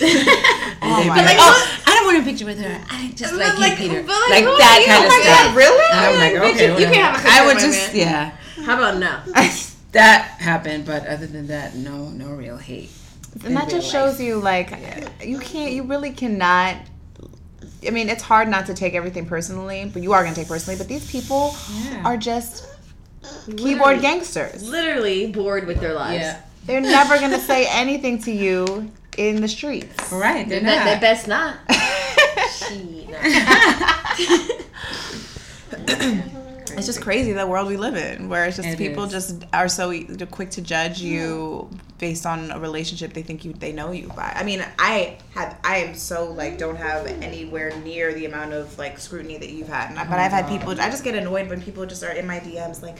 oh 0.82 0.96
they'd 0.96 1.02
be 1.04 1.08
my 1.08 1.24
like, 1.24 1.36
God. 1.36 1.54
"Oh, 1.56 1.82
I 1.86 1.94
don't 1.94 2.04
want 2.06 2.18
a 2.18 2.22
picture 2.22 2.44
with 2.46 2.58
her. 2.60 2.84
I 2.90 3.12
just 3.14 3.32
like, 3.34 3.58
like- 3.58 3.78
you, 3.78 3.88
Peter." 3.88 4.02
but 4.02 4.12
like, 4.28 4.44
Like 4.44 4.58
that 4.58 4.84
kind 4.86 5.02
Oh 5.02 5.06
of 5.06 5.12
my 5.12 5.20
stuff. 5.22 5.46
God, 5.46 5.56
really? 5.56 5.86
And 5.92 6.00
I'm 6.00 6.14
oh 6.14 6.18
like, 6.18 6.52
Bitch, 6.52 6.54
okay, 6.56 6.66
you 6.66 6.72
whatever. 6.74 6.94
can't 6.94 7.16
have 7.16 7.24
a 7.24 7.28
I 7.28 7.30
picture 7.30 7.46
would 7.46 7.54
with 7.54 7.64
just, 7.64 7.94
man. 7.94 7.96
yeah, 8.58 8.64
How 8.66 8.76
about 8.76 8.98
now? 8.98 9.22
that 9.92 10.22
happened. 10.38 10.86
But 10.86 11.06
other 11.06 11.26
than 11.26 11.46
that, 11.48 11.74
no, 11.74 12.08
no 12.08 12.30
real 12.30 12.56
hate. 12.56 12.90
and 13.44 13.56
that 13.56 13.68
just 13.70 13.90
shows 13.90 14.20
you 14.20 14.38
like 14.38 14.70
you 15.24 15.38
can't 15.38 15.72
you 15.72 15.84
really 15.84 16.10
cannot 16.10 16.74
i 17.86 17.90
mean 17.90 18.08
it's 18.08 18.24
hard 18.24 18.48
not 18.48 18.66
to 18.66 18.74
take 18.74 18.92
everything 18.94 19.24
personally 19.24 19.88
but 19.92 20.02
you 20.02 20.12
are 20.12 20.22
going 20.24 20.34
to 20.34 20.40
take 20.40 20.48
personally 20.48 20.76
but 20.76 20.88
these 20.88 21.08
people 21.08 21.54
Yeah. 21.70 22.02
are 22.04 22.16
just 22.16 22.66
Literally- 23.46 23.62
keyboard 23.62 24.00
gangsters 24.00 24.68
Literally 24.68 25.30
bored 25.30 25.66
with 25.68 25.78
their 25.80 25.94
lives. 25.94 26.22
Yeah. 26.24 26.40
they're 26.66 26.80
never 26.80 27.18
going 27.18 27.30
to 27.30 27.38
say 27.38 27.66
anything 27.70 28.20
to 28.22 28.32
you 28.32 28.90
in 29.16 29.40
the 29.40 29.46
streets 29.48 30.10
Right, 30.10 30.48
They, 30.48 30.58
they're 30.58 30.60
be- 30.60 30.66
not. 30.76 30.84
they 30.86 30.98
best 30.98 31.28
not. 31.28 31.56
it's 36.80 36.86
just 36.86 37.00
crazy 37.00 37.32
the 37.32 37.46
world 37.46 37.68
we 37.68 37.76
live 37.76 37.96
in 37.96 38.28
where 38.28 38.44
it's 38.46 38.56
just 38.56 38.68
It 38.68 38.78
people 38.78 39.04
is. 39.04 39.12
just 39.12 39.44
are 39.52 39.68
so 39.68 39.92
quick 40.30 40.50
to 40.52 40.60
judge 40.62 41.00
you 41.00 41.68
based 41.98 42.24
on 42.26 42.50
a 42.50 42.58
relationship 42.58 43.12
they 43.12 43.22
think 43.22 43.44
you 43.44 43.52
they 43.52 43.72
know 43.72 43.92
you 43.92 44.08
by. 44.08 44.32
I 44.34 44.42
mean 44.42 44.64
i 44.78 45.18
have 45.34 45.58
i 45.62 45.76
am 45.84 45.94
so 45.94 46.30
like 46.32 46.56
don't 46.58 46.76
have 46.76 47.06
anywhere 47.06 47.76
near 47.84 48.14
the 48.14 48.24
amount 48.24 48.52
of 48.54 48.76
like 48.78 48.98
scrutiny 48.98 49.36
that 49.38 49.50
you've 49.50 49.68
had 49.68 49.94
I- 49.96 50.04
but 50.08 50.18
i've 50.18 50.32
had 50.32 50.48
people 50.48 50.70
i 50.72 50.88
just 50.88 51.04
get 51.04 51.14
annoyed 51.14 51.48
when 51.50 51.60
people 51.60 51.84
just 51.86 52.02
are 52.02 52.12
in 52.12 52.26
my 52.26 52.40
dms 52.40 52.80
like 52.82 52.98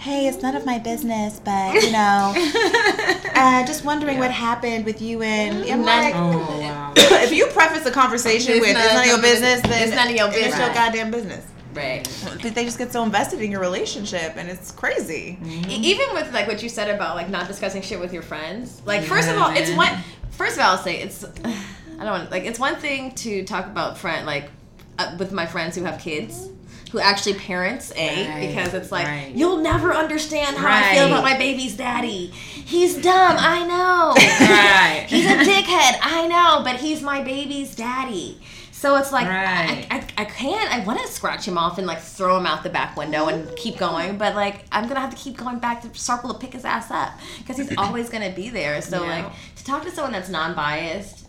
hey 0.00 0.26
it's 0.28 0.42
none 0.42 0.54
of 0.54 0.66
my 0.66 0.78
business 0.78 1.40
but 1.42 1.74
you 1.82 1.92
know 1.92 2.34
uh, 3.34 3.64
just 3.66 3.84
wondering 3.84 4.18
what 4.18 4.30
happened 4.30 4.84
with 4.84 5.00
you 5.00 5.22
and 5.22 5.64
i'm 5.70 5.82
like 5.82 6.14
oh 6.14 6.60
wow. 6.60 6.92
if 6.96 7.32
you 7.32 7.46
preface 7.48 7.86
a 7.86 7.90
conversation 7.90 8.52
It's 8.52 8.60
with 8.66 8.74
none 8.74 8.84
it's 8.84 8.94
none 8.94 9.02
of 9.02 9.06
your 9.06 9.22
business. 9.22 9.62
business. 9.62 9.70
then 9.78 9.88
It's 9.88 9.96
none 9.96 10.08
of 10.08 10.14
your 10.16 10.28
business 10.28 10.46
It's 10.48 10.58
your 10.58 10.74
goddamn 10.74 11.10
business 11.10 11.46
right. 11.74 12.08
but 12.42 12.54
they 12.54 12.64
just 12.64 12.78
get 12.78 12.92
so 12.92 13.02
invested 13.02 13.40
in 13.40 13.50
your 13.50 13.60
relationship 13.60 14.34
and 14.36 14.48
it's 14.48 14.70
crazy 14.72 15.38
E- 15.44 15.74
even 15.74 16.06
with 16.14 16.32
like 16.32 16.46
what 16.46 16.62
you 16.62 16.68
said 16.68 16.94
about 16.94 17.16
like 17.16 17.28
not 17.28 17.46
discussing 17.48 17.82
shit 17.82 17.98
with 18.00 18.12
your 18.12 18.22
friends 18.22 18.82
like 18.84 19.02
first 19.02 19.28
of 19.28 19.36
Yeah, 19.36 19.44
all 19.44 19.50
it's 19.56 19.68
man. 19.70 19.76
one 19.76 19.98
first 20.30 20.56
of 20.56 20.62
all 20.62 20.72
i'll 20.72 20.78
say 20.78 21.00
it's 21.00 21.24
i 21.44 22.04
don't 22.04 22.10
want 22.10 22.30
like 22.30 22.44
it's 22.44 22.58
one 22.58 22.76
thing 22.76 23.12
to 23.16 23.44
talk 23.44 23.66
about 23.66 23.98
friend 23.98 24.26
like 24.26 24.50
uh, 24.98 25.16
with 25.18 25.32
my 25.32 25.46
friends 25.46 25.76
who 25.76 25.84
have 25.84 26.00
kids 26.00 26.48
who 26.90 26.98
actually 26.98 27.32
parents 27.34 27.90
a 27.96 28.28
Right, 28.28 28.48
because 28.48 28.74
it's 28.74 28.92
like 28.92 29.06
right. 29.06 29.32
you'll 29.34 29.56
never 29.62 29.94
understand 29.94 30.56
how 30.58 30.68
i 30.70 30.94
feel 30.94 31.06
about 31.06 31.22
my 31.24 31.38
baby's 31.38 31.74
daddy 31.76 32.26
he's 32.26 32.96
dumb 32.96 33.36
i 33.38 33.66
know 33.66 34.12
Right. 34.46 35.06
he's 35.08 35.24
a 35.24 35.36
dickhead 35.36 35.98
i 36.02 36.26
know 36.28 36.62
but 36.64 36.80
he's 36.80 37.00
my 37.02 37.22
baby's 37.22 37.74
daddy 37.74 38.38
so 38.82 38.96
it's 38.96 39.12
like 39.12 39.28
Right. 39.28 39.86
I, 39.92 39.96
I, 39.96 40.22
I 40.22 40.24
can't. 40.24 40.74
I 40.74 40.84
want 40.84 40.98
to 41.00 41.06
scratch 41.06 41.46
him 41.46 41.56
off 41.56 41.78
and 41.78 41.86
like 41.86 42.00
throw 42.00 42.36
him 42.36 42.46
out 42.46 42.64
the 42.64 42.68
back 42.68 42.96
window 42.96 43.28
and 43.28 43.48
keep 43.56 43.78
going, 43.78 44.18
but 44.18 44.34
like 44.34 44.64
I'm 44.72 44.88
gonna 44.88 44.98
have 44.98 45.10
to 45.10 45.16
keep 45.16 45.36
going 45.36 45.60
back 45.60 45.82
to 45.82 45.94
circle 45.96 46.32
to 46.32 46.38
pick 46.40 46.52
his 46.52 46.64
ass 46.64 46.90
up 46.90 47.12
because 47.38 47.58
he's 47.58 47.72
always 47.78 48.10
gonna 48.10 48.32
be 48.32 48.50
there. 48.50 48.82
So 48.82 49.04
Yeah. 49.04 49.22
like 49.22 49.32
to 49.54 49.64
talk 49.64 49.84
to 49.84 49.90
someone 49.92 50.10
that's 50.10 50.28
non-biased, 50.28 51.28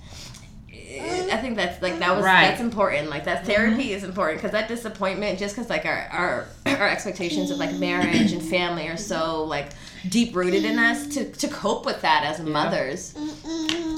eh, 0.73 1.29
I 1.31 1.37
think 1.37 1.55
that's 1.55 1.79
like 1.79 1.99
that 1.99 2.15
was 2.15 2.25
Right. 2.25 2.47
that's 2.47 2.59
important. 2.59 3.11
Like 3.11 3.25
that 3.25 3.45
therapy 3.45 3.83
mm-hmm. 3.83 3.97
is 3.97 4.03
important 4.03 4.39
because 4.39 4.53
that 4.53 4.67
disappointment, 4.67 5.37
just 5.37 5.55
because 5.55 5.69
like 5.69 5.85
our, 5.85 6.07
our 6.11 6.47
our 6.65 6.89
expectations 6.89 7.51
of 7.51 7.59
like 7.59 7.75
marriage 7.75 8.31
and 8.31 8.41
family 8.41 8.87
are 8.87 8.97
so 8.97 9.43
like 9.43 9.67
deep 10.09 10.35
rooted 10.35 10.65
in 10.65 10.77
us 10.79 11.07
to, 11.15 11.31
to 11.31 11.47
cope 11.47 11.85
with 11.85 12.01
that 12.01 12.23
as 12.23 12.39
mothers. 12.39 13.13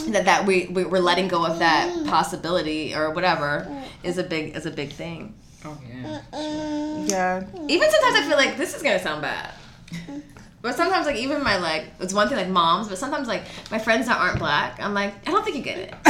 That 0.07 0.25
that 0.25 0.45
we, 0.45 0.67
we 0.67 0.85
we're 0.85 0.99
letting 0.99 1.27
go 1.27 1.45
of 1.45 1.59
that 1.59 2.05
possibility 2.05 2.93
or 2.93 3.11
whatever 3.11 3.67
is 4.03 4.17
a 4.17 4.23
big 4.23 4.55
is 4.55 4.65
a 4.65 4.71
big 4.71 4.91
thing. 4.91 5.33
Oh 5.63 5.77
yeah. 5.87 6.21
Yeah. 7.07 7.43
Even 7.67 7.89
sometimes 7.89 8.15
I 8.15 8.25
feel 8.27 8.37
like 8.37 8.57
this 8.57 8.75
is 8.75 8.83
gonna 8.83 8.99
sound 8.99 9.21
bad. 9.21 9.53
But 10.65 10.75
sometimes, 10.75 11.05
like, 11.05 11.17
even 11.17 11.43
my, 11.43 11.57
like, 11.57 11.85
it's 11.99 12.11
one 12.11 12.27
thing, 12.27 12.37
like, 12.37 12.49
moms, 12.49 12.87
but 12.87 12.97
sometimes, 12.97 13.27
like, 13.27 13.43
my 13.69 13.77
friends 13.77 14.07
that 14.07 14.17
aren't 14.19 14.39
black, 14.39 14.79
I'm 14.81 14.95
like, 14.95 15.13
I 15.27 15.31
don't 15.31 15.43
think 15.45 15.57
you 15.57 15.61
get 15.61 15.77
it. 15.77 15.93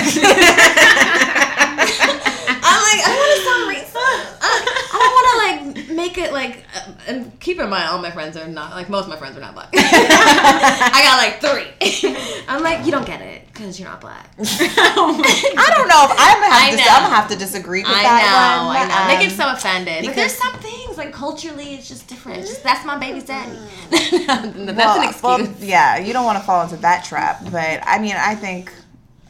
I'm 2.63 2.81
like, 2.87 3.01
I 3.03 3.05
don't 3.05 3.19
want 3.19 3.35
to 3.35 3.43
sound 3.43 3.67
racist. 3.75 3.99
I, 4.39 4.47
I 4.93 4.95
don't 4.95 5.11
want 5.11 5.27
to, 5.27 5.35
like, 5.83 5.94
make 6.05 6.17
it, 6.17 6.31
like, 6.31 6.63
uh, 6.75 6.91
and 7.07 7.39
keep 7.39 7.59
in 7.59 7.69
mind, 7.69 7.87
all 7.89 7.99
my 7.99 8.11
friends 8.11 8.37
are 8.37 8.47
not, 8.47 8.71
like, 8.71 8.89
most 8.89 9.03
of 9.05 9.09
my 9.09 9.15
friends 9.15 9.37
are 9.37 9.41
not 9.41 9.53
black. 9.53 9.69
I 9.73 11.01
got, 11.03 11.17
like, 11.17 11.41
three. 11.41 12.43
I'm 12.47 12.63
like, 12.63 12.85
you 12.85 12.91
don't 12.91 13.05
get 13.05 13.21
it, 13.21 13.47
because 13.47 13.79
you're 13.79 13.89
not 13.89 14.01
black. 14.01 14.29
I 14.39 15.71
don't 15.75 15.87
know 15.87 16.05
if 16.05 16.11
I'm 16.17 16.41
gonna 16.41 16.53
have, 16.53 16.73
I 16.73 16.75
to. 16.75 16.81
I'm 16.83 17.03
gonna 17.03 17.15
have 17.15 17.29
to 17.29 17.35
disagree 17.37 17.81
with 17.81 17.89
I 17.91 18.03
that 18.03 18.57
know, 18.61 18.67
one. 18.67 18.77
I 18.77 18.87
know. 18.87 19.07
They 19.07 19.15
Um, 19.15 19.29
get 19.29 19.37
so 19.37 19.51
offended. 19.51 20.05
But 20.05 20.15
there's 20.15 20.33
some 20.35 20.53
things 20.59 20.97
like 20.97 21.13
culturally, 21.13 21.75
it's 21.75 21.87
just 21.87 22.07
different. 22.07 22.39
It's 22.39 22.49
just 22.49 22.63
that's 22.63 22.85
my 22.85 22.97
baby's 22.97 23.23
daddy. 23.25 23.57
that's 23.89 24.97
an 24.97 25.03
excuse. 25.03 25.21
well, 25.23 25.47
yeah, 25.59 25.97
you 25.97 26.13
don't 26.13 26.25
want 26.25 26.37
to 26.37 26.43
fall 26.43 26.63
into 26.63 26.77
that 26.77 27.03
trap. 27.05 27.41
But 27.51 27.81
I 27.83 27.99
mean, 27.99 28.15
I 28.17 28.35
think, 28.35 28.71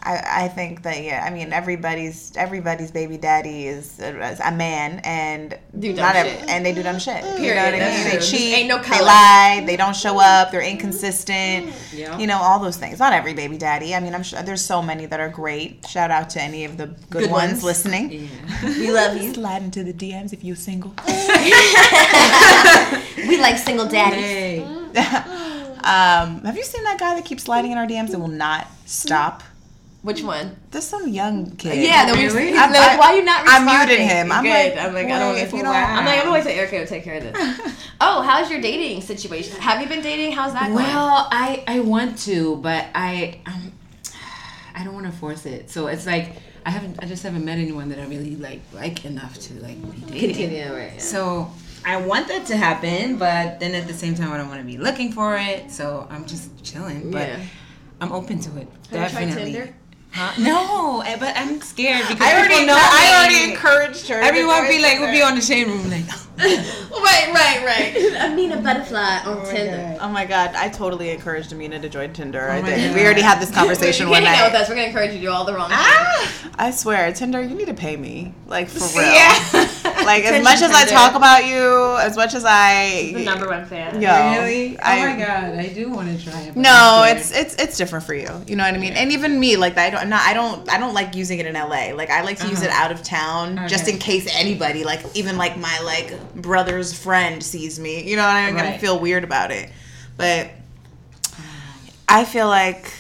I, 0.05 0.43
I 0.45 0.47
think 0.49 0.83
that 0.83 1.01
yeah, 1.03 1.23
I 1.25 1.31
mean, 1.31 1.51
everybody's 1.51 2.31
everybody's 2.37 2.91
baby 2.91 3.17
daddy 3.17 3.67
is 3.67 3.99
a, 3.99 4.31
is 4.31 4.39
a 4.39 4.51
man, 4.51 4.99
and 5.03 5.57
Do 5.79 5.93
dumb 5.93 6.05
not 6.13 6.15
shit. 6.25 6.47
and 6.47 6.63
they 6.65 6.73
do 6.73 6.83
dumb 6.83 6.99
shit. 6.99 7.23
you 7.23 7.29
know 7.31 7.37
Period, 7.37 7.55
what 7.65 7.73
I 7.73 7.79
that's 7.79 8.03
mean? 8.11 8.19
They 8.19 8.25
cheat, 8.25 8.57
Ain't 8.57 8.67
no 8.69 8.77
they 8.81 9.01
lie, 9.01 9.63
they 9.65 9.75
don't 9.75 9.95
show 9.95 10.19
up, 10.19 10.51
they're 10.51 10.61
inconsistent. 10.61 11.73
Yeah. 11.93 12.17
You 12.19 12.27
know 12.27 12.37
all 12.37 12.59
those 12.59 12.77
things. 12.77 12.99
Not 12.99 13.13
every 13.13 13.33
baby 13.33 13.57
daddy. 13.57 13.95
I 13.95 13.99
mean, 13.99 14.13
I'm 14.13 14.23
sure 14.23 14.41
there's 14.43 14.61
so 14.63 14.81
many 14.81 15.05
that 15.07 15.19
are 15.19 15.29
great. 15.29 15.85
Shout 15.87 16.11
out 16.11 16.29
to 16.31 16.41
any 16.41 16.65
of 16.65 16.77
the 16.77 16.87
good, 17.09 17.23
Good 17.23 17.31
ones, 17.31 17.51
ones. 17.53 17.63
listening. 17.63 18.09
we 18.63 18.91
love 18.91 19.17
you. 19.17 19.33
Slide 19.33 19.63
into 19.63 19.83
the 19.83 19.93
DMs 19.93 20.33
if 20.33 20.43
you're 20.43 20.55
single. 20.55 20.93
We 23.27 23.37
like 23.39 23.57
single 23.57 23.87
daddies. 23.87 24.19
Hey. 24.21 24.59
Um, 25.85 26.41
have 26.43 26.55
you 26.55 26.63
seen 26.63 26.83
that 26.83 26.97
guy 26.99 27.15
that 27.15 27.25
keeps 27.25 27.43
sliding 27.43 27.71
in 27.71 27.77
our 27.77 27.87
DMs 27.87 28.11
and 28.11 28.21
will 28.21 28.27
not 28.27 28.67
stop? 28.85 29.43
Which 30.05 30.21
one? 30.21 30.55
There's 30.69 30.85
some 30.85 31.07
young 31.07 31.55
kid. 31.55 31.83
Yeah, 31.83 32.05
the 32.05 32.13
Really? 32.13 32.49
he's 32.49 32.57
I'm- 32.57 32.71
like, 32.71 32.91
I- 32.91 32.97
why 32.97 33.07
are 33.07 33.15
you 33.15 33.23
not 33.23 33.39
I 33.47 33.57
responding? 33.57 33.87
muted 33.87 33.99
him. 34.07 34.31
I'm 34.31 34.43
Good. 34.43 34.49
like, 34.75 34.77
I'm 34.85 34.93
like, 34.93 35.05
I 35.07 35.17
don't 35.19 35.35
if 35.35 35.51
know 35.51 35.57
you 35.57 35.63
don't- 35.63 35.75
I'm 35.75 36.05
like, 36.05 36.17
I'm 36.19 36.19
gonna 36.25 36.31
wait 36.31 36.43
till 36.43 36.51
Erica 36.51 36.75
will 36.77 36.85
take 36.85 37.03
care 37.03 37.15
of 37.17 37.23
this. 37.23 37.75
oh, 38.01 38.21
how's 38.21 38.51
your 38.51 38.61
dating 38.61 39.01
situation? 39.01 39.59
Have 39.59 39.81
you 39.81 39.87
been 39.87 40.03
dating? 40.03 40.33
How's 40.33 40.53
that 40.53 40.65
going? 40.67 40.75
Well, 40.75 41.27
I 41.31 41.63
I 41.67 41.79
want 41.79 42.19
to, 42.19 42.57
but 42.57 42.85
I 42.93 43.39
um, 43.47 43.71
I 44.75 44.83
don't 44.83 44.93
want 44.93 45.07
to 45.07 45.11
force 45.11 45.47
it. 45.47 45.71
So 45.71 45.87
it's 45.87 46.05
like 46.05 46.33
I 46.67 46.69
haven't. 46.69 47.01
I 47.01 47.07
just 47.07 47.23
haven't 47.23 47.43
met 47.43 47.57
anyone 47.57 47.89
that 47.89 47.97
I 47.99 48.05
really 48.05 48.35
like 48.35 48.61
like 48.73 49.05
enough 49.05 49.39
to 49.47 49.53
like 49.55 49.81
be 49.91 50.01
dating. 50.01 50.29
Continue, 50.35 50.71
right? 50.73 50.93
yeah. 50.93 50.99
So 50.99 51.51
I 51.83 51.97
want 51.97 52.27
that 52.27 52.45
to 52.51 52.57
happen, 52.57 53.17
but 53.17 53.59
then 53.59 53.73
at 53.73 53.87
the 53.87 53.93
same 53.93 54.13
time, 54.13 54.31
I 54.31 54.37
don't 54.37 54.49
want 54.49 54.61
to 54.61 54.67
be 54.67 54.77
looking 54.77 55.11
for 55.11 55.35
it. 55.35 55.71
So 55.71 56.07
I'm 56.11 56.25
just 56.27 56.63
chilling. 56.63 57.09
But 57.09 57.27
Yeah. 57.29 57.39
I'm 58.01 58.11
open 58.11 58.37
to 58.39 58.49
it. 58.57 58.67
Have 58.91 59.03
you 59.03 59.17
tried 59.17 59.25
Definitely. 59.33 59.73
Tinder? 60.15 60.31
Huh? 60.31 60.41
No, 60.41 61.01
eh, 61.01 61.17
but 61.19 61.33
I'm 61.35 61.61
scared 61.61 62.07
because 62.07 62.21
I 62.21 62.37
already 62.37 62.65
know. 62.65 62.75
I 62.77 63.27
me. 63.29 63.35
already 63.37 63.51
encouraged 63.51 64.07
her. 64.07 64.19
Everyone 64.19 64.67
be 64.67 64.81
like, 64.81 64.99
we'll 64.99 65.11
be 65.11 65.21
on 65.21 65.35
the 65.35 65.41
shade 65.41 65.67
room 65.67 65.89
like. 65.89 66.05
right, 66.37 67.31
right, 67.33 67.63
right. 67.65 67.95
Amina 68.19 68.57
Buddafly 68.57 69.25
on 69.25 69.45
Tinder. 69.45 69.97
Oh 70.01 70.09
my 70.09 70.25
god, 70.25 70.53
I 70.53 70.67
totally 70.67 71.09
encouraged 71.11 71.53
Amina 71.53 71.79
to 71.79 71.87
join 71.87 72.11
Tinder. 72.11 72.49
I 72.49 72.61
my 72.61 72.69
did. 72.71 72.89
God. 72.89 72.95
We 72.95 73.05
already 73.05 73.21
had 73.21 73.39
this 73.41 73.51
conversation 73.51 74.07
you 74.07 74.11
one 74.11 74.23
can't 74.23 74.35
hang 74.35 74.45
out 74.45 74.51
with 74.51 74.61
us. 74.61 74.67
We're 74.67 74.75
gonna 74.75 74.87
encourage 74.87 75.11
you 75.11 75.19
to 75.19 75.21
do 75.27 75.31
all 75.31 75.45
the 75.45 75.53
wrong 75.53 75.69
things. 75.69 76.51
I 76.57 76.71
swear, 76.71 77.13
Tinder, 77.13 77.41
you 77.41 77.55
need 77.55 77.67
to 77.67 77.73
pay 77.73 77.95
me, 77.95 78.33
like 78.47 78.67
for 78.67 78.99
real. 78.99 79.07
Yeah. 79.07 79.69
Like 80.03 80.25
as 80.25 80.43
much 80.43 80.61
as 80.61 80.71
I 80.71 80.85
talk 80.85 81.15
about 81.15 81.45
you, 81.45 81.97
as 81.99 82.17
much 82.17 82.33
as 82.33 82.43
I, 82.45 83.11
things. 83.13 83.19
The 83.19 83.23
number 83.23 83.47
one 83.47 83.65
fan. 83.65 84.01
yo, 84.01 84.09
Really? 84.33 84.77
Oh 84.77 84.81
I- 84.83 85.13
my 85.13 85.17
god, 85.17 85.55
I 85.57 85.67
do 85.69 85.89
want 85.89 86.09
to 86.17 86.21
try 86.23 86.41
it. 86.41 86.53
but 86.53 86.59
No, 86.59 87.05
it's 87.07 87.31
it's 87.33 87.55
it's 87.55 87.77
different 87.77 88.05
for 88.05 88.13
you. 88.13 88.29
You 88.45 88.57
know 88.57 88.63
what 88.65 88.73
I 88.73 88.77
mean? 88.77 88.93
And 88.93 89.11
even 89.13 89.39
me, 89.39 89.55
like 89.55 89.77
I 89.77 89.89
don't 89.89 90.04
I'm 90.05 90.09
not 90.11 90.21
I 90.21 90.33
don't 90.35 90.71
I 90.71 90.77
don't 90.77 90.93
like 90.93 91.15
using 91.15 91.39
it 91.39 91.47
in 91.47 91.55
LA. 91.55 91.91
Like 91.95 92.11
I 92.11 92.21
like 92.21 92.37
to 92.39 92.47
use 92.47 92.61
it 92.61 92.69
uh-huh. 92.69 92.83
out 92.85 92.91
of 92.91 93.01
town 93.01 93.57
uh-huh. 93.57 93.67
just 93.67 93.87
in 93.87 93.97
case 93.97 94.27
anybody, 94.35 94.83
like 94.83 95.03
even 95.15 95.35
like 95.35 95.57
my 95.57 95.79
like 95.79 96.35
brother's 96.35 96.97
friend 96.97 97.41
sees 97.41 97.79
me. 97.79 98.07
You 98.07 98.15
know, 98.15 98.25
I'm 98.25 98.55
gonna 98.55 98.77
feel 98.77 98.99
weird 98.99 99.23
about 99.23 99.49
it. 99.49 99.71
But 100.15 100.51
I 102.07 102.23
feel 102.23 102.47
like 102.47 102.91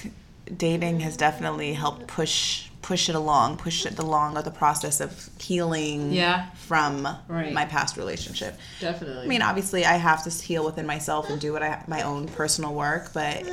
dating 0.57 1.01
has 1.01 1.15
definitely 1.15 1.73
helped 1.73 2.07
push 2.07 2.69
push 2.81 3.07
it 3.07 3.15
along, 3.15 3.57
push 3.57 3.85
it 3.85 3.97
along 3.99 4.37
of 4.37 4.45
the 4.45 4.51
process 4.51 4.99
of 4.99 5.29
healing 5.39 6.11
Yeah. 6.11 6.47
from 6.55 7.07
Right. 7.27 7.51
my 7.51 7.65
past 7.65 7.97
relationship. 7.97 8.59
Definitely. 8.79 9.25
I 9.25 9.27
mean, 9.27 9.41
obviously, 9.41 9.85
I 9.85 9.97
have 9.97 10.23
to 10.23 10.29
heal 10.29 10.63
within 10.65 10.85
myself 10.85 11.29
and 11.29 11.39
do 11.39 11.53
what 11.53 11.61
I 11.61 11.83
my 11.87 12.01
own 12.01 12.27
personal 12.27 12.73
work, 12.73 13.11
but 13.13 13.43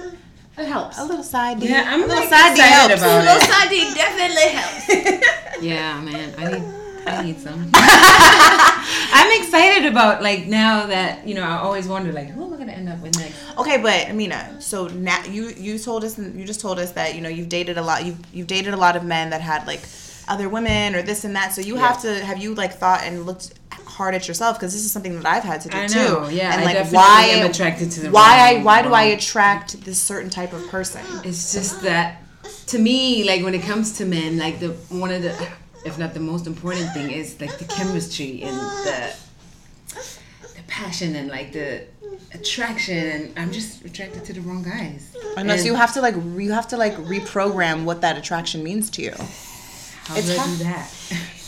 it 0.59 0.67
helps. 0.67 0.99
a 0.99 1.05
little 1.05 1.23
side 1.25 1.61
D. 1.61 1.69
Yeah, 1.69 1.85
I'm 1.87 2.03
a 2.03 2.07
little 2.07 2.21
like 2.21 2.29
side 2.29 2.55
D 2.55 2.61
helps. 2.63 2.95
about 3.03 3.25
Little 3.25 3.37
it. 3.43 3.51
side 3.51 3.69
D 3.71 3.95
definitely 3.95 4.49
helps. 4.59 5.29
Yeah, 5.63 6.01
man, 6.01 6.35
I 6.39 6.51
need 6.51 6.65
I 7.07 7.23
need 7.23 7.39
some. 7.39 7.71
I'm 7.75 9.41
excited 9.43 9.87
about 9.91 10.23
like 10.23 10.47
now 10.47 10.87
that 10.87 11.27
you 11.27 11.35
know 11.37 11.43
I 11.45 11.59
always 11.59 11.87
wonder 11.87 12.13
like 12.13 12.29
who 12.31 12.45
am 12.45 12.53
I 12.55 12.57
gonna 12.57 12.73
end 12.73 12.89
up 12.89 13.01
with 13.01 13.17
next? 13.19 13.37
Okay, 13.59 13.79
but 13.81 14.09
Amina, 14.09 14.61
so 14.61 14.89
now 14.89 15.23
you 15.25 15.49
you 15.51 15.79
told 15.79 16.03
us 16.05 16.19
you 16.19 16.45
just 16.45 16.61
told 16.61 16.79
us 16.81 16.93
that 16.93 17.15
you 17.15 17.21
know 17.21 17.29
you've 17.29 17.49
dated 17.49 17.79
a 17.79 17.83
lot 17.83 18.05
you've 18.05 18.19
you've 18.35 18.49
dated 18.49 18.75
a 18.75 18.77
lot 18.77 18.97
of 18.97 19.05
men 19.05 19.31
that 19.31 19.41
had 19.41 19.67
like 19.69 19.83
other 20.29 20.49
women 20.49 20.95
or 20.97 21.03
this 21.03 21.25
and 21.25 21.37
that. 21.37 21.53
So 21.53 21.61
you 21.61 21.77
have 21.77 22.01
to 22.03 22.25
have 22.25 22.39
you 22.39 22.55
like 22.55 22.73
thought 22.75 23.03
and 23.05 23.25
looked 23.27 23.53
hard 23.97 24.15
at 24.15 24.27
yourself 24.27 24.59
because 24.59 24.73
this 24.73 24.85
is 24.85 24.93
something 24.93 25.15
that 25.17 25.27
I've 25.27 25.43
had 25.45 25.61
to 25.63 25.69
do 25.69 25.77
I 25.77 25.87
know, 25.87 26.29
too. 26.29 26.35
yeah, 26.35 26.55
and 26.55 26.65
like 26.65 26.93
why 26.93 27.25
am 27.35 27.51
attracted 27.51 27.91
to 27.93 28.01
the 28.01 28.11
why 28.11 28.33
I 28.49 28.63
why 28.63 28.83
do 28.83 28.93
I 28.93 29.05
attract 29.17 29.81
this 29.85 30.01
certain 30.01 30.31
type 30.31 30.53
of 30.53 30.67
person? 30.69 31.03
It's 31.25 31.53
just 31.53 31.83
that 31.83 32.23
to 32.69 32.79
me, 32.79 33.25
like 33.25 33.43
when 33.45 33.55
it 33.55 33.63
comes 33.63 33.99
to 33.99 34.05
men, 34.07 34.39
like 34.39 34.61
the 34.61 34.71
one 34.89 35.11
of 35.11 35.23
the 35.23 35.33
if 35.85 35.99
not 35.99 36.15
the 36.15 36.21
most 36.21 36.47
important 36.47 36.93
thing 36.95 37.11
is 37.11 37.41
like 37.41 37.59
the 37.59 37.65
chemistry 37.67 38.43
and 38.43 38.57
the 38.87 39.15
the 40.57 40.63
passion 40.67 41.17
and 41.17 41.29
like 41.29 41.53
the 41.53 41.85
attraction 42.35 42.97
and 42.97 43.39
I'm 43.39 43.53
just 43.53 43.85
attracted 43.85 44.25
to 44.25 44.33
the 44.33 44.41
wrong 44.41 44.63
guys. 44.63 45.15
Unless 45.37 45.61
And 45.61 45.67
you 45.67 45.75
have 45.75 45.93
to 45.95 46.01
like 46.01 46.15
you 46.15 46.53
have 46.53 46.69
to 46.69 46.77
like 46.77 46.95
reprogram 46.97 47.85
what 47.85 48.01
that 48.01 48.17
attraction 48.17 48.63
means 48.63 48.91
to 48.91 49.03
you. 49.03 49.15
how 50.05 50.17
it's 50.17 50.27
do 50.35 50.39
I 50.39 50.47
do 50.47 50.57
that? 50.65 50.91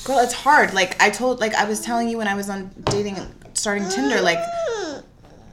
Girl, 0.05 0.19
it's 0.19 0.35
hard. 0.35 0.75
Like 0.75 1.01
I 1.03 1.11
told, 1.11 1.41
like 1.41 1.55
I 1.55 1.65
was 1.65 1.81
telling 1.81 2.09
you 2.09 2.19
when 2.19 2.29
I 2.29 2.35
was 2.35 2.51
on 2.51 2.71
dating, 2.85 3.17
starting 3.55 3.89
Tinder. 3.89 4.21
Like 4.21 4.39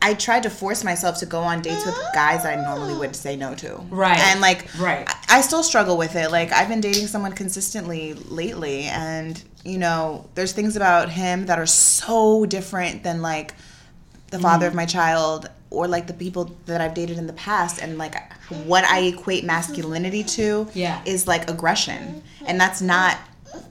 I 0.02 0.14
tried 0.16 0.44
to 0.44 0.50
force 0.50 0.84
myself 0.84 1.20
to 1.20 1.26
go 1.26 1.40
on 1.42 1.62
dates 1.62 1.86
with 1.86 1.96
guys 2.14 2.44
that 2.44 2.58
I 2.58 2.62
normally 2.62 2.96
would 2.98 3.16
say 3.16 3.36
no 3.36 3.54
to. 3.56 3.76
Right. 3.90 4.18
And 4.20 4.42
like, 4.42 4.68
Right. 4.80 5.08
I, 5.08 5.38
I 5.38 5.42
still 5.42 5.64
struggle 5.64 5.98
with 5.98 6.16
it. 6.16 6.32
Like 6.32 6.52
I've 6.52 6.68
been 6.68 6.82
dating 6.82 7.08
someone 7.08 7.32
consistently 7.34 8.14
lately, 8.14 8.84
and 8.86 9.42
you 9.64 9.78
know, 9.78 10.28
there's 10.36 10.54
things 10.54 10.76
about 10.76 11.10
him 11.10 11.46
that 11.46 11.60
are 11.60 11.68
so 11.68 12.46
different 12.46 13.04
than 13.04 13.22
like 13.22 13.54
the 14.32 14.40
father 14.40 14.66
Mm. 14.66 14.70
of 14.70 14.76
my 14.76 14.86
child 14.86 15.50
or 15.70 15.88
like 15.88 16.08
the 16.08 16.14
people 16.14 16.56
that 16.66 16.82
I've 16.82 16.94
dated 16.94 17.18
in 17.18 17.28
the 17.28 17.34
past 17.34 17.82
and 17.82 17.98
like 17.98 18.16
what 18.66 18.84
I 18.86 19.02
equate 19.04 19.44
masculinity 19.46 20.24
to 20.24 20.68
Yeah. 20.74 21.02
is 21.06 21.28
like 21.28 21.50
aggression 21.50 22.24
and 22.46 22.60
that's 22.60 22.82
not 22.82 23.18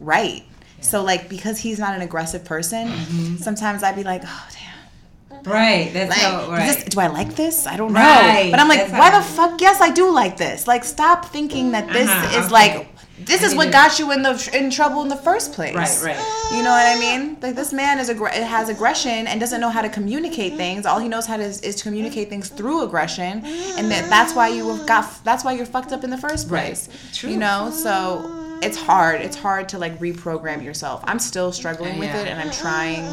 right. 0.00 0.44
So 0.80 1.02
like 1.02 1.28
because 1.28 1.58
he's 1.58 1.78
not 1.78 1.94
an 1.94 2.00
aggressive 2.02 2.44
person, 2.44 2.88
Mm-hmm. 2.88 3.36
sometimes 3.36 3.82
I'd 3.82 3.96
be 3.96 4.04
like, 4.04 4.22
oh 4.24 4.48
damn. 4.52 5.42
Right. 5.44 5.90
That's 5.94 6.10
Like, 6.10 6.18
how 6.20 6.50
right. 6.50 6.66
this, 6.74 6.84
do 6.84 7.00
I 7.00 7.06
like 7.06 7.34
this? 7.34 7.66
I 7.66 7.76
don't 7.76 7.92
know. 7.94 8.00
Right, 8.00 8.50
But 8.50 8.60
I'm 8.60 8.68
like, 8.68 8.80
that's 8.80 8.92
why 8.92 9.10
the 9.16 9.24
fuck? 9.24 9.60
Yes, 9.60 9.80
I 9.80 9.90
do 9.90 10.10
like 10.10 10.36
this. 10.36 10.66
Like, 10.66 10.84
stop 10.84 11.26
thinking 11.26 11.72
that 11.72 11.88
this 11.92 12.10
Uh-huh, 12.10 12.38
is 12.38 12.44
okay. 12.46 12.52
like 12.52 12.86
this 13.24 13.42
I 13.42 13.46
is 13.46 13.54
what 13.54 13.66
to- 13.66 13.70
got 13.70 13.98
you 13.98 14.12
in 14.12 14.22
the 14.22 14.50
in 14.58 14.70
trouble 14.70 15.02
in 15.02 15.08
the 15.08 15.16
first 15.16 15.52
place. 15.52 15.74
Right, 15.74 16.16
right. 16.16 16.52
You 16.56 16.62
know 16.62 16.70
what 16.70 16.86
I 16.86 16.98
mean? 16.98 17.36
Like 17.40 17.54
this 17.54 17.72
man 17.72 17.98
is 17.98 18.08
aggr- 18.10 18.32
has 18.32 18.68
aggression 18.70 19.26
and 19.26 19.38
doesn't 19.40 19.60
know 19.60 19.68
how 19.70 19.82
to 19.82 19.88
communicate 19.90 20.54
things. 20.56 20.84
All 20.86 20.98
he 20.98 21.08
knows 21.08 21.26
how 21.26 21.36
to 21.36 21.42
is, 21.42 21.60
is 21.62 21.76
to 21.76 21.82
communicate 21.84 22.28
things 22.30 22.48
through 22.48 22.82
aggression, 22.82 23.42
and 23.78 23.90
that 23.90 24.08
that's 24.10 24.34
why 24.34 24.48
you 24.48 24.78
got 24.86 25.04
that's 25.24 25.44
why 25.44 25.52
you're 25.52 25.66
fucked 25.66 25.92
up 25.92 26.02
in 26.02 26.10
the 26.10 26.16
first 26.18 26.48
Right. 26.50 26.64
place. 26.66 26.88
True. 27.14 27.30
You 27.30 27.36
know, 27.36 27.70
so 27.70 28.49
it's 28.62 28.76
hard. 28.76 29.20
It's 29.20 29.36
hard 29.36 29.68
to 29.70 29.78
like 29.78 29.98
reprogram 29.98 30.62
yourself. 30.64 31.02
I'm 31.04 31.18
still 31.18 31.52
struggling 31.52 31.98
with 31.98 32.08
Yeah. 32.10 32.20
it, 32.22 32.28
and 32.28 32.40
I'm 32.40 32.50
trying. 32.50 33.04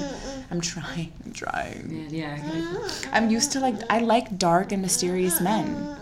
I'm 0.51 0.61
trying. 0.61 1.11
I'm 1.25 1.33
trying. 1.33 2.07
yeah, 2.09 2.35
yeah, 2.37 2.43
I 2.43 2.47
get 2.47 2.85
it. 2.85 3.09
I'm 3.11 3.29
used 3.29 3.51
to 3.53 3.59
like 3.59 3.75
I 3.89 3.99
like 3.99 4.37
dark 4.37 4.71
and 4.71 4.81
mysterious 4.81 5.39
men. 5.41 5.95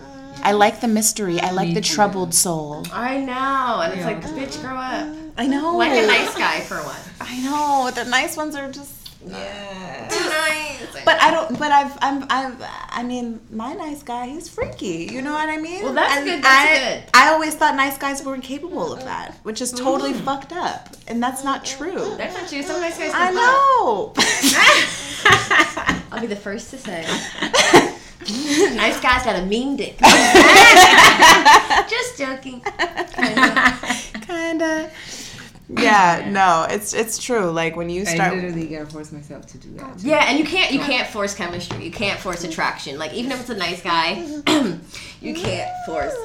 I 0.43 0.51
like 0.51 0.81
the 0.81 0.87
mystery. 0.87 1.39
I 1.39 1.51
like 1.51 1.69
Me 1.69 1.73
the 1.73 1.81
too. 1.81 1.95
troubled 1.95 2.33
soul. 2.33 2.85
I 2.93 3.17
know, 3.19 3.81
and 3.81 3.93
it's 3.93 4.01
Yeah. 4.01 4.07
like, 4.07 4.21
bitch, 4.23 4.61
grow 4.61 4.75
up. 4.75 5.07
I 5.37 5.47
know. 5.47 5.75
Like 5.77 5.91
a 5.91 6.05
nice 6.07 6.35
guy 6.37 6.59
for 6.61 6.77
one. 6.77 6.95
I 7.21 7.39
know. 7.41 7.89
The 7.91 8.05
nice 8.05 8.37
ones 8.37 8.55
are 8.55 8.69
just. 8.71 8.91
Yeah. 9.25 10.07
Too 10.09 10.29
nice. 10.29 11.03
But 11.03 11.19
I 11.21 11.31
don't. 11.31 11.44
But 11.66 11.72
I've. 11.72 11.97
I'm. 11.99 12.26
I've. 12.30 12.63
I 12.91 13.01
mean, 13.01 13.41
my 13.49 13.74
nice 13.74 14.03
guy. 14.03 14.28
He's 14.28 14.47
freaky. 14.47 15.09
You 15.11 15.24
know 15.24 15.34
what 15.34 15.49
I 15.49 15.57
mean? 15.57 15.82
Well, 15.84 15.93
that's 15.93 16.18
And 16.18 16.24
good, 16.24 16.43
that's 16.43 16.70
I, 16.70 16.78
good. 16.78 17.03
I 17.16 17.30
always 17.30 17.55
thought 17.55 17.76
nice 17.76 17.97
guys 17.97 18.24
were 18.24 18.36
incapable 18.36 18.93
of 18.93 19.03
that, 19.05 19.34
which 19.41 19.61
is 19.61 19.72
totally 19.72 20.13
mm. 20.13 20.22
fucked 20.22 20.51
up, 20.51 20.95
and 21.07 21.24
that's 21.24 21.43
not 21.43 21.66
true. 21.66 22.16
That's 22.18 22.36
not 22.36 22.47
true. 22.49 22.61
Some 22.61 22.82
nice 22.82 22.99
guys. 22.99 23.13
I 23.16 23.32
know. 23.32 24.13
I'll 26.11 26.22
be 26.22 26.28
the 26.28 26.36
first 26.36 26.70
to 26.70 26.78
say. 26.78 27.01
nice 28.76 28.99
guy's 28.99 29.26
got 29.26 29.36
a 29.36 29.45
mean 29.47 29.76
dick. 29.76 29.97
Just 31.89 32.20
joking. 32.20 32.61
Kinda. 34.22 34.91
Yeah. 35.70 36.30
No. 36.32 36.68
It's 36.70 36.93
it's 36.93 37.18
true. 37.18 37.49
Like 37.49 37.76
when 37.76 37.89
you 37.89 38.05
start, 38.05 38.34
I 38.34 38.36
literally 38.36 38.68
gotta 38.68 38.86
force 38.86 39.11
myself 39.11 39.45
to 39.47 39.57
do 39.57 39.72
that. 39.74 39.99
too. 39.99 40.07
Yeah, 40.07 40.26
and 40.30 40.38
you 40.38 40.45
can't 40.45 40.72
you 40.72 40.80
can't 40.80 41.07
force 41.07 41.34
chemistry. 41.34 41.84
You 41.84 41.91
can't 41.91 42.20
force 42.20 42.43
attraction. 42.43 42.97
Like 42.97 43.13
even 43.13 43.32
if 43.32 43.41
it's 43.41 43.49
a 43.49 43.55
nice 43.55 43.82
guy, 43.82 44.13
you 45.22 45.34
can't 45.34 45.72
force. 45.86 46.16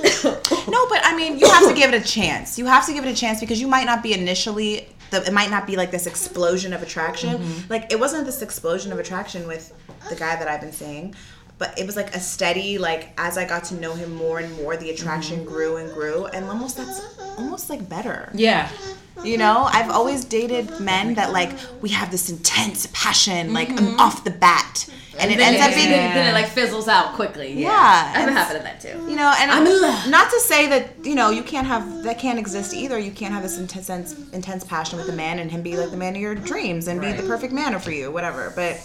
No, 0.69 0.87
but 0.89 1.01
I 1.05 1.15
mean, 1.17 1.39
you 1.39 1.49
have 1.49 1.69
to 1.69 1.75
give 1.75 1.93
it 1.93 2.03
a 2.03 2.07
chance. 2.07 2.59
You 2.59 2.67
have 2.67 2.87
to 2.87 2.93
give 2.93 3.05
it 3.05 3.11
a 3.11 3.15
chance 3.17 3.41
because 3.41 3.61
you 3.61 3.69
might 3.69 3.87
not 3.87 4.03
be 4.03 4.13
initially. 4.13 4.89
The, 5.11 5.27
it 5.27 5.33
might 5.33 5.51
not 5.51 5.67
be 5.67 5.75
like 5.75 5.91
this 5.91 6.07
explosion 6.07 6.73
of 6.73 6.83
attraction. 6.83 7.39
Mm-hmm. 7.39 7.73
Like 7.73 7.91
it 7.93 7.99
wasn't 7.99 8.27
this 8.27 8.43
explosion 8.43 8.93
of 8.93 8.99
attraction 9.01 9.47
with 9.49 9.73
the 10.09 10.15
guy 10.15 10.37
that 10.37 10.47
I've 10.47 10.61
been 10.61 10.73
seeing, 10.73 11.15
but 11.61 11.79
it 11.79 11.87
was 11.87 11.95
like 11.95 12.17
a 12.17 12.19
steady. 12.19 12.79
Like 12.79 13.11
as 13.19 13.39
I 13.39 13.45
got 13.45 13.65
to 13.65 13.75
know 13.75 13.95
him 13.95 14.13
more 14.15 14.41
and 14.41 14.53
more, 14.57 14.77
the 14.77 14.91
attraction 14.91 15.21
Mm-hmm. 15.21 15.49
grew 15.49 15.77
and 15.77 15.93
grew, 15.93 16.27
and 16.27 16.47
almost 16.47 16.79
that's 16.79 16.99
mm-hmm. 17.01 17.43
almost 17.43 17.71
like 17.71 17.89
better. 17.89 18.31
Yeah. 18.35 18.67
Mm-hmm. 18.67 19.27
You 19.27 19.37
know, 19.37 19.65
I've 19.65 19.83
mm-hmm. 19.83 19.91
always 19.91 20.25
dated 20.25 20.81
men 20.81 21.15
that 21.15 21.31
like 21.31 21.51
we 21.83 21.91
have 21.91 22.11
this 22.11 22.31
intense 22.31 22.89
passion, 22.93 23.53
like 23.53 23.71
off 23.99 24.25
the 24.25 24.31
bat, 24.31 24.89
and, 25.19 25.31
it 25.31 25.37
then 25.37 25.55
ends 25.55 25.67
up 25.67 25.75
being 25.75 25.91
then, 25.91 26.15
then 26.15 26.31
it 26.31 26.33
like 26.33 26.47
fizzles 26.47 26.89
out 26.89 27.15
quickly. 27.15 27.53
Yeah, 27.53 27.69
Yeah, 27.69 28.13
I've 28.17 28.29
and- 28.29 28.37
happened 28.37 28.59
to 28.59 28.65
that 28.65 28.81
too. 28.81 29.11
you 29.11 29.17
know, 29.17 29.33
and 29.39 29.51
I'm 29.51 29.65
not 30.11 30.31
to 30.31 30.41
say 30.41 30.67
that 30.69 31.05
you 31.05 31.15
know 31.15 31.29
you 31.29 31.43
can't 31.43 31.67
have 31.67 32.03
that 32.05 32.19
can't 32.19 32.39
exist 32.39 32.73
either. 32.73 32.99
You 32.99 33.11
can't 33.11 33.35
have 33.35 33.43
this 33.43 33.59
intense 33.59 33.91
intense 34.33 34.65
passion 34.65 34.99
with 34.99 35.09
a 35.11 35.13
man 35.13 35.39
and 35.39 35.51
him 35.51 35.61
be 35.61 35.77
like 35.77 35.91
the 35.91 35.99
man 35.99 36.17
of 36.17 36.23
your 36.23 36.35
dreams 36.35 36.89
and 36.89 37.01
be 37.01 37.13
the 37.13 37.23
perfect 37.25 37.53
man 37.53 37.79
for 37.79 37.93
you, 37.93 38.11
whatever. 38.11 38.53
But 38.57 38.81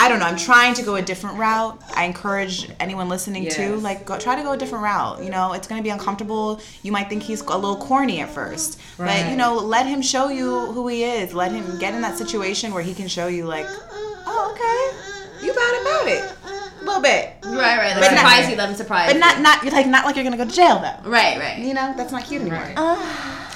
I 0.00 0.08
don't 0.08 0.20
know. 0.20 0.26
I'm 0.26 0.36
trying 0.36 0.74
to 0.74 0.82
go 0.82 0.94
a 0.94 1.02
different 1.02 1.38
route. 1.38 1.80
I 1.94 2.04
encourage 2.04 2.70
anyone 2.78 3.08
listening 3.08 3.48
to 3.50 3.76
like 3.78 4.04
go, 4.04 4.16
try 4.18 4.36
to 4.36 4.42
go 4.42 4.52
a 4.52 4.56
different 4.56 4.84
route. 4.84 5.22
You 5.24 5.30
know, 5.30 5.54
it's 5.54 5.66
going 5.66 5.80
to 5.80 5.82
be 5.82 5.90
uncomfortable. 5.90 6.60
You 6.82 6.92
might 6.92 7.08
think 7.08 7.22
he's 7.22 7.40
a 7.40 7.56
little 7.58 7.76
corny 7.76 8.20
at 8.20 8.28
first, 8.30 8.80
but 8.96 9.28
you 9.30 9.36
know, 9.36 9.56
let 9.56 9.86
him 9.86 10.00
show 10.02 10.28
you 10.28 10.66
who 10.72 10.86
he 10.88 11.02
is. 11.04 11.34
Let 11.34 11.50
him 11.52 11.78
get 11.78 11.94
in 11.94 12.00
that 12.02 12.16
situation 12.16 12.72
where 12.72 12.82
he 12.82 12.94
can 12.94 13.08
show 13.08 13.26
you 13.26 13.44
like, 13.44 13.66
oh, 13.68 14.52
okay, 14.52 15.44
you 15.46 15.52
bad 15.52 15.80
about 15.82 16.08
it, 16.08 16.36
a 16.80 16.84
little 16.84 17.02
bit. 17.02 17.34
Right, 17.44 17.78
right. 17.78 17.94
But 17.94 18.02
Like 18.02 18.10
not- 18.12 18.18
surprise 18.20 18.50
you, 18.50 18.56
let 18.56 18.66
them 18.68 18.76
surprise 18.76 19.12
But 19.12 19.18
not 19.18 19.36
you. 19.38 19.42
not 19.42 19.64
like 19.72 19.86
not 19.86 20.04
like 20.04 20.14
you're 20.16 20.24
gonna 20.24 20.36
go 20.36 20.44
to 20.44 20.54
jail 20.54 20.78
though. 20.78 21.08
Right, 21.10 21.38
right. 21.38 21.58
You 21.58 21.74
know, 21.74 21.92
that's 21.96 22.12
not 22.12 22.24
cute 22.24 22.42
anymore. 22.42 22.60
Right. 22.60 22.74
Ah. 22.76 23.47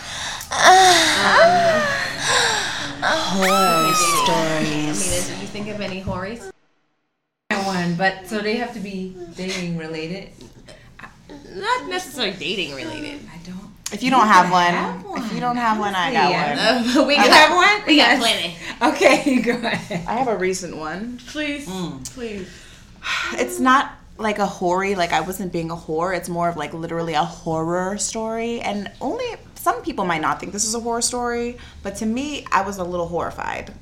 I 3.34 4.60
mean, 4.62 4.88
is- 4.90 5.26
do 5.28 5.32
you 5.40 5.46
think 5.46 5.68
of 5.68 5.80
any 5.80 6.00
hories? 6.00 6.50
One, 7.50 7.94
but 7.96 8.26
so 8.26 8.38
they 8.40 8.56
have 8.56 8.72
to 8.74 8.80
be 8.80 9.14
dating 9.36 9.76
related. 9.78 10.30
Not 11.54 11.88
necessarily 11.88 12.32
dating 12.36 12.74
related. 12.74 13.20
I 13.32 13.38
don't. 13.46 13.70
If 13.92 14.02
you 14.02 14.10
don't 14.10 14.26
have 14.26 14.50
one, 14.50 14.72
have 14.72 15.04
one. 15.04 15.22
if 15.24 15.32
you 15.34 15.40
don't 15.40 15.56
have 15.56 15.78
one, 15.78 15.94
I 15.94 16.12
got 16.12 16.30
Yeah. 16.30 16.80
one. 16.82 16.86
Uh, 16.98 17.04
we 17.06 17.14
You 17.14 17.20
got 17.20 17.30
have 17.30 17.54
one? 17.54 17.86
We 17.86 17.96
got 17.98 18.18
plenty. 18.18 18.56
Okay, 18.82 19.40
go 19.42 19.52
ahead. 19.52 20.04
I 20.08 20.14
have 20.14 20.28
a 20.28 20.36
recent 20.36 20.76
one. 20.76 21.18
Please, 21.28 21.68
please. 22.10 22.48
It's 23.34 23.60
not 23.60 23.92
like 24.18 24.38
a 24.38 24.46
hoary, 24.46 24.94
like 24.94 25.12
I 25.12 25.20
wasn't 25.20 25.52
being 25.52 25.70
a 25.70 25.76
whore. 25.76 26.16
It's 26.16 26.28
more 26.28 26.48
of 26.48 26.56
like 26.56 26.72
literally 26.72 27.14
a 27.14 27.24
horror 27.24 27.98
story, 27.98 28.60
and 28.60 28.90
only 29.00 29.26
some 29.62 29.80
people 29.82 30.04
might 30.04 30.20
not 30.20 30.40
think 30.40 30.50
this 30.50 30.64
is 30.64 30.74
a 30.74 30.80
horror 30.80 31.00
story, 31.00 31.56
but 31.84 31.94
to 31.96 32.04
me, 32.04 32.44
I 32.50 32.62
was 32.62 32.78
a 32.78 32.84
little 32.84 33.06
horrified. 33.06 33.72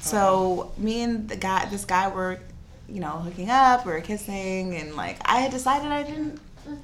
So 0.00 0.18
uh-huh. 0.62 0.82
me 0.82 1.02
and 1.02 1.28
the 1.28 1.36
guy, 1.36 1.64
this 1.66 1.84
guy 1.84 2.08
were, 2.08 2.40
you 2.88 2.98
know, 2.98 3.18
hooking 3.18 3.48
up, 3.48 3.86
we 3.86 3.92
were 3.92 4.00
kissing, 4.00 4.74
and 4.74 4.96
like 4.96 5.18
I 5.24 5.38
had 5.38 5.52
decided 5.52 5.92
I 5.92 6.02
didn't. 6.02 6.40
Mm. 6.68 6.78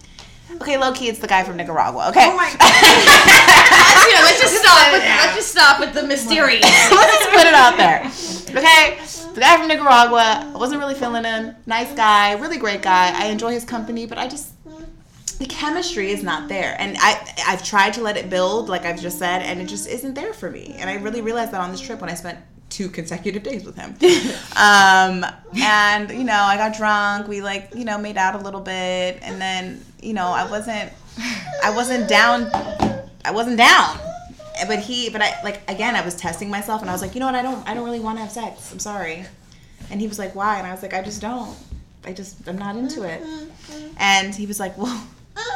Okay, 0.61 0.79
low 0.79 0.93
key, 0.93 1.09
it's 1.09 1.19
the 1.19 1.27
guy 1.27 1.43
from 1.43 1.57
Nicaragua. 1.57 2.11
Okay. 2.11 2.31
Oh 2.31 2.37
my 2.37 2.47
Let's, 2.61 4.13
yeah, 4.13 4.23
let's 4.23 4.41
just 4.41 4.55
stop. 4.55 4.93
With, 4.93 5.03
let's 5.03 5.35
just 5.35 5.51
stop 5.51 5.81
with 5.81 5.93
the 5.93 6.05
mysterious. 6.05 6.63
Let's 6.91 7.25
just 7.25 7.31
put 7.31 7.47
it 7.47 7.55
out 7.55 7.77
there. 7.77 8.05
Okay, 8.57 9.01
the 9.35 9.41
guy 9.41 9.57
from 9.57 9.67
Nicaragua. 9.67 10.53
I 10.55 10.57
wasn't 10.57 10.81
really 10.81 10.95
feeling 10.95 11.25
him. 11.25 11.57
Nice 11.67 11.93
guy, 11.95 12.35
really 12.35 12.59
great 12.59 12.83
guy. 12.83 13.13
I 13.15 13.27
enjoy 13.27 13.51
his 13.53 13.65
company, 13.65 14.07
but 14.07 14.19
I 14.19 14.29
just 14.29 14.52
the 15.43 15.49
chemistry 15.49 16.13
is 16.13 16.23
not 16.23 16.49
there. 16.49 16.77
And 16.79 16.97
I 17.01 17.35
I've 17.49 17.65
tried 17.65 17.95
to 17.95 18.01
let 18.01 18.17
it 18.17 18.31
build, 18.31 18.69
like 18.69 18.85
I've 18.85 19.01
just 19.01 19.19
said, 19.19 19.43
and 19.43 19.61
it 19.61 19.67
just 19.67 19.89
isn't 19.89 20.15
there 20.15 20.33
for 20.33 20.49
me. 20.49 20.77
And 20.79 20.89
I 20.89 20.95
really 20.95 21.21
realized 21.21 21.51
that 21.51 21.61
on 21.61 21.73
this 21.73 21.81
trip 21.81 22.01
when 22.01 22.09
I 22.09 22.15
spent 22.15 22.39
two 22.71 22.89
consecutive 22.89 23.43
days 23.43 23.65
with 23.65 23.75
him. 23.75 23.91
um, 24.57 25.27
and 25.61 26.11
you 26.11 26.23
know, 26.23 26.41
I 26.41 26.57
got 26.57 26.77
drunk. 26.77 27.27
We 27.27 27.43
like 27.43 27.75
you 27.75 27.85
know 27.85 27.99
made 27.99 28.17
out 28.17 28.37
a 28.37 28.39
little 28.39 28.61
bit, 28.61 29.19
and 29.21 29.41
then 29.41 29.85
you 30.01 30.15
know 30.15 30.29
I 30.29 30.49
wasn't 30.49 30.93
I 31.65 31.73
wasn't 31.75 32.09
down. 32.09 32.49
I 33.25 33.33
wasn't 33.33 33.59
down 33.59 33.99
but 34.69 34.79
he 34.79 35.09
but 35.09 35.23
i 35.23 35.33
like 35.43 35.63
again 35.69 35.97
i 35.97 36.05
was 36.05 36.15
testing 36.15 36.51
myself 36.51 36.83
and 36.83 36.91
i 36.91 36.93
was 36.93 37.01
like 37.01 37.15
you 37.15 37.21
know 37.21 37.27
what 37.27 37.35
i 37.35 37.43
don't 37.43 37.67
i 37.67 37.73
don't 37.73 37.85
really 37.85 37.99
want 37.99 38.19
to 38.19 38.23
have 38.23 38.31
sex 38.31 38.71
i'm 38.71 38.79
sorry 38.79 39.25
and 39.91 40.01
he 40.01 40.07
was 40.07 40.19
like 40.19 40.35
why 40.35 40.59
and 40.59 40.67
i 40.67 40.71
was 40.71 40.83
like 40.83 40.93
i 40.93 41.01
just 41.01 41.23
don't 41.23 41.57
i 42.05 42.13
just 42.13 42.47
i'm 42.47 42.59
not 42.59 42.77
into 42.77 43.03
it 43.03 43.23
and 43.97 44.35
he 44.35 44.45
was 44.47 44.61
like 44.61 44.77
well 44.77 45.03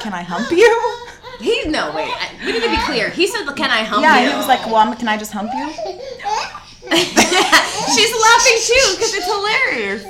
can 0.02 0.12
i 0.12 0.22
hump 0.22 0.50
you 0.50 0.92
He 1.38 1.64
no 1.68 1.92
wait. 1.94 2.08
I, 2.08 2.30
we 2.46 2.52
need 2.52 2.62
to 2.62 2.70
be 2.70 2.78
clear. 2.86 3.10
He 3.10 3.26
said, 3.26 3.44
"Can 3.56 3.70
I 3.70 3.82
hump 3.82 4.00
yeah 4.02 4.22
you?" 4.22 4.30
he 4.30 4.36
was 4.36 4.48
like 4.48 4.64
well 4.66 4.76
I'm, 4.76 4.96
can 4.96 5.06
i 5.06 5.18
just 5.18 5.32
hump 5.32 5.50
you 5.52 5.66
She's 6.96 8.12
laughing 8.22 8.58
too 8.62 8.94
because 8.96 9.12
it's 9.12 9.26
hilarious. 9.26 10.04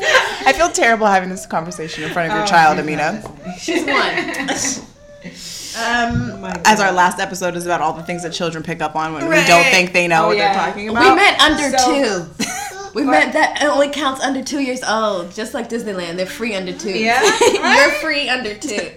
i 0.47 0.53
feel 0.53 0.69
terrible 0.69 1.07
having 1.07 1.29
this 1.31 1.45
conversation 1.47 2.05
in 2.05 2.11
front 2.13 2.31
of 2.31 2.39
your 2.39 2.47
child 2.47 2.79
amina 2.79 3.23
She's 3.59 3.83
one. 3.85 4.87
um, 5.77 6.45
as 6.65 6.81
our 6.81 6.93
last 6.93 7.19
episode 7.19 7.57
is 7.57 7.65
about 7.65 7.81
all 7.81 7.93
the 7.93 8.03
things 8.03 8.23
that 8.23 8.33
children 8.33 8.63
pick 8.63 8.81
up 8.81 8.95
on 8.95 9.13
when 9.15 9.29
we 9.29 9.35
don't 9.47 9.65
think 9.65 9.93
they 9.93 10.07
know 10.07 10.29
what 10.29 10.37
yeah. 10.37 10.53
they're 10.53 10.67
talking 10.67 10.89
about. 10.91 11.01
We 11.01 11.07
about 11.07 11.17
meant 11.17 11.41
under 11.41 11.79
So- 11.79 12.37
two. 12.37 12.45
We 12.95 13.05
meant 13.05 13.35
that 13.35 13.61
it 13.63 13.67
only 13.67 13.91
counts 13.91 14.23
under 14.23 14.43
two 14.43 14.61
years 14.63 14.83
old, 14.83 15.31
just 15.35 15.53
like 15.53 15.69
Disneyland. 15.69 16.17
They're 16.17 16.25
free 16.25 16.55
under 16.55 16.73
two. 16.73 16.99
Yeah, 16.99 17.21
You're 17.53 17.91
free 18.01 18.31
under 18.31 18.55
two. 18.55 18.93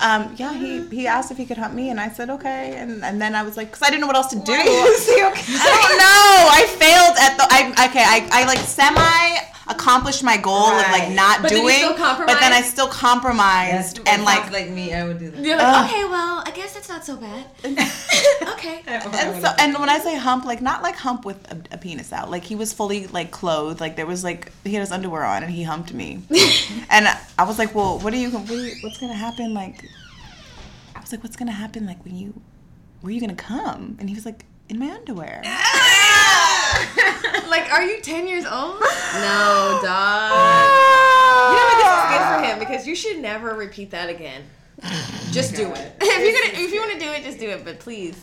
Um, 0.00 0.34
yeah, 0.36 0.52
he, 0.52 0.82
he 0.88 1.06
asked 1.06 1.30
if 1.30 1.36
he 1.36 1.46
could 1.46 1.58
hump 1.58 1.74
me, 1.74 1.90
and 1.90 2.00
I 2.00 2.08
said 2.08 2.30
okay, 2.30 2.76
and 2.76 3.04
and 3.04 3.20
then 3.20 3.34
I 3.34 3.42
was 3.42 3.56
like, 3.56 3.68
because 3.68 3.82
I 3.82 3.90
didn't 3.90 4.02
know 4.02 4.06
what 4.06 4.16
else 4.16 4.28
to 4.28 4.36
do. 4.36 4.52
I 4.56 5.68
don't 5.82 5.98
know. 5.98 6.30
I 6.50 6.66
failed 6.78 7.16
at 7.18 7.36
the. 7.36 7.46
I 7.50 7.88
okay. 7.88 8.04
I, 8.04 8.28
I 8.32 8.44
like 8.46 8.58
semi 8.58 9.53
accomplished 9.66 10.22
my 10.22 10.36
goal 10.36 10.66
of 10.66 10.90
like 10.90 11.10
not 11.12 11.42
But 11.42 11.50
then 11.50 11.62
you 11.62 11.68
doing, 11.68 11.96
still 11.96 11.96
but 11.96 12.40
then 12.40 12.52
I 12.52 12.60
still 12.62 12.88
compromised, 12.88 13.98
Yes, 13.98 14.14
and 14.14 14.24
like 14.24 14.50
like 14.52 14.70
me, 14.70 14.92
I 14.92 15.04
would 15.06 15.18
do 15.18 15.30
that. 15.30 15.44
You're 15.44 15.56
like, 15.56 15.66
Ugh. 15.66 15.90
okay, 15.90 16.04
well, 16.04 16.42
I 16.44 16.50
guess 16.50 16.74
that's 16.74 16.88
not 16.88 17.04
so 17.04 17.16
bad. 17.16 17.46
okay. 17.64 18.82
and 18.86 19.42
so 19.42 19.52
and 19.58 19.78
when 19.78 19.88
I 19.88 19.98
say 19.98 20.16
hump, 20.16 20.44
like 20.44 20.60
not 20.60 20.82
like 20.82 20.96
hump 20.96 21.24
with 21.24 21.50
a, 21.50 21.74
a 21.74 21.78
penis 21.78 22.12
out. 22.12 22.30
Like 22.30 22.44
he 22.44 22.56
was 22.56 22.72
fully 22.72 23.06
like 23.08 23.30
clothed. 23.30 23.80
Like 23.80 23.96
there 23.96 24.06
was 24.06 24.22
like 24.24 24.52
he 24.64 24.74
had 24.74 24.80
his 24.80 24.92
underwear 24.92 25.24
on 25.24 25.42
and 25.42 25.52
he 25.52 25.62
humped 25.62 25.92
me. 25.92 26.22
and 26.90 27.08
I 27.38 27.44
was 27.44 27.58
like, 27.58 27.74
well, 27.74 27.98
what 27.98 28.12
are 28.12 28.18
you? 28.18 28.30
What 28.30 28.50
are 28.50 28.54
you 28.54 28.74
what's 28.82 28.98
gonna 28.98 29.14
happen? 29.14 29.54
Like 29.54 29.84
I 30.94 31.00
was 31.00 31.12
like, 31.12 31.22
what's 31.22 31.36
gonna 31.36 31.52
happen? 31.52 31.86
Like 31.86 32.04
when 32.04 32.16
you 32.16 32.40
where 33.00 33.10
are 33.10 33.14
you 33.14 33.20
gonna 33.20 33.34
come? 33.34 33.96
And 33.98 34.08
he 34.08 34.14
was 34.14 34.26
like, 34.26 34.44
in 34.68 34.78
my 34.78 34.90
underwear. 34.90 35.42
like, 37.48 37.72
are 37.72 37.82
you 37.82 38.00
10 38.00 38.26
years 38.26 38.44
old? 38.44 38.80
No, 38.80 39.80
dog. 39.82 40.30
You 41.50 41.56
know 41.56 41.66
what? 41.66 41.78
This 41.80 41.92
is 41.94 42.04
good 42.10 42.26
for 42.28 42.42
him 42.44 42.58
because 42.58 42.86
you 42.86 42.94
should 42.94 43.18
never 43.20 43.54
repeat 43.54 43.90
that 43.90 44.08
again. 44.08 44.44
Just 45.30 45.54
do 45.54 45.72
it. 45.72 45.92
If 46.00 46.20
you're 46.20 46.32
gonna, 46.32 46.64
if 46.64 46.72
you 46.72 46.80
want 46.80 46.92
to 46.92 46.98
do 46.98 47.10
it, 47.10 47.24
just 47.24 47.38
do 47.38 47.48
it. 47.48 47.64
But 47.64 47.78
please, 47.80 48.16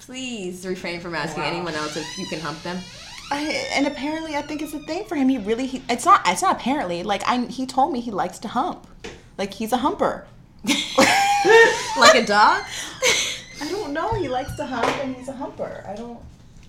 please 0.00 0.66
refrain 0.66 1.00
from 1.00 1.14
asking 1.14 1.44
anyone 1.44 1.74
else 1.74 1.96
if 1.96 2.18
you 2.18 2.26
can 2.26 2.40
hump 2.40 2.62
them. 2.62 2.78
I, 3.30 3.66
and 3.74 3.86
apparently, 3.86 4.36
I 4.36 4.42
think 4.42 4.62
it's 4.62 4.74
a 4.74 4.78
thing 4.80 5.04
for 5.04 5.16
him. 5.16 5.28
He 5.28 5.38
really, 5.38 5.66
he, 5.66 5.82
it's 5.88 6.04
not, 6.04 6.22
it's 6.26 6.42
not 6.42 6.56
apparently. 6.56 7.02
Like 7.02 7.22
I, 7.26 7.46
he 7.46 7.66
told 7.66 7.92
me 7.92 8.00
he 8.00 8.10
likes 8.10 8.38
to 8.40 8.48
hump. 8.48 8.86
Like 9.38 9.54
he's 9.54 9.72
a 9.72 9.78
humper. 9.78 10.26
Like 11.98 12.14
a 12.14 12.24
dog. 12.24 12.62
I 13.60 13.68
don't 13.68 13.92
know. 13.92 14.14
He 14.14 14.28
likes 14.28 14.54
to 14.56 14.64
hump 14.64 14.86
and 15.04 15.14
he's 15.14 15.28
a 15.28 15.32
humper. 15.32 15.84
I 15.86 15.94
don't. 15.94 16.18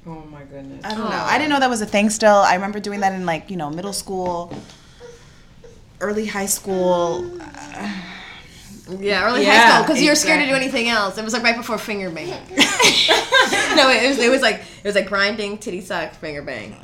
Oh 0.05 0.21
my 0.29 0.43
goodness. 0.43 0.83
I 0.83 0.89
don't 0.95 1.09
know. 1.09 1.25
I 1.25 1.37
didn't 1.37 1.49
know 1.49 1.59
that 1.59 1.69
was 1.69 1.81
a 1.81 1.85
thing 1.85 2.09
still. 2.09 2.35
I 2.35 2.55
remember 2.55 2.79
doing 2.79 2.99
that 3.01 3.13
in 3.13 3.25
like, 3.25 3.49
you 3.49 3.55
know, 3.57 3.69
middle 3.69 3.93
school, 3.93 4.53
early 6.01 6.25
high 6.25 6.45
school. 6.45 7.25
Uh, 7.39 7.89
Yeah, 8.99 9.25
early 9.25 9.43
Yeah, 9.43 9.53
high 9.55 9.69
school 9.75 9.83
because 9.85 10.01
you 10.01 10.09
were 10.09 10.15
scared 10.15 10.41
to 10.41 10.45
do 10.45 10.55
anything 10.55 10.89
else. 10.89 11.17
It 11.17 11.23
was 11.23 11.31
like 11.33 11.43
right 11.43 11.55
before 11.55 11.77
finger 11.77 12.09
bang. 12.09 12.27
no, 13.77 13.89
it 13.89 14.09
was 14.09 14.19
it 14.19 14.29
was 14.29 14.41
like 14.41 14.55
it 14.55 14.87
was 14.87 14.95
like 14.95 15.07
grinding 15.07 15.57
titty 15.57 15.79
suck 15.79 16.13
finger 16.15 16.41
bang. 16.41 16.75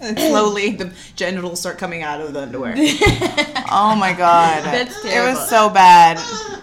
And 0.00 0.16
slowly 0.18 0.70
the 0.76 0.92
genitals 1.16 1.58
start 1.58 1.78
coming 1.78 2.04
out 2.04 2.20
of 2.20 2.32
the 2.32 2.42
underwear. 2.42 2.74
oh 3.72 3.96
my 3.98 4.12
god. 4.16 4.62
That's 4.64 5.04
It 5.04 5.20
was 5.28 5.48
so 5.48 5.68
bad. 5.68 6.20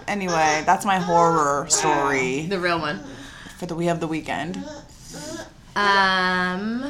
Anyway, 0.08 0.62
that's 0.64 0.86
my 0.86 0.98
horror 0.98 1.66
story 1.68 2.46
the 2.46 2.58
real 2.58 2.80
one. 2.80 3.00
For 3.58 3.66
the 3.66 3.74
we 3.74 3.86
have 3.86 4.00
the 4.00 4.06
weekend. 4.08 4.62
Um. 5.74 6.84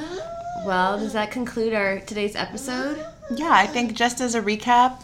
Well, 0.64 0.98
does 0.98 1.12
that 1.12 1.30
conclude 1.30 1.74
our 1.74 2.00
today's 2.00 2.34
episode? 2.34 3.04
Yeah, 3.30 3.50
I 3.52 3.66
think 3.66 3.94
just 3.94 4.20
as 4.20 4.34
a 4.34 4.40
recap, 4.42 5.02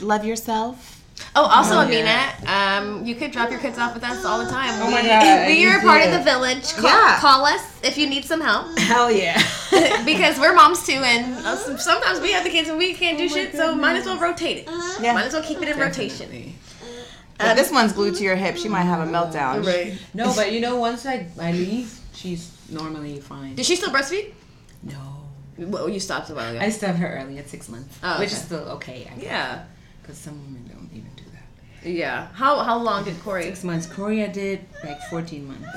love 0.00 0.24
yourself. 0.24 0.92
Oh, 1.34 1.44
also, 1.46 1.76
Oh, 1.76 1.80
Amina, 1.80 2.04
yeah. 2.06 2.78
um, 2.78 3.06
you 3.06 3.14
could 3.14 3.30
drop 3.30 3.50
your 3.50 3.58
kids 3.60 3.78
off 3.78 3.94
with 3.94 4.04
us 4.04 4.24
all 4.24 4.38
the 4.42 4.50
time. 4.50 4.70
Oh 4.82 4.90
my 4.90 5.00
We- 5.02 5.08
God, 5.08 5.46
we 5.46 5.60
you 5.62 5.68
are 5.68 5.80
part 5.80 6.02
of 6.04 6.12
the 6.12 6.20
village. 6.20 6.72
Call, 6.74 6.84
Yeah. 6.90 7.18
call 7.20 7.44
us 7.46 7.62
if 7.82 7.96
you 7.96 8.06
need 8.08 8.24
some 8.24 8.40
help 8.40 8.76
Hell 8.78 9.10
yeah. 9.10 9.40
because 10.04 10.38
we're 10.38 10.54
moms 10.54 10.84
too, 10.86 10.94
and 11.04 11.34
uh, 11.46 11.56
sometimes 11.78 12.20
we 12.20 12.32
have 12.32 12.44
the 12.44 12.50
kids 12.50 12.68
and 12.68 12.76
we 12.78 12.92
can't 12.94 13.16
do 13.18 13.28
shit. 13.28 13.54
So 13.54 13.74
might 13.74 13.96
as 13.96 14.06
well 14.06 14.18
rotate 14.18 14.58
it. 14.58 14.68
Yeah. 15.00 15.14
Might 15.14 15.26
as 15.26 15.32
well 15.32 15.42
keep 15.42 15.62
it 15.62 15.68
in 15.68 15.78
rotation. 15.78 16.54
If 17.38 17.56
this 17.56 17.70
one's 17.70 17.92
glued 17.92 18.14
to 18.16 18.24
your 18.24 18.36
hip, 18.36 18.56
she 18.56 18.68
might 18.68 18.82
have 18.82 19.06
a 19.06 19.10
meltdown. 19.10 19.64
Right. 19.64 19.98
No, 20.14 20.32
but 20.34 20.52
you 20.52 20.60
know, 20.60 20.76
once 20.76 21.04
I, 21.06 21.26
I 21.40 21.52
leave, 21.52 21.98
she's 22.12 22.50
normally 22.70 23.20
fine. 23.20 23.54
Did 23.54 23.66
she 23.66 23.76
still 23.76 23.90
breastfeed? 23.90 24.32
No. 24.82 24.98
Well, 25.58 25.88
you 25.88 26.00
stopped 26.00 26.30
a 26.30 26.34
while 26.34 26.50
ago. 26.50 26.60
I 26.64 26.68
stopped 26.70 26.98
her 26.98 27.18
early 27.18 27.38
at 27.38 27.48
six 27.48 27.68
months, 27.68 27.98
Oh, 28.02 28.18
which 28.18 28.28
okay. 28.28 28.36
is 28.36 28.42
still 28.42 28.68
okay. 28.76 29.10
I 29.10 29.20
yeah. 29.20 29.64
Because 30.02 30.18
some 30.18 30.34
women 30.44 30.68
don't 30.72 30.90
even 30.92 31.10
do 31.16 31.24
that. 31.32 31.64
Yeah. 31.84 32.28
How 32.34 32.58
how 32.60 32.78
long 32.78 33.04
did 33.04 33.20
Corey? 33.22 33.44
Six 33.44 33.62
months. 33.64 33.86
Korea 33.86 34.28
did 34.32 34.60
like 34.84 35.00
14 35.10 35.46
months. 35.46 35.68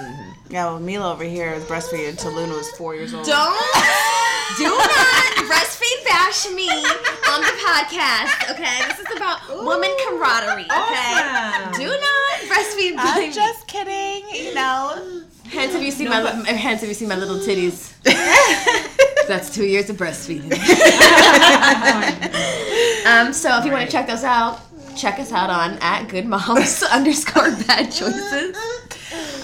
Yeah, 0.49 0.65
well, 0.65 0.79
Mila 0.79 1.11
over 1.13 1.23
here 1.23 1.51
is 1.53 1.63
breastfeeding 1.65 2.09
until 2.09 2.31
Luna 2.33 2.53
was 2.53 2.69
four 2.71 2.95
years 2.95 3.13
old. 3.13 3.25
Don't 3.25 3.37
do 4.57 4.63
not 4.63 5.33
breastfeed 5.45 6.03
bash 6.05 6.49
me 6.51 6.67
on 6.69 7.41
the 7.41 7.53
podcast. 7.61 8.51
Okay, 8.51 8.79
this 8.87 8.99
is 8.99 9.05
about 9.17 9.39
woman 9.63 9.91
camaraderie. 10.07 10.63
Okay, 10.63 10.71
Awesome. 10.71 11.73
do 11.79 11.87
not 11.87 12.39
breastfeed. 12.49 12.95
I'm 12.97 13.15
baby. 13.19 13.33
just 13.33 13.67
kidding, 13.67 14.23
you 14.33 14.53
know. 14.55 15.21
Hence, 15.51 15.73
have 15.73 15.83
you 15.83 15.91
seen 15.91 16.09
my 16.09 16.21
li- 16.21 16.45
hence 16.55 16.79
have 16.81 16.89
you 16.89 16.95
seen 16.95 17.09
my 17.09 17.15
little 17.15 17.37
titties? 17.37 17.93
That's 19.27 19.49
two 19.53 19.65
years 19.65 19.89
of 19.91 19.97
breastfeeding. 19.97 20.51
um, 23.05 23.31
so 23.33 23.57
if 23.59 23.65
you 23.65 23.71
want 23.71 23.85
to 23.85 23.91
check 23.91 24.07
those 24.07 24.23
out, 24.23 24.59
check 24.95 25.19
us 25.19 25.31
out 25.31 25.49
on 25.49 25.77
at 25.81 26.07
Good 26.09 26.25
Moms 26.25 26.83
underscore 26.91 27.51
Bad 27.67 27.91
Choices. 27.91 28.57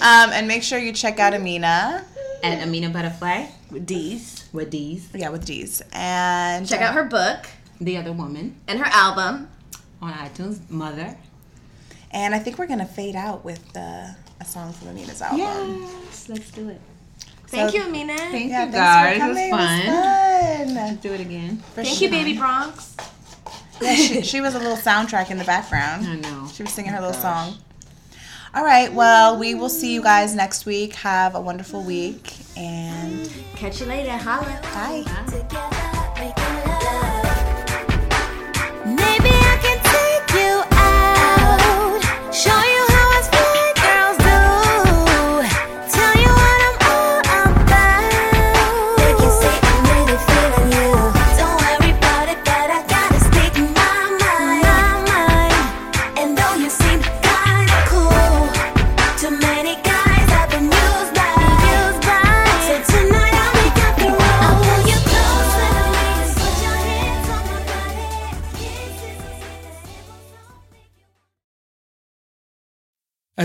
Um, 0.00 0.30
and 0.32 0.46
make 0.48 0.62
sure 0.62 0.78
you 0.78 0.92
check 0.92 1.18
out 1.18 1.34
Amina. 1.34 2.04
And 2.42 2.60
Amina 2.62 2.90
Buddafly 2.90 3.48
with 3.70 3.86
D's. 3.86 4.48
with 4.52 4.70
D's, 4.70 5.08
Yeah, 5.14 5.30
with 5.30 5.44
D's. 5.44 5.82
And 5.92 6.68
Check 6.68 6.80
out 6.82 6.94
her 6.94 7.04
book 7.04 7.46
the 7.80 7.96
other 7.96 8.12
woman 8.12 8.56
and 8.68 8.78
her 8.78 8.86
album. 8.86 9.48
on 10.00 10.12
iTunes, 10.12 10.58
Mother. 10.70 11.16
And 12.10 12.34
I 12.34 12.38
think 12.38 12.58
we're 12.58 12.66
gonna 12.68 12.86
fade 12.86 13.16
out 13.16 13.44
with 13.44 13.64
uh, 13.76 14.08
a 14.40 14.44
song 14.44 14.72
from 14.72 14.88
Amina's 14.88 15.20
album. 15.22 15.40
Yes, 15.82 16.28
let's 16.28 16.50
do 16.52 16.68
it. 16.68 16.80
Thank 17.48 17.70
So- 17.70 17.76
you, 17.78 17.82
Amina. 17.84 18.16
Thank 18.16 18.50
Yeah, 18.50 18.66
you 18.66 18.72
guys. 18.72 19.14
for 19.14 19.20
coming. 19.20 19.48
It 19.48 19.52
was 19.52 19.60
fun. 19.60 19.80
It 19.80 20.66
was 20.66 20.74
fun. 20.74 20.96
Do 20.96 21.12
it 21.14 21.20
again. 21.20 21.56
For 21.74 21.82
Thank 21.82 21.88
sure. 21.98 22.04
you, 22.08 22.10
Baby 22.10 22.36
Bronx. 22.38 22.96
Yeah, 23.80 23.94
she, 23.94 24.22
she 24.22 24.40
was 24.40 24.54
a 24.54 24.58
little 24.58 24.76
soundtrack 24.76 25.30
in 25.30 25.38
the 25.38 25.44
background. 25.44 26.06
I 26.06 26.16
know. 26.16 26.48
She 26.52 26.62
was 26.62 26.72
singing 26.72 26.92
her 26.92 26.98
oh 26.98 27.06
little 27.06 27.20
song. 27.20 27.54
All 28.54 28.64
right, 28.64 28.90
well, 28.92 29.38
we 29.38 29.54
will 29.54 29.68
see 29.68 29.92
you 29.92 30.02
guys 30.02 30.34
next 30.34 30.64
week. 30.64 30.94
Have 30.94 31.34
a 31.34 31.40
wonderful 31.40 31.82
week 31.82 32.32
and 32.56 33.30
Catch 33.54 33.80
you 33.80 33.86
later. 33.86 34.12
Holla. 34.12 34.58
bye. 34.62 35.04
Maybe 35.30 35.95